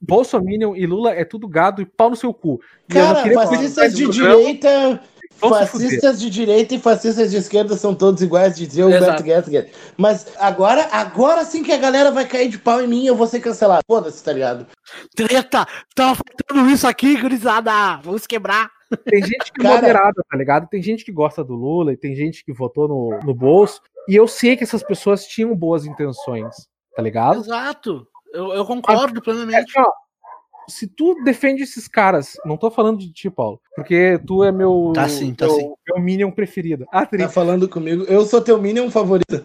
Bolsonaro 0.00 0.76
e 0.76 0.86
Lula 0.86 1.12
é 1.12 1.24
tudo 1.24 1.46
gado 1.46 1.80
e 1.80 1.86
pau 1.86 2.10
no 2.10 2.16
seu 2.16 2.34
cu. 2.34 2.60
Cara, 2.88 3.24
fascistas 3.32 3.94
de 3.94 4.08
direita 4.08 5.00
fascistas 5.48 6.20
de 6.20 6.30
direita 6.30 6.74
e 6.74 6.78
fascistas 6.78 7.30
de 7.30 7.36
esquerda 7.36 7.76
são 7.76 7.94
todos 7.94 8.22
iguais, 8.22 8.56
dizia 8.56 8.86
o 8.86 8.90
Beto 8.90 9.24
Gessler. 9.24 9.70
Mas 9.96 10.26
agora, 10.38 10.88
agora 10.92 11.44
sim 11.44 11.62
que 11.62 11.72
a 11.72 11.78
galera 11.78 12.10
vai 12.10 12.26
cair 12.26 12.48
de 12.48 12.58
pau 12.58 12.80
em 12.80 12.86
mim 12.86 13.06
eu 13.06 13.16
vou 13.16 13.26
ser 13.26 13.40
cancelado. 13.40 13.82
Foda-se, 13.86 14.22
tá 14.22 14.32
ligado? 14.32 14.66
Treta! 15.14 15.66
Tava 15.94 16.16
faltando 16.16 16.70
isso 16.70 16.86
aqui, 16.86 17.20
gurizada! 17.20 17.96
Vamos 18.02 18.26
quebrar! 18.26 18.70
Tem 19.04 19.22
gente 19.22 19.52
que 19.52 19.60
é 19.60 19.64
Cara... 19.64 19.74
moderada, 19.76 20.24
tá 20.30 20.36
ligado? 20.36 20.68
Tem 20.68 20.82
gente 20.82 21.04
que 21.04 21.12
gosta 21.12 21.42
do 21.42 21.54
Lula 21.54 21.92
e 21.92 21.96
tem 21.96 22.14
gente 22.14 22.44
que 22.44 22.52
votou 22.52 22.88
no, 22.88 23.18
no 23.24 23.34
bolso. 23.34 23.80
E 24.08 24.16
eu 24.16 24.26
sei 24.28 24.56
que 24.56 24.64
essas 24.64 24.82
pessoas 24.82 25.26
tinham 25.26 25.54
boas 25.54 25.86
intenções, 25.86 26.68
tá 26.94 27.02
ligado? 27.02 27.40
Exato. 27.40 28.06
Eu, 28.32 28.52
eu 28.52 28.64
concordo 28.64 29.14
Mas, 29.14 29.24
plenamente. 29.24 29.78
É, 29.78 29.80
ó, 29.80 29.90
se 30.68 30.86
tu 30.86 31.14
defende 31.24 31.62
esses 31.62 31.88
caras, 31.88 32.34
não 32.44 32.56
tô 32.56 32.70
falando 32.70 32.98
de 32.98 33.12
ti, 33.12 33.30
Paulo, 33.30 33.60
porque 33.74 34.18
tu 34.26 34.44
é 34.44 34.52
meu, 34.52 34.92
tá 34.94 35.08
sim, 35.08 35.34
tá 35.34 35.46
meu, 35.46 35.54
sim. 35.56 35.74
meu 35.88 36.00
Minion 36.00 36.30
preferido. 36.30 36.86
Ah, 36.92 37.06
tá 37.06 37.28
falando 37.28 37.68
comigo, 37.68 38.04
eu 38.04 38.24
sou 38.24 38.40
teu 38.40 38.60
Minion 38.60 38.90
favorito. 38.90 39.44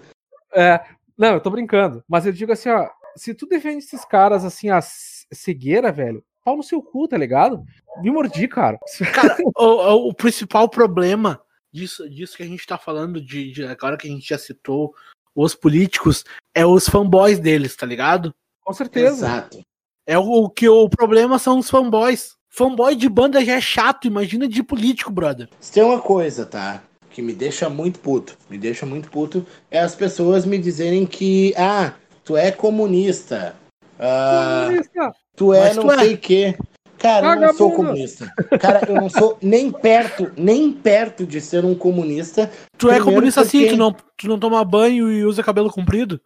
É, 0.54 0.82
não, 1.18 1.34
eu 1.34 1.42
tô 1.42 1.50
brincando, 1.50 2.04
mas 2.08 2.26
eu 2.26 2.32
digo 2.32 2.52
assim, 2.52 2.70
ó, 2.70 2.90
se 3.16 3.34
tu 3.34 3.48
defende 3.48 3.80
esses 3.80 4.06
caras 4.06 4.46
assim, 4.46 4.70
a 4.70 4.80
cegueira, 4.82 5.92
velho, 5.92 6.24
pau 6.44 6.56
no 6.56 6.64
seu 6.64 6.82
cu, 6.82 7.08
tá 7.08 7.18
ligado? 7.18 7.64
Me 8.02 8.12
mordi, 8.12 8.48
cara. 8.48 8.80
Cara, 9.14 9.36
o, 9.58 10.10
o, 10.10 10.14
principal 10.14 10.70
problema 10.70 11.42
disso, 11.72 12.10
disso 12.10 12.38
que 12.38 12.44
a 12.44 12.48
gente 12.48 12.66
tá 12.66 12.78
falando, 12.78 13.20
de, 13.20 13.52
de 13.52 13.66
agora 13.66 13.98
que 13.98 14.08
a 14.08 14.12
gente 14.12 14.30
já 14.30 14.38
citou 14.38 14.94
os 15.36 15.54
políticos, 15.54 16.24
é 16.56 16.66
os 16.66 16.88
fanboys 16.88 17.40
deles, 17.40 17.76
tá 17.76 17.86
ligado? 17.86 18.34
Com 18.62 18.74
certeza. 18.74 19.28
Exato. 19.28 19.62
É 20.08 20.18
o, 20.18 20.24
o 20.24 20.50
que 20.50 20.70
o 20.70 20.88
problema 20.88 21.38
são 21.38 21.60
os 21.60 21.70
fanboys. 21.70 22.38
Fanboy 22.50 22.96
de 22.96 23.10
banda 23.10 23.44
já 23.44 23.56
é 23.56 23.62
chato, 23.62 24.08
imagina 24.08 24.48
de 24.48 24.64
político, 24.64 25.12
brother. 25.12 25.50
Se 25.60 25.74
tem 25.74 25.84
uma 25.84 26.00
coisa, 26.00 26.46
tá? 26.46 26.82
Que 27.10 27.22
me 27.22 27.34
deixa 27.34 27.70
muito 27.70 28.00
puto, 28.00 28.38
me 28.50 28.58
deixa 28.58 28.86
muito 28.86 29.12
puto, 29.12 29.46
é 29.70 29.80
as 29.80 29.94
pessoas 29.94 30.46
me 30.46 30.58
dizerem 30.58 31.06
que, 31.06 31.54
ah, 31.58 31.92
tu 32.24 32.38
é 32.38 32.52
comunista. 32.52 33.54
Ah, 34.00 34.68
comunista. 34.68 35.14
Tu 35.36 35.54
é 35.54 35.60
Mas 35.60 35.76
não 35.76 35.84
tu 35.84 35.92
é. 35.92 36.00
sei 36.00 36.14
o 36.14 36.18
quê. 36.18 36.58
Cara, 36.98 37.28
eu 37.28 37.42
não 37.42 37.54
sou 37.54 37.72
comunista. 37.74 38.34
Cara, 38.60 38.82
eu 38.88 38.96
não 38.96 39.10
sou 39.10 39.38
nem 39.42 39.72
perto, 39.72 40.32
nem 40.36 40.72
perto 40.72 41.28
de 41.28 41.40
ser 41.40 41.64
um 41.64 41.76
comunista. 41.76 42.50
Tu 42.78 42.90
é 42.90 43.00
comunista 43.00 43.42
porque... 43.42 43.66
sim, 43.66 43.68
tu 43.68 43.78
não, 43.78 43.92
tu 43.92 44.28
não 44.28 44.40
toma 44.40 44.64
banho 44.66 45.12
e 45.12 45.24
usa 45.24 45.44
cabelo 45.44 45.70
comprido? 45.70 46.20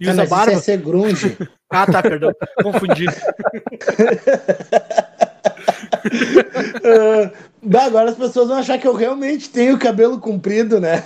E 0.00 0.08
usa 0.08 0.24
barba? 0.24 0.52
Isso 0.52 0.60
é 0.60 0.64
ser 0.64 0.78
grunge. 0.78 1.36
ah, 1.70 1.86
tá, 1.86 2.02
perdão. 2.02 2.32
Confundi. 2.62 3.06
uh, 6.80 7.30
agora 7.78 8.10
as 8.10 8.16
pessoas 8.16 8.48
vão 8.48 8.56
achar 8.56 8.78
que 8.78 8.88
eu 8.88 8.94
realmente 8.94 9.50
tenho 9.50 9.78
cabelo 9.78 10.18
comprido, 10.18 10.80
né? 10.80 11.04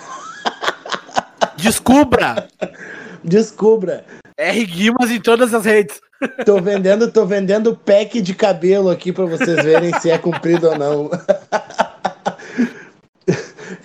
Descubra! 1.58 2.46
Descubra. 3.22 4.04
R 4.36 4.64
Guimas 4.66 5.10
em 5.10 5.20
todas 5.20 5.52
as 5.54 5.64
redes. 5.64 6.00
Tô 6.44 6.60
vendendo, 6.60 7.10
tô 7.10 7.26
vendendo 7.26 7.76
pack 7.76 8.20
de 8.20 8.34
cabelo 8.34 8.90
aqui 8.90 9.12
para 9.12 9.24
vocês 9.24 9.62
verem 9.62 9.92
se 10.00 10.10
é 10.10 10.18
comprido 10.18 10.68
ou 10.68 10.78
não. 10.78 11.10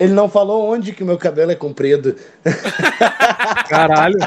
Ele 0.00 0.14
não 0.14 0.30
falou 0.30 0.72
onde 0.72 0.92
que 0.92 1.04
meu 1.04 1.18
cabelo 1.18 1.52
é 1.52 1.54
comprido. 1.54 2.16
Caralho. 3.68 4.18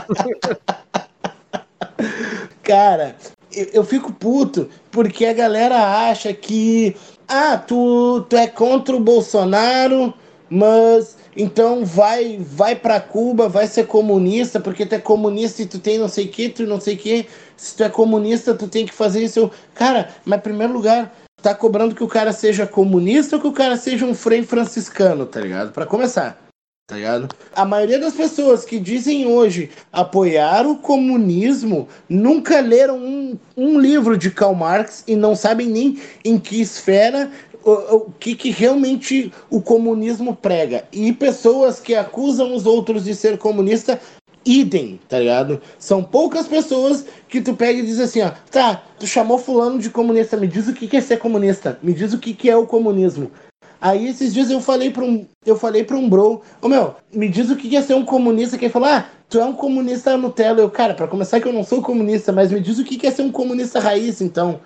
Cara, 2.61 3.15
eu, 3.51 3.83
fico 3.83 4.13
puto 4.13 4.69
porque 4.91 5.25
a 5.25 5.33
galera 5.33 6.07
acha 6.09 6.31
que 6.31 6.95
ah, 7.27 7.57
tu, 7.57 8.21
tu 8.29 8.37
é 8.37 8.45
contra 8.47 8.95
o 8.95 8.99
Bolsonaro, 8.99 10.13
mas 10.47 11.17
então 11.35 11.83
vai 11.83 12.37
vai 12.39 12.75
para 12.75 12.99
Cuba, 12.99 13.49
vai 13.49 13.65
ser 13.65 13.87
comunista, 13.87 14.59
porque 14.59 14.85
tu 14.85 14.93
é 14.93 14.99
comunista 14.99 15.63
e 15.63 15.65
tu 15.65 15.79
tem 15.79 15.97
não 15.97 16.07
sei 16.07 16.25
o 16.25 16.29
que, 16.29 16.49
tu 16.49 16.67
não 16.67 16.79
sei 16.79 16.93
o 16.93 16.97
que. 16.97 17.25
Se 17.57 17.75
tu 17.75 17.83
é 17.83 17.89
comunista, 17.89 18.53
tu 18.53 18.67
tem 18.67 18.85
que 18.85 18.93
fazer 18.93 19.23
isso. 19.23 19.49
Cara, 19.73 20.09
mas 20.23 20.37
em 20.37 20.43
primeiro 20.43 20.71
lugar, 20.71 21.11
tá 21.43 21.53
cobrando 21.53 21.93
que 21.93 22.03
o 22.03 22.07
cara 22.07 22.31
seja 22.31 22.65
comunista 22.65 23.35
ou 23.35 23.41
que 23.41 23.47
o 23.47 23.53
cara 23.53 23.75
seja 23.75 24.05
um 24.05 24.15
frei 24.15 24.43
franciscano, 24.43 25.25
tá 25.25 25.41
ligado? 25.41 25.73
Para 25.73 25.85
começar. 25.85 26.41
Tá 26.87 26.95
ligado? 26.95 27.29
A 27.55 27.65
maioria 27.65 27.99
das 27.99 28.13
pessoas 28.13 28.65
que 28.65 28.79
dizem 28.79 29.25
hoje 29.25 29.69
apoiar 29.91 30.65
o 30.65 30.77
comunismo 30.77 31.87
nunca 32.09 32.59
leram 32.59 32.97
um, 32.97 33.37
um 33.55 33.79
livro 33.79 34.17
de 34.17 34.31
Karl 34.31 34.53
Marx 34.53 35.03
e 35.07 35.15
não 35.15 35.35
sabem 35.35 35.67
nem 35.67 36.01
em 36.25 36.37
que 36.37 36.61
esfera 36.61 37.31
o, 37.63 37.71
o 37.95 38.11
que, 38.11 38.35
que 38.35 38.49
realmente 38.49 39.31
o 39.49 39.61
comunismo 39.61 40.35
prega. 40.35 40.85
E 40.91 41.11
pessoas 41.13 41.79
que 41.79 41.95
acusam 41.95 42.53
os 42.53 42.65
outros 42.65 43.05
de 43.05 43.15
ser 43.15 43.37
comunista 43.37 43.99
idem, 44.45 44.99
tá 45.07 45.19
ligado? 45.19 45.61
São 45.79 46.03
poucas 46.03 46.47
pessoas 46.47 47.05
que 47.27 47.41
tu 47.41 47.53
pega 47.53 47.79
e 47.79 47.85
diz 47.85 47.99
assim, 47.99 48.21
ó, 48.21 48.31
tá, 48.51 48.83
tu 48.99 49.07
chamou 49.07 49.37
fulano 49.37 49.79
de 49.79 49.89
comunista, 49.89 50.37
me 50.37 50.47
diz 50.47 50.67
o 50.67 50.73
que 50.73 50.95
é 50.95 51.01
ser 51.01 51.17
comunista, 51.17 51.77
me 51.81 51.93
diz 51.93 52.13
o 52.13 52.19
que 52.19 52.49
é 52.49 52.55
o 52.55 52.67
comunismo. 52.67 53.31
Aí 53.83 54.07
esses 54.07 54.33
dias 54.33 54.49
eu 54.49 54.61
falei 54.61 54.91
para 54.91 55.03
um, 55.03 55.25
eu 55.45 55.57
falei 55.57 55.83
para 55.83 55.97
um 55.97 56.09
bro, 56.09 56.41
ô 56.61 56.69
meu, 56.69 56.95
me 57.11 57.27
diz 57.27 57.49
o 57.49 57.55
que 57.57 57.75
é 57.75 57.81
ser 57.81 57.95
um 57.95 58.05
comunista, 58.05 58.57
que 58.57 58.63
ele 58.63 58.71
falou, 58.71 58.87
ah, 58.87 59.09
tu 59.27 59.39
é 59.39 59.43
um 59.43 59.53
comunista 59.53 60.15
Nutella. 60.15 60.61
Eu, 60.61 60.71
cara, 60.71 60.93
para 60.93 61.05
começar 61.05 61.41
que 61.41 61.47
eu 61.49 61.51
não 61.51 61.65
sou 61.65 61.81
comunista, 61.81 62.31
mas 62.31 62.49
me 62.49 62.61
diz 62.61 62.79
o 62.79 62.83
que 62.85 63.05
é 63.05 63.11
ser 63.11 63.23
um 63.23 63.31
comunista 63.31 63.81
raiz, 63.81 64.21
então. 64.21 64.61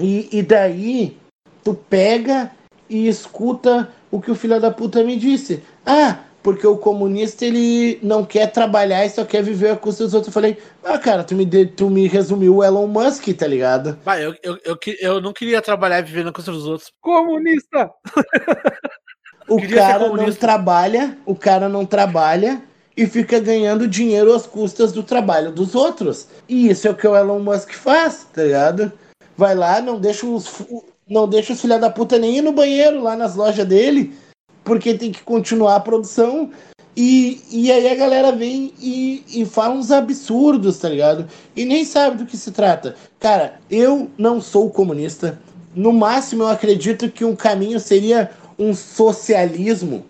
E, 0.00 0.28
e 0.32 0.42
daí, 0.42 1.16
tu 1.62 1.74
pega 1.74 2.50
e 2.90 3.06
escuta 3.06 3.88
o 4.10 4.20
que 4.20 4.32
o 4.32 4.34
filho 4.34 4.60
da 4.60 4.72
puta 4.72 5.04
me 5.04 5.16
disse. 5.16 5.62
Ah, 5.84 6.24
porque 6.46 6.64
o 6.64 6.76
comunista 6.76 7.44
ele 7.44 7.98
não 8.00 8.24
quer 8.24 8.52
trabalhar 8.52 9.04
e 9.04 9.10
só 9.10 9.24
quer 9.24 9.42
viver 9.42 9.70
a 9.70 9.76
custa 9.76 10.04
dos 10.04 10.14
outros. 10.14 10.28
Eu 10.28 10.32
falei, 10.32 10.56
ah, 10.84 10.96
cara, 10.96 11.24
tu 11.24 11.34
me, 11.34 11.44
de, 11.44 11.66
tu 11.66 11.90
me 11.90 12.06
resumiu 12.06 12.54
o 12.54 12.62
Elon 12.62 12.86
Musk, 12.86 13.26
tá 13.36 13.48
ligado? 13.48 13.98
Bah, 14.04 14.20
eu, 14.20 14.32
eu, 14.44 14.56
eu, 14.64 14.78
eu 15.00 15.20
não 15.20 15.32
queria 15.32 15.60
trabalhar 15.60 15.98
e 15.98 16.02
viver 16.04 16.24
na 16.24 16.30
custa 16.30 16.52
dos 16.52 16.64
outros. 16.64 16.92
Comunista! 17.00 17.90
o 19.50 19.60
cara 19.68 20.08
não 20.08 20.32
trabalha, 20.32 21.18
o 21.26 21.34
cara 21.34 21.68
não 21.68 21.84
trabalha 21.84 22.62
e 22.96 23.08
fica 23.08 23.40
ganhando 23.40 23.88
dinheiro 23.88 24.32
às 24.32 24.46
custas 24.46 24.92
do 24.92 25.02
trabalho 25.02 25.50
dos 25.50 25.74
outros. 25.74 26.28
E 26.48 26.70
isso 26.70 26.86
é 26.86 26.92
o 26.92 26.94
que 26.94 27.08
o 27.08 27.16
Elon 27.16 27.40
Musk 27.40 27.72
faz, 27.72 28.24
tá 28.32 28.44
ligado? 28.44 28.92
Vai 29.36 29.56
lá, 29.56 29.80
não 29.80 29.98
deixa 29.98 30.24
os, 30.24 30.62
não 31.08 31.28
deixa 31.28 31.54
os 31.54 31.60
filha 31.60 31.76
da 31.76 31.90
puta 31.90 32.16
nem 32.18 32.38
ir 32.38 32.42
no 32.42 32.52
banheiro 32.52 33.02
lá 33.02 33.16
nas 33.16 33.34
lojas 33.34 33.66
dele 33.66 34.16
porque 34.66 34.94
tem 34.94 35.12
que 35.12 35.22
continuar 35.22 35.76
a 35.76 35.80
produção. 35.80 36.50
E, 36.96 37.42
e 37.50 37.70
aí 37.70 37.88
a 37.88 37.94
galera 37.94 38.32
vem 38.32 38.74
e, 38.80 39.22
e 39.28 39.46
fala 39.46 39.74
uns 39.74 39.92
absurdos, 39.92 40.78
tá 40.78 40.88
ligado? 40.88 41.28
E 41.54 41.64
nem 41.64 41.84
sabe 41.84 42.16
do 42.16 42.26
que 42.26 42.36
se 42.36 42.50
trata. 42.50 42.96
Cara, 43.20 43.60
eu 43.70 44.10
não 44.18 44.40
sou 44.40 44.68
comunista. 44.70 45.38
No 45.74 45.92
máximo, 45.92 46.42
eu 46.42 46.48
acredito 46.48 47.10
que 47.10 47.24
um 47.24 47.36
caminho 47.36 47.78
seria 47.78 48.30
um 48.58 48.74
socialismo. 48.74 50.04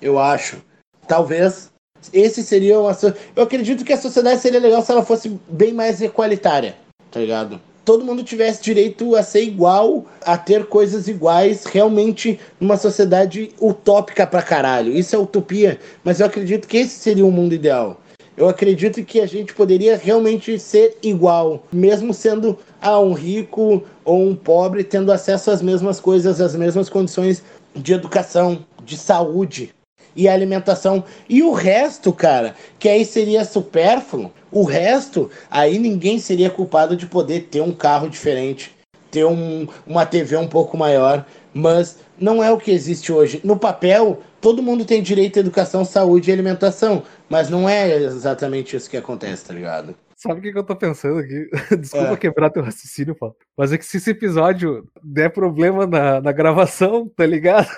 Eu 0.00 0.18
acho. 0.18 0.62
Talvez. 1.06 1.70
Esse 2.12 2.42
seria 2.42 2.80
uma. 2.80 2.96
Eu 3.36 3.42
acredito 3.42 3.84
que 3.84 3.92
a 3.92 4.00
sociedade 4.00 4.40
seria 4.40 4.60
legal 4.60 4.80
se 4.80 4.90
ela 4.90 5.04
fosse 5.04 5.38
bem 5.48 5.74
mais 5.74 6.00
equalitária, 6.00 6.74
tá 7.10 7.20
ligado? 7.20 7.60
Todo 7.90 8.04
mundo 8.04 8.22
tivesse 8.22 8.62
direito 8.62 9.16
a 9.16 9.22
ser 9.24 9.42
igual, 9.42 10.04
a 10.24 10.38
ter 10.38 10.66
coisas 10.66 11.08
iguais, 11.08 11.64
realmente 11.64 12.38
numa 12.60 12.76
sociedade 12.76 13.50
utópica 13.60 14.24
pra 14.24 14.42
caralho. 14.42 14.96
Isso 14.96 15.16
é 15.16 15.18
utopia, 15.18 15.76
mas 16.04 16.20
eu 16.20 16.26
acredito 16.26 16.68
que 16.68 16.76
esse 16.76 17.00
seria 17.00 17.26
o 17.26 17.32
mundo 17.32 17.52
ideal. 17.52 18.00
Eu 18.36 18.48
acredito 18.48 19.04
que 19.04 19.20
a 19.20 19.26
gente 19.26 19.52
poderia 19.52 19.96
realmente 19.96 20.56
ser 20.56 20.98
igual, 21.02 21.64
mesmo 21.72 22.14
sendo 22.14 22.56
ah, 22.80 23.00
um 23.00 23.12
rico 23.12 23.82
ou 24.04 24.24
um 24.24 24.36
pobre, 24.36 24.84
tendo 24.84 25.10
acesso 25.10 25.50
às 25.50 25.60
mesmas 25.60 25.98
coisas, 25.98 26.40
às 26.40 26.54
mesmas 26.54 26.88
condições 26.88 27.42
de 27.74 27.92
educação, 27.92 28.64
de 28.84 28.96
saúde 28.96 29.74
e 30.14 30.28
alimentação. 30.28 31.02
E 31.28 31.42
o 31.42 31.50
resto, 31.50 32.12
cara, 32.12 32.54
que 32.78 32.88
aí 32.88 33.04
seria 33.04 33.44
supérfluo, 33.44 34.30
o 34.50 34.64
resto, 34.64 35.30
aí 35.50 35.78
ninguém 35.78 36.18
seria 36.18 36.50
culpado 36.50 36.96
de 36.96 37.06
poder 37.06 37.48
ter 37.50 37.60
um 37.60 37.72
carro 37.72 38.08
diferente, 38.08 38.74
ter 39.10 39.24
um, 39.24 39.66
uma 39.86 40.06
TV 40.06 40.36
um 40.36 40.48
pouco 40.48 40.76
maior, 40.76 41.24
mas 41.52 41.98
não 42.18 42.42
é 42.42 42.50
o 42.52 42.58
que 42.58 42.70
existe 42.70 43.12
hoje. 43.12 43.40
No 43.42 43.56
papel, 43.56 44.20
todo 44.40 44.62
mundo 44.62 44.84
tem 44.84 45.02
direito 45.02 45.38
à 45.38 45.40
educação, 45.40 45.84
saúde 45.84 46.30
e 46.30 46.32
alimentação, 46.32 47.02
mas 47.28 47.48
não 47.48 47.68
é 47.68 47.96
exatamente 47.96 48.76
isso 48.76 48.90
que 48.90 48.96
acontece, 48.96 49.46
tá 49.46 49.54
ligado? 49.54 49.94
Sabe 50.16 50.40
o 50.40 50.42
que, 50.42 50.52
que 50.52 50.58
eu 50.58 50.64
tô 50.64 50.76
pensando 50.76 51.18
aqui? 51.18 51.48
Desculpa 51.80 52.12
é. 52.12 52.16
quebrar 52.16 52.50
teu 52.50 52.62
raciocínio, 52.62 53.14
Paulo. 53.14 53.34
Mas 53.56 53.72
é 53.72 53.78
que 53.78 53.86
se 53.86 53.96
esse 53.96 54.10
episódio 54.10 54.86
der 55.02 55.30
problema 55.30 55.86
na, 55.86 56.20
na 56.20 56.30
gravação, 56.30 57.08
tá 57.08 57.24
ligado? 57.24 57.70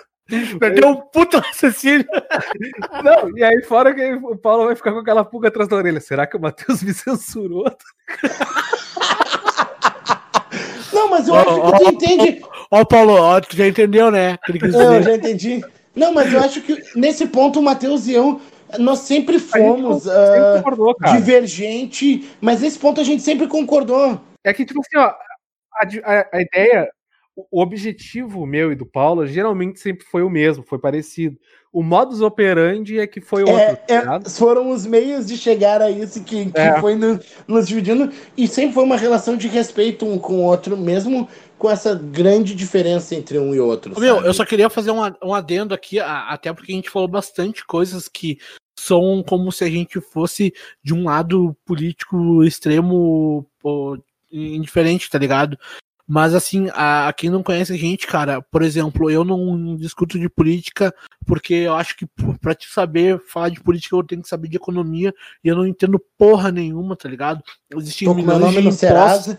Perdeu 0.59 0.89
um 0.89 0.97
puto 0.97 1.39
raciocínio. 1.39 2.07
Não, 3.05 3.37
e 3.37 3.43
aí 3.43 3.62
fora 3.62 3.95
que 3.95 4.14
o 4.14 4.37
Paulo 4.37 4.66
vai 4.66 4.75
ficar 4.75 4.93
com 4.93 4.99
aquela 4.99 5.25
pulga 5.25 5.49
atrás 5.49 5.68
da 5.68 5.77
orelha. 5.77 6.01
Será 6.01 6.27
que 6.27 6.37
o 6.37 6.41
Matheus 6.41 6.83
me 6.83 6.95
censurou? 6.95 7.64
Não, 10.93 11.11
mas 11.11 11.29
eu 11.29 11.35
acho 11.35 11.55
que 11.55 11.79
tu 11.79 11.91
entende. 11.91 12.43
Ó, 12.70 12.85
Paulo, 12.85 13.14
ó, 13.14 13.41
tu 13.41 13.57
já 13.57 13.66
entendeu, 13.66 14.11
né? 14.11 14.39
Eu 14.49 15.03
já 15.03 15.14
entendi. 15.14 15.62
Não, 15.95 16.12
mas 16.12 16.33
eu 16.33 16.41
acho 16.41 16.62
que 16.62 16.83
nesse 16.97 17.27
ponto 17.27 17.61
o 17.61 17.62
Matheus 17.62 18.07
e 18.07 18.12
eu, 18.12 18.41
nós 18.79 19.01
sempre 19.01 19.39
fomos 19.39 20.05
sempre 20.05 20.81
uh, 20.81 20.95
divergente, 21.14 22.31
mas 22.41 22.62
nesse 22.62 22.79
ponto 22.79 22.99
a 23.01 23.05
gente 23.05 23.23
sempre 23.23 23.47
concordou. 23.47 24.18
É 24.45 24.55
que, 24.55 24.64
tipo 24.64 24.81
assim, 24.81 24.97
ó, 24.97 25.12
a, 25.75 25.87
a, 26.05 26.27
a 26.33 26.41
ideia 26.41 26.89
o 27.37 27.61
objetivo 27.61 28.45
meu 28.47 28.72
e 28.72 28.74
do 28.74 28.85
Paulo 28.85 29.26
geralmente 29.26 29.80
sempre 29.80 30.05
foi 30.05 30.22
o 30.22 30.30
mesmo, 30.30 30.62
foi 30.62 30.78
parecido. 30.78 31.39
O 31.72 31.83
modus 31.83 32.20
operandi 32.20 32.99
é 32.99 33.07
que 33.07 33.20
foi 33.20 33.43
outro. 33.43 33.57
É, 33.57 33.74
tá 33.74 34.20
é, 34.22 34.28
foram 34.28 34.70
os 34.70 34.85
meios 34.85 35.26
de 35.26 35.39
chegar 35.39 35.80
a 35.80 35.91
isso 35.91 36.22
que, 36.22 36.51
que 36.51 36.61
é. 36.61 36.78
foi 36.78 36.95
no, 36.95 37.18
nos 37.49 37.66
dividindo. 37.66 38.12
E 38.37 38.47
sempre 38.47 38.74
foi 38.74 38.85
uma 38.85 38.97
relação 38.99 39.39
de 39.39 39.49
respeito 39.49 40.05
um 40.05 40.18
com 40.18 40.35
o 40.35 40.43
outro, 40.43 40.76
mesmo 40.76 41.26
com 41.57 41.70
essa 41.70 41.95
grande 41.95 42.55
diferença 42.55 43.14
entre 43.14 43.39
um 43.39 43.55
e 43.55 43.61
outro. 43.61 43.99
Meu, 43.99 44.16
sabe? 44.16 44.28
eu 44.28 44.35
só 44.35 44.45
queria 44.45 44.68
fazer 44.68 44.91
um, 44.91 45.01
um 45.22 45.35
adendo 45.35 45.72
aqui, 45.72 45.99
até 45.99 46.53
porque 46.53 46.72
a 46.72 46.74
gente 46.74 46.91
falou 46.91 47.09
bastante 47.09 47.64
coisas 47.64 48.07
que 48.07 48.39
são 48.78 49.24
como 49.26 49.51
se 49.51 49.64
a 49.64 49.70
gente 49.70 49.99
fosse 49.99 50.53
de 50.83 50.93
um 50.93 51.05
lado 51.05 51.57
político 51.64 52.45
extremo 52.45 53.47
ou, 53.62 53.99
indiferente, 54.30 55.09
tá 55.09 55.18
ligado? 55.18 55.59
Mas 56.12 56.34
assim, 56.34 56.68
a, 56.74 57.08
a, 57.08 57.12
quem 57.14 57.30
não 57.30 57.42
conhece 57.42 57.72
a 57.72 57.76
gente, 57.76 58.06
cara, 58.06 58.42
por 58.42 58.60
exemplo, 58.60 59.10
eu 59.10 59.24
não 59.24 59.74
discuto 59.76 60.18
de 60.18 60.28
política 60.28 60.94
porque 61.24 61.54
eu 61.54 61.74
acho 61.74 61.96
que 61.96 62.06
para 62.38 62.54
te 62.54 62.68
saber 62.68 63.18
falar 63.18 63.48
de 63.48 63.62
política 63.62 63.96
eu 63.96 64.04
tenho 64.04 64.20
que 64.20 64.28
saber 64.28 64.48
de 64.48 64.58
economia 64.58 65.14
e 65.42 65.48
eu 65.48 65.56
não 65.56 65.66
entendo 65.66 65.98
porra 66.18 66.52
nenhuma, 66.52 66.94
tá 66.96 67.08
ligado? 67.08 67.42
Existem 67.74 68.14
milhões 68.14 68.52
de 68.52 68.68
impostos. 68.68 69.36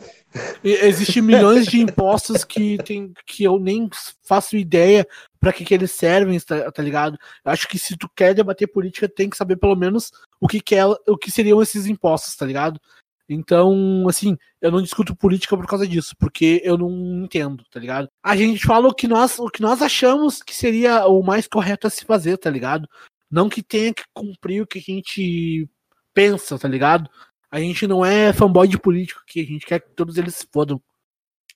Existem 0.63 1.21
milhões 1.21 1.67
de 1.67 1.80
impostos 1.80 2.43
que 2.43 2.80
tem 2.80 3.13
que 3.28 3.43
eu 3.43 3.59
nem 3.59 3.88
faço 4.24 4.57
ideia 4.57 5.05
para 5.39 5.53
que, 5.53 5.63
que 5.63 5.76
eles 5.76 5.91
servem, 5.91 6.39
tá, 6.39 6.71
tá, 6.71 6.82
ligado? 6.82 7.19
Eu 7.45 7.51
acho 7.51 7.67
que 7.67 7.78
se 7.78 7.95
tu 7.95 8.09
quer 8.15 8.34
debater 8.34 8.67
política, 8.67 9.07
tem 9.07 9.30
que 9.30 9.38
saber 9.38 9.57
pelo 9.57 9.76
menos 9.76 10.11
o 10.41 10.47
que, 10.47 10.59
que 10.59 10.74
é, 10.74 10.84
o 10.84 11.17
que 11.19 11.30
seriam 11.30 11.61
esses 11.61 11.86
impostos, 11.86 12.36
tá 12.36 12.47
ligado? 12.47 12.82
Então, 13.30 14.05
assim, 14.07 14.38
eu 14.61 14.71
não 14.71 14.82
discuto 14.82 15.15
política 15.15 15.55
por 15.55 15.65
causa 15.65 15.88
disso, 15.88 16.15
porque 16.19 16.61
eu 16.63 16.78
não 16.78 17.24
entendo, 17.24 17.63
tá 17.71 17.80
ligado? 17.80 18.09
A 18.21 18.36
gente 18.36 18.65
fala 18.65 18.88
o 18.88 18.93
que 18.93 19.07
nós, 19.07 19.39
o 19.39 19.49
que 19.49 19.61
nós 19.61 19.82
achamos 19.82 20.43
que 20.43 20.53
seria 20.53 21.05
o 21.07 21.24
mais 21.24 21.47
correto 21.47 21.88
a 21.88 21.89
se 21.89 22.05
fazer, 22.05 22.38
tá 22.38 22.49
ligado? 22.49 22.88
Não 23.32 23.49
que 23.49 23.63
tenha 23.63 23.93
que 23.93 24.03
cumprir 24.13 24.61
o 24.61 24.67
que 24.67 24.80
a 24.80 24.82
gente 24.82 25.67
pensa, 26.13 26.59
tá 26.59 26.67
ligado? 26.67 27.09
A 27.49 27.59
gente 27.59 27.88
não 27.88 28.05
é 28.05 28.34
fanboy 28.34 28.67
de 28.67 28.78
político, 28.78 29.21
que 29.26 29.39
a 29.39 29.45
gente 29.45 29.65
quer 29.65 29.80
que 29.80 29.91
todos 29.91 30.17
eles 30.17 30.36
se 30.36 30.47
fodam. 30.51 30.82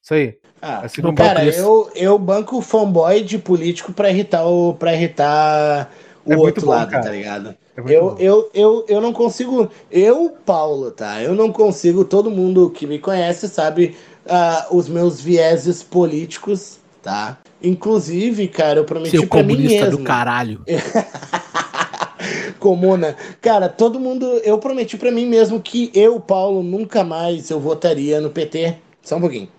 Isso 0.01 0.13
aí. 0.13 0.38
Ah, 0.61 0.80
assim, 0.86 1.01
cara, 1.13 1.45
eu, 1.45 1.91
eu 1.93 2.18
banco 2.18 2.61
fanboy 2.61 3.22
de 3.22 3.38
político 3.38 3.91
pra 3.91 4.09
irritar 4.09 4.45
o, 4.45 4.74
pra 4.74 4.93
irritar 4.93 5.91
o 6.24 6.34
é 6.34 6.38
outro 6.38 6.65
bom, 6.65 6.72
lado, 6.72 6.91
cara. 6.91 7.03
tá 7.03 7.09
ligado? 7.11 7.57
É 7.78 7.82
eu, 7.96 8.16
eu, 8.18 8.50
eu, 8.56 8.86
eu 8.88 9.00
não 9.00 9.14
consigo. 9.14 9.70
Eu, 9.92 10.36
Paulo, 10.44 10.90
tá? 10.90 11.22
Eu 11.22 11.36
não 11.36 11.52
consigo. 11.52 12.04
Todo 12.04 12.32
mundo 12.32 12.72
que 12.72 12.88
me 12.88 12.98
conhece 12.98 13.48
sabe 13.48 13.96
uh, 14.26 14.76
os 14.76 14.90
meus 14.90 15.22
vieses 15.22 15.84
políticos, 15.84 16.80
tá? 17.04 17.38
Inclusive, 17.62 18.48
cara, 18.48 18.80
eu 18.80 18.86
prometi 18.86 19.12
Seu 19.12 19.28
pra 19.28 19.44
mim 19.44 19.58
mesmo. 19.58 19.92
do 19.92 20.04
caralho. 20.04 20.64
Comuna. 22.60 23.16
Cara, 23.40 23.70
todo 23.70 24.00
mundo. 24.00 24.26
Eu 24.44 24.58
prometi 24.58 24.98
para 24.98 25.12
mim 25.12 25.28
mesmo 25.28 25.62
que 25.62 25.92
eu, 25.94 26.20
Paulo, 26.20 26.64
nunca 26.64 27.04
mais 27.04 27.52
eu 27.52 27.60
votaria 27.60 28.20
no 28.20 28.32
PT. 28.32 28.76
Só 29.04 29.18
um 29.18 29.22
pouquinho. 29.22 29.50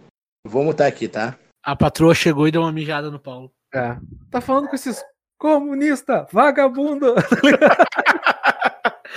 Vou 0.44 0.64
mutar 0.64 0.88
aqui, 0.88 1.06
tá? 1.06 1.36
A 1.64 1.76
patroa 1.76 2.14
chegou 2.14 2.48
e 2.48 2.50
deu 2.50 2.62
uma 2.62 2.72
mijada 2.72 3.10
no 3.10 3.18
Paulo. 3.20 3.50
É. 3.72 3.96
Tá 4.30 4.40
falando 4.40 4.68
com 4.68 4.74
esses 4.74 5.04
comunista, 5.38 6.26
vagabundo. 6.32 7.14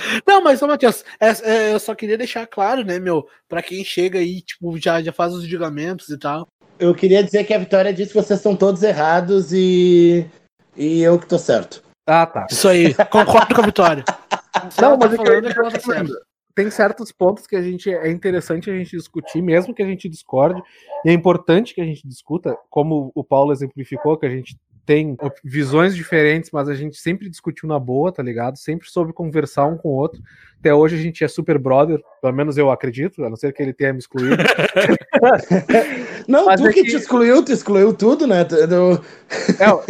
Não, 0.27 0.41
mas, 0.41 0.61
ô, 0.61 0.67
Matheus, 0.67 1.03
é, 1.19 1.29
é, 1.43 1.73
eu 1.73 1.79
só 1.79 1.93
queria 1.95 2.17
deixar 2.17 2.47
claro, 2.47 2.83
né, 2.83 2.99
meu, 2.99 3.27
pra 3.47 3.61
quem 3.61 3.83
chega 3.83 4.19
aí, 4.19 4.41
tipo, 4.41 4.77
já, 4.77 5.01
já 5.01 5.11
faz 5.11 5.33
os 5.33 5.43
julgamentos 5.43 6.09
e 6.09 6.17
tal. 6.17 6.47
Eu 6.79 6.95
queria 6.95 7.23
dizer 7.23 7.43
que 7.43 7.53
a 7.53 7.59
Vitória 7.59 7.93
disse 7.93 8.09
que 8.11 8.21
vocês 8.21 8.39
estão 8.39 8.55
todos 8.55 8.81
errados 8.81 9.53
e. 9.53 10.25
e 10.75 11.01
eu 11.01 11.19
que 11.19 11.27
tô 11.27 11.37
certo. 11.37 11.83
Ah, 12.07 12.25
tá. 12.25 12.47
Isso 12.49 12.67
aí, 12.67 12.93
concordo 12.93 13.53
com 13.53 13.61
a 13.61 13.65
Vitória. 13.65 14.03
Não, 14.81 14.97
mas 14.97 15.11
tá 15.11 15.17
falando, 15.17 15.47
é 15.47 15.53
que 15.53 15.59
ela 15.59 15.71
tá 15.71 15.79
certo 15.79 16.13
tem 16.53 16.69
certos 16.69 17.13
pontos 17.13 17.47
que 17.47 17.55
a 17.55 17.61
gente 17.61 17.89
é 17.89 18.11
interessante 18.11 18.69
a 18.69 18.77
gente 18.77 18.95
discutir, 18.95 19.41
mesmo 19.41 19.73
que 19.73 19.81
a 19.81 19.85
gente 19.85 20.09
discorde, 20.09 20.61
e 21.05 21.09
é 21.09 21.13
importante 21.13 21.73
que 21.73 21.79
a 21.79 21.85
gente 21.85 22.05
discuta, 22.05 22.57
como 22.69 23.09
o 23.15 23.23
Paulo 23.23 23.53
exemplificou, 23.53 24.17
que 24.17 24.25
a 24.25 24.29
gente 24.29 24.57
tem 24.85 25.15
visões 25.43 25.95
diferentes, 25.95 26.49
mas 26.51 26.67
a 26.67 26.73
gente 26.73 26.97
sempre 26.97 27.29
discutiu 27.29 27.67
na 27.67 27.79
boa, 27.79 28.11
tá 28.11 28.23
ligado? 28.23 28.57
Sempre 28.57 28.89
soube 28.89 29.13
conversar 29.13 29.65
um 29.65 29.77
com 29.77 29.89
o 29.89 29.93
outro. 29.93 30.21
Até 30.59 30.73
hoje 30.73 30.95
a 30.95 30.99
gente 30.99 31.23
é 31.23 31.27
super 31.27 31.57
brother, 31.57 31.99
pelo 32.21 32.33
menos 32.33 32.57
eu 32.57 32.69
acredito, 32.69 33.23
a 33.23 33.29
não 33.29 33.35
ser 33.35 33.53
que 33.53 33.61
ele 33.61 33.73
tenha 33.73 33.93
me 33.93 33.99
excluído. 33.99 34.37
Não, 36.27 36.45
Mas 36.45 36.61
tu 36.61 36.67
é 36.67 36.73
que, 36.73 36.83
te 36.83 36.95
excluiu, 36.95 37.43
tu 37.43 37.51
excluiu 37.51 37.93
tudo, 37.93 38.27
né? 38.27 38.45
Não, 38.69 39.01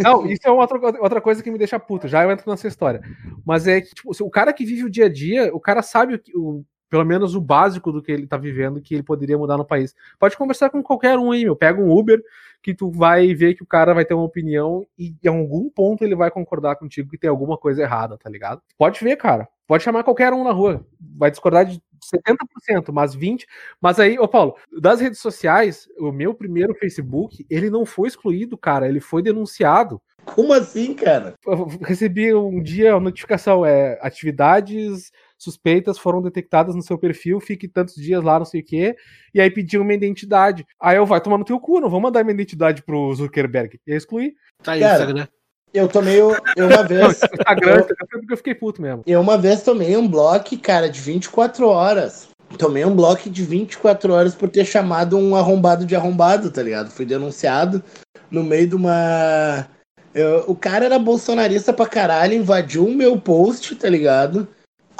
não, 0.02 0.26
isso 0.26 0.40
é 0.44 0.50
outra, 0.50 0.78
outra 1.00 1.20
coisa 1.20 1.42
que 1.42 1.50
me 1.50 1.58
deixa 1.58 1.78
puto. 1.78 2.08
Já 2.08 2.24
eu 2.24 2.30
entro 2.30 2.50
nessa 2.50 2.66
história. 2.66 3.02
Mas 3.44 3.66
é 3.66 3.82
que, 3.82 3.94
tipo, 3.94 4.10
o 4.18 4.30
cara 4.30 4.52
que 4.52 4.64
vive 4.64 4.84
o 4.84 4.90
dia 4.90 5.06
a 5.06 5.08
dia, 5.08 5.54
o 5.54 5.60
cara 5.60 5.82
sabe 5.82 6.20
o, 6.34 6.40
o 6.40 6.64
pelo 6.92 7.06
menos 7.06 7.34
o 7.34 7.40
básico 7.40 7.90
do 7.90 8.02
que 8.02 8.12
ele 8.12 8.26
tá 8.26 8.36
vivendo 8.36 8.78
que 8.78 8.92
ele 8.92 9.02
poderia 9.02 9.38
mudar 9.38 9.56
no 9.56 9.64
país. 9.64 9.94
Pode 10.18 10.36
conversar 10.36 10.68
com 10.68 10.82
qualquer 10.82 11.18
um 11.18 11.32
aí, 11.32 11.42
meu. 11.42 11.56
Pega 11.56 11.80
um 11.80 11.90
Uber 11.90 12.22
que 12.62 12.74
tu 12.74 12.90
vai 12.90 13.32
ver 13.34 13.54
que 13.54 13.62
o 13.62 13.66
cara 13.66 13.94
vai 13.94 14.04
ter 14.04 14.12
uma 14.12 14.24
opinião 14.24 14.86
e 14.98 15.14
em 15.24 15.28
algum 15.28 15.70
ponto 15.70 16.04
ele 16.04 16.14
vai 16.14 16.30
concordar 16.30 16.76
contigo 16.76 17.08
que 17.08 17.16
tem 17.16 17.30
alguma 17.30 17.56
coisa 17.56 17.80
errada, 17.80 18.18
tá 18.18 18.28
ligado? 18.28 18.60
Pode 18.76 19.02
ver, 19.02 19.16
cara. 19.16 19.48
Pode 19.66 19.82
chamar 19.82 20.04
qualquer 20.04 20.34
um 20.34 20.44
na 20.44 20.52
rua. 20.52 20.86
Vai 21.00 21.30
discordar 21.30 21.64
de 21.64 21.80
70%, 22.14 22.92
mas 22.92 23.16
20%. 23.16 23.44
Mas 23.80 23.98
aí, 23.98 24.18
ô 24.18 24.28
Paulo, 24.28 24.54
das 24.78 25.00
redes 25.00 25.18
sociais, 25.18 25.88
o 25.98 26.12
meu 26.12 26.34
primeiro 26.34 26.74
Facebook, 26.74 27.46
ele 27.48 27.70
não 27.70 27.86
foi 27.86 28.08
excluído, 28.08 28.58
cara. 28.58 28.86
Ele 28.86 29.00
foi 29.00 29.22
denunciado. 29.22 29.98
Como 30.26 30.52
assim, 30.52 30.92
cara? 30.92 31.32
Eu 31.46 31.64
recebi 31.80 32.34
um 32.34 32.62
dia 32.62 32.94
a 32.94 33.00
notificação, 33.00 33.64
é 33.64 33.98
atividades 34.02 35.10
suspeitas 35.42 35.98
foram 35.98 36.22
detectadas 36.22 36.74
no 36.74 36.82
seu 36.82 36.98
perfil, 36.98 37.40
fique 37.40 37.66
tantos 37.68 37.94
dias 37.94 38.22
lá, 38.22 38.38
não 38.38 38.46
sei 38.46 38.60
o 38.60 38.64
quê, 38.64 38.96
e 39.34 39.40
aí 39.40 39.50
pediu 39.50 39.82
uma 39.82 39.94
identidade. 39.94 40.66
Aí 40.80 40.96
eu 40.96 41.06
vai 41.06 41.20
tomar 41.20 41.38
no 41.38 41.44
teu 41.44 41.58
cu, 41.58 41.80
não 41.80 41.90
vou 41.90 42.00
mandar 42.00 42.22
minha 42.24 42.34
identidade 42.34 42.82
pro 42.82 43.14
Zuckerberg. 43.14 43.80
E 43.86 43.92
aí 43.92 43.98
excluí. 43.98 44.34
Tá 44.62 44.72
aí, 44.72 44.80
Cara, 44.80 45.12
né? 45.12 45.28
Eu 45.72 45.88
tomei 45.88 46.20
eu 46.20 46.36
uma 46.56 46.82
vez. 46.84 47.20
Instagram, 47.22 47.86
eu, 48.12 48.20
eu 48.30 48.36
fiquei 48.36 48.54
puto 48.54 48.82
mesmo. 48.82 49.02
Eu 49.06 49.20
uma 49.20 49.38
vez 49.38 49.62
tomei 49.62 49.96
um 49.96 50.06
bloco, 50.06 50.56
cara, 50.58 50.88
de 50.88 51.00
24 51.00 51.66
horas. 51.66 52.28
Tomei 52.58 52.84
um 52.84 52.94
bloco 52.94 53.30
de 53.30 53.42
24 53.42 54.12
horas 54.12 54.34
por 54.34 54.48
ter 54.50 54.66
chamado 54.66 55.16
um 55.16 55.34
arrombado 55.34 55.86
de 55.86 55.96
arrombado, 55.96 56.50
tá 56.50 56.62
ligado? 56.62 56.90
Fui 56.90 57.06
denunciado 57.06 57.82
no 58.30 58.44
meio 58.44 58.68
de 58.68 58.74
uma. 58.74 59.66
Eu, 60.14 60.44
o 60.46 60.54
cara 60.54 60.84
era 60.84 60.98
bolsonarista 60.98 61.72
pra 61.72 61.86
caralho, 61.86 62.34
invadiu 62.34 62.84
o 62.84 62.94
meu 62.94 63.18
post, 63.18 63.74
tá 63.76 63.88
ligado? 63.88 64.46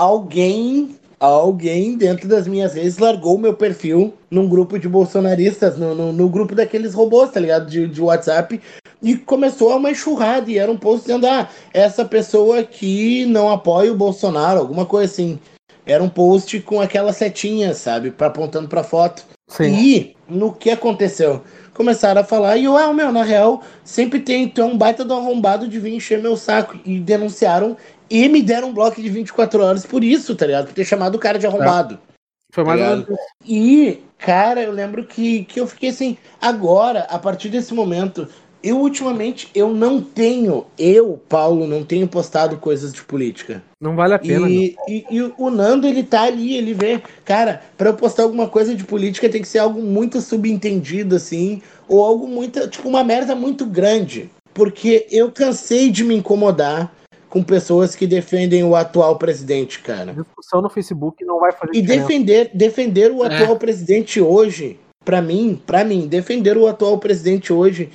Alguém, 0.03 0.97
alguém 1.21 1.97
dentro 1.97 2.27
das 2.29 2.49
minhas 2.49 2.75
redes 2.75 2.99
largou 2.99 3.39
meu 3.39 3.55
perfil 3.55 4.13
num 4.29 4.49
grupo 4.49 4.79
de 4.79 4.89
bolsonaristas, 4.89 5.79
no, 5.79 5.95
no, 5.95 6.13
no 6.13 6.29
grupo 6.29 6.57
daqueles 6.57 6.93
robôs, 6.93 7.31
tá 7.31 7.39
ligado? 7.39 7.71
De, 7.71 7.87
de 7.87 8.03
WhatsApp. 8.03 8.61
E 9.01 9.17
começou 9.17 9.77
uma 9.77 9.91
enxurrada, 9.91 10.51
e 10.51 10.59
era 10.59 10.71
um 10.71 10.77
post 10.77 11.07
dizendo, 11.07 11.27
ah, 11.27 11.49
essa 11.73 12.05
pessoa 12.05 12.61
aqui 12.61 13.27
não 13.27 13.51
apoia 13.51 13.93
o 13.93 13.97
Bolsonaro, 13.97 14.61
alguma 14.61 14.87
coisa 14.87 15.13
assim. 15.13 15.39
Era 15.85 16.03
um 16.03 16.09
post 16.09 16.61
com 16.61 16.81
aquela 16.81 17.13
setinha, 17.13 17.75
sabe, 17.75 18.11
pra, 18.11 18.29
apontando 18.29 18.69
pra 18.69 18.85
foto. 18.85 19.25
Sim. 19.49 19.75
E 19.75 20.17
no 20.29 20.53
que 20.53 20.71
aconteceu? 20.71 21.43
Começaram 21.75 22.21
a 22.21 22.25
falar, 22.25 22.57
e 22.57 22.65
eu, 22.65 22.77
ah, 22.77 22.93
meu, 22.93 23.11
na 23.11 23.23
real, 23.23 23.63
sempre 23.85 24.21
tem 24.21 24.45
então 24.45 24.73
um 24.73 24.79
baita 24.79 25.05
do 25.05 25.15
arrombado 25.15 25.67
de 25.67 25.79
vir 25.79 25.95
encher 25.95 26.21
meu 26.21 26.37
saco. 26.37 26.79
E 26.85 26.99
denunciaram 26.99 27.77
e 28.13 28.29
me 28.29 28.43
deram 28.43 28.69
um 28.69 28.75
bloco 28.75 29.01
de 29.01 29.09
24 29.09 29.63
horas 29.63 29.87
por 29.87 30.05
isso, 30.05 30.37
tá 30.37 30.45
ligado? 30.45 30.67
Por 30.67 30.75
ter 30.75 30.85
chamado 30.85 31.15
o 31.15 31.19
cara 31.19 31.39
de 31.39 31.47
arrombado. 31.47 31.95
É. 31.95 32.13
Foi 32.53 32.63
mais 32.63 32.79
tá 32.79 33.11
ou. 33.11 33.19
E, 33.43 34.01
cara, 34.19 34.63
eu 34.63 34.71
lembro 34.71 35.07
que, 35.07 35.45
que 35.45 35.59
eu 35.59 35.67
fiquei 35.67 35.89
assim, 35.89 36.19
agora, 36.39 37.07
a 37.09 37.19
partir 37.19 37.49
desse 37.49 37.73
momento, 37.73 38.29
eu 38.63 38.79
ultimamente 38.79 39.49
eu 39.55 39.73
não 39.73 40.03
tenho, 40.03 40.67
eu, 40.79 41.19
Paulo, 41.27 41.67
não 41.67 41.83
tenho 41.83 42.07
postado 42.07 42.59
coisas 42.59 42.93
de 42.93 43.03
política. 43.03 43.63
Não 43.81 43.97
vale 43.97 44.13
a 44.13 44.19
pena. 44.19 44.47
E, 44.47 44.77
e, 44.87 45.07
e, 45.11 45.33
o 45.39 45.49
Nando, 45.49 45.87
ele 45.87 46.03
tá 46.03 46.25
ali, 46.25 46.55
ele 46.55 46.75
vê, 46.75 47.01
cara, 47.25 47.63
para 47.79 47.89
eu 47.89 47.95
postar 47.95 48.25
alguma 48.25 48.47
coisa 48.47 48.75
de 48.75 48.85
política 48.85 49.31
tem 49.31 49.41
que 49.41 49.49
ser 49.49 49.61
algo 49.61 49.81
muito 49.81 50.21
subentendido, 50.21 51.17
assim, 51.17 51.63
ou 51.89 52.05
algo 52.05 52.29
muito, 52.29 52.69
tipo, 52.69 52.87
uma 52.91 53.03
merda 53.03 53.35
muito 53.35 53.65
grande. 53.65 54.31
Porque 54.53 55.07
eu 55.11 55.33
cansei 55.33 55.91
de 55.91 56.05
me 56.05 56.15
incomodar 56.15 56.93
com 57.33 57.43
pessoas 57.43 57.97
que 57.97 58.07
defendem 58.07 58.63
o 58.63 58.77
atual 58.77 59.17
presidente, 59.17 59.79
cara. 59.81 60.13
Discussão 60.13 60.61
no 60.61 60.69
Facebook 60.69 61.25
não 61.25 61.41
vai 61.41 61.51
fazer 61.51 61.73
E 61.75 61.81
diferença. 61.81 62.07
defender, 62.07 62.51
defender 62.53 63.11
o 63.11 63.25
é. 63.25 63.27
atual 63.35 63.57
é. 63.57 63.59
presidente 63.59 64.21
hoje, 64.21 64.79
para 65.03 65.23
mim, 65.23 65.59
para 65.67 65.83
mim, 65.83 66.07
defender 66.07 66.59
o 66.59 66.69
atual 66.69 66.99
presidente 66.99 67.51
hoje 67.51 67.89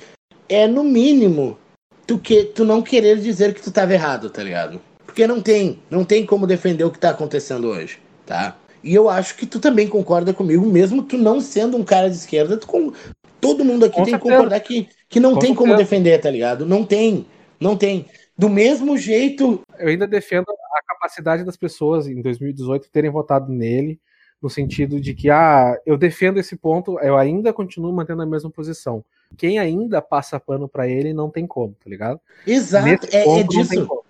é 0.48 0.66
no 0.66 0.82
mínimo 0.82 1.56
tu 2.04 2.18
que 2.18 2.42
tu 2.46 2.64
não 2.64 2.82
querer 2.82 3.16
dizer 3.20 3.54
que 3.54 3.62
tu 3.62 3.70
tava 3.70 3.94
errado, 3.94 4.28
tá 4.28 4.42
ligado? 4.42 4.80
Porque 5.06 5.24
não 5.24 5.40
tem, 5.40 5.78
não 5.88 6.04
tem 6.04 6.26
como 6.26 6.44
defender 6.44 6.82
o 6.82 6.90
que 6.90 6.98
tá 6.98 7.10
acontecendo 7.10 7.68
hoje, 7.68 8.00
tá? 8.26 8.56
E 8.82 8.92
eu 8.92 9.08
acho 9.08 9.36
que 9.36 9.46
tu 9.46 9.60
também 9.60 9.86
concorda 9.86 10.34
comigo, 10.34 10.66
mesmo 10.66 11.00
tu 11.00 11.16
não 11.16 11.40
sendo 11.40 11.76
um 11.76 11.84
cara 11.84 12.10
de 12.10 12.16
esquerda, 12.16 12.56
tu 12.56 12.66
com... 12.66 12.92
todo 13.40 13.64
mundo 13.64 13.84
aqui 13.84 13.94
com 13.94 14.02
tem 14.02 14.14
certeza. 14.14 14.18
que 14.18 14.36
concordar 14.36 14.58
que, 14.58 14.88
que 15.08 15.20
não 15.20 15.34
com 15.34 15.38
tem 15.38 15.50
certeza. 15.50 15.68
como 15.68 15.78
defender, 15.78 16.20
tá 16.20 16.28
ligado? 16.28 16.66
Não 16.66 16.84
tem, 16.84 17.24
não 17.60 17.76
tem. 17.76 18.04
Do 18.38 18.48
mesmo 18.48 18.96
jeito. 18.96 19.60
Eu 19.76 19.88
ainda 19.88 20.06
defendo 20.06 20.46
a 20.48 20.94
capacidade 20.94 21.44
das 21.44 21.56
pessoas 21.56 22.06
em 22.06 22.22
2018 22.22 22.88
terem 22.88 23.10
votado 23.10 23.52
nele, 23.52 24.00
no 24.40 24.48
sentido 24.48 25.00
de 25.00 25.12
que, 25.12 25.28
ah, 25.28 25.76
eu 25.84 25.98
defendo 25.98 26.38
esse 26.38 26.56
ponto, 26.56 27.00
eu 27.00 27.16
ainda 27.16 27.52
continuo 27.52 27.92
mantendo 27.92 28.22
a 28.22 28.26
mesma 28.26 28.48
posição. 28.48 29.04
Quem 29.36 29.58
ainda 29.58 30.00
passa 30.00 30.38
pano 30.38 30.68
para 30.68 30.86
ele 30.86 31.12
não 31.12 31.28
tem 31.28 31.46
como, 31.48 31.74
tá 31.74 31.90
ligado? 31.90 32.20
Exato, 32.46 33.08
é, 33.12 33.40
é 33.40 33.42
disso. 33.42 34.04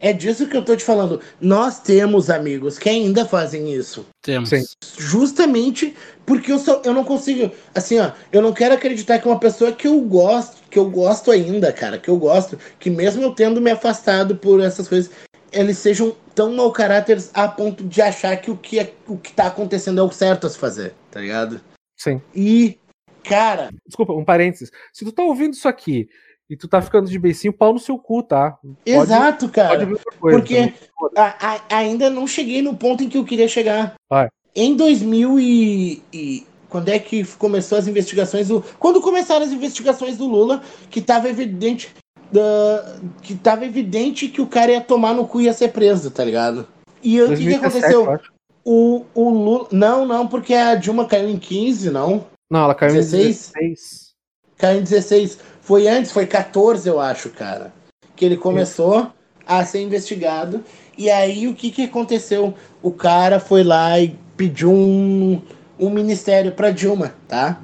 É 0.00 0.12
disso 0.12 0.46
que 0.46 0.56
eu 0.56 0.64
tô 0.64 0.76
te 0.76 0.84
falando. 0.84 1.20
Nós 1.40 1.80
temos 1.80 2.30
amigos 2.30 2.78
que 2.78 2.88
ainda 2.88 3.26
fazem 3.26 3.72
isso. 3.72 4.06
Temos. 4.22 4.48
Sim. 4.48 4.64
Justamente 4.96 5.94
porque 6.24 6.52
eu, 6.52 6.58
sou, 6.58 6.80
eu 6.84 6.94
não 6.94 7.04
consigo. 7.04 7.50
Assim, 7.74 7.98
ó, 7.98 8.12
eu 8.30 8.40
não 8.40 8.52
quero 8.52 8.74
acreditar 8.74 9.18
que 9.18 9.26
uma 9.26 9.40
pessoa 9.40 9.72
que 9.72 9.88
eu 9.88 10.00
gosto, 10.00 10.62
que 10.70 10.78
eu 10.78 10.88
gosto 10.88 11.30
ainda, 11.30 11.72
cara, 11.72 11.98
que 11.98 12.08
eu 12.08 12.16
gosto, 12.16 12.58
que 12.78 12.90
mesmo 12.90 13.22
eu 13.22 13.34
tendo 13.34 13.60
me 13.60 13.70
afastado 13.70 14.36
por 14.36 14.60
essas 14.60 14.86
coisas, 14.86 15.10
eles 15.50 15.78
sejam 15.78 16.14
tão 16.34 16.52
mau 16.54 16.70
caráter 16.70 17.18
a 17.34 17.48
ponto 17.48 17.82
de 17.82 18.00
achar 18.00 18.36
que 18.36 18.50
o 18.50 18.56
que, 18.56 18.78
é, 18.78 18.92
o 19.08 19.16
que 19.16 19.32
tá 19.32 19.46
acontecendo 19.46 20.00
é 20.00 20.04
o 20.04 20.12
certo 20.12 20.46
a 20.46 20.50
se 20.50 20.58
fazer, 20.58 20.94
tá 21.10 21.20
ligado? 21.20 21.60
Sim. 21.96 22.22
E, 22.32 22.78
cara. 23.24 23.70
Desculpa, 23.84 24.12
um 24.12 24.24
parênteses. 24.24 24.70
Se 24.92 25.04
tu 25.04 25.10
tá 25.10 25.22
ouvindo 25.24 25.54
isso 25.54 25.66
aqui 25.66 26.08
e 26.48 26.56
tu 26.56 26.66
tá 26.66 26.80
ficando 26.80 27.08
de 27.08 27.18
beicinho, 27.18 27.52
pau 27.52 27.72
no 27.72 27.78
seu 27.78 27.98
cu, 27.98 28.22
tá? 28.22 28.52
Pode, 28.52 28.74
Exato, 28.86 29.48
cara. 29.48 29.86
Coisa, 30.18 30.38
porque 30.38 30.72
a, 31.16 31.56
a, 31.68 31.76
ainda 31.76 32.08
não 32.08 32.26
cheguei 32.26 32.62
no 32.62 32.74
ponto 32.74 33.02
em 33.02 33.08
que 33.08 33.18
eu 33.18 33.24
queria 33.24 33.46
chegar. 33.46 33.94
Vai. 34.08 34.28
Em 34.56 34.74
2000 34.74 35.38
e, 35.38 36.02
e, 36.12 36.46
quando 36.68 36.88
é 36.88 36.98
que 36.98 37.24
começou 37.36 37.76
as 37.76 37.86
investigações 37.86 38.48
do 38.48 38.64
quando 38.78 39.00
começaram 39.00 39.44
as 39.44 39.52
investigações 39.52 40.16
do 40.16 40.26
Lula, 40.26 40.62
que 40.90 41.02
tava 41.02 41.28
evidente 41.28 41.94
da, 42.32 42.98
que 43.22 43.34
tava 43.34 43.66
evidente 43.66 44.28
que 44.28 44.40
o 44.40 44.46
cara 44.46 44.72
ia 44.72 44.80
tomar 44.80 45.14
no 45.14 45.26
cu 45.26 45.40
e 45.40 45.44
ia 45.44 45.52
ser 45.52 45.68
preso, 45.68 46.10
tá 46.10 46.24
ligado? 46.24 46.66
E 47.02 47.20
o 47.20 47.28
que, 47.36 47.44
que 47.44 47.54
aconteceu? 47.54 48.18
O, 48.64 49.04
o 49.14 49.30
Lula. 49.30 49.68
Não, 49.70 50.06
não, 50.06 50.26
porque 50.26 50.54
a 50.54 50.74
Dilma 50.74 51.06
caiu 51.06 51.28
em 51.28 51.38
15, 51.38 51.90
não. 51.90 52.26
Não, 52.50 52.64
ela 52.64 52.74
caiu 52.74 52.94
16? 52.94 53.24
em 53.24 53.28
16. 53.28 54.08
Caiu 54.56 54.80
em 54.80 54.82
16. 54.82 55.38
Foi 55.68 55.86
antes, 55.86 56.12
foi 56.12 56.26
14, 56.26 56.88
eu 56.88 56.98
acho, 56.98 57.28
cara. 57.28 57.70
Que 58.16 58.24
ele 58.24 58.38
começou 58.38 59.00
Isso. 59.00 59.12
a 59.46 59.62
ser 59.66 59.82
investigado. 59.82 60.64
E 60.96 61.10
aí 61.10 61.46
o 61.46 61.54
que, 61.54 61.70
que 61.70 61.84
aconteceu? 61.84 62.54
O 62.82 62.90
cara 62.90 63.38
foi 63.38 63.62
lá 63.62 64.00
e 64.00 64.16
pediu 64.34 64.72
um, 64.72 65.42
um 65.78 65.90
ministério 65.90 66.52
para 66.52 66.70
Dilma, 66.70 67.12
tá? 67.28 67.60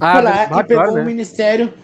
Ah, 0.00 0.12
foi 0.12 0.22
lá 0.22 0.60
e 0.60 0.64
pegou 0.64 0.94
né? 0.94 1.02
um 1.02 1.04
ministério 1.04 1.74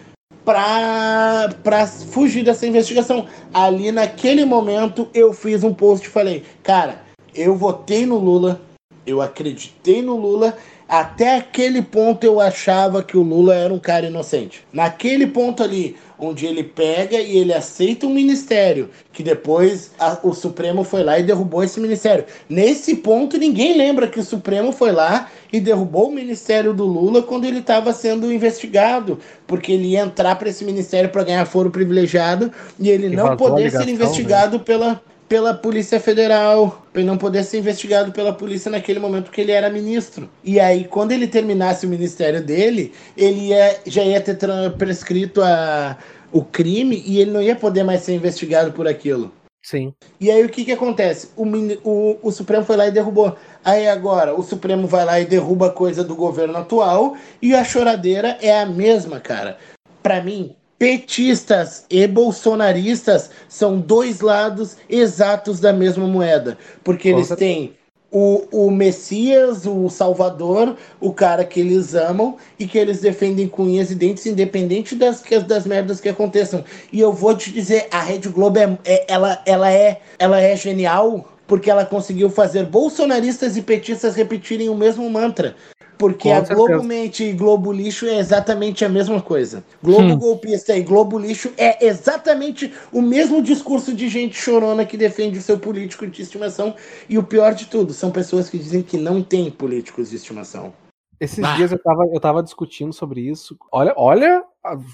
pra, 0.45 1.49
pra 1.61 1.85
fugir 1.85 2.45
dessa 2.45 2.65
investigação. 2.65 3.27
Ali 3.53 3.91
naquele 3.91 4.45
momento 4.45 5.09
eu 5.13 5.33
fiz 5.33 5.65
um 5.65 5.73
post 5.73 6.07
e 6.07 6.11
falei, 6.11 6.45
cara, 6.63 7.01
eu 7.35 7.57
votei 7.57 8.05
no 8.05 8.17
Lula, 8.17 8.61
eu 9.05 9.21
acreditei 9.21 10.01
no 10.01 10.15
Lula 10.15 10.55
até 10.91 11.37
aquele 11.37 11.81
ponto 11.81 12.25
eu 12.25 12.41
achava 12.41 13.01
que 13.01 13.15
o 13.15 13.21
Lula 13.21 13.55
era 13.55 13.73
um 13.73 13.79
cara 13.79 14.07
inocente. 14.07 14.67
Naquele 14.73 15.25
ponto 15.25 15.63
ali, 15.63 15.95
onde 16.19 16.45
ele 16.45 16.65
pega 16.65 17.17
e 17.17 17.37
ele 17.37 17.53
aceita 17.53 18.05
um 18.05 18.13
ministério, 18.13 18.89
que 19.13 19.23
depois 19.23 19.91
a, 19.97 20.19
o 20.21 20.33
Supremo 20.33 20.83
foi 20.83 21.01
lá 21.01 21.17
e 21.17 21.23
derrubou 21.23 21.63
esse 21.63 21.79
ministério. 21.79 22.25
Nesse 22.49 22.95
ponto, 22.95 23.37
ninguém 23.37 23.77
lembra 23.77 24.05
que 24.05 24.19
o 24.19 24.23
Supremo 24.23 24.73
foi 24.73 24.91
lá 24.91 25.29
e 25.53 25.61
derrubou 25.61 26.09
o 26.09 26.13
ministério 26.13 26.73
do 26.73 26.85
Lula 26.85 27.23
quando 27.23 27.45
ele 27.45 27.59
estava 27.59 27.93
sendo 27.93 28.29
investigado, 28.29 29.17
porque 29.47 29.71
ele 29.71 29.91
ia 29.91 30.01
entrar 30.01 30.35
para 30.35 30.49
esse 30.49 30.65
ministério 30.65 31.09
para 31.09 31.23
ganhar 31.23 31.45
foro 31.45 31.71
privilegiado 31.71 32.51
e 32.77 32.89
ele 32.89 33.11
que 33.11 33.15
não 33.15 33.37
poder 33.37 33.71
ser 33.71 33.87
investigado 33.87 34.57
né? 34.57 34.63
pela 34.65 35.01
pela 35.31 35.53
Polícia 35.53 35.97
Federal, 35.97 36.85
para 36.91 36.99
ele 37.01 37.09
não 37.09 37.17
poder 37.17 37.45
ser 37.45 37.59
investigado 37.59 38.11
pela 38.11 38.33
polícia 38.33 38.69
naquele 38.69 38.99
momento 38.99 39.31
que 39.31 39.39
ele 39.39 39.53
era 39.53 39.69
ministro. 39.69 40.29
E 40.43 40.59
aí, 40.59 40.83
quando 40.83 41.13
ele 41.13 41.25
terminasse 41.25 41.85
o 41.85 41.89
ministério 41.89 42.43
dele, 42.43 42.91
ele 43.15 43.47
ia, 43.47 43.79
já 43.85 44.03
ia 44.03 44.19
ter 44.19 44.37
prescrito 44.77 45.41
a, 45.41 45.97
o 46.33 46.43
crime 46.43 47.01
e 47.07 47.21
ele 47.21 47.31
não 47.31 47.41
ia 47.41 47.55
poder 47.55 47.85
mais 47.85 48.01
ser 48.01 48.13
investigado 48.13 48.73
por 48.73 48.89
aquilo. 48.89 49.31
Sim. 49.63 49.93
E 50.19 50.29
aí 50.29 50.43
o 50.43 50.49
que 50.49 50.65
que 50.65 50.73
acontece? 50.73 51.29
O, 51.37 51.45
o, 51.89 52.19
o 52.21 52.29
Supremo 52.29 52.65
foi 52.65 52.75
lá 52.75 52.87
e 52.87 52.91
derrubou. 52.91 53.37
Aí 53.63 53.87
agora 53.87 54.35
o 54.35 54.43
Supremo 54.43 54.85
vai 54.85 55.05
lá 55.05 55.17
e 55.17 55.25
derruba 55.25 55.71
coisa 55.71 56.03
do 56.03 56.13
governo 56.13 56.57
atual 56.57 57.15
e 57.41 57.55
a 57.55 57.63
choradeira 57.63 58.37
é 58.41 58.59
a 58.59 58.65
mesma, 58.65 59.21
cara. 59.21 59.57
Para 60.03 60.21
mim, 60.21 60.57
petistas 60.81 61.85
e 61.91 62.07
bolsonaristas 62.07 63.29
são 63.47 63.79
dois 63.79 64.19
lados 64.19 64.77
exatos 64.89 65.59
da 65.59 65.71
mesma 65.71 66.07
moeda, 66.07 66.57
porque 66.83 67.09
eles 67.09 67.29
têm 67.29 67.75
o, 68.09 68.47
o 68.51 68.71
Messias, 68.71 69.67
o 69.67 69.87
Salvador, 69.89 70.75
o 70.99 71.13
cara 71.13 71.45
que 71.45 71.59
eles 71.59 71.93
amam 71.93 72.35
e 72.57 72.65
que 72.65 72.79
eles 72.79 72.99
defendem 72.99 73.47
com 73.47 73.65
unhas 73.65 73.91
e 73.91 73.95
dentes, 73.95 74.25
independente 74.25 74.95
das, 74.95 75.21
das 75.45 75.67
merdas 75.67 76.01
que 76.01 76.09
aconteçam. 76.09 76.65
E 76.91 76.99
eu 76.99 77.13
vou 77.13 77.37
te 77.37 77.51
dizer, 77.51 77.87
a 77.91 78.01
Rede 78.01 78.29
Globo 78.29 78.57
é, 78.57 78.75
é, 78.83 79.05
ela, 79.07 79.39
ela, 79.45 79.71
é, 79.71 80.01
ela 80.17 80.41
é 80.41 80.55
genial 80.55 81.31
porque 81.45 81.69
ela 81.69 81.85
conseguiu 81.85 82.31
fazer 82.31 82.65
bolsonaristas 82.65 83.55
e 83.55 83.61
petistas 83.61 84.15
repetirem 84.15 84.67
o 84.67 84.75
mesmo 84.75 85.07
mantra. 85.11 85.55
Porque 86.01 86.29
Com 86.29 86.33
a 86.33 86.43
certeza. 86.43 86.55
Globo 86.55 86.83
Mente 86.83 87.23
e 87.23 87.31
Globo 87.31 87.71
Lixo 87.71 88.07
é 88.07 88.17
exatamente 88.17 88.83
a 88.83 88.89
mesma 88.89 89.21
coisa. 89.21 89.63
Globo 89.83 90.01
hum. 90.01 90.17
Golpista 90.17 90.75
e 90.75 90.81
Globo 90.81 91.19
Lixo 91.19 91.53
é 91.55 91.85
exatamente 91.85 92.73
o 92.91 93.03
mesmo 93.03 93.39
discurso 93.39 93.93
de 93.93 94.09
gente 94.09 94.35
chorona 94.35 94.83
que 94.83 94.97
defende 94.97 95.37
o 95.37 95.41
seu 95.43 95.59
político 95.59 96.07
de 96.07 96.23
estimação. 96.23 96.73
E 97.07 97.19
o 97.19 97.23
pior 97.23 97.53
de 97.53 97.67
tudo, 97.67 97.93
são 97.93 98.09
pessoas 98.09 98.49
que 98.49 98.57
dizem 98.57 98.81
que 98.81 98.97
não 98.97 99.21
tem 99.21 99.51
políticos 99.51 100.09
de 100.09 100.15
estimação. 100.15 100.73
Esses 101.19 101.43
ah. 101.43 101.55
dias 101.55 101.71
eu 101.71 101.77
tava, 101.77 102.03
eu 102.11 102.19
tava 102.19 102.41
discutindo 102.41 102.91
sobre 102.91 103.21
isso. 103.21 103.55
Olha, 103.71 103.93
olha. 103.95 104.43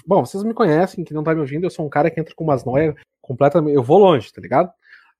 Bom, 0.06 0.26
vocês 0.26 0.44
me 0.44 0.52
conhecem, 0.52 1.04
que 1.04 1.14
não 1.14 1.24
tá 1.24 1.34
me 1.34 1.40
ouvindo, 1.40 1.64
eu 1.64 1.70
sou 1.70 1.86
um 1.86 1.88
cara 1.88 2.10
que 2.10 2.20
entra 2.20 2.34
com 2.34 2.44
umas 2.44 2.66
noias 2.66 2.94
completamente. 3.22 3.74
Eu 3.74 3.82
vou 3.82 3.96
longe, 3.96 4.30
tá 4.30 4.42
ligado? 4.42 4.70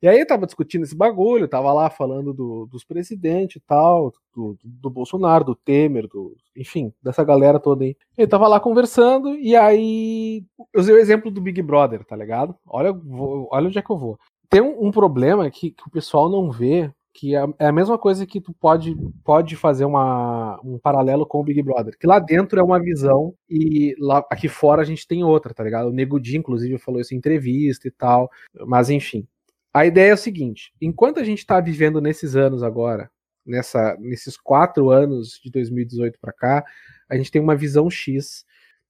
E 0.01 0.07
aí 0.07 0.25
tava 0.25 0.47
discutindo 0.47 0.85
esse 0.85 0.95
bagulho, 0.95 1.49
tava 1.49 1.73
lá 1.73 1.91
falando 1.91 2.33
do, 2.33 2.67
dos 2.67 2.85
presidentes 2.85 3.57
e 3.57 3.61
tal, 3.61 4.13
do, 4.33 4.57
do, 4.63 4.89
Bolsonaro, 4.89 5.45
do 5.45 5.57
Temer, 5.57 6.07
do, 6.07 6.37
enfim, 6.57 6.93
dessa 7.03 7.25
galera 7.25 7.59
toda 7.59 7.85
aí. 7.85 7.97
Ele 8.17 8.29
tava 8.29 8.47
lá 8.47 8.61
conversando 8.61 9.35
e 9.35 9.57
aí 9.57 10.45
eu 10.73 10.81
usei 10.81 10.95
o 10.95 10.99
exemplo 10.99 11.33
do 11.33 11.41
Big 11.41 11.61
Brother, 11.63 12.05
tá 12.05 12.15
ligado? 12.15 12.55
Olha, 12.65 12.93
vou, 12.93 13.49
olha 13.51 13.67
onde 13.67 13.79
é 13.79 13.83
que 13.83 13.91
eu 13.91 13.99
vou. 13.99 14.19
Tem 14.49 14.61
um, 14.61 14.87
um 14.87 14.91
problema 14.93 15.51
que, 15.51 15.73
que, 15.73 15.83
o 15.87 15.91
pessoal 15.91 16.31
não 16.31 16.49
vê, 16.49 16.91
que 17.13 17.35
é, 17.35 17.45
é 17.59 17.67
a 17.67 17.73
mesma 17.73 17.99
coisa 17.99 18.25
que 18.25 18.41
tu 18.41 18.53
pode, 18.55 18.97
pode 19.25 19.57
fazer 19.57 19.85
uma, 19.85 20.61
um 20.63 20.79
paralelo 20.79 21.27
com 21.27 21.41
o 21.41 21.45
Big 21.45 21.61
Brother, 21.61 21.99
que 21.99 22.07
lá 22.07 22.21
dentro 22.21 22.61
é 22.61 22.63
uma 22.63 22.81
visão 22.81 23.35
e 23.51 23.97
lá 23.99 24.25
aqui 24.31 24.47
fora 24.47 24.81
a 24.83 24.85
gente 24.85 25.09
tem 25.09 25.25
outra, 25.25 25.53
tá 25.53 25.65
ligado? 25.65 25.89
O 25.89 25.93
Nego 25.93 26.21
inclusive, 26.35 26.79
falou 26.79 27.01
isso 27.01 27.15
em 27.15 27.19
entrevista 27.19 27.89
e 27.89 27.91
tal, 27.91 28.31
mas 28.65 28.91
enfim. 28.91 29.27
A 29.73 29.87
ideia 29.87 30.11
é 30.11 30.15
o 30.15 30.19
seguinte: 30.19 30.73
enquanto 30.81 31.21
a 31.21 31.25
gente 31.25 31.39
está 31.39 31.61
vivendo 31.61 32.01
nesses 32.01 32.37
anos 32.37 32.63
agora, 32.63 33.11
nessa, 33.45 33.97
nesses 33.99 34.37
quatro 34.37 34.91
anos 34.91 35.41
de 35.43 35.51
2018 35.51 36.19
para 36.21 36.33
cá, 36.33 36.65
a 37.09 37.17
gente 37.17 37.31
tem 37.31 37.41
uma 37.41 37.57
visão 37.57 37.89
X 37.91 38.45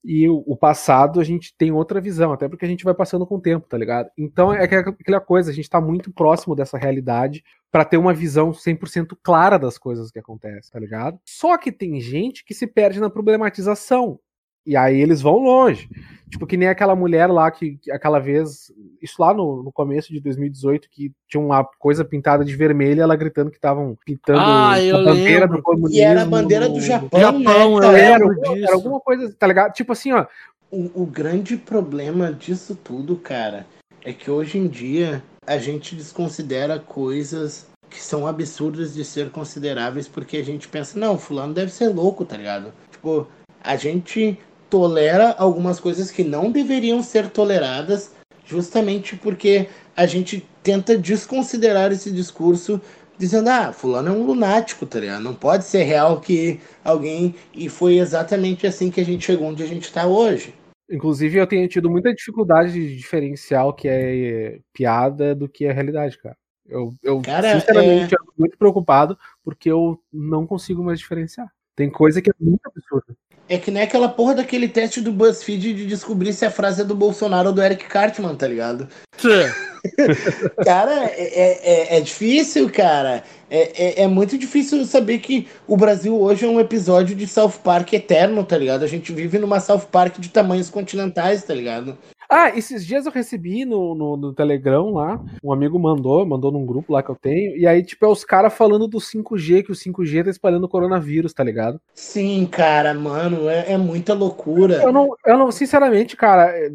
e 0.05 0.28
o, 0.28 0.56
passado 0.56 1.20
a 1.20 1.24
gente 1.24 1.55
tem 1.56 1.72
outra 1.72 2.00
visão, 2.00 2.32
até 2.32 2.48
porque 2.48 2.64
a 2.64 2.68
gente 2.68 2.84
vai 2.84 2.94
passando 2.94 3.26
com 3.26 3.36
o 3.36 3.40
tempo, 3.40 3.68
tá 3.68 3.76
ligado? 3.76 4.09
Então 4.16 4.52
é 4.52 4.64
aquela 4.64 5.20
coisa, 5.20 5.50
a 5.50 5.55
gente 5.55 5.64
está 5.64 5.80
muito 5.80 6.12
próximo 6.12 6.55
dessa 6.55 6.78
realidade 6.78 7.42
para 7.70 7.84
ter 7.84 7.96
uma 7.96 8.14
visão 8.14 8.52
100% 8.52 9.16
clara 9.22 9.59
das 9.59 9.76
coisas 9.76 10.10
que 10.10 10.18
acontecem, 10.18 10.70
tá 10.70 10.78
ligado? 10.78 11.18
Só 11.26 11.59
que 11.59 11.72
tem 11.72 12.00
gente 12.00 12.44
que 12.44 12.55
se 12.55 12.66
perde 12.66 13.00
na 13.00 13.10
problematização. 13.10 14.20
E 14.66 14.76
aí 14.76 15.01
eles 15.01 15.20
vão 15.20 15.39
longe. 15.39 15.89
Tipo, 16.30 16.47
que 16.47 16.56
nem 16.56 16.68
aquela 16.68 16.94
mulher 16.94 17.26
lá 17.26 17.51
que, 17.51 17.78
que 17.78 17.90
aquela 17.90 18.18
vez, 18.18 18.70
isso 19.01 19.14
lá 19.18 19.32
no, 19.32 19.62
no, 19.62 19.72
começo 19.72 20.12
de 20.12 20.20
2018, 20.20 20.89
que 20.90 21.10
tinha 21.26 21.43
uma 21.43 21.64
coisa 21.78 22.05
pintada 22.05 22.44
de 22.44 22.55
vermelho, 22.55 23.01
ela 23.01 23.16
gritando 23.16 23.51
que 23.51 23.56
estavam 23.56 23.97
pintando 24.05 24.40
ah, 24.40 24.74
a 24.74 25.05
bandeira 25.05 25.40
lembro. 25.47 25.56
do 25.56 25.62
comunismo. 25.62 25.97
E 25.97 26.01
era 26.01 26.22
a 26.22 26.26
bandeira 26.26 26.68
do 26.68 26.80
Japão, 26.80 27.18
Japão 27.18 27.80
né, 27.80 28.01
era, 28.01 28.24
era, 28.59 28.74
alguma 28.74 29.01
coisa, 29.01 29.35
tá 29.39 29.47
ligado? 29.47 29.72
Tipo 29.72 29.93
assim, 29.93 30.12
ó. 30.12 30.26
O, 30.70 31.02
o 31.02 31.06
grande 31.06 31.56
problema 31.56 32.30
disso 32.30 32.76
tudo, 32.76 33.16
cara, 33.16 33.66
é 34.05 34.12
que 34.12 34.30
hoje 34.30 34.59
em 34.59 34.68
dia 34.68 35.22
a 35.47 35.56
gente 35.56 35.97
desconsidera 35.97 36.78
coisas 36.78 37.66
que 37.89 38.02
são 38.02 38.26
absurdas 38.26 38.93
de 38.93 39.02
ser 39.02 39.30
consideráveis 39.30 40.06
porque 40.06 40.36
a 40.36 40.44
gente 40.44 40.68
pensa, 40.68 40.98
não, 40.98 41.18
fulano 41.18 41.55
deve 41.55 41.72
ser 41.72 41.89
louco, 41.89 42.26
tá 42.26 42.36
ligado? 42.36 42.70
Tipo, 42.90 43.26
a 43.62 43.76
gente 43.76 44.39
tolera 44.69 45.35
algumas 45.39 45.81
coisas 45.81 46.11
que 46.11 46.24
não 46.24 46.51
deveriam 46.51 47.03
ser 47.03 47.31
toleradas, 47.31 48.12
justamente 48.45 49.16
porque 49.16 49.69
a 49.97 50.07
gente 50.07 50.47
tenta 50.62 50.97
desconsiderar 50.97 51.93
esse 51.93 52.11
discurso 52.11 52.81
dizendo, 53.19 53.49
ah, 53.49 53.73
fulano 53.73 54.09
é 54.09 54.12
um 54.12 54.24
lunático, 54.24 54.86
tá 54.86 55.01
ligado? 55.01 55.23
Não 55.23 55.35
pode 55.35 55.65
ser 55.65 55.82
real 55.82 56.20
que 56.20 56.61
alguém. 56.85 57.35
E 57.53 57.69
foi 57.69 57.99
exatamente 57.99 58.66
assim 58.66 58.90
que 58.90 59.01
a 59.01 59.05
gente 59.05 59.24
chegou 59.24 59.49
onde 59.49 59.62
a 59.62 59.66
gente 59.66 59.82
está 59.82 60.07
hoje. 60.07 60.55
Inclusive, 60.90 61.39
eu 61.39 61.47
tenho 61.47 61.69
tido 61.69 61.90
muita 61.90 62.15
dificuldade 62.15 62.73
de 62.73 62.97
diferenciar 62.97 63.66
o 63.66 63.74
que 63.74 63.89
é 63.89 64.61
piada 64.73 65.35
do 65.35 65.49
que 65.49 65.66
é 65.66 65.73
realidade, 65.73 66.16
cara. 66.16 66.36
Eu, 66.66 66.95
eu 67.03 67.20
cara, 67.20 67.59
sinceramente, 67.59 68.15
é... 68.15 68.19
muito 68.39 68.57
preocupado 68.57 69.19
porque 69.43 69.70
eu 69.70 70.01
não 70.12 70.47
consigo 70.47 70.82
mais 70.82 70.99
diferenciar. 70.99 71.49
Tem 71.78 71.88
coisa 71.88 72.20
que 72.20 72.28
é 72.28 72.34
muito 72.40 72.60
absurda. 72.66 73.16
É 73.48 73.56
que 73.56 73.70
nem 73.70 73.84
aquela 73.84 74.09
porra 74.09 74.34
daquele 74.34 74.66
teste 74.66 75.00
do 75.00 75.12
BuzzFeed 75.12 75.74
de 75.74 75.86
descobrir 75.86 76.32
se 76.32 76.44
a 76.44 76.50
frase 76.50 76.80
é 76.80 76.84
do 76.84 76.92
Bolsonaro 76.92 77.50
ou 77.50 77.55
do 77.55 77.62
Eric 77.62 77.84
Cartman, 77.86 78.34
tá 78.34 78.48
ligado? 78.48 78.88
cara, 80.64 81.05
é, 81.05 81.22
é, 81.22 81.60
é, 81.62 81.96
é, 81.96 82.00
difícil, 82.00 82.68
cara. 82.68 83.22
É, 83.48 84.00
é, 84.00 84.02
é, 84.02 84.06
muito 84.09 84.36
difícil 84.36 84.84
saber 84.84 85.18
que 85.20 85.46
o 85.68 85.76
Brasil 85.76 86.20
hoje 86.20 86.44
é 86.44 86.48
um 86.48 86.59
episódio 86.59 87.14
de 87.14 87.28
South 87.28 87.60
Park 87.62 87.92
eterno, 87.92 88.42
tá 88.42 88.59
ligado? 88.59 88.82
A 88.82 88.88
gente 88.88 89.12
vive 89.12 89.38
numa 89.38 89.60
South 89.60 89.86
Park 89.90 90.18
de 90.18 90.30
tamanhos 90.30 90.68
continentais, 90.68 91.44
tá 91.44 91.55
ligado? 91.55 91.96
Ah, 92.28 92.50
esses 92.56 92.84
dias 92.84 93.06
eu 93.06 93.12
recebi 93.12 93.64
no, 93.64 93.94
no, 93.94 94.16
no, 94.16 94.34
Telegram 94.34 94.92
lá, 94.92 95.18
um 95.42 95.50
amigo 95.50 95.78
mandou, 95.78 96.26
mandou 96.26 96.52
num 96.52 96.66
grupo 96.66 96.92
lá 96.92 97.02
que 97.02 97.09
eu 97.09 97.16
tenho, 97.16 97.56
e 97.56 97.66
aí, 97.66 97.82
tipo, 97.82 98.05
é 98.05 98.09
os 98.09 98.22
caras 98.22 98.52
falando 98.52 98.86
do 98.86 98.98
5G, 98.98 99.64
que 99.64 99.72
o 99.72 99.74
5G 99.74 100.24
tá 100.24 100.30
espalhando 100.30 100.64
o 100.64 100.68
coronavírus, 100.68 101.32
tá 101.32 101.42
ligado? 101.42 101.80
Sim, 101.94 102.46
cara, 102.50 102.92
mano, 102.92 103.48
é, 103.48 103.72
é 103.72 103.78
muita 103.78 104.12
loucura. 104.12 104.82
Eu 104.82 104.92
não, 104.92 105.16
eu 105.24 105.38
não, 105.38 105.50
sinceramente, 105.50 106.16
cara, 106.16 106.50
é, 106.50 106.70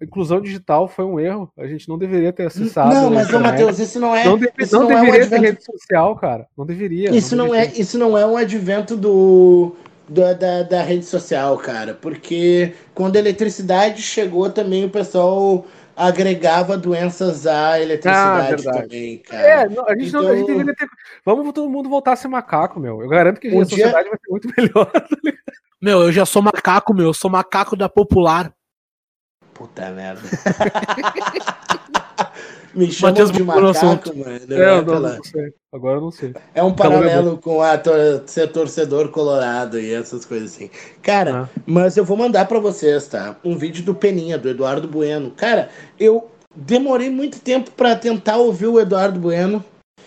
inclusão 0.00 0.40
digital 0.40 0.88
foi 0.88 1.04
um 1.04 1.20
erro. 1.20 1.50
A 1.56 1.66
gente 1.66 1.88
não 1.88 1.98
deveria 1.98 2.32
ter 2.32 2.46
acessado. 2.46 2.94
Não, 2.94 3.10
mas, 3.10 3.32
ô, 3.32 3.40
Matheus, 3.40 3.78
isso 3.78 4.00
não 4.00 4.14
é. 4.14 4.24
Não, 4.24 4.38
deve, 4.38 4.52
não, 4.72 4.80
não 4.80 4.88
deveria 4.88 5.08
é 5.08 5.12
um 5.12 5.22
advento... 5.22 5.42
ter 5.42 5.48
rede 5.48 5.64
social, 5.64 6.16
cara. 6.16 6.46
Não 6.56 6.64
deveria. 6.64 7.10
Isso 7.14 7.36
não, 7.36 7.48
não 7.48 7.54
é, 7.54 7.66
isso 7.66 7.98
não 7.98 8.16
é 8.16 8.26
um 8.26 8.36
advento 8.36 8.96
do 8.96 9.74
da, 10.08 10.32
da, 10.32 10.62
da, 10.62 10.82
rede 10.82 11.04
social, 11.04 11.56
cara. 11.58 11.94
Porque 11.94 12.74
quando 12.94 13.16
a 13.16 13.18
eletricidade 13.18 14.02
chegou 14.02 14.50
também 14.50 14.84
o 14.84 14.90
pessoal 14.90 15.66
agregava 15.96 16.78
doenças 16.78 17.46
à 17.46 17.80
eletricidade 17.80 18.68
ah, 18.68 18.72
também, 18.72 19.18
cara. 19.18 19.42
É, 19.42 19.68
não, 19.68 19.84
a, 19.86 19.96
gente 19.96 20.08
então... 20.08 20.22
não, 20.22 20.30
a 20.30 20.36
gente 20.36 20.46
deveria 20.46 20.74
ter. 20.74 20.88
Vamos 21.24 21.52
todo 21.52 21.68
mundo 21.68 21.88
voltar 21.88 22.12
a 22.12 22.16
ser 22.16 22.28
macaco, 22.28 22.78
meu. 22.78 23.02
Eu 23.02 23.08
garanto 23.08 23.40
que 23.40 23.48
a, 23.48 23.54
um 23.54 23.64
sociedade 23.64 24.08
dia... 24.08 24.10
vai 24.10 24.18
ser 24.18 24.30
muito 24.30 24.48
melhor. 24.56 24.86
Tá 24.86 25.08
meu, 25.80 26.02
eu 26.02 26.12
já 26.12 26.24
sou 26.24 26.40
macaco, 26.40 26.94
meu. 26.94 27.06
Eu 27.06 27.14
sou 27.14 27.30
macaco 27.30 27.76
da 27.76 27.88
popular. 27.88 28.52
Puta 29.54 29.90
merda. 29.90 30.22
Me 32.78 32.92
chamam 32.92 33.10
Mateus 33.10 33.32
de 33.32 33.42
macaco, 33.42 34.16
mano. 34.16 34.30
É, 34.30 34.78
é, 34.78 34.82
não, 34.82 35.00
não. 35.00 35.18
Agora 35.72 35.96
eu 35.96 36.00
não 36.00 36.12
sei. 36.12 36.32
É 36.54 36.62
um 36.62 36.72
paralelo 36.72 37.36
com 37.36 37.60
a 37.60 37.76
tor 37.76 38.22
ser 38.24 38.52
torcedor 38.52 39.08
colorado 39.08 39.80
e 39.80 39.92
essas 39.92 40.24
coisas 40.24 40.54
assim. 40.54 40.70
Cara, 41.02 41.42
ah. 41.42 41.60
mas 41.66 41.96
eu 41.96 42.04
vou 42.04 42.16
mandar 42.16 42.46
para 42.46 42.60
vocês, 42.60 43.08
tá? 43.08 43.36
Um 43.44 43.58
vídeo 43.58 43.82
do 43.82 43.96
Peninha, 43.96 44.38
do 44.38 44.48
Eduardo 44.48 44.86
Bueno. 44.86 45.32
Cara, 45.32 45.70
eu 45.98 46.30
demorei 46.54 47.10
muito 47.10 47.40
tempo 47.40 47.72
para 47.72 47.96
tentar 47.96 48.36
ouvir 48.36 48.68
o 48.68 48.78
Eduardo 48.78 49.18
Bueno 49.18 49.64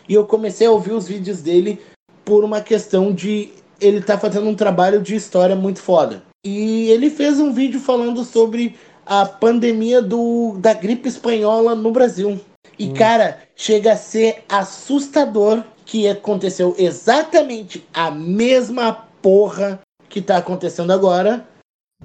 e 0.07 0.13
eu 0.13 0.25
comecei 0.25 0.65
a 0.65 0.71
ouvir 0.71 0.93
os 0.93 1.09
vídeos 1.09 1.41
dele 1.41 1.77
por 2.23 2.45
uma 2.45 2.61
questão 2.61 3.11
de 3.11 3.49
ele 3.81 3.99
tá 3.99 4.17
fazendo 4.17 4.47
um 4.47 4.55
trabalho 4.55 5.01
de 5.01 5.13
história 5.13 5.57
muito 5.57 5.81
foda. 5.81 6.23
E 6.45 6.89
ele 6.89 7.09
fez 7.09 7.37
um 7.37 7.51
vídeo 7.51 7.81
falando 7.81 8.23
sobre 8.23 8.77
a 9.05 9.25
pandemia 9.25 10.01
do, 10.01 10.55
da 10.57 10.73
gripe 10.73 11.09
espanhola 11.09 11.75
no 11.75 11.91
Brasil. 11.91 12.39
E, 12.81 12.87
hum. 12.87 12.93
cara, 12.93 13.37
chega 13.55 13.93
a 13.93 13.95
ser 13.95 14.43
assustador 14.49 15.63
que 15.85 16.07
aconteceu 16.07 16.73
exatamente 16.79 17.87
a 17.93 18.09
mesma 18.09 18.91
porra 19.21 19.79
que 20.09 20.19
tá 20.19 20.37
acontecendo 20.37 20.91
agora 20.91 21.47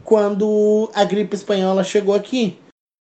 quando 0.05 0.91
a 0.95 1.03
gripe 1.03 1.35
espanhola 1.35 1.83
chegou 1.83 2.15
aqui. 2.15 2.59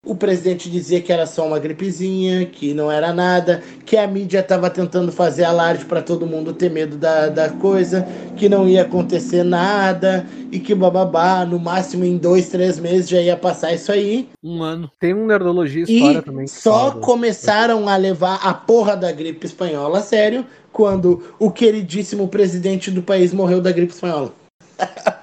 O 0.06 0.14
presidente 0.16 0.70
dizia 0.70 1.02
que 1.02 1.14
era 1.14 1.26
só 1.26 1.48
uma 1.48 1.58
gripezinha, 1.58 2.46
que 2.46 2.74
não 2.74 2.92
era 2.92 3.14
nada, 3.14 3.64
que 3.86 3.96
a 3.96 4.06
mídia 4.06 4.40
estava 4.40 4.70
tentando 4.70 5.14
fazer 5.14 5.46
alarde 5.46 5.86
para 5.86 6.02
todo 6.02 6.28
mundo 6.28 6.52
ter 6.52 6.70
medo 6.70 6.98
da, 6.98 7.30
da 7.30 7.50
coisa, 7.50 8.06
que 8.36 8.50
não 8.50 8.68
ia 8.68 8.82
acontecer 8.82 9.44
nada 9.44 10.28
e 10.52 10.60
que 10.60 10.76
bababá, 10.76 11.46
no 11.46 11.58
máximo 11.58 12.04
em 12.04 12.18
dois, 12.18 12.50
três 12.50 12.78
meses 12.78 13.08
já 13.08 13.22
ia 13.22 13.38
passar 13.38 13.74
isso 13.74 13.94
aí. 13.94 14.28
Um 14.44 14.62
ano. 14.62 14.92
Tem 15.00 15.14
um 15.14 15.26
Nerdologia 15.26 15.84
História 15.84 16.20
E 16.20 16.22
também. 16.22 16.48
só 16.48 16.90
fala 16.90 17.02
começaram 17.02 17.88
a 17.88 17.96
levar 17.96 18.46
a 18.46 18.54
porra 18.54 18.98
da 18.98 19.10
gripe 19.10 19.46
espanhola 19.46 20.00
a 20.00 20.02
sério 20.02 20.46
quando 20.74 21.24
o 21.40 21.50
queridíssimo 21.50 22.28
presidente 22.28 22.92
do 22.92 23.02
país 23.02 23.34
morreu 23.34 23.62
da 23.62 23.72
gripe 23.72 23.94
espanhola. 23.94 24.34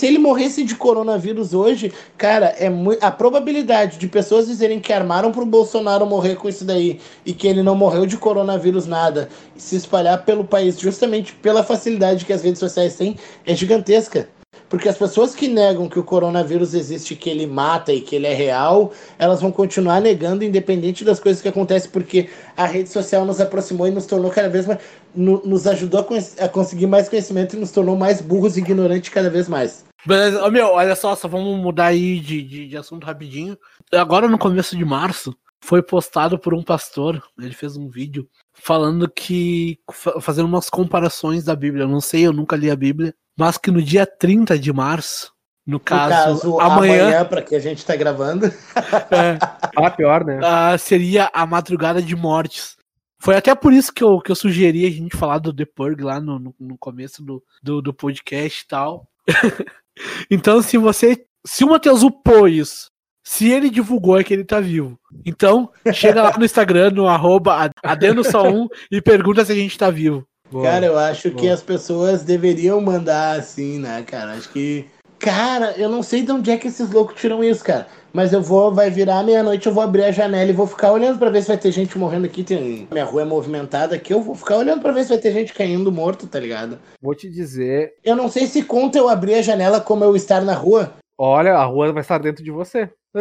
Se 0.00 0.06
ele 0.06 0.16
morresse 0.16 0.64
de 0.64 0.76
coronavírus 0.76 1.52
hoje, 1.52 1.92
cara, 2.16 2.54
é 2.58 2.68
a 3.02 3.10
probabilidade 3.10 3.98
de 3.98 4.08
pessoas 4.08 4.46
dizerem 4.46 4.80
que 4.80 4.94
armaram 4.94 5.30
pro 5.30 5.44
Bolsonaro 5.44 6.06
morrer 6.06 6.36
com 6.36 6.48
isso 6.48 6.64
daí 6.64 6.98
e 7.26 7.34
que 7.34 7.46
ele 7.46 7.62
não 7.62 7.74
morreu 7.74 8.06
de 8.06 8.16
coronavírus 8.16 8.86
nada 8.86 9.28
se 9.58 9.76
espalhar 9.76 10.24
pelo 10.24 10.42
país 10.42 10.80
justamente 10.80 11.34
pela 11.34 11.62
facilidade 11.62 12.24
que 12.24 12.32
as 12.32 12.40
redes 12.40 12.60
sociais 12.60 12.94
têm 12.96 13.14
é 13.44 13.54
gigantesca. 13.54 14.26
Porque 14.70 14.88
as 14.88 14.96
pessoas 14.96 15.34
que 15.34 15.48
negam 15.48 15.86
que 15.86 15.98
o 15.98 16.02
coronavírus 16.02 16.72
existe, 16.72 17.14
que 17.14 17.28
ele 17.28 17.46
mata 17.46 17.92
e 17.92 18.00
que 18.00 18.16
ele 18.16 18.26
é 18.26 18.32
real, 18.32 18.92
elas 19.18 19.42
vão 19.42 19.52
continuar 19.52 20.00
negando, 20.00 20.42
independente 20.44 21.04
das 21.04 21.20
coisas 21.20 21.42
que 21.42 21.48
acontecem, 21.48 21.90
porque 21.90 22.30
a 22.56 22.64
rede 22.64 22.88
social 22.88 23.26
nos 23.26 23.38
aproximou 23.38 23.86
e 23.86 23.90
nos 23.90 24.06
tornou 24.06 24.30
cada 24.30 24.48
vez 24.48 24.64
mais. 24.66 24.78
no- 25.14 25.42
nos 25.44 25.66
ajudou 25.66 26.00
a, 26.00 26.44
a 26.44 26.48
conseguir 26.48 26.86
mais 26.86 27.06
conhecimento 27.06 27.54
e 27.54 27.58
nos 27.58 27.70
tornou 27.70 27.96
mais 27.96 28.22
burros 28.22 28.56
e 28.56 28.60
ignorantes 28.60 29.10
cada 29.10 29.28
vez 29.28 29.46
mais. 29.46 29.89
Beleza, 30.04 30.44
Ô, 30.44 30.50
meu, 30.50 30.68
olha 30.68 30.94
só, 30.96 31.14
só 31.14 31.28
vamos 31.28 31.58
mudar 31.58 31.86
aí 31.86 32.18
de, 32.20 32.42
de, 32.42 32.68
de 32.68 32.76
assunto 32.76 33.04
rapidinho. 33.04 33.56
Agora 33.92 34.26
no 34.28 34.38
começo 34.38 34.76
de 34.76 34.84
março, 34.84 35.36
foi 35.60 35.82
postado 35.82 36.38
por 36.38 36.54
um 36.54 36.62
pastor, 36.62 37.22
ele 37.38 37.52
fez 37.54 37.76
um 37.76 37.88
vídeo 37.88 38.28
falando 38.54 39.08
que, 39.10 39.78
fa- 39.92 40.20
fazendo 40.20 40.46
umas 40.46 40.70
comparações 40.70 41.44
da 41.44 41.54
Bíblia, 41.54 41.84
eu 41.84 41.88
não 41.88 42.00
sei, 42.00 42.26
eu 42.26 42.32
nunca 42.32 42.56
li 42.56 42.70
a 42.70 42.76
Bíblia, 42.76 43.14
mas 43.36 43.58
que 43.58 43.70
no 43.70 43.82
dia 43.82 44.06
30 44.06 44.58
de 44.58 44.72
março, 44.72 45.32
no 45.66 45.74
No 45.74 45.80
caso, 45.80 46.10
caso, 46.10 46.60
amanhã, 46.60 47.02
amanhã, 47.04 47.24
para 47.26 47.42
que 47.42 47.54
a 47.54 47.60
gente 47.60 47.84
tá 47.84 47.94
gravando. 47.94 48.46
é, 49.12 49.38
Ah, 49.76 49.90
pior, 49.90 50.24
né? 50.24 50.40
ah, 50.42 50.76
seria 50.78 51.30
a 51.32 51.44
madrugada 51.44 52.00
de 52.00 52.16
mortes. 52.16 52.76
Foi 53.22 53.36
até 53.36 53.54
por 53.54 53.70
isso 53.74 53.92
que 53.92 54.02
eu, 54.02 54.18
que 54.18 54.32
eu 54.32 54.34
sugeri 54.34 54.86
a 54.86 54.90
gente 54.90 55.14
falar 55.14 55.38
do 55.38 55.52
The 55.52 55.66
Purge 55.66 56.02
lá 56.02 56.18
no, 56.18 56.38
no, 56.38 56.54
no 56.58 56.78
começo 56.78 57.22
do, 57.22 57.44
do, 57.62 57.82
do 57.82 57.92
podcast 57.92 58.62
e 58.64 58.66
tal. 58.66 59.06
então, 60.30 60.62
se 60.62 60.76
você. 60.76 61.24
Se 61.46 61.64
o 61.64 61.70
Matheus 61.70 62.02
upou 62.02 62.46
isso, 62.46 62.90
se 63.24 63.50
ele 63.50 63.70
divulgou 63.70 64.18
é 64.18 64.24
que 64.24 64.34
ele 64.34 64.44
tá 64.44 64.60
vivo. 64.60 64.98
Então, 65.24 65.70
chega 65.92 66.22
lá 66.22 66.36
no 66.36 66.44
Instagram, 66.44 66.90
no 66.90 67.06
arroba 67.06 67.70
adendo 67.82 68.22
só 68.22 68.48
um, 68.48 68.68
e 68.90 69.00
pergunta 69.00 69.44
se 69.44 69.52
a 69.52 69.54
gente 69.54 69.78
tá 69.78 69.90
vivo. 69.90 70.26
Boa. 70.50 70.64
Cara, 70.64 70.86
eu 70.86 70.98
acho 70.98 71.30
que 71.30 71.42
Boa. 71.42 71.54
as 71.54 71.62
pessoas 71.62 72.24
deveriam 72.24 72.80
mandar 72.80 73.38
assim, 73.38 73.78
né, 73.78 74.02
cara? 74.02 74.32
Acho 74.32 74.48
que. 74.50 74.86
Cara, 75.18 75.74
eu 75.76 75.88
não 75.88 76.02
sei 76.02 76.22
de 76.22 76.32
onde 76.32 76.50
é 76.50 76.56
que 76.56 76.68
esses 76.68 76.90
loucos 76.90 77.20
tiram 77.20 77.44
isso, 77.44 77.62
cara. 77.62 77.86
Mas 78.12 78.32
eu 78.32 78.42
vou, 78.42 78.74
vai 78.74 78.90
virar 78.90 79.22
meia-noite, 79.22 79.66
eu 79.66 79.72
vou 79.72 79.82
abrir 79.82 80.04
a 80.04 80.10
janela 80.10 80.50
e 80.50 80.54
vou 80.54 80.66
ficar 80.66 80.90
olhando 80.92 81.18
pra 81.18 81.30
ver 81.30 81.42
se 81.42 81.48
vai 81.48 81.56
ter 81.58 81.70
gente 81.70 81.96
morrendo 81.96 82.26
aqui. 82.26 82.42
Tem, 82.42 82.88
minha 82.90 83.04
rua 83.04 83.22
é 83.22 83.24
movimentada 83.24 83.94
aqui, 83.94 84.12
eu 84.12 84.20
vou 84.20 84.34
ficar 84.34 84.56
olhando 84.56 84.82
pra 84.82 84.92
ver 84.92 85.04
se 85.04 85.10
vai 85.10 85.18
ter 85.18 85.32
gente 85.32 85.54
caindo 85.54 85.92
morto, 85.92 86.26
tá 86.26 86.40
ligado? 86.40 86.78
Vou 87.00 87.14
te 87.14 87.30
dizer, 87.30 87.92
Eu 88.04 88.16
não 88.16 88.28
sei 88.28 88.46
se 88.46 88.62
conta 88.64 88.98
eu 88.98 89.08
abrir 89.08 89.34
a 89.34 89.42
janela 89.42 89.80
como 89.80 90.04
eu 90.04 90.16
estar 90.16 90.40
na 90.42 90.54
rua. 90.54 90.92
olha, 91.16 91.54
a 91.54 91.64
rua 91.64 91.92
vai 91.92 92.00
estar 92.02 92.18
dentro 92.18 92.42
de 92.42 92.50
você. 92.50 92.90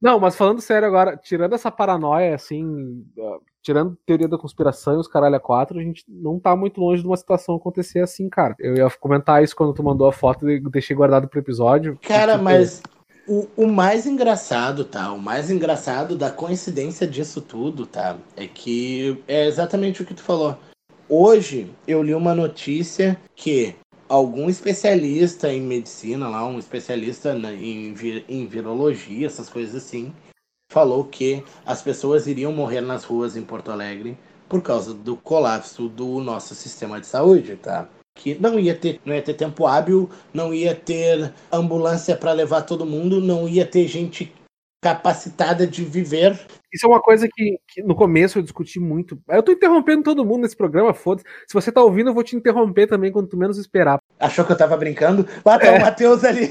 Não, 0.00 0.18
mas 0.18 0.34
falando 0.34 0.62
sério 0.62 0.88
agora, 0.88 1.14
tirando 1.16 1.54
essa 1.54 1.70
paranoia, 1.70 2.34
assim, 2.34 3.04
tirando 3.62 3.96
teoria 4.06 4.28
da 4.28 4.38
conspiração 4.38 4.94
e 4.94 4.96
os 4.96 5.08
caralho 5.08 5.36
a 5.36 5.40
quatro, 5.40 5.78
a 5.78 5.82
gente 5.82 6.04
não 6.08 6.38
tá 6.38 6.56
muito 6.56 6.80
longe 6.80 7.02
de 7.02 7.08
uma 7.08 7.16
situação 7.16 7.54
acontecer 7.54 8.00
assim, 8.00 8.28
cara. 8.28 8.54
Eu 8.58 8.76
ia 8.76 8.90
comentar 8.90 9.42
isso 9.42 9.54
quando 9.54 9.74
tu 9.74 9.82
mandou 9.82 10.08
a 10.08 10.12
foto 10.12 10.50
e 10.50 10.60
deixei 10.60 10.96
guardado 10.96 11.28
pro 11.28 11.40
episódio. 11.40 11.98
Cara, 12.02 12.32
Tipo, 12.32 12.44
mas 12.44 12.82
o, 13.26 13.46
o 13.56 13.66
mais 13.66 14.06
engraçado, 14.06 14.84
tá? 14.84 15.12
O 15.12 15.18
mais 15.18 15.50
engraçado 15.50 16.16
da 16.16 16.30
coincidência 16.30 17.06
disso 17.06 17.40
tudo, 17.40 17.86
tá? 17.86 18.16
É 18.36 18.46
que 18.46 19.22
é 19.28 19.46
exatamente 19.46 20.02
o 20.02 20.06
que 20.06 20.14
tu 20.14 20.22
falou. 20.22 20.56
Hoje 21.08 21.70
eu 21.86 22.02
li 22.02 22.14
uma 22.14 22.34
notícia 22.34 23.18
que 23.34 23.74
algum 24.08 24.48
especialista 24.50 25.52
em 25.52 25.60
medicina 25.60 26.28
lá, 26.28 26.44
um 26.46 26.58
especialista 26.58 27.32
em, 27.32 27.94
em 28.28 28.46
virologia, 28.46 29.26
essas 29.26 29.48
coisas 29.48 29.76
assim, 29.76 30.12
falou 30.70 31.04
que 31.04 31.44
as 31.66 31.82
pessoas 31.82 32.26
iriam 32.26 32.52
morrer 32.52 32.80
nas 32.80 33.04
ruas 33.04 33.36
em 33.36 33.42
Porto 33.42 33.70
Alegre 33.70 34.16
por 34.48 34.62
causa 34.62 34.94
do 34.94 35.16
colapso 35.16 35.88
do 35.88 36.20
nosso 36.20 36.54
sistema 36.54 37.00
de 37.00 37.06
saúde, 37.06 37.56
tá? 37.56 37.88
Que 38.16 38.34
não 38.40 38.58
ia 38.58 38.74
ter, 38.74 39.00
não 39.04 39.14
ia 39.14 39.22
ter 39.22 39.34
tempo 39.34 39.66
hábil, 39.66 40.08
não 40.32 40.54
ia 40.54 40.74
ter 40.74 41.32
ambulância 41.52 42.16
para 42.16 42.32
levar 42.32 42.62
todo 42.62 42.86
mundo, 42.86 43.20
não 43.20 43.48
ia 43.48 43.66
ter 43.66 43.86
gente 43.86 44.32
capacitada 44.82 45.66
de 45.66 45.84
viver. 45.84 46.40
Isso 46.72 46.86
é 46.86 46.88
uma 46.88 47.00
coisa 47.00 47.28
que, 47.30 47.58
que 47.68 47.82
no 47.82 47.94
começo 47.94 48.38
eu 48.38 48.42
discuti 48.42 48.80
muito. 48.80 49.20
Eu 49.28 49.42
tô 49.42 49.52
interrompendo 49.52 50.04
todo 50.04 50.24
mundo 50.24 50.42
nesse 50.42 50.56
programa, 50.56 50.94
foda-se. 50.94 51.26
Se 51.46 51.54
você 51.54 51.70
tá 51.70 51.82
ouvindo, 51.82 52.10
eu 52.10 52.14
vou 52.14 52.24
te 52.24 52.36
interromper 52.36 52.86
também 52.86 53.12
quando 53.12 53.28
tu 53.28 53.36
menos 53.36 53.58
esperar. 53.58 54.00
Achou 54.20 54.44
que 54.44 54.52
eu 54.52 54.56
tava 54.56 54.76
brincando? 54.76 55.26
Ah, 55.42 55.58
tá 55.58 55.72
o 55.72 55.80
Matheus 55.80 56.22
ali. 56.24 56.46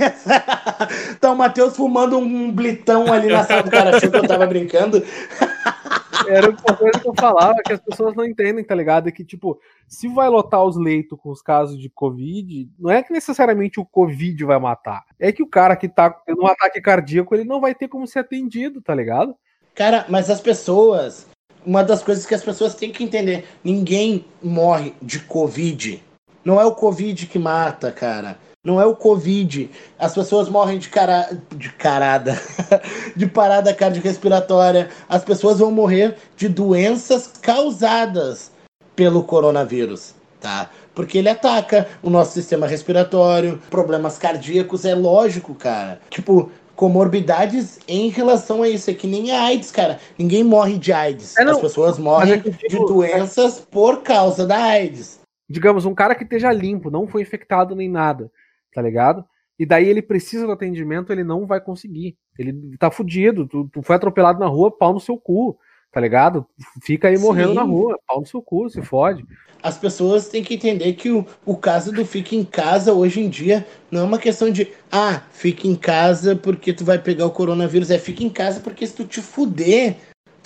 tá 1.21 1.31
o 1.31 1.35
Matheus 1.35 1.75
fumando 1.75 2.17
um 2.17 2.51
blitão 2.51 3.13
ali 3.13 3.27
na 3.27 3.43
sala 3.43 3.61
do 3.61 3.69
cara. 3.69 3.95
Achou 3.95 4.09
que 4.09 4.17
eu 4.17 4.27
tava 4.27 4.47
brincando? 4.47 5.03
Era 6.27 6.49
uma 6.49 6.77
coisa 6.77 6.99
que 6.99 7.07
eu 7.07 7.13
falava 7.17 7.55
que 7.63 7.73
as 7.73 7.79
pessoas 7.79 8.15
não 8.15 8.25
entendem, 8.25 8.63
tá 8.63 8.73
ligado? 8.73 9.07
É 9.07 9.11
que, 9.11 9.23
tipo, 9.23 9.59
se 9.87 10.07
vai 10.07 10.27
lotar 10.29 10.63
os 10.63 10.77
leitos 10.77 11.17
com 11.19 11.29
os 11.29 11.41
casos 11.41 11.79
de 11.79 11.89
Covid, 11.89 12.69
não 12.77 12.89
é 12.89 13.03
que 13.03 13.13
necessariamente 13.13 13.79
o 13.79 13.85
Covid 13.85 14.43
vai 14.45 14.59
matar. 14.59 15.03
É 15.19 15.31
que 15.31 15.43
o 15.43 15.47
cara 15.47 15.75
que 15.75 15.87
tá 15.87 16.09
tendo 16.09 16.41
um 16.41 16.47
ataque 16.47 16.81
cardíaco, 16.81 17.33
ele 17.35 17.43
não 17.43 17.61
vai 17.61 17.73
ter 17.73 17.87
como 17.87 18.07
ser 18.07 18.19
atendido, 18.19 18.81
tá 18.81 18.93
ligado? 18.93 19.35
Cara, 19.75 20.05
mas 20.09 20.29
as 20.29 20.41
pessoas. 20.41 21.27
Uma 21.65 21.83
das 21.83 22.01
coisas 22.01 22.25
que 22.25 22.33
as 22.33 22.43
pessoas 22.43 22.73
têm 22.73 22.91
que 22.91 23.03
entender: 23.03 23.47
ninguém 23.63 24.25
morre 24.41 24.93
de 25.01 25.19
Covid. 25.19 26.08
Não 26.43 26.59
é 26.59 26.65
o 26.65 26.71
Covid 26.73 27.25
que 27.27 27.37
mata, 27.39 27.91
cara. 27.91 28.37
Não 28.63 28.79
é 28.79 28.85
o 28.85 28.95
Covid. 28.95 29.69
As 29.97 30.13
pessoas 30.13 30.49
morrem 30.49 30.77
de 30.79 30.89
cara... 30.89 31.29
de 31.55 31.69
carada, 31.71 32.39
de 33.15 33.25
parada 33.25 33.73
cardiorrespiratória. 33.73 34.89
As 35.07 35.23
pessoas 35.23 35.59
vão 35.59 35.71
morrer 35.71 36.15
de 36.35 36.49
doenças 36.49 37.27
causadas 37.41 38.51
pelo 38.95 39.23
coronavírus, 39.23 40.13
tá? 40.41 40.69
Porque 40.93 41.17
ele 41.17 41.29
ataca 41.29 41.87
o 42.03 42.09
nosso 42.09 42.33
sistema 42.33 42.67
respiratório, 42.67 43.61
problemas 43.69 44.17
cardíacos, 44.17 44.83
é 44.83 44.93
lógico, 44.93 45.55
cara. 45.55 46.01
Tipo, 46.09 46.51
comorbidades 46.75 47.79
em 47.87 48.09
relação 48.09 48.63
a 48.63 48.67
isso. 48.69 48.89
É 48.89 48.93
que 48.93 49.07
nem 49.07 49.31
a 49.31 49.43
AIDS, 49.43 49.71
cara. 49.71 49.99
Ninguém 50.17 50.43
morre 50.43 50.77
de 50.77 50.91
AIDS. 50.91 51.37
É, 51.37 51.43
As 51.43 51.59
pessoas 51.59 51.97
morrem 51.97 52.33
é 52.33 52.37
eu 52.37 52.51
de 52.51 52.67
digo- 52.67 52.85
doenças 52.87 53.61
por 53.71 54.01
causa 54.01 54.45
da 54.45 54.57
AIDS. 54.57 55.18
Digamos, 55.49 55.85
um 55.85 55.95
cara 55.95 56.13
que 56.13 56.23
esteja 56.23 56.51
limpo, 56.51 56.91
não 56.91 57.07
foi 57.07 57.21
infectado 57.23 57.75
nem 57.75 57.89
nada, 57.89 58.31
tá 58.73 58.81
ligado? 58.81 59.25
E 59.59 59.65
daí 59.65 59.89
ele 59.89 60.01
precisa 60.01 60.45
do 60.45 60.53
atendimento, 60.53 61.11
ele 61.11 61.23
não 61.23 61.45
vai 61.45 61.59
conseguir. 61.59 62.17
Ele 62.37 62.77
tá 62.77 62.89
fudido. 62.89 63.45
Tu, 63.45 63.69
tu 63.73 63.81
foi 63.81 63.97
atropelado 63.97 64.39
na 64.39 64.45
rua, 64.45 64.71
pau 64.71 64.93
no 64.93 65.01
seu 65.01 65.17
cu, 65.17 65.59
tá 65.91 65.99
ligado? 65.99 66.45
Fica 66.81 67.09
aí 67.09 67.17
morrendo 67.17 67.49
Sim. 67.49 67.55
na 67.55 67.63
rua, 67.63 67.99
pau 68.07 68.21
no 68.21 68.25
seu 68.25 68.41
cu, 68.41 68.69
se 68.69 68.81
fode. 68.81 69.25
As 69.61 69.77
pessoas 69.77 70.29
têm 70.29 70.41
que 70.41 70.53
entender 70.53 70.93
que 70.93 71.11
o, 71.11 71.25
o 71.45 71.57
caso 71.57 71.91
do 71.91 72.05
fica 72.05 72.33
em 72.33 72.45
casa 72.45 72.93
hoje 72.93 73.19
em 73.19 73.27
dia 73.27 73.67
não 73.91 74.01
é 74.01 74.03
uma 74.05 74.17
questão 74.17 74.49
de 74.49 74.71
ah, 74.89 75.21
fica 75.31 75.67
em 75.67 75.75
casa 75.75 76.33
porque 76.37 76.71
tu 76.71 76.85
vai 76.85 76.97
pegar 76.97 77.25
o 77.25 77.31
coronavírus. 77.31 77.91
É 77.91 77.99
fica 77.99 78.23
em 78.23 78.29
casa 78.29 78.61
porque 78.61 78.87
se 78.87 78.95
tu 78.95 79.03
te 79.03 79.21
fuder, 79.21 79.97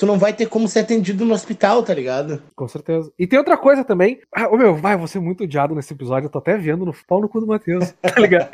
tu 0.03 0.05
não 0.05 0.19
vai 0.19 0.33
ter 0.33 0.47
como 0.47 0.67
ser 0.67 0.79
atendido 0.79 1.23
no 1.23 1.33
hospital, 1.33 1.81
tá 1.81 1.93
ligado? 1.93 2.43
Com 2.57 2.67
certeza. 2.67 3.09
E 3.17 3.25
tem 3.25 3.39
outra 3.39 3.55
coisa 3.55 3.85
também. 3.85 4.19
Ah, 4.35 4.49
ô 4.49 4.57
meu, 4.57 4.75
vai, 4.75 4.97
vou 4.97 5.07
ser 5.07 5.21
muito 5.21 5.45
odiado 5.45 5.73
nesse 5.73 5.93
episódio. 5.93 6.27
Eu 6.27 6.29
tô 6.29 6.39
até 6.39 6.57
vendo 6.57 6.85
no 6.85 6.93
pau 7.07 7.21
no 7.21 7.29
cu 7.29 7.39
do 7.39 7.47
Matheus, 7.47 7.93
tá 8.03 8.19
ligado? 8.19 8.51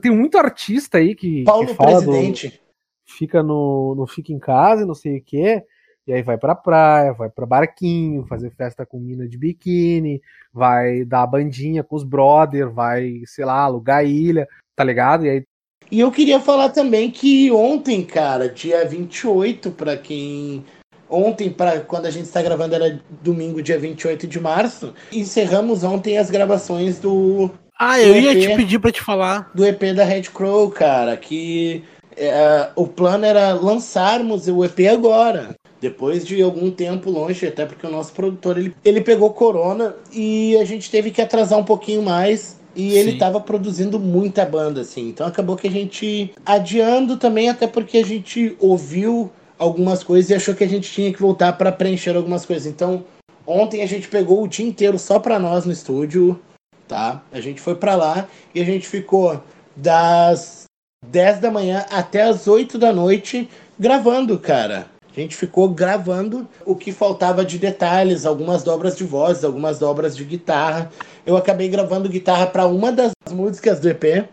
tem 0.00 0.10
muito 0.10 0.38
artista 0.38 0.96
aí 0.96 1.14
que, 1.14 1.44
Paulo 1.44 1.66
que 1.66 1.74
fala 1.74 2.00
do, 2.00 2.10
presidente. 2.10 2.58
fica 3.04 3.42
no, 3.42 3.94
no 3.94 4.06
fica 4.06 4.32
em 4.32 4.38
casa 4.38 4.82
e 4.82 4.86
não 4.86 4.94
sei 4.94 5.18
o 5.18 5.22
quê. 5.22 5.62
E 6.06 6.12
aí 6.14 6.22
vai 6.22 6.38
pra 6.38 6.54
praia, 6.54 7.12
vai 7.12 7.28
pra 7.28 7.44
barquinho, 7.44 8.24
fazer 8.24 8.50
festa 8.52 8.86
com 8.86 8.98
mina 8.98 9.28
de 9.28 9.36
biquíni, 9.36 10.22
vai 10.54 11.04
dar 11.04 11.26
bandinha 11.26 11.84
com 11.84 11.96
os 11.96 12.02
brother, 12.02 12.70
vai, 12.70 13.20
sei 13.26 13.44
lá, 13.44 13.60
alugar 13.60 14.06
ilha, 14.06 14.48
tá 14.74 14.82
ligado? 14.82 15.26
E 15.26 15.28
aí 15.28 15.46
E 15.92 16.00
eu 16.00 16.10
queria 16.10 16.40
falar 16.40 16.70
também 16.70 17.10
que 17.10 17.52
ontem, 17.52 18.02
cara, 18.02 18.48
dia 18.48 18.82
28, 18.82 19.70
pra 19.72 19.94
quem. 19.94 20.64
Ontem, 21.06 21.50
para 21.50 21.80
quando 21.80 22.06
a 22.06 22.10
gente 22.10 22.24
está 22.24 22.40
gravando, 22.40 22.74
era 22.74 22.98
domingo, 23.20 23.60
dia 23.60 23.78
28 23.78 24.26
de 24.26 24.40
março. 24.40 24.94
Encerramos 25.12 25.84
ontem 25.84 26.16
as 26.16 26.30
gravações 26.30 26.98
do. 26.98 27.50
Ah, 27.78 28.00
eu 28.00 28.18
ia 28.18 28.32
EP, 28.32 28.40
te 28.40 28.56
pedir 28.56 28.78
pra 28.78 28.90
te 28.90 29.02
falar. 29.02 29.50
Do 29.54 29.66
EP 29.66 29.94
da 29.94 30.02
Red 30.02 30.22
Crow, 30.32 30.70
cara, 30.70 31.14
que 31.14 31.84
é, 32.16 32.70
o 32.74 32.86
plano 32.86 33.26
era 33.26 33.52
lançarmos 33.52 34.48
o 34.48 34.64
EP 34.64 34.88
agora. 34.90 35.54
Depois 35.78 36.24
de 36.26 36.40
algum 36.40 36.70
tempo 36.70 37.10
longe, 37.10 37.46
até 37.46 37.66
porque 37.66 37.86
o 37.86 37.90
nosso 37.90 38.14
produtor 38.14 38.56
ele, 38.56 38.74
ele 38.82 39.02
pegou 39.02 39.28
corona 39.34 39.94
e 40.10 40.56
a 40.56 40.64
gente 40.64 40.90
teve 40.90 41.10
que 41.10 41.20
atrasar 41.20 41.58
um 41.58 41.64
pouquinho 41.64 42.00
mais. 42.00 42.61
E 42.74 42.94
ele 42.94 43.18
tava 43.18 43.40
produzindo 43.40 43.98
muita 43.98 44.44
banda, 44.44 44.80
assim. 44.80 45.08
Então 45.08 45.26
acabou 45.26 45.56
que 45.56 45.68
a 45.68 45.70
gente 45.70 46.32
adiando 46.44 47.16
também, 47.16 47.48
até 47.48 47.66
porque 47.66 47.98
a 47.98 48.04
gente 48.04 48.56
ouviu 48.58 49.30
algumas 49.58 50.02
coisas 50.02 50.30
e 50.30 50.34
achou 50.34 50.54
que 50.54 50.64
a 50.64 50.68
gente 50.68 50.90
tinha 50.90 51.12
que 51.12 51.20
voltar 51.20 51.52
para 51.52 51.70
preencher 51.70 52.16
algumas 52.16 52.44
coisas. 52.44 52.66
Então, 52.66 53.04
ontem 53.46 53.82
a 53.82 53.86
gente 53.86 54.08
pegou 54.08 54.42
o 54.42 54.48
dia 54.48 54.66
inteiro 54.66 54.98
só 54.98 55.18
para 55.18 55.38
nós 55.38 55.64
no 55.64 55.72
estúdio, 55.72 56.40
tá? 56.88 57.22
A 57.30 57.40
gente 57.40 57.60
foi 57.60 57.74
para 57.74 57.94
lá 57.94 58.28
e 58.54 58.60
a 58.60 58.64
gente 58.64 58.88
ficou 58.88 59.42
das 59.76 60.64
10 61.06 61.40
da 61.40 61.50
manhã 61.50 61.84
até 61.90 62.22
as 62.22 62.46
8 62.46 62.78
da 62.78 62.92
noite 62.92 63.48
gravando, 63.78 64.38
cara. 64.38 64.86
A 65.14 65.20
gente 65.20 65.36
ficou 65.36 65.68
gravando 65.68 66.48
o 66.64 66.74
que 66.74 66.90
faltava 66.90 67.44
de 67.44 67.58
detalhes, 67.58 68.24
algumas 68.24 68.62
dobras 68.62 68.96
de 68.96 69.04
voz, 69.04 69.44
algumas 69.44 69.78
dobras 69.78 70.16
de 70.16 70.24
guitarra. 70.24 70.90
Eu 71.26 71.36
acabei 71.36 71.68
gravando 71.68 72.08
guitarra 72.08 72.46
para 72.46 72.66
uma 72.66 72.90
das 72.90 73.12
músicas 73.30 73.78
do 73.78 73.90
EP. 73.90 74.26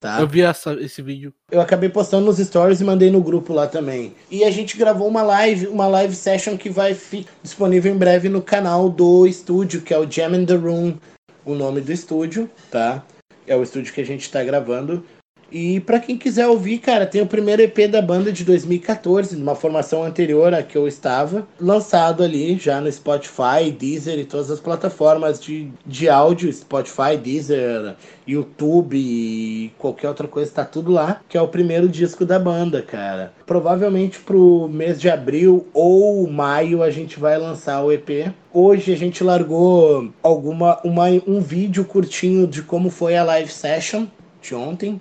Tá? 0.00 0.18
Eu 0.20 0.26
vi 0.26 0.40
essa, 0.40 0.72
esse 0.74 1.02
vídeo. 1.02 1.34
Eu 1.50 1.60
acabei 1.60 1.88
postando 1.90 2.24
nos 2.24 2.38
stories 2.38 2.80
e 2.80 2.84
mandei 2.84 3.10
no 3.10 3.20
grupo 3.20 3.52
lá 3.52 3.66
também. 3.66 4.14
E 4.30 4.44
a 4.44 4.50
gente 4.50 4.78
gravou 4.78 5.06
uma 5.06 5.22
live, 5.22 5.66
uma 5.66 5.86
live 5.88 6.14
session 6.14 6.56
que 6.56 6.70
vai 6.70 6.94
ficar 6.94 7.30
disponível 7.42 7.92
em 7.92 7.98
breve 7.98 8.28
no 8.28 8.40
canal 8.40 8.88
do 8.88 9.26
estúdio, 9.26 9.82
que 9.82 9.92
é 9.92 9.98
o 9.98 10.10
Jam 10.10 10.36
in 10.36 10.46
the 10.46 10.54
Room, 10.54 10.96
o 11.44 11.54
nome 11.54 11.82
do 11.82 11.92
estúdio, 11.92 12.48
tá? 12.70 13.04
É 13.46 13.54
o 13.54 13.62
estúdio 13.62 13.92
que 13.92 14.00
a 14.00 14.06
gente 14.06 14.22
está 14.22 14.42
gravando. 14.42 15.04
E 15.50 15.80
para 15.80 15.98
quem 15.98 16.16
quiser 16.16 16.46
ouvir, 16.46 16.78
cara, 16.78 17.06
tem 17.06 17.20
o 17.20 17.26
primeiro 17.26 17.62
EP 17.62 17.88
da 17.90 18.00
banda 18.00 18.32
de 18.32 18.44
2014, 18.44 19.36
numa 19.36 19.54
formação 19.54 20.04
anterior 20.04 20.54
à 20.54 20.62
que 20.62 20.76
eu 20.76 20.86
estava, 20.86 21.46
lançado 21.60 22.22
ali 22.22 22.56
já 22.56 22.80
no 22.80 22.90
Spotify, 22.90 23.70
Deezer 23.76 24.18
e 24.18 24.24
todas 24.24 24.50
as 24.50 24.60
plataformas 24.60 25.40
de, 25.40 25.68
de 25.84 26.08
áudio, 26.08 26.52
Spotify, 26.52 27.16
Deezer, 27.20 27.96
YouTube 28.26 28.96
e 28.96 29.72
qualquer 29.76 30.08
outra 30.08 30.28
coisa, 30.28 30.50
tá 30.52 30.64
tudo 30.64 30.92
lá, 30.92 31.20
que 31.28 31.36
é 31.36 31.42
o 31.42 31.48
primeiro 31.48 31.88
disco 31.88 32.24
da 32.24 32.38
banda, 32.38 32.80
cara. 32.80 33.32
Provavelmente 33.44 34.20
pro 34.20 34.68
mês 34.68 35.00
de 35.00 35.10
abril 35.10 35.66
ou 35.74 36.30
maio 36.30 36.82
a 36.82 36.90
gente 36.90 37.18
vai 37.18 37.36
lançar 37.36 37.82
o 37.82 37.90
EP. 37.90 38.32
Hoje 38.52 38.92
a 38.92 38.96
gente 38.96 39.24
largou 39.24 40.12
alguma 40.22 40.80
uma, 40.84 41.06
um 41.26 41.40
vídeo 41.40 41.84
curtinho 41.84 42.46
de 42.46 42.62
como 42.62 42.90
foi 42.90 43.16
a 43.16 43.24
live 43.24 43.50
session 43.50 44.06
de 44.40 44.54
ontem 44.54 45.00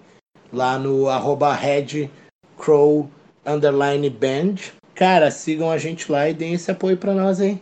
lá 0.52 0.78
no 0.78 1.10
arroba 1.10 1.58
Crow 2.58 3.10
underline 3.46 4.10
band. 4.10 4.56
Cara, 4.94 5.32
sigam 5.32 5.72
a 5.72 5.78
gente 5.78 6.12
lá 6.12 6.30
e 6.30 6.34
deem 6.34 6.54
esse 6.54 6.70
apoio 6.70 6.98
para 6.98 7.14
nós 7.14 7.40
aí. 7.40 7.62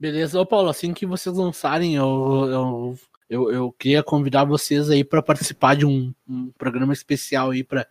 Beleza, 0.00 0.40
ô 0.40 0.44
Paulo, 0.44 0.68
assim 0.68 0.92
que 0.92 1.06
vocês 1.06 1.36
lançarem, 1.36 1.94
eu, 1.94 2.48
eu, 2.50 2.98
eu, 3.30 3.52
eu 3.52 3.72
queria 3.72 4.02
convidar 4.02 4.44
vocês 4.44 4.90
aí 4.90 5.04
para 5.04 5.22
participar 5.22 5.76
de 5.76 5.86
um, 5.86 6.12
um, 6.28 6.50
programa 6.58 6.92
especial 6.92 7.50
aí 7.50 7.62
para 7.62 7.86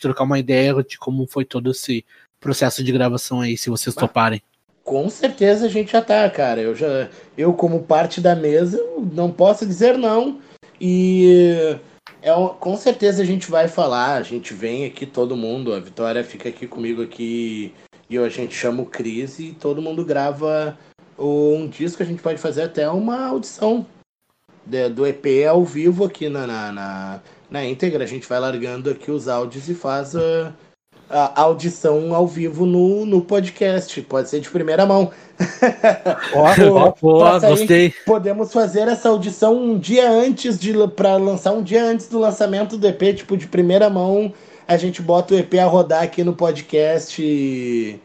trocar 0.00 0.24
uma 0.24 0.38
ideia 0.38 0.74
de 0.82 0.98
como 0.98 1.26
foi 1.26 1.44
todo 1.44 1.70
esse 1.70 2.04
processo 2.40 2.82
de 2.82 2.90
gravação 2.90 3.40
aí, 3.40 3.56
se 3.56 3.70
vocês 3.70 3.94
toparem. 3.94 4.42
Com 4.82 5.08
certeza 5.08 5.66
a 5.66 5.68
gente 5.68 5.92
já 5.92 6.02
tá, 6.02 6.28
cara. 6.28 6.60
Eu 6.60 6.74
já, 6.74 7.08
eu 7.38 7.52
como 7.52 7.84
parte 7.84 8.20
da 8.20 8.34
mesa, 8.34 8.82
não 9.12 9.30
posso 9.30 9.64
dizer 9.64 9.96
não. 9.96 10.40
E 10.80 11.76
é, 12.22 12.30
com 12.60 12.76
certeza 12.76 13.22
a 13.22 13.26
gente 13.26 13.50
vai 13.50 13.66
falar, 13.68 14.14
a 14.14 14.22
gente 14.22 14.54
vem 14.54 14.84
aqui 14.86 15.04
todo 15.04 15.36
mundo, 15.36 15.72
a 15.72 15.80
Vitória 15.80 16.22
fica 16.22 16.48
aqui 16.48 16.66
comigo 16.66 17.02
aqui 17.02 17.74
e 18.08 18.16
a 18.16 18.28
gente 18.28 18.54
chama 18.54 18.82
o 18.82 18.86
Cris 18.86 19.38
e 19.38 19.52
todo 19.52 19.82
mundo 19.82 20.04
grava 20.04 20.78
um 21.18 21.68
disco, 21.68 22.02
a 22.02 22.06
gente 22.06 22.22
pode 22.22 22.38
fazer 22.38 22.62
até 22.62 22.88
uma 22.88 23.26
audição 23.26 23.84
de, 24.64 24.88
do 24.88 25.06
EP 25.06 25.26
ao 25.48 25.64
vivo 25.64 26.04
aqui 26.04 26.28
na, 26.28 26.46
na, 26.46 26.72
na, 26.72 27.22
na 27.50 27.64
íntegra, 27.64 28.04
a 28.04 28.06
gente 28.06 28.28
vai 28.28 28.38
largando 28.38 28.90
aqui 28.90 29.10
os 29.10 29.28
áudios 29.28 29.68
e 29.68 29.74
faz 29.74 30.14
a, 30.14 30.54
a 31.08 31.42
audição 31.42 32.14
ao 32.14 32.26
vivo 32.26 32.64
no, 32.64 33.04
no 33.04 33.20
podcast. 33.20 34.00
Pode 34.02 34.28
ser 34.28 34.40
de 34.40 34.48
primeira 34.48 34.86
mão. 34.86 35.10
Ó, 36.32 37.40
gostei. 37.40 37.94
Podemos 38.06 38.52
fazer 38.52 38.88
essa 38.88 39.08
audição 39.08 39.56
um 39.56 39.78
dia 39.78 40.10
antes 40.10 40.58
de 40.58 40.72
para 40.88 41.16
lançar 41.16 41.52
um 41.52 41.62
dia 41.62 41.84
antes 41.84 42.08
do 42.08 42.18
lançamento 42.18 42.76
do 42.76 42.86
EP, 42.86 43.14
tipo 43.14 43.36
de 43.36 43.46
primeira 43.46 43.90
mão. 43.90 44.32
A 44.66 44.76
gente 44.76 45.02
bota 45.02 45.34
o 45.34 45.38
EP 45.38 45.54
a 45.54 45.66
rodar 45.66 46.02
aqui 46.02 46.24
no 46.24 46.34
podcast 46.34 48.00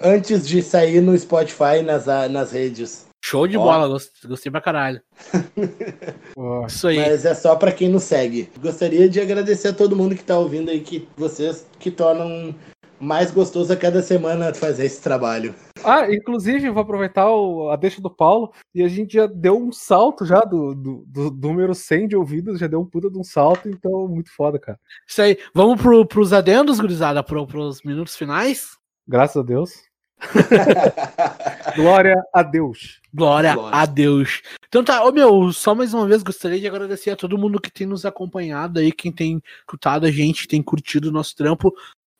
antes 0.00 0.46
de 0.46 0.62
sair 0.62 1.00
no 1.00 1.16
Spotify 1.16 1.82
nas, 1.82 2.06
nas 2.30 2.52
redes. 2.52 3.03
Show 3.26 3.48
de 3.48 3.56
bola, 3.56 3.88
gostei, 3.88 4.28
gostei 4.28 4.52
pra 4.52 4.60
caralho. 4.60 5.00
Isso 6.68 6.88
aí. 6.88 6.98
Mas 6.98 7.24
é 7.24 7.34
só 7.34 7.56
pra 7.56 7.72
quem 7.72 7.88
nos 7.88 8.02
segue. 8.02 8.50
Gostaria 8.60 9.08
de 9.08 9.18
agradecer 9.18 9.68
a 9.68 9.72
todo 9.72 9.96
mundo 9.96 10.14
que 10.14 10.22
tá 10.22 10.38
ouvindo 10.38 10.70
aí, 10.70 10.80
que 10.80 11.08
vocês 11.16 11.66
que 11.78 11.90
tornam 11.90 12.54
mais 13.00 13.30
gostoso 13.30 13.72
a 13.72 13.76
cada 13.76 14.02
semana 14.02 14.52
fazer 14.52 14.84
esse 14.84 15.00
trabalho. 15.00 15.54
Ah, 15.82 16.06
inclusive, 16.12 16.68
vou 16.68 16.82
aproveitar 16.82 17.30
o, 17.30 17.70
a 17.70 17.76
deixa 17.76 17.98
do 17.98 18.10
Paulo 18.10 18.52
e 18.74 18.82
a 18.82 18.88
gente 18.88 19.14
já 19.14 19.26
deu 19.26 19.56
um 19.58 19.72
salto 19.72 20.26
já 20.26 20.40
do, 20.40 20.74
do, 20.74 21.06
do, 21.06 21.30
número 21.30 21.74
100 21.74 22.08
de 22.08 22.16
ouvidos, 22.16 22.60
já 22.60 22.66
deu 22.66 22.82
um 22.82 22.86
puta 22.86 23.10
de 23.10 23.16
um 23.16 23.24
salto, 23.24 23.70
então 23.70 24.06
muito 24.06 24.30
foda, 24.36 24.58
cara. 24.58 24.78
Isso 25.08 25.22
aí. 25.22 25.38
Vamos 25.54 25.80
pro, 25.80 26.04
pros 26.04 26.34
adendos, 26.34 26.78
gurizada, 26.78 27.22
pro, 27.22 27.46
pros 27.46 27.82
minutos 27.84 28.16
finais? 28.16 28.76
Graças 29.08 29.38
a 29.38 29.42
Deus. 29.42 29.93
Glória 31.76 32.22
a 32.32 32.42
Deus. 32.42 33.00
Glória, 33.12 33.54
Glória, 33.54 33.78
a 33.78 33.86
Deus. 33.86 34.42
Então 34.68 34.82
tá, 34.82 35.04
ô 35.04 35.12
meu, 35.12 35.52
só 35.52 35.74
mais 35.74 35.94
uma 35.94 36.06
vez 36.06 36.22
gostaria 36.22 36.58
de 36.58 36.66
agradecer 36.66 37.10
a 37.10 37.16
todo 37.16 37.38
mundo 37.38 37.60
que 37.60 37.70
tem 37.70 37.86
nos 37.86 38.04
acompanhado 38.04 38.80
aí, 38.80 38.92
quem 38.92 39.12
tem 39.12 39.42
escutado 39.60 40.06
a 40.06 40.10
gente, 40.10 40.48
tem 40.48 40.62
curtido 40.62 41.08
o 41.08 41.12
nosso 41.12 41.34
trampo. 41.36 41.72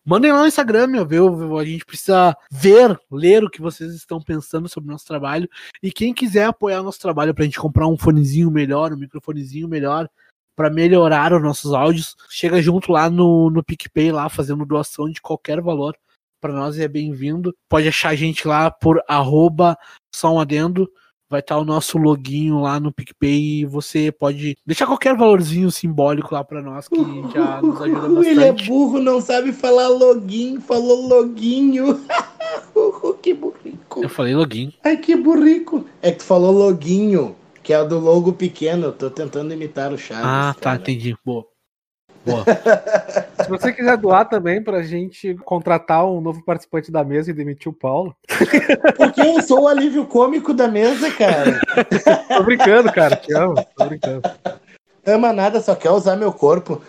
Mandem 0.07 0.33
lá 0.33 0.41
no 0.41 0.47
Instagram, 0.47 0.87
meu, 0.87 1.07
viu? 1.07 1.59
A 1.59 1.65
gente 1.65 1.85
precisa 1.85 2.37
ver, 2.51 2.99
ler 3.11 3.43
o 3.43 3.51
que 3.51 3.63
vocês 3.63 3.95
estão 3.95 4.21
pensando 4.21 4.69
sobre 4.69 4.91
o 4.91 4.93
nosso 4.93 5.07
trabalho. 5.07 5.49
E 5.83 5.91
quem 5.91 6.13
quiser 6.13 6.45
apoiar 6.45 6.81
o 6.81 6.85
nosso 6.85 7.01
trabalho 7.01 7.35
pra 7.35 7.45
gente 7.45 7.59
comprar 7.59 7.87
um 7.89 7.97
fonezinho 7.97 8.51
melhor, 8.51 8.93
um 8.93 8.99
microfonezinho 8.99 9.67
melhor, 9.67 10.09
para 10.55 10.69
melhorar 10.69 11.33
os 11.33 11.43
nossos 11.43 11.73
áudios, 11.73 12.15
chega 12.29 12.61
junto 12.61 12.93
lá 12.93 13.09
no, 13.09 13.49
no 13.51 13.65
PicPay, 13.65 14.13
lá 14.13 14.29
fazendo 14.29 14.67
doação 14.67 15.09
de 15.09 15.23
qualquer 15.23 15.61
valor 15.63 15.97
para 16.45 16.53
nós 16.53 16.79
é 16.79 16.87
bem-vindo. 16.87 17.57
Pode 17.71 17.89
achar 17.89 18.11
a 18.11 18.15
gente 18.15 18.47
lá 18.47 18.71
por 18.71 19.03
arroba 19.09 19.79
só 20.15 20.31
um 20.35 20.39
adendo. 20.39 20.87
Vai 21.27 21.41
estar 21.41 21.55
tá 21.55 21.61
o 21.63 21.65
nosso 21.65 21.97
loginho 21.97 22.61
lá 22.61 22.79
no 22.79 22.93
PicPay 22.93 23.61
e 23.61 23.65
você 23.65 24.13
pode 24.13 24.55
deixar 24.67 24.87
qualquer 24.87 25.17
valorzinho 25.17 25.71
simbólico 25.71 26.35
lá 26.35 26.45
para 26.45 26.61
nós 26.61 26.87
que 26.87 26.99
já 27.35 27.63
nos 27.63 27.81
ajuda 27.81 28.09
bastante. 28.09 28.29
Ele 28.29 28.45
é 28.45 28.53
burro, 28.53 29.01
não 29.01 29.23
sabe 29.23 29.55
falar 29.55 29.89
login, 29.89 30.61
falou 30.61 31.09
loginho. 31.09 32.05
que 33.23 33.33
burrico. 33.33 34.03
Eu 34.03 34.11
falei 34.11 34.35
login. 34.35 34.71
Ai, 34.85 34.99
que 34.99 35.17
burrico. 35.17 35.87
É 36.03 36.13
que 36.13 36.19
tu 36.19 36.25
falou 36.25 36.53
loginho, 36.53 37.35
que 37.63 37.73
é 37.73 37.81
o 37.81 37.89
do 37.89 37.99
logo 37.99 38.35
pequeno. 38.35 38.89
Eu 38.89 38.93
tô 38.93 39.09
tentando 39.09 39.55
imitar 39.55 39.95
o 39.95 39.97
Chaves. 39.97 40.27
Ah, 40.27 40.55
tá, 40.55 40.73
cara. 40.73 40.77
entendi. 40.77 41.17
Boa. 41.25 41.47
Boa. 42.25 42.45
Se 43.45 43.49
você 43.49 43.73
quiser 43.73 43.97
doar 43.97 44.29
também 44.29 44.63
pra 44.63 44.83
gente 44.83 45.35
contratar 45.45 46.07
um 46.07 46.21
novo 46.21 46.43
participante 46.45 46.91
da 46.91 47.05
mesa 47.05 47.31
e 47.31 47.35
demitir 47.35 47.69
o 47.69 47.75
Paulo. 47.75 48.17
Porque 48.97 49.21
eu 49.21 49.43
sou 49.43 49.63
o 49.63 49.69
alívio 49.69 50.07
cômico 50.07 50.55
da 50.55 50.67
mesa, 50.67 51.11
cara. 51.11 51.61
Tô 52.29 52.43
brincando, 52.43 52.93
cara. 52.93 53.17
Te 53.17 53.35
amo. 53.35 53.55
Tô 53.77 53.85
brincando. 53.87 54.23
Ama 55.07 55.33
nada, 55.33 55.61
só 55.61 55.75
quer 55.75 55.91
usar 55.91 56.17
meu 56.17 56.33
corpo. 56.33 56.81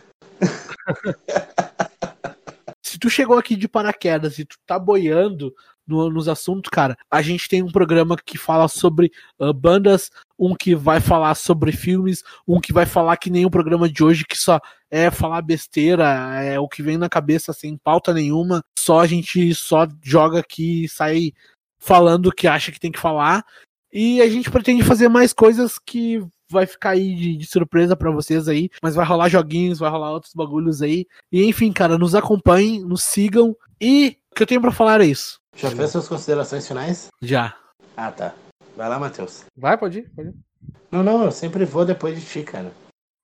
Se 2.82 2.98
tu 2.98 3.10
chegou 3.10 3.38
aqui 3.38 3.58
de 3.58 3.68
paraquedas 3.68 4.40
e 4.40 4.46
tu 4.46 4.56
tá 4.66 4.80
boiando 4.80 5.54
no, 5.88 6.10
nos 6.10 6.28
assuntos, 6.28 6.70
cara, 6.70 6.98
a 7.10 7.22
gente 7.22 7.48
tem 7.48 7.62
um 7.62 7.72
programa 7.72 8.16
que 8.18 8.38
fala 8.38 8.68
sobre 8.68 9.12
uh, 9.40 9.54
bandas, 9.54 10.10
um 10.38 10.56
que 10.56 10.76
vai 10.76 11.00
falar 11.00 11.36
sobre 11.36 11.72
filmes, 11.72 12.24
um 12.48 12.60
que 12.60 12.74
vai 12.74 12.86
falar 12.86 13.18
que 13.18 13.30
nem 13.30 13.46
o 13.46 13.52
programa 13.52 13.90
de 13.90 14.04
hoje, 14.04 14.26
que 14.26 14.38
só 14.38 14.60
é 14.90 15.10
falar 15.12 15.42
besteira, 15.42 16.06
é 16.42 16.60
o 16.60 16.68
que 16.68 16.82
vem 16.82 16.98
na 16.98 17.10
cabeça 17.10 17.54
sem 17.54 17.78
pauta 17.78 18.14
nenhuma, 18.14 18.64
só 18.78 19.00
a 19.00 19.08
gente 19.08 19.54
só 19.54 19.88
joga 20.04 20.40
aqui 20.40 20.86
e 20.86 20.90
sai 20.90 21.32
falando 21.78 22.28
o 22.28 22.32
que 22.32 22.48
acha 22.48 22.72
que 22.72 22.80
tem 22.80 22.92
que 22.92 23.00
falar. 23.00 23.44
E 23.92 24.22
a 24.22 24.28
gente 24.28 24.52
pretende 24.52 24.84
fazer 24.84 25.08
mais 25.08 25.32
coisas 25.32 25.80
que 25.80 26.22
vai 26.50 26.66
ficar 26.66 26.92
aí 26.92 27.16
de, 27.16 27.38
de 27.38 27.46
surpresa 27.46 27.96
para 27.96 28.12
vocês 28.12 28.48
aí, 28.48 28.70
mas 28.82 28.96
vai 28.96 29.06
rolar 29.06 29.30
joguinhos, 29.30 29.80
vai 29.80 29.90
rolar 29.90 30.12
outros 30.12 30.34
bagulhos 30.34 30.82
aí. 30.82 31.06
E 31.32 31.44
enfim, 31.46 31.72
cara, 31.72 31.98
nos 31.98 32.14
acompanhem, 32.14 32.84
nos 32.84 33.04
sigam 33.04 33.56
e 33.80 34.18
que 34.36 34.44
eu 34.44 34.48
tenho 34.48 34.62
para 34.62 34.72
falar 34.72 35.02
é 35.02 35.06
isso. 35.06 35.40
Já 35.56 35.72
fez 35.72 35.92
suas 35.92 36.08
considerações 36.08 36.68
finais? 36.68 37.08
Já. 37.22 37.56
Ah, 37.96 38.12
tá. 38.12 38.34
Vai 38.76 38.90
lá, 38.90 39.00
Matheus. 39.00 39.46
Vai, 39.56 39.78
pode 39.78 40.00
ir, 40.00 40.10
pode 40.14 40.30
ir. 40.30 40.36
Não, 40.92 41.02
não, 41.02 41.24
eu 41.24 41.32
sempre 41.32 41.64
vou 41.64 41.86
depois 41.86 42.20
de 42.20 42.26
ti, 42.26 42.44
cara. 42.44 42.72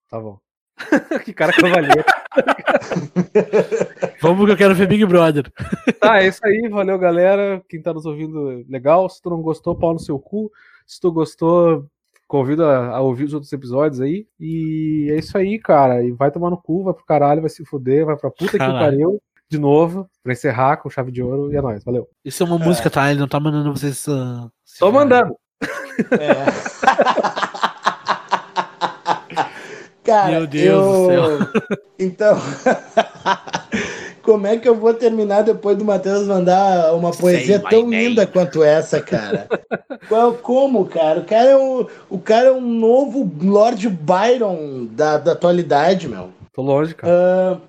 Tá 0.09 0.19
bom. 0.19 0.39
que 1.25 1.33
cara 1.33 1.51
cavalheiro. 1.51 2.03
Vamos 4.21 4.45
que 4.45 4.51
eu 4.51 4.57
quero 4.57 4.73
ver 4.73 4.87
Big 4.87 5.05
Brother. 5.05 5.51
Tá, 5.99 6.21
é 6.21 6.27
isso 6.27 6.39
aí. 6.43 6.69
Valeu, 6.69 6.97
galera. 6.97 7.61
Quem 7.67 7.81
tá 7.81 7.93
nos 7.93 8.05
ouvindo, 8.05 8.65
legal. 8.69 9.09
Se 9.09 9.21
tu 9.21 9.29
não 9.29 9.41
gostou, 9.41 9.75
pau 9.75 9.93
no 9.93 9.99
seu 9.99 10.17
cu. 10.17 10.49
Se 10.87 10.99
tu 10.99 11.11
gostou, 11.11 11.85
convido 12.27 12.63
a, 12.65 12.95
a 12.95 13.01
ouvir 13.01 13.25
os 13.25 13.33
outros 13.33 13.51
episódios 13.51 13.99
aí. 13.99 14.25
E 14.39 15.09
é 15.11 15.17
isso 15.17 15.37
aí, 15.37 15.59
cara. 15.59 16.01
E 16.03 16.11
vai 16.11 16.31
tomar 16.31 16.49
no 16.49 16.57
cu, 16.57 16.83
vai 16.83 16.93
pro 16.93 17.05
caralho, 17.05 17.41
vai 17.41 17.49
se 17.49 17.65
fuder, 17.65 18.05
vai 18.05 18.15
pra 18.15 18.31
puta 18.31 18.57
Caralho. 18.57 18.77
que 18.77 18.83
pariu. 18.85 19.21
De 19.51 19.59
novo, 19.59 20.09
pra 20.23 20.31
encerrar 20.31 20.77
com 20.77 20.89
chave 20.89 21.11
de 21.11 21.21
ouro. 21.21 21.51
E 21.51 21.57
é 21.57 21.61
nóis. 21.61 21.83
Valeu. 21.83 22.07
Isso 22.23 22.41
é 22.41 22.45
uma 22.45 22.57
música, 22.57 22.89
tá? 22.89 23.11
Ele 23.11 23.19
não 23.19 23.27
tá 23.27 23.37
mandando 23.37 23.73
vocês. 23.73 24.07
Uh, 24.07 24.49
Tô 24.79 24.89
mandando. 24.93 25.35
Cara, 30.05 30.31
Meu 30.31 30.47
Deus 30.47 31.09
eu... 31.09 31.39
do 31.39 31.49
Então, 31.99 32.39
como 34.23 34.47
é 34.47 34.55
que 34.57 34.69
eu 34.69 34.75
vou 34.75 34.93
terminar 34.93 35.41
depois 35.43 35.77
do 35.77 35.83
Matheus 35.83 36.25
mandar 36.27 36.95
uma 36.95 37.11
poesia 37.11 37.59
my 37.59 37.69
tão 37.69 37.87
name. 37.87 38.07
linda 38.07 38.25
quanto 38.25 38.63
essa, 38.63 39.01
cara? 39.01 39.49
Qual, 40.07 40.33
como, 40.35 40.85
cara? 40.85 41.19
O 41.19 41.25
cara 41.25 41.49
é 41.49 41.57
um, 41.57 41.85
o 42.09 42.17
cara 42.17 42.47
é 42.47 42.51
um 42.53 42.61
novo 42.61 43.29
Lord 43.43 43.87
Byron 43.89 44.87
da, 44.91 45.17
da 45.17 45.33
atualidade, 45.33 46.07
meu. 46.07 46.29
Tô 46.53 46.61
longe, 46.61 46.95
cara. 46.95 47.61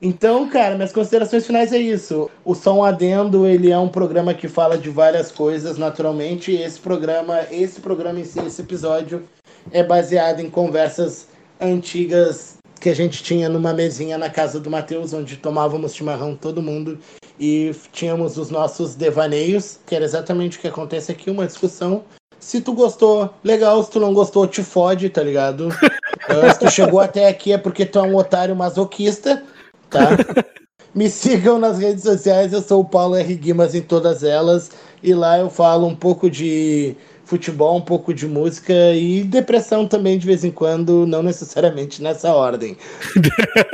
Então, 0.00 0.48
cara, 0.48 0.74
minhas 0.74 0.92
considerações 0.92 1.46
finais 1.46 1.72
é 1.72 1.78
isso. 1.78 2.30
O 2.44 2.54
Som 2.54 2.84
Adendo, 2.84 3.46
ele 3.46 3.70
é 3.70 3.78
um 3.78 3.88
programa 3.88 4.34
que 4.34 4.46
fala 4.46 4.76
de 4.76 4.90
várias 4.90 5.32
coisas, 5.32 5.78
naturalmente. 5.78 6.52
e 6.52 6.62
Esse 6.62 6.78
programa, 6.78 7.40
esse 7.50 7.80
programa 7.80 8.20
em 8.20 8.24
si, 8.24 8.38
esse 8.40 8.60
episódio, 8.60 9.24
é 9.72 9.82
baseado 9.82 10.40
em 10.40 10.50
conversas 10.50 11.28
antigas 11.60 12.56
que 12.78 12.90
a 12.90 12.94
gente 12.94 13.22
tinha 13.22 13.48
numa 13.48 13.72
mesinha 13.72 14.18
na 14.18 14.28
casa 14.28 14.60
do 14.60 14.70
Matheus, 14.70 15.14
onde 15.14 15.36
tomávamos 15.36 15.94
chimarrão 15.94 16.36
todo 16.36 16.62
mundo 16.62 16.98
e 17.40 17.74
tínhamos 17.90 18.36
os 18.36 18.50
nossos 18.50 18.94
devaneios, 18.94 19.78
que 19.86 19.94
era 19.94 20.04
exatamente 20.04 20.58
o 20.58 20.60
que 20.60 20.68
acontece 20.68 21.10
aqui, 21.10 21.30
uma 21.30 21.46
discussão. 21.46 22.04
Se 22.38 22.60
tu 22.60 22.74
gostou, 22.74 23.30
legal. 23.42 23.82
Se 23.82 23.90
tu 23.90 23.98
não 23.98 24.12
gostou, 24.12 24.46
te 24.46 24.62
fode, 24.62 25.08
tá 25.08 25.22
ligado? 25.22 25.68
Ah, 26.28 26.52
Se 26.52 26.58
tu 26.58 26.68
chegou 26.68 26.98
até 26.98 27.28
aqui 27.28 27.52
é 27.52 27.58
porque 27.58 27.86
tu 27.86 28.00
é 28.00 28.02
um 28.02 28.16
otário 28.16 28.56
masoquista, 28.56 29.44
tá? 29.90 30.10
Me 30.94 31.10
sigam 31.10 31.58
nas 31.58 31.78
redes 31.78 32.02
sociais, 32.02 32.54
eu 32.54 32.62
sou 32.62 32.80
o 32.80 32.84
Paulo 32.84 33.16
R. 33.16 33.34
Guimas 33.34 33.74
em 33.74 33.82
todas 33.82 34.24
elas. 34.24 34.70
E 35.02 35.12
lá 35.12 35.38
eu 35.38 35.50
falo 35.50 35.86
um 35.86 35.94
pouco 35.94 36.30
de 36.30 36.96
futebol, 37.26 37.76
um 37.76 37.82
pouco 37.82 38.14
de 38.14 38.26
música 38.26 38.72
e 38.94 39.22
depressão 39.22 39.86
também 39.86 40.16
de 40.18 40.26
vez 40.26 40.42
em 40.42 40.50
quando, 40.50 41.06
não 41.06 41.22
necessariamente 41.22 42.02
nessa 42.02 42.32
ordem. 42.32 42.78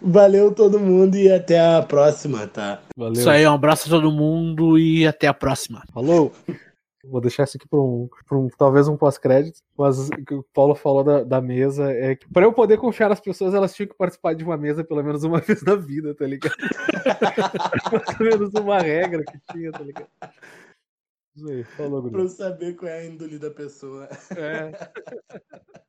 Valeu 0.00 0.52
todo 0.52 0.80
mundo 0.80 1.16
e 1.16 1.30
até 1.30 1.60
a 1.60 1.82
próxima, 1.82 2.46
tá? 2.46 2.80
Valeu. 2.96 3.12
Isso 3.12 3.28
aí, 3.28 3.46
um 3.46 3.52
abraço 3.52 3.86
a 3.86 3.90
todo 3.90 4.10
mundo 4.10 4.78
e 4.78 5.06
até 5.06 5.26
a 5.26 5.34
próxima. 5.34 5.82
Falou! 5.92 6.32
Vou 7.10 7.20
deixar 7.20 7.44
isso 7.44 7.56
aqui 7.56 7.66
para 7.66 7.78
um, 7.80 8.08
um 8.32 8.48
talvez 8.56 8.86
um 8.86 8.96
pós-crédito, 8.96 9.60
mas 9.76 10.08
o 10.08 10.10
que 10.10 10.34
o 10.34 10.44
Paulo 10.54 10.74
falou 10.74 11.02
da, 11.02 11.24
da 11.24 11.40
mesa 11.40 11.90
é 11.90 12.14
que 12.14 12.28
para 12.28 12.44
eu 12.44 12.52
poder 12.52 12.76
confiar 12.76 13.08
nas 13.08 13.20
pessoas, 13.20 13.54
elas 13.54 13.74
tinham 13.74 13.88
que 13.88 13.96
participar 13.96 14.34
de 14.34 14.44
uma 14.44 14.56
mesa 14.56 14.84
pelo 14.84 15.02
menos 15.02 15.24
uma 15.24 15.40
vez 15.42 15.62
na 15.62 15.74
vida, 15.74 16.14
tá 16.14 16.26
ligado? 16.26 16.54
pelo 18.18 18.30
menos 18.30 18.54
uma 18.54 18.78
regra 18.78 19.24
que 19.24 19.38
tinha, 19.52 19.72
tá 19.72 19.80
ligado? 19.80 20.08
Isso 21.34 21.48
aí, 21.48 21.64
falou, 21.64 22.10
Pra 22.10 22.20
eu 22.20 22.28
saber 22.28 22.74
qual 22.74 22.90
é 22.90 22.98
a 22.98 23.04
índole 23.06 23.38
da 23.38 23.50
pessoa. 23.50 24.08
É. 24.36 24.72